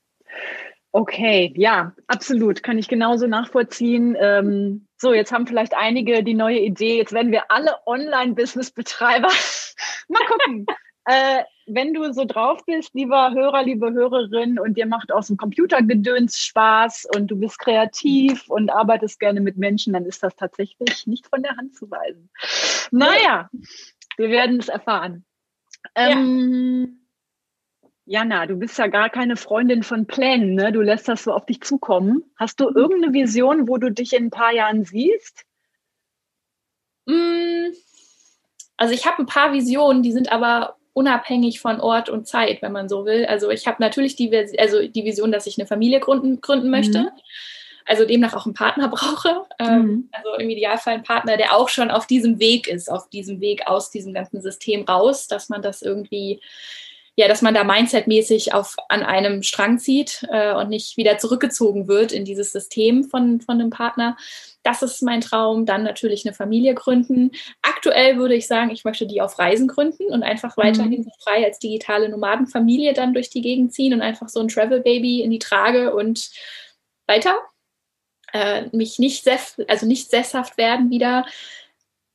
Okay, 0.94 1.54
ja, 1.56 1.94
absolut. 2.06 2.62
Kann 2.62 2.76
ich 2.76 2.86
genauso 2.86 3.26
nachvollziehen. 3.26 4.14
Ähm, 4.20 4.86
so, 4.98 5.14
jetzt 5.14 5.32
haben 5.32 5.46
vielleicht 5.46 5.74
einige 5.74 6.22
die 6.22 6.34
neue 6.34 6.58
Idee. 6.58 6.98
Jetzt 6.98 7.12
werden 7.12 7.32
wir 7.32 7.50
alle 7.50 7.76
Online-Business-Betreiber. 7.86 9.28
Mal 10.08 10.26
gucken. 10.26 10.66
äh, 11.06 11.44
wenn 11.66 11.94
du 11.94 12.12
so 12.12 12.26
drauf 12.26 12.60
bist, 12.66 12.92
lieber 12.94 13.32
Hörer, 13.32 13.62
liebe 13.62 13.92
Hörerin, 13.92 14.58
und 14.58 14.76
dir 14.76 14.86
macht 14.86 15.12
aus 15.12 15.28
dem 15.28 15.38
Computergedöns 15.38 16.38
Spaß 16.38 17.06
und 17.16 17.28
du 17.28 17.36
bist 17.36 17.58
kreativ 17.58 18.48
und 18.50 18.70
arbeitest 18.70 19.18
gerne 19.18 19.40
mit 19.40 19.56
Menschen, 19.56 19.94
dann 19.94 20.04
ist 20.04 20.22
das 20.22 20.36
tatsächlich 20.36 21.06
nicht 21.06 21.26
von 21.26 21.42
der 21.42 21.56
Hand 21.56 21.74
zu 21.74 21.90
weisen. 21.90 22.28
Naja, 22.90 23.48
wir 24.18 24.28
werden 24.28 24.58
es 24.58 24.68
erfahren. 24.68 25.24
Ähm, 25.94 27.01
Jana, 28.04 28.46
du 28.46 28.56
bist 28.56 28.78
ja 28.78 28.88
gar 28.88 29.10
keine 29.10 29.36
Freundin 29.36 29.82
von 29.82 30.06
Plänen, 30.06 30.54
ne? 30.54 30.72
Du 30.72 30.80
lässt 30.80 31.08
das 31.08 31.22
so 31.24 31.32
auf 31.32 31.46
dich 31.46 31.60
zukommen. 31.60 32.24
Hast 32.36 32.58
du 32.58 32.68
irgendeine 32.68 33.12
Vision, 33.12 33.68
wo 33.68 33.78
du 33.78 33.90
dich 33.92 34.12
in 34.12 34.26
ein 34.26 34.30
paar 34.30 34.52
Jahren 34.52 34.84
siehst? 34.84 35.44
Mm, 37.06 37.72
also 38.76 38.92
ich 38.92 39.06
habe 39.06 39.22
ein 39.22 39.26
paar 39.26 39.52
Visionen, 39.52 40.02
die 40.02 40.12
sind 40.12 40.32
aber 40.32 40.76
unabhängig 40.94 41.60
von 41.60 41.80
Ort 41.80 42.08
und 42.08 42.26
Zeit, 42.26 42.60
wenn 42.60 42.72
man 42.72 42.88
so 42.88 43.06
will. 43.06 43.24
Also 43.26 43.50
ich 43.50 43.66
habe 43.66 43.80
natürlich 43.80 44.16
die, 44.16 44.34
also 44.58 44.86
die 44.86 45.04
Vision, 45.04 45.32
dass 45.32 45.46
ich 45.46 45.58
eine 45.58 45.66
Familie 45.66 46.00
gründen, 46.00 46.40
gründen 46.40 46.70
möchte. 46.70 47.02
Mhm. 47.02 47.10
Also 47.86 48.04
demnach 48.04 48.34
auch 48.34 48.46
einen 48.46 48.54
Partner 48.54 48.88
brauche. 48.88 49.46
Ähm, 49.58 49.82
mhm. 49.82 50.08
Also 50.12 50.34
im 50.34 50.50
Idealfall 50.50 50.94
einen 50.94 51.02
Partner, 51.02 51.36
der 51.36 51.56
auch 51.56 51.68
schon 51.68 51.90
auf 51.90 52.06
diesem 52.06 52.40
Weg 52.40 52.66
ist, 52.66 52.90
auf 52.90 53.08
diesem 53.08 53.40
Weg 53.40 53.66
aus 53.66 53.90
diesem 53.90 54.12
ganzen 54.12 54.42
System 54.42 54.84
raus, 54.84 55.28
dass 55.28 55.48
man 55.48 55.62
das 55.62 55.82
irgendwie 55.82 56.40
ja, 57.14 57.28
dass 57.28 57.42
man 57.42 57.52
da 57.52 57.62
mindsetmäßig 57.62 58.54
auf, 58.54 58.76
an 58.88 59.02
einem 59.02 59.42
Strang 59.42 59.78
zieht 59.78 60.26
äh, 60.30 60.54
und 60.54 60.70
nicht 60.70 60.96
wieder 60.96 61.18
zurückgezogen 61.18 61.86
wird 61.86 62.10
in 62.10 62.24
dieses 62.24 62.52
System 62.52 63.04
von, 63.04 63.42
von 63.42 63.60
einem 63.60 63.68
Partner. 63.68 64.16
Das 64.62 64.82
ist 64.82 65.02
mein 65.02 65.20
Traum. 65.20 65.66
Dann 65.66 65.82
natürlich 65.82 66.24
eine 66.24 66.34
Familie 66.34 66.74
gründen. 66.74 67.32
Aktuell 67.60 68.16
würde 68.16 68.34
ich 68.34 68.46
sagen, 68.46 68.70
ich 68.70 68.84
möchte 68.84 69.06
die 69.06 69.20
auf 69.20 69.38
Reisen 69.38 69.68
gründen 69.68 70.06
und 70.06 70.22
einfach 70.22 70.56
weiterhin 70.56 71.02
mhm. 71.02 71.10
frei 71.22 71.44
als 71.44 71.58
digitale 71.58 72.08
Nomadenfamilie 72.08 72.94
dann 72.94 73.12
durch 73.12 73.28
die 73.28 73.42
Gegend 73.42 73.74
ziehen 73.74 73.92
und 73.92 74.00
einfach 74.00 74.30
so 74.30 74.40
ein 74.40 74.48
Travel 74.48 74.80
Baby 74.80 75.20
in 75.20 75.30
die 75.30 75.38
Trage 75.38 75.94
und 75.94 76.30
weiter. 77.06 77.38
Äh, 78.32 78.68
mich 78.72 78.98
nicht, 78.98 79.28
also 79.68 79.84
nicht 79.84 80.08
sesshaft 80.08 80.56
werden 80.56 80.90
wieder 80.90 81.26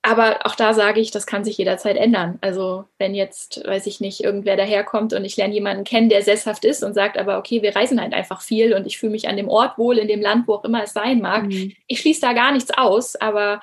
aber 0.01 0.45
auch 0.45 0.55
da 0.55 0.73
sage 0.73 1.01
ich, 1.01 1.11
das 1.11 1.25
kann 1.25 1.43
sich 1.43 1.57
jederzeit 1.57 1.97
ändern. 1.97 2.37
Also 2.41 2.85
wenn 2.97 3.13
jetzt, 3.13 3.61
weiß 3.65 3.87
ich 3.87 3.99
nicht, 3.99 4.23
irgendwer 4.23 4.55
daherkommt 4.55 5.13
und 5.13 5.25
ich 5.25 5.35
lerne 5.35 5.53
jemanden 5.53 5.83
kennen, 5.83 6.09
der 6.09 6.21
sesshaft 6.21 6.63
ist 6.63 6.83
und 6.83 6.93
sagt 6.93 7.17
aber, 7.17 7.37
okay, 7.37 7.61
wir 7.61 7.75
reisen 7.75 7.99
halt 7.99 8.13
einfach 8.13 8.41
viel 8.41 8.73
und 8.73 8.87
ich 8.87 8.97
fühle 8.97 9.11
mich 9.11 9.27
an 9.27 9.37
dem 9.37 9.49
Ort 9.49 9.77
wohl, 9.77 9.97
in 9.97 10.07
dem 10.07 10.21
Land, 10.21 10.47
wo 10.47 10.55
auch 10.55 10.63
immer 10.63 10.83
es 10.83 10.93
sein 10.93 11.19
mag. 11.19 11.47
Mhm. 11.47 11.73
Ich 11.87 11.99
schließe 11.99 12.21
da 12.21 12.33
gar 12.33 12.51
nichts 12.51 12.71
aus, 12.71 13.15
aber 13.15 13.59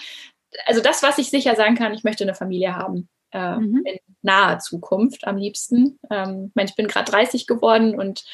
also 0.67 0.81
das, 0.83 1.03
was 1.03 1.19
ich 1.19 1.31
sicher 1.31 1.57
sagen 1.57 1.77
kann, 1.77 1.95
ich 1.95 2.05
möchte 2.05 2.25
eine 2.25 2.35
Familie 2.35 2.77
haben. 2.77 3.09
Äh, 3.33 3.57
mhm. 3.57 3.83
In 3.85 3.99
naher 4.23 4.59
Zukunft 4.59 5.27
am 5.27 5.37
liebsten. 5.37 5.99
Ähm, 6.11 6.47
ich, 6.49 6.55
meine, 6.55 6.69
ich 6.69 6.77
bin 6.77 6.89
gerade 6.89 7.11
30 7.11 7.47
geworden 7.47 7.99
und 7.99 8.25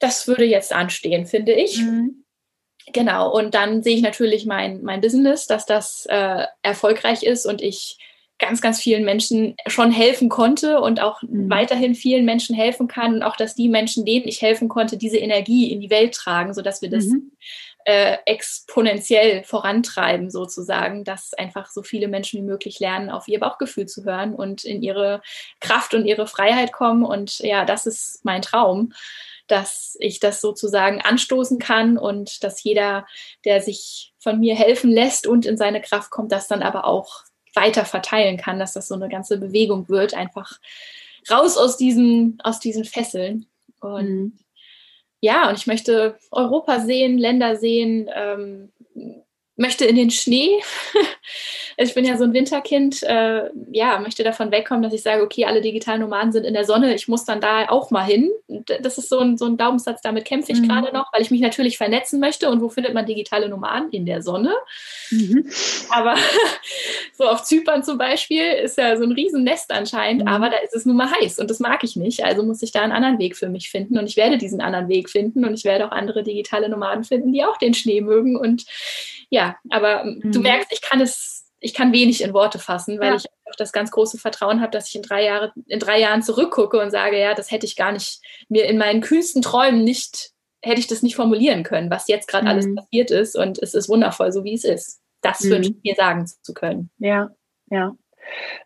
das 0.00 0.26
würde 0.26 0.44
jetzt 0.44 0.72
anstehen, 0.72 1.26
finde 1.26 1.52
ich. 1.52 1.80
Mhm. 1.80 2.24
Genau, 2.92 3.30
und 3.30 3.54
dann 3.54 3.82
sehe 3.82 3.96
ich 3.96 4.02
natürlich 4.02 4.46
mein, 4.46 4.82
mein 4.82 5.00
Business, 5.00 5.46
dass 5.46 5.66
das 5.66 6.06
äh, 6.06 6.44
erfolgreich 6.62 7.22
ist 7.22 7.46
und 7.46 7.62
ich 7.62 7.98
ganz, 8.40 8.60
ganz 8.60 8.80
vielen 8.80 9.04
Menschen 9.04 9.54
schon 9.66 9.92
helfen 9.92 10.28
konnte 10.28 10.80
und 10.80 11.00
auch 11.00 11.22
mhm. 11.22 11.50
weiterhin 11.50 11.94
vielen 11.94 12.24
Menschen 12.24 12.56
helfen 12.56 12.88
kann 12.88 13.14
und 13.14 13.22
auch, 13.22 13.36
dass 13.36 13.54
die 13.54 13.68
Menschen, 13.68 14.04
denen 14.04 14.26
ich 14.26 14.42
helfen 14.42 14.68
konnte, 14.68 14.96
diese 14.96 15.18
Energie 15.18 15.70
in 15.70 15.80
die 15.80 15.90
Welt 15.90 16.14
tragen, 16.14 16.54
sodass 16.54 16.80
wir 16.80 16.90
das 16.90 17.04
mhm. 17.04 17.32
äh, 17.84 18.16
exponentiell 18.24 19.44
vorantreiben, 19.44 20.30
sozusagen, 20.30 21.04
dass 21.04 21.34
einfach 21.34 21.70
so 21.70 21.82
viele 21.82 22.08
Menschen 22.08 22.40
wie 22.40 22.46
möglich 22.46 22.80
lernen, 22.80 23.10
auf 23.10 23.28
ihr 23.28 23.38
Bauchgefühl 23.38 23.86
zu 23.86 24.04
hören 24.04 24.34
und 24.34 24.64
in 24.64 24.82
ihre 24.82 25.20
Kraft 25.60 25.94
und 25.94 26.06
ihre 26.06 26.26
Freiheit 26.26 26.72
kommen. 26.72 27.04
Und 27.04 27.40
ja, 27.40 27.66
das 27.66 27.86
ist 27.86 28.24
mein 28.24 28.42
Traum 28.42 28.94
dass 29.50 29.96
ich 30.00 30.20
das 30.20 30.40
sozusagen 30.40 31.00
anstoßen 31.00 31.58
kann 31.58 31.98
und 31.98 32.44
dass 32.44 32.62
jeder, 32.62 33.06
der 33.44 33.60
sich 33.60 34.12
von 34.18 34.38
mir 34.40 34.54
helfen 34.54 34.90
lässt 34.90 35.26
und 35.26 35.46
in 35.46 35.56
seine 35.56 35.80
Kraft 35.80 36.10
kommt, 36.10 36.32
das 36.32 36.48
dann 36.48 36.62
aber 36.62 36.84
auch 36.84 37.24
weiter 37.54 37.84
verteilen 37.84 38.36
kann, 38.36 38.58
dass 38.58 38.74
das 38.74 38.88
so 38.88 38.94
eine 38.94 39.08
ganze 39.08 39.38
Bewegung 39.38 39.88
wird, 39.88 40.14
einfach 40.14 40.58
raus 41.30 41.56
aus 41.56 41.76
diesen, 41.76 42.38
aus 42.42 42.60
diesen 42.60 42.84
Fesseln. 42.84 43.46
Und 43.80 44.08
mhm. 44.08 44.38
ja, 45.20 45.48
und 45.48 45.58
ich 45.58 45.66
möchte 45.66 46.18
Europa 46.30 46.80
sehen, 46.80 47.18
Länder 47.18 47.56
sehen, 47.56 48.08
ähm, 48.14 48.72
möchte 49.60 49.84
in 49.84 49.94
den 49.94 50.10
Schnee. 50.10 50.58
ich 51.76 51.94
bin 51.94 52.04
ja 52.04 52.16
so 52.16 52.24
ein 52.24 52.32
Winterkind, 52.32 53.02
äh, 53.02 53.50
ja, 53.70 53.98
möchte 53.98 54.24
davon 54.24 54.50
wegkommen, 54.50 54.82
dass 54.82 54.94
ich 54.94 55.02
sage, 55.02 55.22
okay, 55.22 55.44
alle 55.44 55.60
digitalen 55.60 56.00
Nomaden 56.00 56.32
sind 56.32 56.44
in 56.44 56.54
der 56.54 56.64
Sonne, 56.64 56.94
ich 56.94 57.08
muss 57.08 57.26
dann 57.26 57.42
da 57.42 57.68
auch 57.68 57.90
mal 57.90 58.04
hin. 58.04 58.30
Das 58.82 58.96
ist 58.96 59.10
so 59.10 59.18
ein, 59.18 59.36
so 59.36 59.44
ein 59.44 59.58
Glaubenssatz, 59.58 60.00
damit 60.00 60.24
kämpfe 60.24 60.52
ich 60.52 60.60
mhm. 60.60 60.68
gerade 60.68 60.92
noch, 60.94 61.12
weil 61.12 61.20
ich 61.20 61.30
mich 61.30 61.42
natürlich 61.42 61.76
vernetzen 61.76 62.20
möchte. 62.20 62.48
Und 62.48 62.62
wo 62.62 62.70
findet 62.70 62.94
man 62.94 63.04
digitale 63.04 63.48
Nomaden? 63.48 63.90
In 63.90 64.06
der 64.06 64.22
Sonne. 64.22 64.54
Mhm. 65.10 65.50
Aber 65.90 66.14
so 67.12 67.28
auf 67.28 67.44
Zypern 67.44 67.84
zum 67.84 67.98
Beispiel 67.98 68.44
ist 68.44 68.78
ja 68.78 68.96
so 68.96 69.04
ein 69.04 69.12
Riesennest 69.12 69.72
anscheinend, 69.72 70.22
mhm. 70.22 70.28
aber 70.28 70.48
da 70.48 70.56
ist 70.56 70.74
es 70.74 70.86
nun 70.86 70.96
mal 70.96 71.10
heiß 71.10 71.38
und 71.38 71.50
das 71.50 71.60
mag 71.60 71.84
ich 71.84 71.96
nicht. 71.96 72.24
Also 72.24 72.42
muss 72.42 72.62
ich 72.62 72.72
da 72.72 72.80
einen 72.80 72.92
anderen 72.92 73.18
Weg 73.18 73.36
für 73.36 73.50
mich 73.50 73.70
finden 73.70 73.98
und 73.98 74.06
ich 74.06 74.16
werde 74.16 74.38
diesen 74.38 74.62
anderen 74.62 74.88
Weg 74.88 75.10
finden 75.10 75.44
und 75.44 75.52
ich 75.52 75.64
werde 75.64 75.86
auch 75.86 75.92
andere 75.92 76.22
digitale 76.22 76.70
Nomaden 76.70 77.04
finden, 77.04 77.32
die 77.32 77.44
auch 77.44 77.58
den 77.58 77.74
Schnee 77.74 78.00
mögen 78.00 78.36
und 78.36 78.64
ja, 79.30 79.56
aber 79.70 80.04
mhm. 80.04 80.32
du 80.32 80.40
merkst, 80.40 80.70
ich 80.72 80.82
kann 80.82 81.00
es, 81.00 81.48
ich 81.60 81.72
kann 81.72 81.92
wenig 81.92 82.22
in 82.22 82.34
Worte 82.34 82.58
fassen, 82.58 82.98
weil 82.98 83.10
ja. 83.10 83.16
ich 83.16 83.26
auch 83.48 83.56
das 83.56 83.72
ganz 83.72 83.90
große 83.90 84.18
Vertrauen 84.18 84.60
habe, 84.60 84.72
dass 84.72 84.88
ich 84.88 84.96
in 84.96 85.02
drei, 85.02 85.24
Jahre, 85.24 85.52
in 85.66 85.78
drei 85.78 86.00
Jahren 86.00 86.22
zurückgucke 86.22 86.78
und 86.80 86.90
sage, 86.90 87.18
ja, 87.18 87.34
das 87.34 87.50
hätte 87.50 87.66
ich 87.66 87.76
gar 87.76 87.92
nicht, 87.92 88.20
mir 88.48 88.66
in 88.66 88.76
meinen 88.76 89.00
kühnsten 89.00 89.40
Träumen 89.40 89.84
nicht, 89.84 90.32
hätte 90.62 90.80
ich 90.80 90.88
das 90.88 91.02
nicht 91.02 91.16
formulieren 91.16 91.62
können, 91.62 91.90
was 91.90 92.08
jetzt 92.08 92.28
gerade 92.28 92.44
mhm. 92.44 92.50
alles 92.50 92.74
passiert 92.74 93.10
ist. 93.10 93.36
Und 93.36 93.58
es 93.62 93.74
ist 93.74 93.88
wundervoll, 93.88 94.32
so 94.32 94.44
wie 94.44 94.54
es 94.54 94.64
ist. 94.64 95.00
Das 95.22 95.40
mhm. 95.40 95.50
wünsche 95.50 95.70
ich 95.70 95.82
mir 95.84 95.94
sagen 95.94 96.26
zu 96.42 96.52
können. 96.52 96.90
Ja, 96.98 97.30
ja. 97.70 97.94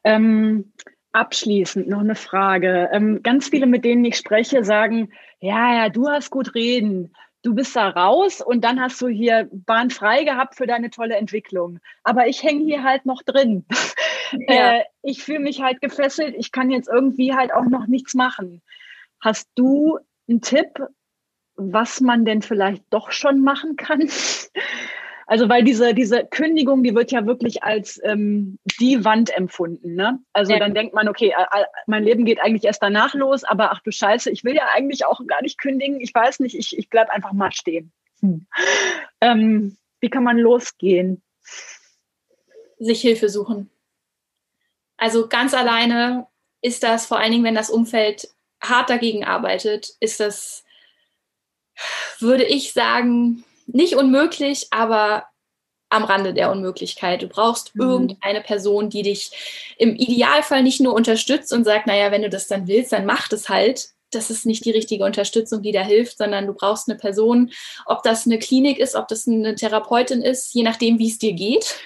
Ähm, 0.03 0.73
abschließend 1.13 1.89
noch 1.89 2.01
eine 2.01 2.17
Frage. 2.17 2.89
Ähm, 2.93 3.21
ganz 3.23 3.49
viele, 3.49 3.67
mit 3.67 3.85
denen 3.85 4.05
ich 4.05 4.17
spreche, 4.17 4.65
sagen, 4.65 5.13
ja, 5.41 5.75
ja, 5.75 5.89
du 5.89 6.09
hast 6.09 6.31
gut 6.31 6.55
reden 6.55 7.15
du 7.45 7.55
bist 7.55 7.77
da 7.77 7.91
raus 7.91 8.41
und 8.41 8.63
dann 8.65 8.81
hast 8.81 9.01
du 9.01 9.07
hier 9.07 9.49
Bahn 9.53 9.91
frei 9.91 10.25
gehabt 10.25 10.57
für 10.57 10.67
deine 10.67 10.91
tolle 10.91 11.17
Entwicklung. 11.17 11.79
Aber 12.03 12.27
ich 12.27 12.43
hänge 12.43 12.65
hier 12.65 12.83
halt 12.83 13.07
noch 13.07 13.23
drin. 13.23 13.65
Ja. 14.49 14.79
Äh, 14.79 14.85
ich 15.03 15.23
fühle 15.23 15.39
mich 15.39 15.63
halt 15.63 15.81
gefesselt. 15.81 16.35
Ich 16.37 16.51
kann 16.51 16.69
jetzt 16.69 16.89
irgendwie 16.89 17.35
halt 17.35 17.55
auch 17.55 17.67
noch 17.67 17.87
nichts 17.87 18.15
machen. 18.15 18.63
Hast 19.21 19.49
du 19.55 19.99
einen 20.29 20.41
Tipp, 20.41 20.83
was 21.55 22.01
man 22.01 22.25
denn 22.25 22.43
vielleicht 22.43 22.83
doch 22.91 23.13
schon 23.13 23.43
machen 23.43 23.77
kann? 23.77 24.09
Also 25.27 25.49
weil 25.49 25.65
diese, 25.65 25.95
diese 25.95 26.25
Kündigung, 26.27 26.83
die 26.83 26.95
wird 26.95 27.11
ja 27.11 27.27
wirklich 27.27 27.63
als 27.63 28.01
ähm, 28.05 28.59
die 28.81 29.05
Wand 29.05 29.35
empfunden. 29.37 29.95
Ne? 29.95 30.21
Also 30.33 30.53
ja. 30.53 30.59
dann 30.59 30.75
denkt 30.75 30.95
man, 30.95 31.09
okay, 31.09 31.35
mein 31.87 32.05
Leben 32.05 32.25
geht 32.25 32.41
eigentlich 32.41 32.65
erst 32.65 32.83
danach 32.83 33.15
los, 33.15 33.45
aber 33.45 33.73
ach 33.73 33.81
du 33.81 33.91
Scheiße, 33.91 34.31
ich 34.31 34.45
will 34.45 34.55
ja 34.55 34.69
eigentlich 34.75 35.07
auch 35.07 35.21
gar 35.27 35.43
nicht 35.43 35.59
kündigen. 35.59 36.01
Ich 36.01 36.15
weiß 36.15 36.41
nicht, 36.41 36.55
ich, 36.55 36.77
ich 36.77 36.91
bleib 36.91 37.09
einfach 37.11 37.33
mal 37.33 37.53
stehen. 37.53 37.93
Hm. 38.21 38.47
Ähm, 39.21 39.77
wie 40.01 40.11
kann 40.11 40.25
man 40.25 40.39
losgehen? 40.39 41.23
Sich 42.79 43.01
Hilfe 43.01 43.29
suchen. 43.29 43.71
Also 44.97 45.29
ganz 45.29 45.55
alleine 45.55 46.27
ist 46.61 46.83
das, 46.83 47.07
vor 47.07 47.19
allen 47.19 47.33
Dingen, 47.33 47.45
wenn 47.45 47.55
das 47.55 47.71
Umfeld 47.71 48.29
hart 48.61 48.91
dagegen 48.91 49.25
arbeitet, 49.25 49.91
ist 50.01 50.21
das, 50.21 50.65
würde 52.19 52.45
ich 52.45 52.73
sagen, 52.73 53.45
nicht 53.67 53.95
unmöglich, 53.95 54.69
aber 54.71 55.25
am 55.95 56.05
Rande 56.05 56.35
der 56.35 56.51
Unmöglichkeit. 56.51 57.23
Du 57.23 57.29
brauchst 57.29 57.75
mhm. 57.75 57.83
irgendeine 57.83 58.41
Person, 58.41 58.91
die 58.91 59.03
dich 59.03 59.31
im 59.79 59.95
Idealfall 59.95 60.63
nicht 60.63 60.81
nur 60.81 60.95
unterstützt 60.95 61.53
und 61.53 61.65
sagt, 61.65 61.87
naja, 61.87 62.11
wenn 62.11 62.23
du 62.23 62.29
das 62.29 62.49
dann 62.49 62.67
willst, 62.67 62.93
dann 62.93 63.07
mach 63.07 63.29
das 63.29 63.49
halt. 63.49 63.91
Das 64.11 64.31
ist 64.31 64.47
nicht 64.47 64.65
die 64.65 64.71
richtige 64.71 65.05
Unterstützung, 65.05 65.63
die 65.63 65.73
da 65.73 65.83
hilft, 65.83 66.19
sondern 66.19 66.47
du 66.47 66.53
brauchst 66.53 66.89
eine 66.89 66.99
Person, 66.99 67.51
ob 67.87 68.03
das 68.03 68.27
eine 68.27 68.39
Klinik 68.39 68.79
ist, 68.79 68.95
ob 68.95 69.09
das 69.09 69.27
eine 69.27 69.55
Therapeutin 69.55 70.23
ist, 70.23 70.55
je 70.55 70.63
nachdem, 70.63 70.99
wie 70.99 71.09
es 71.09 71.19
dir 71.19 71.33
geht. 71.33 71.81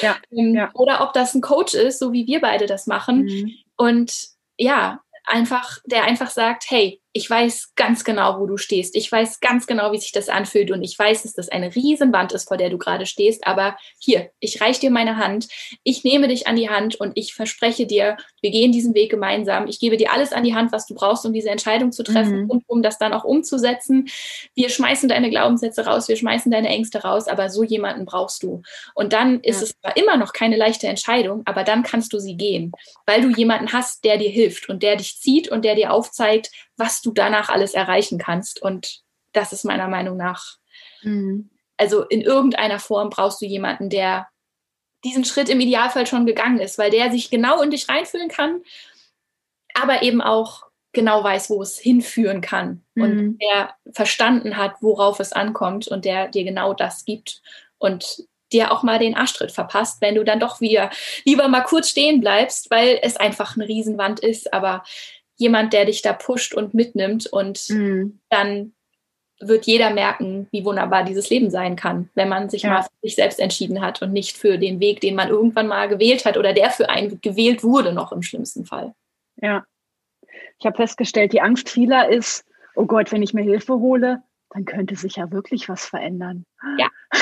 Ja, 0.00 0.16
ähm, 0.30 0.54
ja. 0.54 0.70
Oder 0.74 1.02
ob 1.02 1.12
das 1.12 1.34
ein 1.34 1.40
Coach 1.40 1.74
ist, 1.74 1.98
so 1.98 2.12
wie 2.12 2.26
wir 2.26 2.40
beide 2.40 2.66
das 2.66 2.86
machen. 2.86 3.24
Mhm. 3.24 3.52
Und 3.76 4.28
ja, 4.56 5.00
einfach, 5.24 5.78
der 5.86 6.04
einfach 6.04 6.30
sagt, 6.30 6.64
hey, 6.68 7.01
ich 7.14 7.28
weiß 7.28 7.74
ganz 7.76 8.04
genau, 8.04 8.40
wo 8.40 8.46
du 8.46 8.56
stehst. 8.56 8.96
Ich 8.96 9.10
weiß 9.12 9.40
ganz 9.40 9.66
genau, 9.66 9.92
wie 9.92 9.98
sich 9.98 10.12
das 10.12 10.30
anfühlt 10.30 10.70
und 10.70 10.82
ich 10.82 10.98
weiß, 10.98 11.24
dass 11.24 11.34
das 11.34 11.50
eine 11.50 11.74
Riesenwand 11.74 12.32
ist, 12.32 12.48
vor 12.48 12.56
der 12.56 12.70
du 12.70 12.78
gerade 12.78 13.04
stehst. 13.04 13.46
Aber 13.46 13.76
hier, 13.98 14.30
ich 14.40 14.60
reiche 14.62 14.80
dir 14.80 14.90
meine 14.90 15.18
Hand, 15.18 15.48
ich 15.84 16.04
nehme 16.04 16.28
dich 16.28 16.46
an 16.46 16.56
die 16.56 16.70
Hand 16.70 16.96
und 16.96 17.12
ich 17.14 17.34
verspreche 17.34 17.86
dir, 17.86 18.16
wir 18.40 18.50
gehen 18.50 18.72
diesen 18.72 18.94
Weg 18.94 19.10
gemeinsam. 19.10 19.66
Ich 19.68 19.78
gebe 19.78 19.98
dir 19.98 20.10
alles 20.10 20.32
an 20.32 20.42
die 20.42 20.54
Hand, 20.54 20.72
was 20.72 20.86
du 20.86 20.94
brauchst, 20.94 21.26
um 21.26 21.34
diese 21.34 21.50
Entscheidung 21.50 21.92
zu 21.92 22.02
treffen 22.02 22.44
mhm. 22.44 22.50
und 22.50 22.64
um 22.66 22.82
das 22.82 22.98
dann 22.98 23.12
auch 23.12 23.24
umzusetzen. 23.24 24.08
Wir 24.54 24.70
schmeißen 24.70 25.08
deine 25.08 25.28
Glaubenssätze 25.28 25.84
raus, 25.84 26.08
wir 26.08 26.16
schmeißen 26.16 26.50
deine 26.50 26.68
Ängste 26.68 27.02
raus, 27.02 27.28
aber 27.28 27.50
so 27.50 27.62
jemanden 27.62 28.06
brauchst 28.06 28.42
du. 28.42 28.62
Und 28.94 29.12
dann 29.12 29.40
ist 29.40 29.58
ja. 29.58 29.64
es 29.64 29.78
zwar 29.78 29.96
immer 29.98 30.16
noch 30.16 30.32
keine 30.32 30.56
leichte 30.56 30.86
Entscheidung, 30.86 31.42
aber 31.44 31.62
dann 31.62 31.82
kannst 31.82 32.14
du 32.14 32.18
sie 32.18 32.36
gehen, 32.36 32.72
weil 33.06 33.20
du 33.20 33.28
jemanden 33.28 33.72
hast, 33.74 34.04
der 34.04 34.16
dir 34.16 34.30
hilft 34.30 34.70
und 34.70 34.82
der 34.82 34.96
dich 34.96 35.20
zieht 35.20 35.48
und 35.48 35.64
der 35.64 35.74
dir 35.74 35.92
aufzeigt, 35.92 36.50
was 36.76 37.01
du 37.02 37.12
danach 37.12 37.48
alles 37.48 37.74
erreichen 37.74 38.18
kannst. 38.18 38.62
Und 38.62 39.00
das 39.32 39.52
ist 39.52 39.64
meiner 39.64 39.88
Meinung 39.88 40.16
nach, 40.16 40.56
mhm. 41.02 41.50
also 41.76 42.02
in 42.02 42.22
irgendeiner 42.22 42.78
Form 42.78 43.10
brauchst 43.10 43.40
du 43.40 43.46
jemanden, 43.46 43.90
der 43.90 44.28
diesen 45.04 45.24
Schritt 45.24 45.48
im 45.48 45.60
Idealfall 45.60 46.06
schon 46.06 46.26
gegangen 46.26 46.58
ist, 46.58 46.78
weil 46.78 46.90
der 46.90 47.10
sich 47.10 47.30
genau 47.30 47.60
in 47.60 47.70
dich 47.70 47.88
reinfühlen 47.88 48.28
kann, 48.28 48.62
aber 49.74 50.02
eben 50.02 50.20
auch 50.20 50.64
genau 50.92 51.24
weiß, 51.24 51.50
wo 51.50 51.62
es 51.62 51.78
hinführen 51.78 52.40
kann 52.40 52.84
mhm. 52.94 53.02
und 53.02 53.38
der 53.38 53.74
verstanden 53.92 54.56
hat, 54.56 54.74
worauf 54.80 55.20
es 55.20 55.32
ankommt 55.32 55.88
und 55.88 56.04
der 56.04 56.28
dir 56.28 56.44
genau 56.44 56.74
das 56.74 57.04
gibt 57.04 57.40
und 57.78 58.24
dir 58.52 58.70
auch 58.70 58.82
mal 58.82 58.98
den 58.98 59.16
Arschtritt 59.16 59.50
verpasst, 59.50 60.02
wenn 60.02 60.14
du 60.14 60.24
dann 60.24 60.38
doch 60.38 60.60
wieder 60.60 60.90
lieber 61.24 61.48
mal 61.48 61.62
kurz 61.62 61.88
stehen 61.88 62.20
bleibst, 62.20 62.70
weil 62.70 62.98
es 63.02 63.16
einfach 63.16 63.56
eine 63.56 63.66
Riesenwand 63.66 64.20
ist, 64.20 64.52
aber 64.52 64.84
jemand, 65.42 65.72
der 65.72 65.84
dich 65.84 66.00
da 66.02 66.12
pusht 66.12 66.54
und 66.54 66.72
mitnimmt 66.72 67.26
und 67.26 67.68
mhm. 67.68 68.20
dann 68.30 68.72
wird 69.40 69.66
jeder 69.66 69.90
merken, 69.90 70.46
wie 70.52 70.64
wunderbar 70.64 71.04
dieses 71.04 71.28
Leben 71.28 71.50
sein 71.50 71.76
kann, 71.76 72.08
wenn 72.14 72.28
man 72.28 72.48
sich 72.48 72.62
ja. 72.62 72.70
mal 72.70 72.82
für 72.82 72.90
sich 73.02 73.16
selbst 73.16 73.40
entschieden 73.40 73.80
hat 73.80 74.00
und 74.00 74.12
nicht 74.12 74.36
für 74.36 74.56
den 74.56 74.78
Weg, 74.80 75.00
den 75.00 75.16
man 75.16 75.28
irgendwann 75.28 75.66
mal 75.66 75.88
gewählt 75.88 76.24
hat 76.24 76.36
oder 76.36 76.52
der 76.52 76.70
für 76.70 76.88
einen 76.88 77.20
gewählt 77.20 77.64
wurde, 77.64 77.92
noch 77.92 78.12
im 78.12 78.22
schlimmsten 78.22 78.64
Fall. 78.64 78.94
Ja. 79.36 79.64
Ich 80.58 80.66
habe 80.66 80.76
festgestellt, 80.76 81.32
die 81.32 81.40
Angst 81.40 81.68
vieler 81.68 82.08
ist, 82.08 82.44
oh 82.76 82.86
Gott, 82.86 83.10
wenn 83.10 83.22
ich 83.22 83.34
mir 83.34 83.42
Hilfe 83.42 83.74
hole, 83.74 84.22
dann 84.50 84.64
könnte 84.64 84.94
sich 84.94 85.16
ja 85.16 85.30
wirklich 85.32 85.68
was 85.68 85.86
verändern. 85.86 86.44
Ja. 86.78 86.88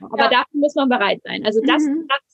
Aber 0.00 0.24
ja. 0.24 0.28
dafür 0.30 0.60
muss 0.60 0.74
man 0.74 0.88
bereit 0.88 1.20
sein. 1.24 1.44
Also 1.44 1.60
das, 1.66 1.82
mhm. 1.82 2.06
das 2.08 2.29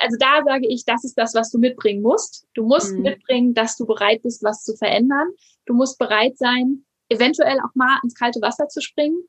also 0.00 0.16
da 0.18 0.42
sage 0.44 0.66
ich, 0.66 0.84
das 0.84 1.04
ist 1.04 1.16
das, 1.16 1.34
was 1.34 1.50
du 1.50 1.58
mitbringen 1.58 2.02
musst. 2.02 2.46
Du 2.54 2.64
musst 2.64 2.94
mhm. 2.94 3.02
mitbringen, 3.02 3.54
dass 3.54 3.76
du 3.76 3.86
bereit 3.86 4.22
bist, 4.22 4.42
was 4.42 4.64
zu 4.64 4.74
verändern. 4.76 5.28
Du 5.66 5.74
musst 5.74 5.98
bereit 5.98 6.38
sein, 6.38 6.84
eventuell 7.08 7.58
auch 7.60 7.74
mal 7.74 7.98
ins 8.02 8.14
kalte 8.14 8.40
Wasser 8.40 8.68
zu 8.68 8.80
springen. 8.80 9.22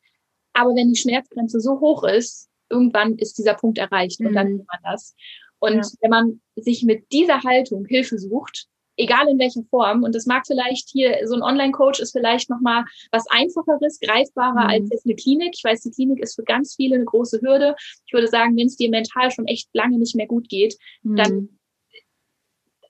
Aber 0.54 0.72
wenn 0.76 0.94
die 0.94 1.00
Schmerzgrenze 1.00 1.60
so 1.60 1.80
hoch 1.80 2.04
ist, 2.04 2.50
irgendwann 2.70 3.18
ist 3.18 3.38
dieser 3.38 3.54
Punkt 3.54 3.78
erreicht 3.78 4.20
und 4.22 4.34
dann 4.34 4.48
tut 4.48 4.60
mhm. 4.60 4.68
man 4.68 4.80
das. 4.84 5.16
Und 5.60 5.76
ja. 5.76 5.92
wenn 6.02 6.10
man 6.10 6.42
sich 6.56 6.84
mit 6.84 7.12
dieser 7.12 7.44
Haltung 7.44 7.86
Hilfe 7.86 8.18
sucht, 8.18 8.68
egal 9.02 9.28
in 9.28 9.40
welcher 9.40 9.64
Form. 9.70 10.04
Und 10.04 10.16
das 10.16 10.26
mag 10.26 10.46
vielleicht 10.46 10.90
hier, 10.90 11.18
so 11.26 11.36
ein 11.36 11.42
Online-Coach 11.42 12.00
ist 12.00 12.12
vielleicht 12.12 12.50
nochmal 12.50 12.86
was 13.12 13.26
Einfacheres, 13.30 14.00
greifbarer 14.00 14.66
mhm. 14.66 14.70
als 14.70 14.90
jetzt 14.92 15.06
eine 15.06 15.16
Klinik. 15.16 15.54
Ich 15.56 15.64
weiß, 15.64 15.82
die 15.82 15.92
Klinik 15.92 16.22
ist 16.22 16.36
für 16.36 16.44
ganz 16.44 16.76
viele 16.76 16.96
eine 16.96 17.06
große 17.06 17.42
Hürde. 17.42 17.76
Ich 18.06 18.14
würde 18.14 18.28
sagen, 18.28 18.56
wenn 18.58 18.68
es 18.68 18.78
dir 18.78 18.90
mental 18.90 19.32
schon 19.32 19.48
echt 19.48 19.70
lange 19.74 19.98
nicht 19.98 20.16
mehr 20.16 20.28
gut 20.28 20.48
geht, 20.50 20.78
mhm. 21.04 21.16
dann 21.16 21.50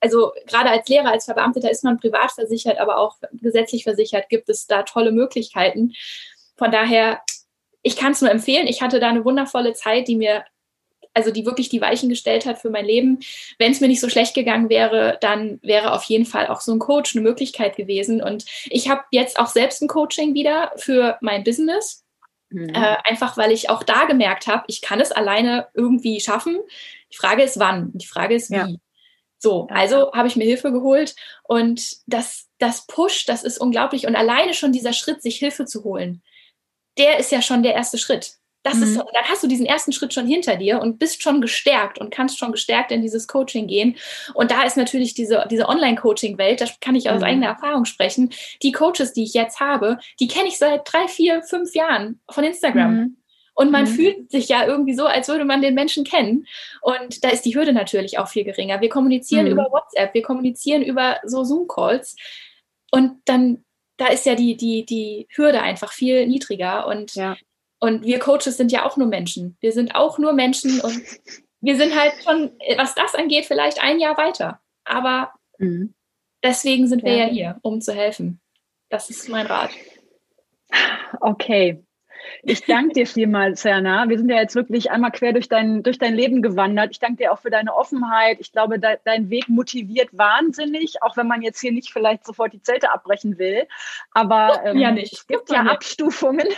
also 0.00 0.32
gerade 0.46 0.70
als 0.70 0.88
Lehrer, 0.88 1.12
als 1.12 1.26
Verbeamteter 1.26 1.70
ist 1.70 1.84
man 1.84 1.96
privat 1.96 2.32
versichert, 2.32 2.78
aber 2.78 2.96
auch 2.98 3.18
gesetzlich 3.34 3.84
versichert, 3.84 4.28
gibt 4.28 4.48
es 4.48 4.66
da 4.66 4.82
tolle 4.82 5.12
Möglichkeiten. 5.12 5.92
Von 6.56 6.72
daher, 6.72 7.22
ich 7.82 7.96
kann 7.96 8.10
es 8.10 8.20
nur 8.20 8.30
empfehlen. 8.30 8.66
Ich 8.66 8.82
hatte 8.82 8.98
da 8.98 9.10
eine 9.10 9.24
wundervolle 9.24 9.74
Zeit, 9.74 10.08
die 10.08 10.16
mir 10.16 10.44
also 11.14 11.30
die 11.30 11.46
wirklich 11.46 11.68
die 11.68 11.80
Weichen 11.80 12.08
gestellt 12.08 12.46
hat 12.46 12.58
für 12.58 12.70
mein 12.70 12.84
Leben. 12.84 13.20
Wenn 13.58 13.72
es 13.72 13.80
mir 13.80 13.88
nicht 13.88 14.00
so 14.00 14.08
schlecht 14.08 14.34
gegangen 14.34 14.68
wäre, 14.68 15.18
dann 15.20 15.60
wäre 15.62 15.92
auf 15.92 16.04
jeden 16.04 16.26
Fall 16.26 16.46
auch 16.46 16.60
so 16.60 16.72
ein 16.72 16.78
Coach 16.78 17.14
eine 17.14 17.22
Möglichkeit 17.22 17.76
gewesen. 17.76 18.22
Und 18.22 18.44
ich 18.66 18.88
habe 18.88 19.02
jetzt 19.10 19.38
auch 19.38 19.48
selbst 19.48 19.82
ein 19.82 19.88
Coaching 19.88 20.34
wieder 20.34 20.72
für 20.76 21.18
mein 21.20 21.44
Business. 21.44 22.04
Mhm. 22.50 22.70
Äh, 22.70 22.96
einfach 23.04 23.36
weil 23.36 23.52
ich 23.52 23.70
auch 23.70 23.82
da 23.82 24.04
gemerkt 24.04 24.46
habe, 24.46 24.64
ich 24.68 24.82
kann 24.82 25.00
es 25.00 25.12
alleine 25.12 25.68
irgendwie 25.74 26.20
schaffen. 26.20 26.58
Die 27.12 27.16
Frage 27.16 27.42
ist 27.42 27.58
wann, 27.58 27.90
die 27.94 28.06
Frage 28.06 28.34
ist 28.34 28.50
wie. 28.50 28.56
Ja. 28.56 28.68
So, 29.38 29.66
also 29.70 30.12
habe 30.12 30.28
ich 30.28 30.36
mir 30.36 30.44
Hilfe 30.44 30.70
geholt 30.70 31.16
und 31.42 31.96
das, 32.06 32.48
das 32.58 32.86
Push, 32.86 33.24
das 33.24 33.42
ist 33.42 33.58
unglaublich. 33.58 34.06
Und 34.06 34.14
alleine 34.14 34.54
schon 34.54 34.70
dieser 34.70 34.92
Schritt, 34.92 35.20
sich 35.20 35.38
Hilfe 35.38 35.64
zu 35.64 35.82
holen, 35.82 36.22
der 36.96 37.18
ist 37.18 37.32
ja 37.32 37.42
schon 37.42 37.64
der 37.64 37.74
erste 37.74 37.98
Schritt. 37.98 38.34
Das 38.62 38.76
mhm. 38.76 38.82
ist, 38.84 38.96
dann 38.96 39.24
hast 39.24 39.42
du 39.42 39.48
diesen 39.48 39.66
ersten 39.66 39.92
Schritt 39.92 40.14
schon 40.14 40.26
hinter 40.26 40.56
dir 40.56 40.80
und 40.80 40.98
bist 40.98 41.22
schon 41.22 41.40
gestärkt 41.40 41.98
und 41.98 42.12
kannst 42.12 42.38
schon 42.38 42.52
gestärkt 42.52 42.92
in 42.92 43.02
dieses 43.02 43.26
Coaching 43.26 43.66
gehen. 43.66 43.96
Und 44.34 44.50
da 44.50 44.62
ist 44.62 44.76
natürlich 44.76 45.14
diese, 45.14 45.46
diese 45.50 45.68
Online-Coaching-Welt, 45.68 46.60
da 46.60 46.66
kann 46.80 46.94
ich 46.94 47.10
aus 47.10 47.20
mhm. 47.20 47.26
eigener 47.26 47.46
Erfahrung 47.48 47.84
sprechen. 47.84 48.30
Die 48.62 48.72
Coaches, 48.72 49.12
die 49.12 49.24
ich 49.24 49.34
jetzt 49.34 49.60
habe, 49.60 49.98
die 50.20 50.28
kenne 50.28 50.48
ich 50.48 50.58
seit 50.58 50.82
drei, 50.84 51.08
vier, 51.08 51.42
fünf 51.42 51.74
Jahren 51.74 52.20
von 52.30 52.44
Instagram. 52.44 52.94
Mhm. 52.94 53.16
Und 53.54 53.70
man 53.70 53.84
mhm. 53.84 53.88
fühlt 53.88 54.30
sich 54.30 54.48
ja 54.48 54.64
irgendwie 54.64 54.94
so, 54.94 55.06
als 55.06 55.28
würde 55.28 55.44
man 55.44 55.60
den 55.60 55.74
Menschen 55.74 56.04
kennen. 56.04 56.46
Und 56.80 57.22
da 57.22 57.28
ist 57.28 57.44
die 57.44 57.54
Hürde 57.54 57.72
natürlich 57.72 58.18
auch 58.18 58.28
viel 58.28 58.44
geringer. 58.44 58.80
Wir 58.80 58.88
kommunizieren 58.88 59.46
mhm. 59.46 59.52
über 59.52 59.68
WhatsApp, 59.70 60.14
wir 60.14 60.22
kommunizieren 60.22 60.82
über 60.82 61.18
so 61.24 61.44
Zoom-Calls. 61.44 62.16
Und 62.90 63.20
dann, 63.26 63.64
da 63.98 64.06
ist 64.06 64.24
ja 64.24 64.34
die, 64.34 64.56
die, 64.56 64.86
die 64.86 65.28
Hürde 65.34 65.60
einfach 65.60 65.92
viel 65.92 66.26
niedriger. 66.26 66.86
Und 66.86 67.14
ja. 67.14 67.36
Und 67.82 68.04
wir 68.04 68.20
Coaches 68.20 68.56
sind 68.56 68.70
ja 68.70 68.86
auch 68.86 68.96
nur 68.96 69.08
Menschen. 69.08 69.56
Wir 69.58 69.72
sind 69.72 69.96
auch 69.96 70.16
nur 70.16 70.34
Menschen 70.34 70.80
und 70.82 71.02
wir 71.60 71.76
sind 71.76 71.98
halt 71.98 72.12
schon, 72.22 72.52
was 72.76 72.94
das 72.94 73.16
angeht, 73.16 73.46
vielleicht 73.46 73.82
ein 73.82 73.98
Jahr 73.98 74.16
weiter. 74.16 74.60
Aber 74.84 75.32
mhm. 75.58 75.92
deswegen 76.44 76.86
sind 76.86 77.02
wir 77.02 77.16
ja. 77.16 77.24
ja 77.26 77.32
hier, 77.32 77.58
um 77.62 77.80
zu 77.80 77.92
helfen. 77.92 78.40
Das 78.88 79.10
ist 79.10 79.28
mein 79.28 79.46
Rat. 79.48 79.70
Okay, 81.20 81.82
ich 82.42 82.64
danke 82.64 82.94
dir 82.94 83.06
vielmals, 83.06 83.62
Serna. 83.62 84.08
Wir 84.08 84.18
sind 84.18 84.28
ja 84.28 84.36
jetzt 84.36 84.54
wirklich 84.54 84.90
einmal 84.90 85.12
quer 85.12 85.32
durch 85.32 85.48
dein, 85.48 85.82
durch 85.82 85.98
dein 85.98 86.14
Leben 86.14 86.42
gewandert. 86.42 86.90
Ich 86.92 86.98
danke 86.98 87.16
dir 87.16 87.32
auch 87.32 87.38
für 87.38 87.50
deine 87.50 87.74
Offenheit. 87.74 88.38
Ich 88.40 88.52
glaube, 88.52 88.78
de, 88.78 88.98
dein 89.04 89.30
Weg 89.30 89.48
motiviert 89.48 90.08
wahnsinnig, 90.12 91.02
auch 91.02 91.16
wenn 91.16 91.26
man 91.26 91.42
jetzt 91.42 91.60
hier 91.60 91.72
nicht 91.72 91.92
vielleicht 91.92 92.24
sofort 92.24 92.52
die 92.52 92.62
Zelte 92.62 92.92
abbrechen 92.92 93.38
will. 93.38 93.66
Aber 94.12 94.62
ähm, 94.64 94.78
ja 94.78 94.90
nicht. 94.90 95.12
es 95.12 95.26
gibt 95.26 95.50
ja 95.50 95.62
Abstufungen. 95.62 96.46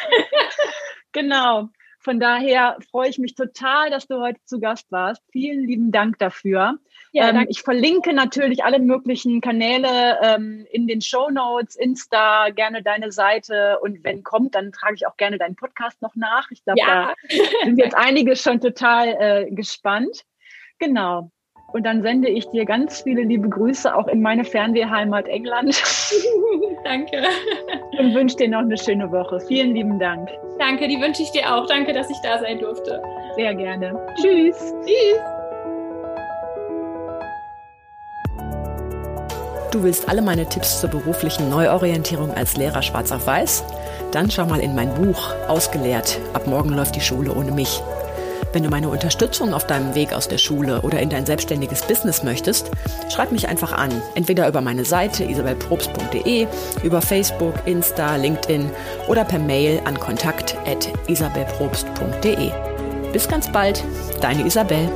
Genau. 1.14 1.70
Von 2.00 2.20
daher 2.20 2.76
freue 2.90 3.08
ich 3.08 3.18
mich 3.18 3.34
total, 3.34 3.88
dass 3.88 4.06
du 4.06 4.20
heute 4.20 4.38
zu 4.44 4.60
Gast 4.60 4.92
warst. 4.92 5.22
Vielen 5.32 5.66
lieben 5.66 5.90
Dank 5.90 6.18
dafür. 6.18 6.78
Ja, 7.12 7.30
ähm, 7.30 7.46
ich 7.48 7.62
verlinke 7.62 8.12
natürlich 8.12 8.62
alle 8.62 8.78
möglichen 8.78 9.40
Kanäle 9.40 10.18
ähm, 10.22 10.66
in 10.70 10.86
den 10.86 11.00
Show 11.00 11.30
Notes, 11.30 11.76
Insta, 11.76 12.50
gerne 12.50 12.82
deine 12.82 13.10
Seite 13.10 13.78
und 13.80 14.04
wenn 14.04 14.22
kommt, 14.22 14.54
dann 14.54 14.70
trage 14.70 14.96
ich 14.96 15.06
auch 15.06 15.16
gerne 15.16 15.38
deinen 15.38 15.56
Podcast 15.56 16.02
noch 16.02 16.14
nach. 16.14 16.50
Ich 16.50 16.62
glaube, 16.64 16.80
ja. 16.80 17.14
da 17.28 17.36
sind 17.64 17.78
jetzt 17.78 17.96
einige 17.96 18.36
schon 18.36 18.60
total 18.60 19.16
äh, 19.18 19.50
gespannt. 19.50 20.26
Genau. 20.78 21.30
Und 21.74 21.82
dann 21.82 22.02
sende 22.02 22.28
ich 22.28 22.48
dir 22.50 22.64
ganz 22.64 23.02
viele 23.02 23.22
liebe 23.22 23.48
Grüße 23.48 23.92
auch 23.92 24.06
in 24.06 24.22
meine 24.22 24.44
Fernwehheimat 24.44 25.26
England. 25.26 25.74
Danke. 26.84 27.24
Und 27.98 28.14
wünsche 28.14 28.36
dir 28.36 28.48
noch 28.48 28.60
eine 28.60 28.78
schöne 28.78 29.10
Woche. 29.10 29.40
Vielen 29.40 29.74
lieben 29.74 29.98
Dank. 29.98 30.30
Danke, 30.60 30.86
die 30.86 31.00
wünsche 31.00 31.24
ich 31.24 31.32
dir 31.32 31.52
auch. 31.52 31.66
Danke, 31.66 31.92
dass 31.92 32.08
ich 32.08 32.16
da 32.22 32.38
sein 32.38 32.60
durfte. 32.60 33.02
Sehr 33.34 33.52
gerne. 33.56 33.92
Tschüss. 34.14 34.72
Tschüss. 34.86 35.18
Du 39.72 39.82
willst 39.82 40.08
alle 40.08 40.22
meine 40.22 40.48
Tipps 40.48 40.80
zur 40.80 40.90
beruflichen 40.90 41.50
Neuorientierung 41.50 42.30
als 42.30 42.56
Lehrer 42.56 42.82
schwarz 42.82 43.10
auf 43.10 43.26
weiß? 43.26 43.64
Dann 44.12 44.30
schau 44.30 44.46
mal 44.46 44.60
in 44.60 44.76
mein 44.76 44.94
Buch 44.94 45.34
Ausgelehrt. 45.48 46.20
Ab 46.34 46.46
morgen 46.46 46.68
läuft 46.68 46.94
die 46.94 47.00
Schule 47.00 47.34
ohne 47.34 47.50
mich. 47.50 47.82
Wenn 48.54 48.62
du 48.62 48.70
meine 48.70 48.88
Unterstützung 48.88 49.52
auf 49.52 49.66
deinem 49.66 49.96
Weg 49.96 50.12
aus 50.12 50.28
der 50.28 50.38
Schule 50.38 50.82
oder 50.82 51.00
in 51.00 51.10
dein 51.10 51.26
selbstständiges 51.26 51.82
Business 51.82 52.22
möchtest, 52.22 52.70
schreib 53.12 53.32
mich 53.32 53.48
einfach 53.48 53.72
an. 53.72 53.90
Entweder 54.14 54.46
über 54.46 54.60
meine 54.60 54.84
Seite 54.84 55.24
isabelprobst.de, 55.24 56.46
über 56.84 57.02
Facebook, 57.02 57.54
Insta, 57.64 58.14
LinkedIn 58.14 58.70
oder 59.08 59.24
per 59.24 59.40
Mail 59.40 59.80
an 59.84 59.98
kontakt.isabelprobst.de. 59.98 62.52
Bis 63.12 63.26
ganz 63.26 63.50
bald, 63.50 63.82
deine 64.20 64.46
Isabel. 64.46 64.88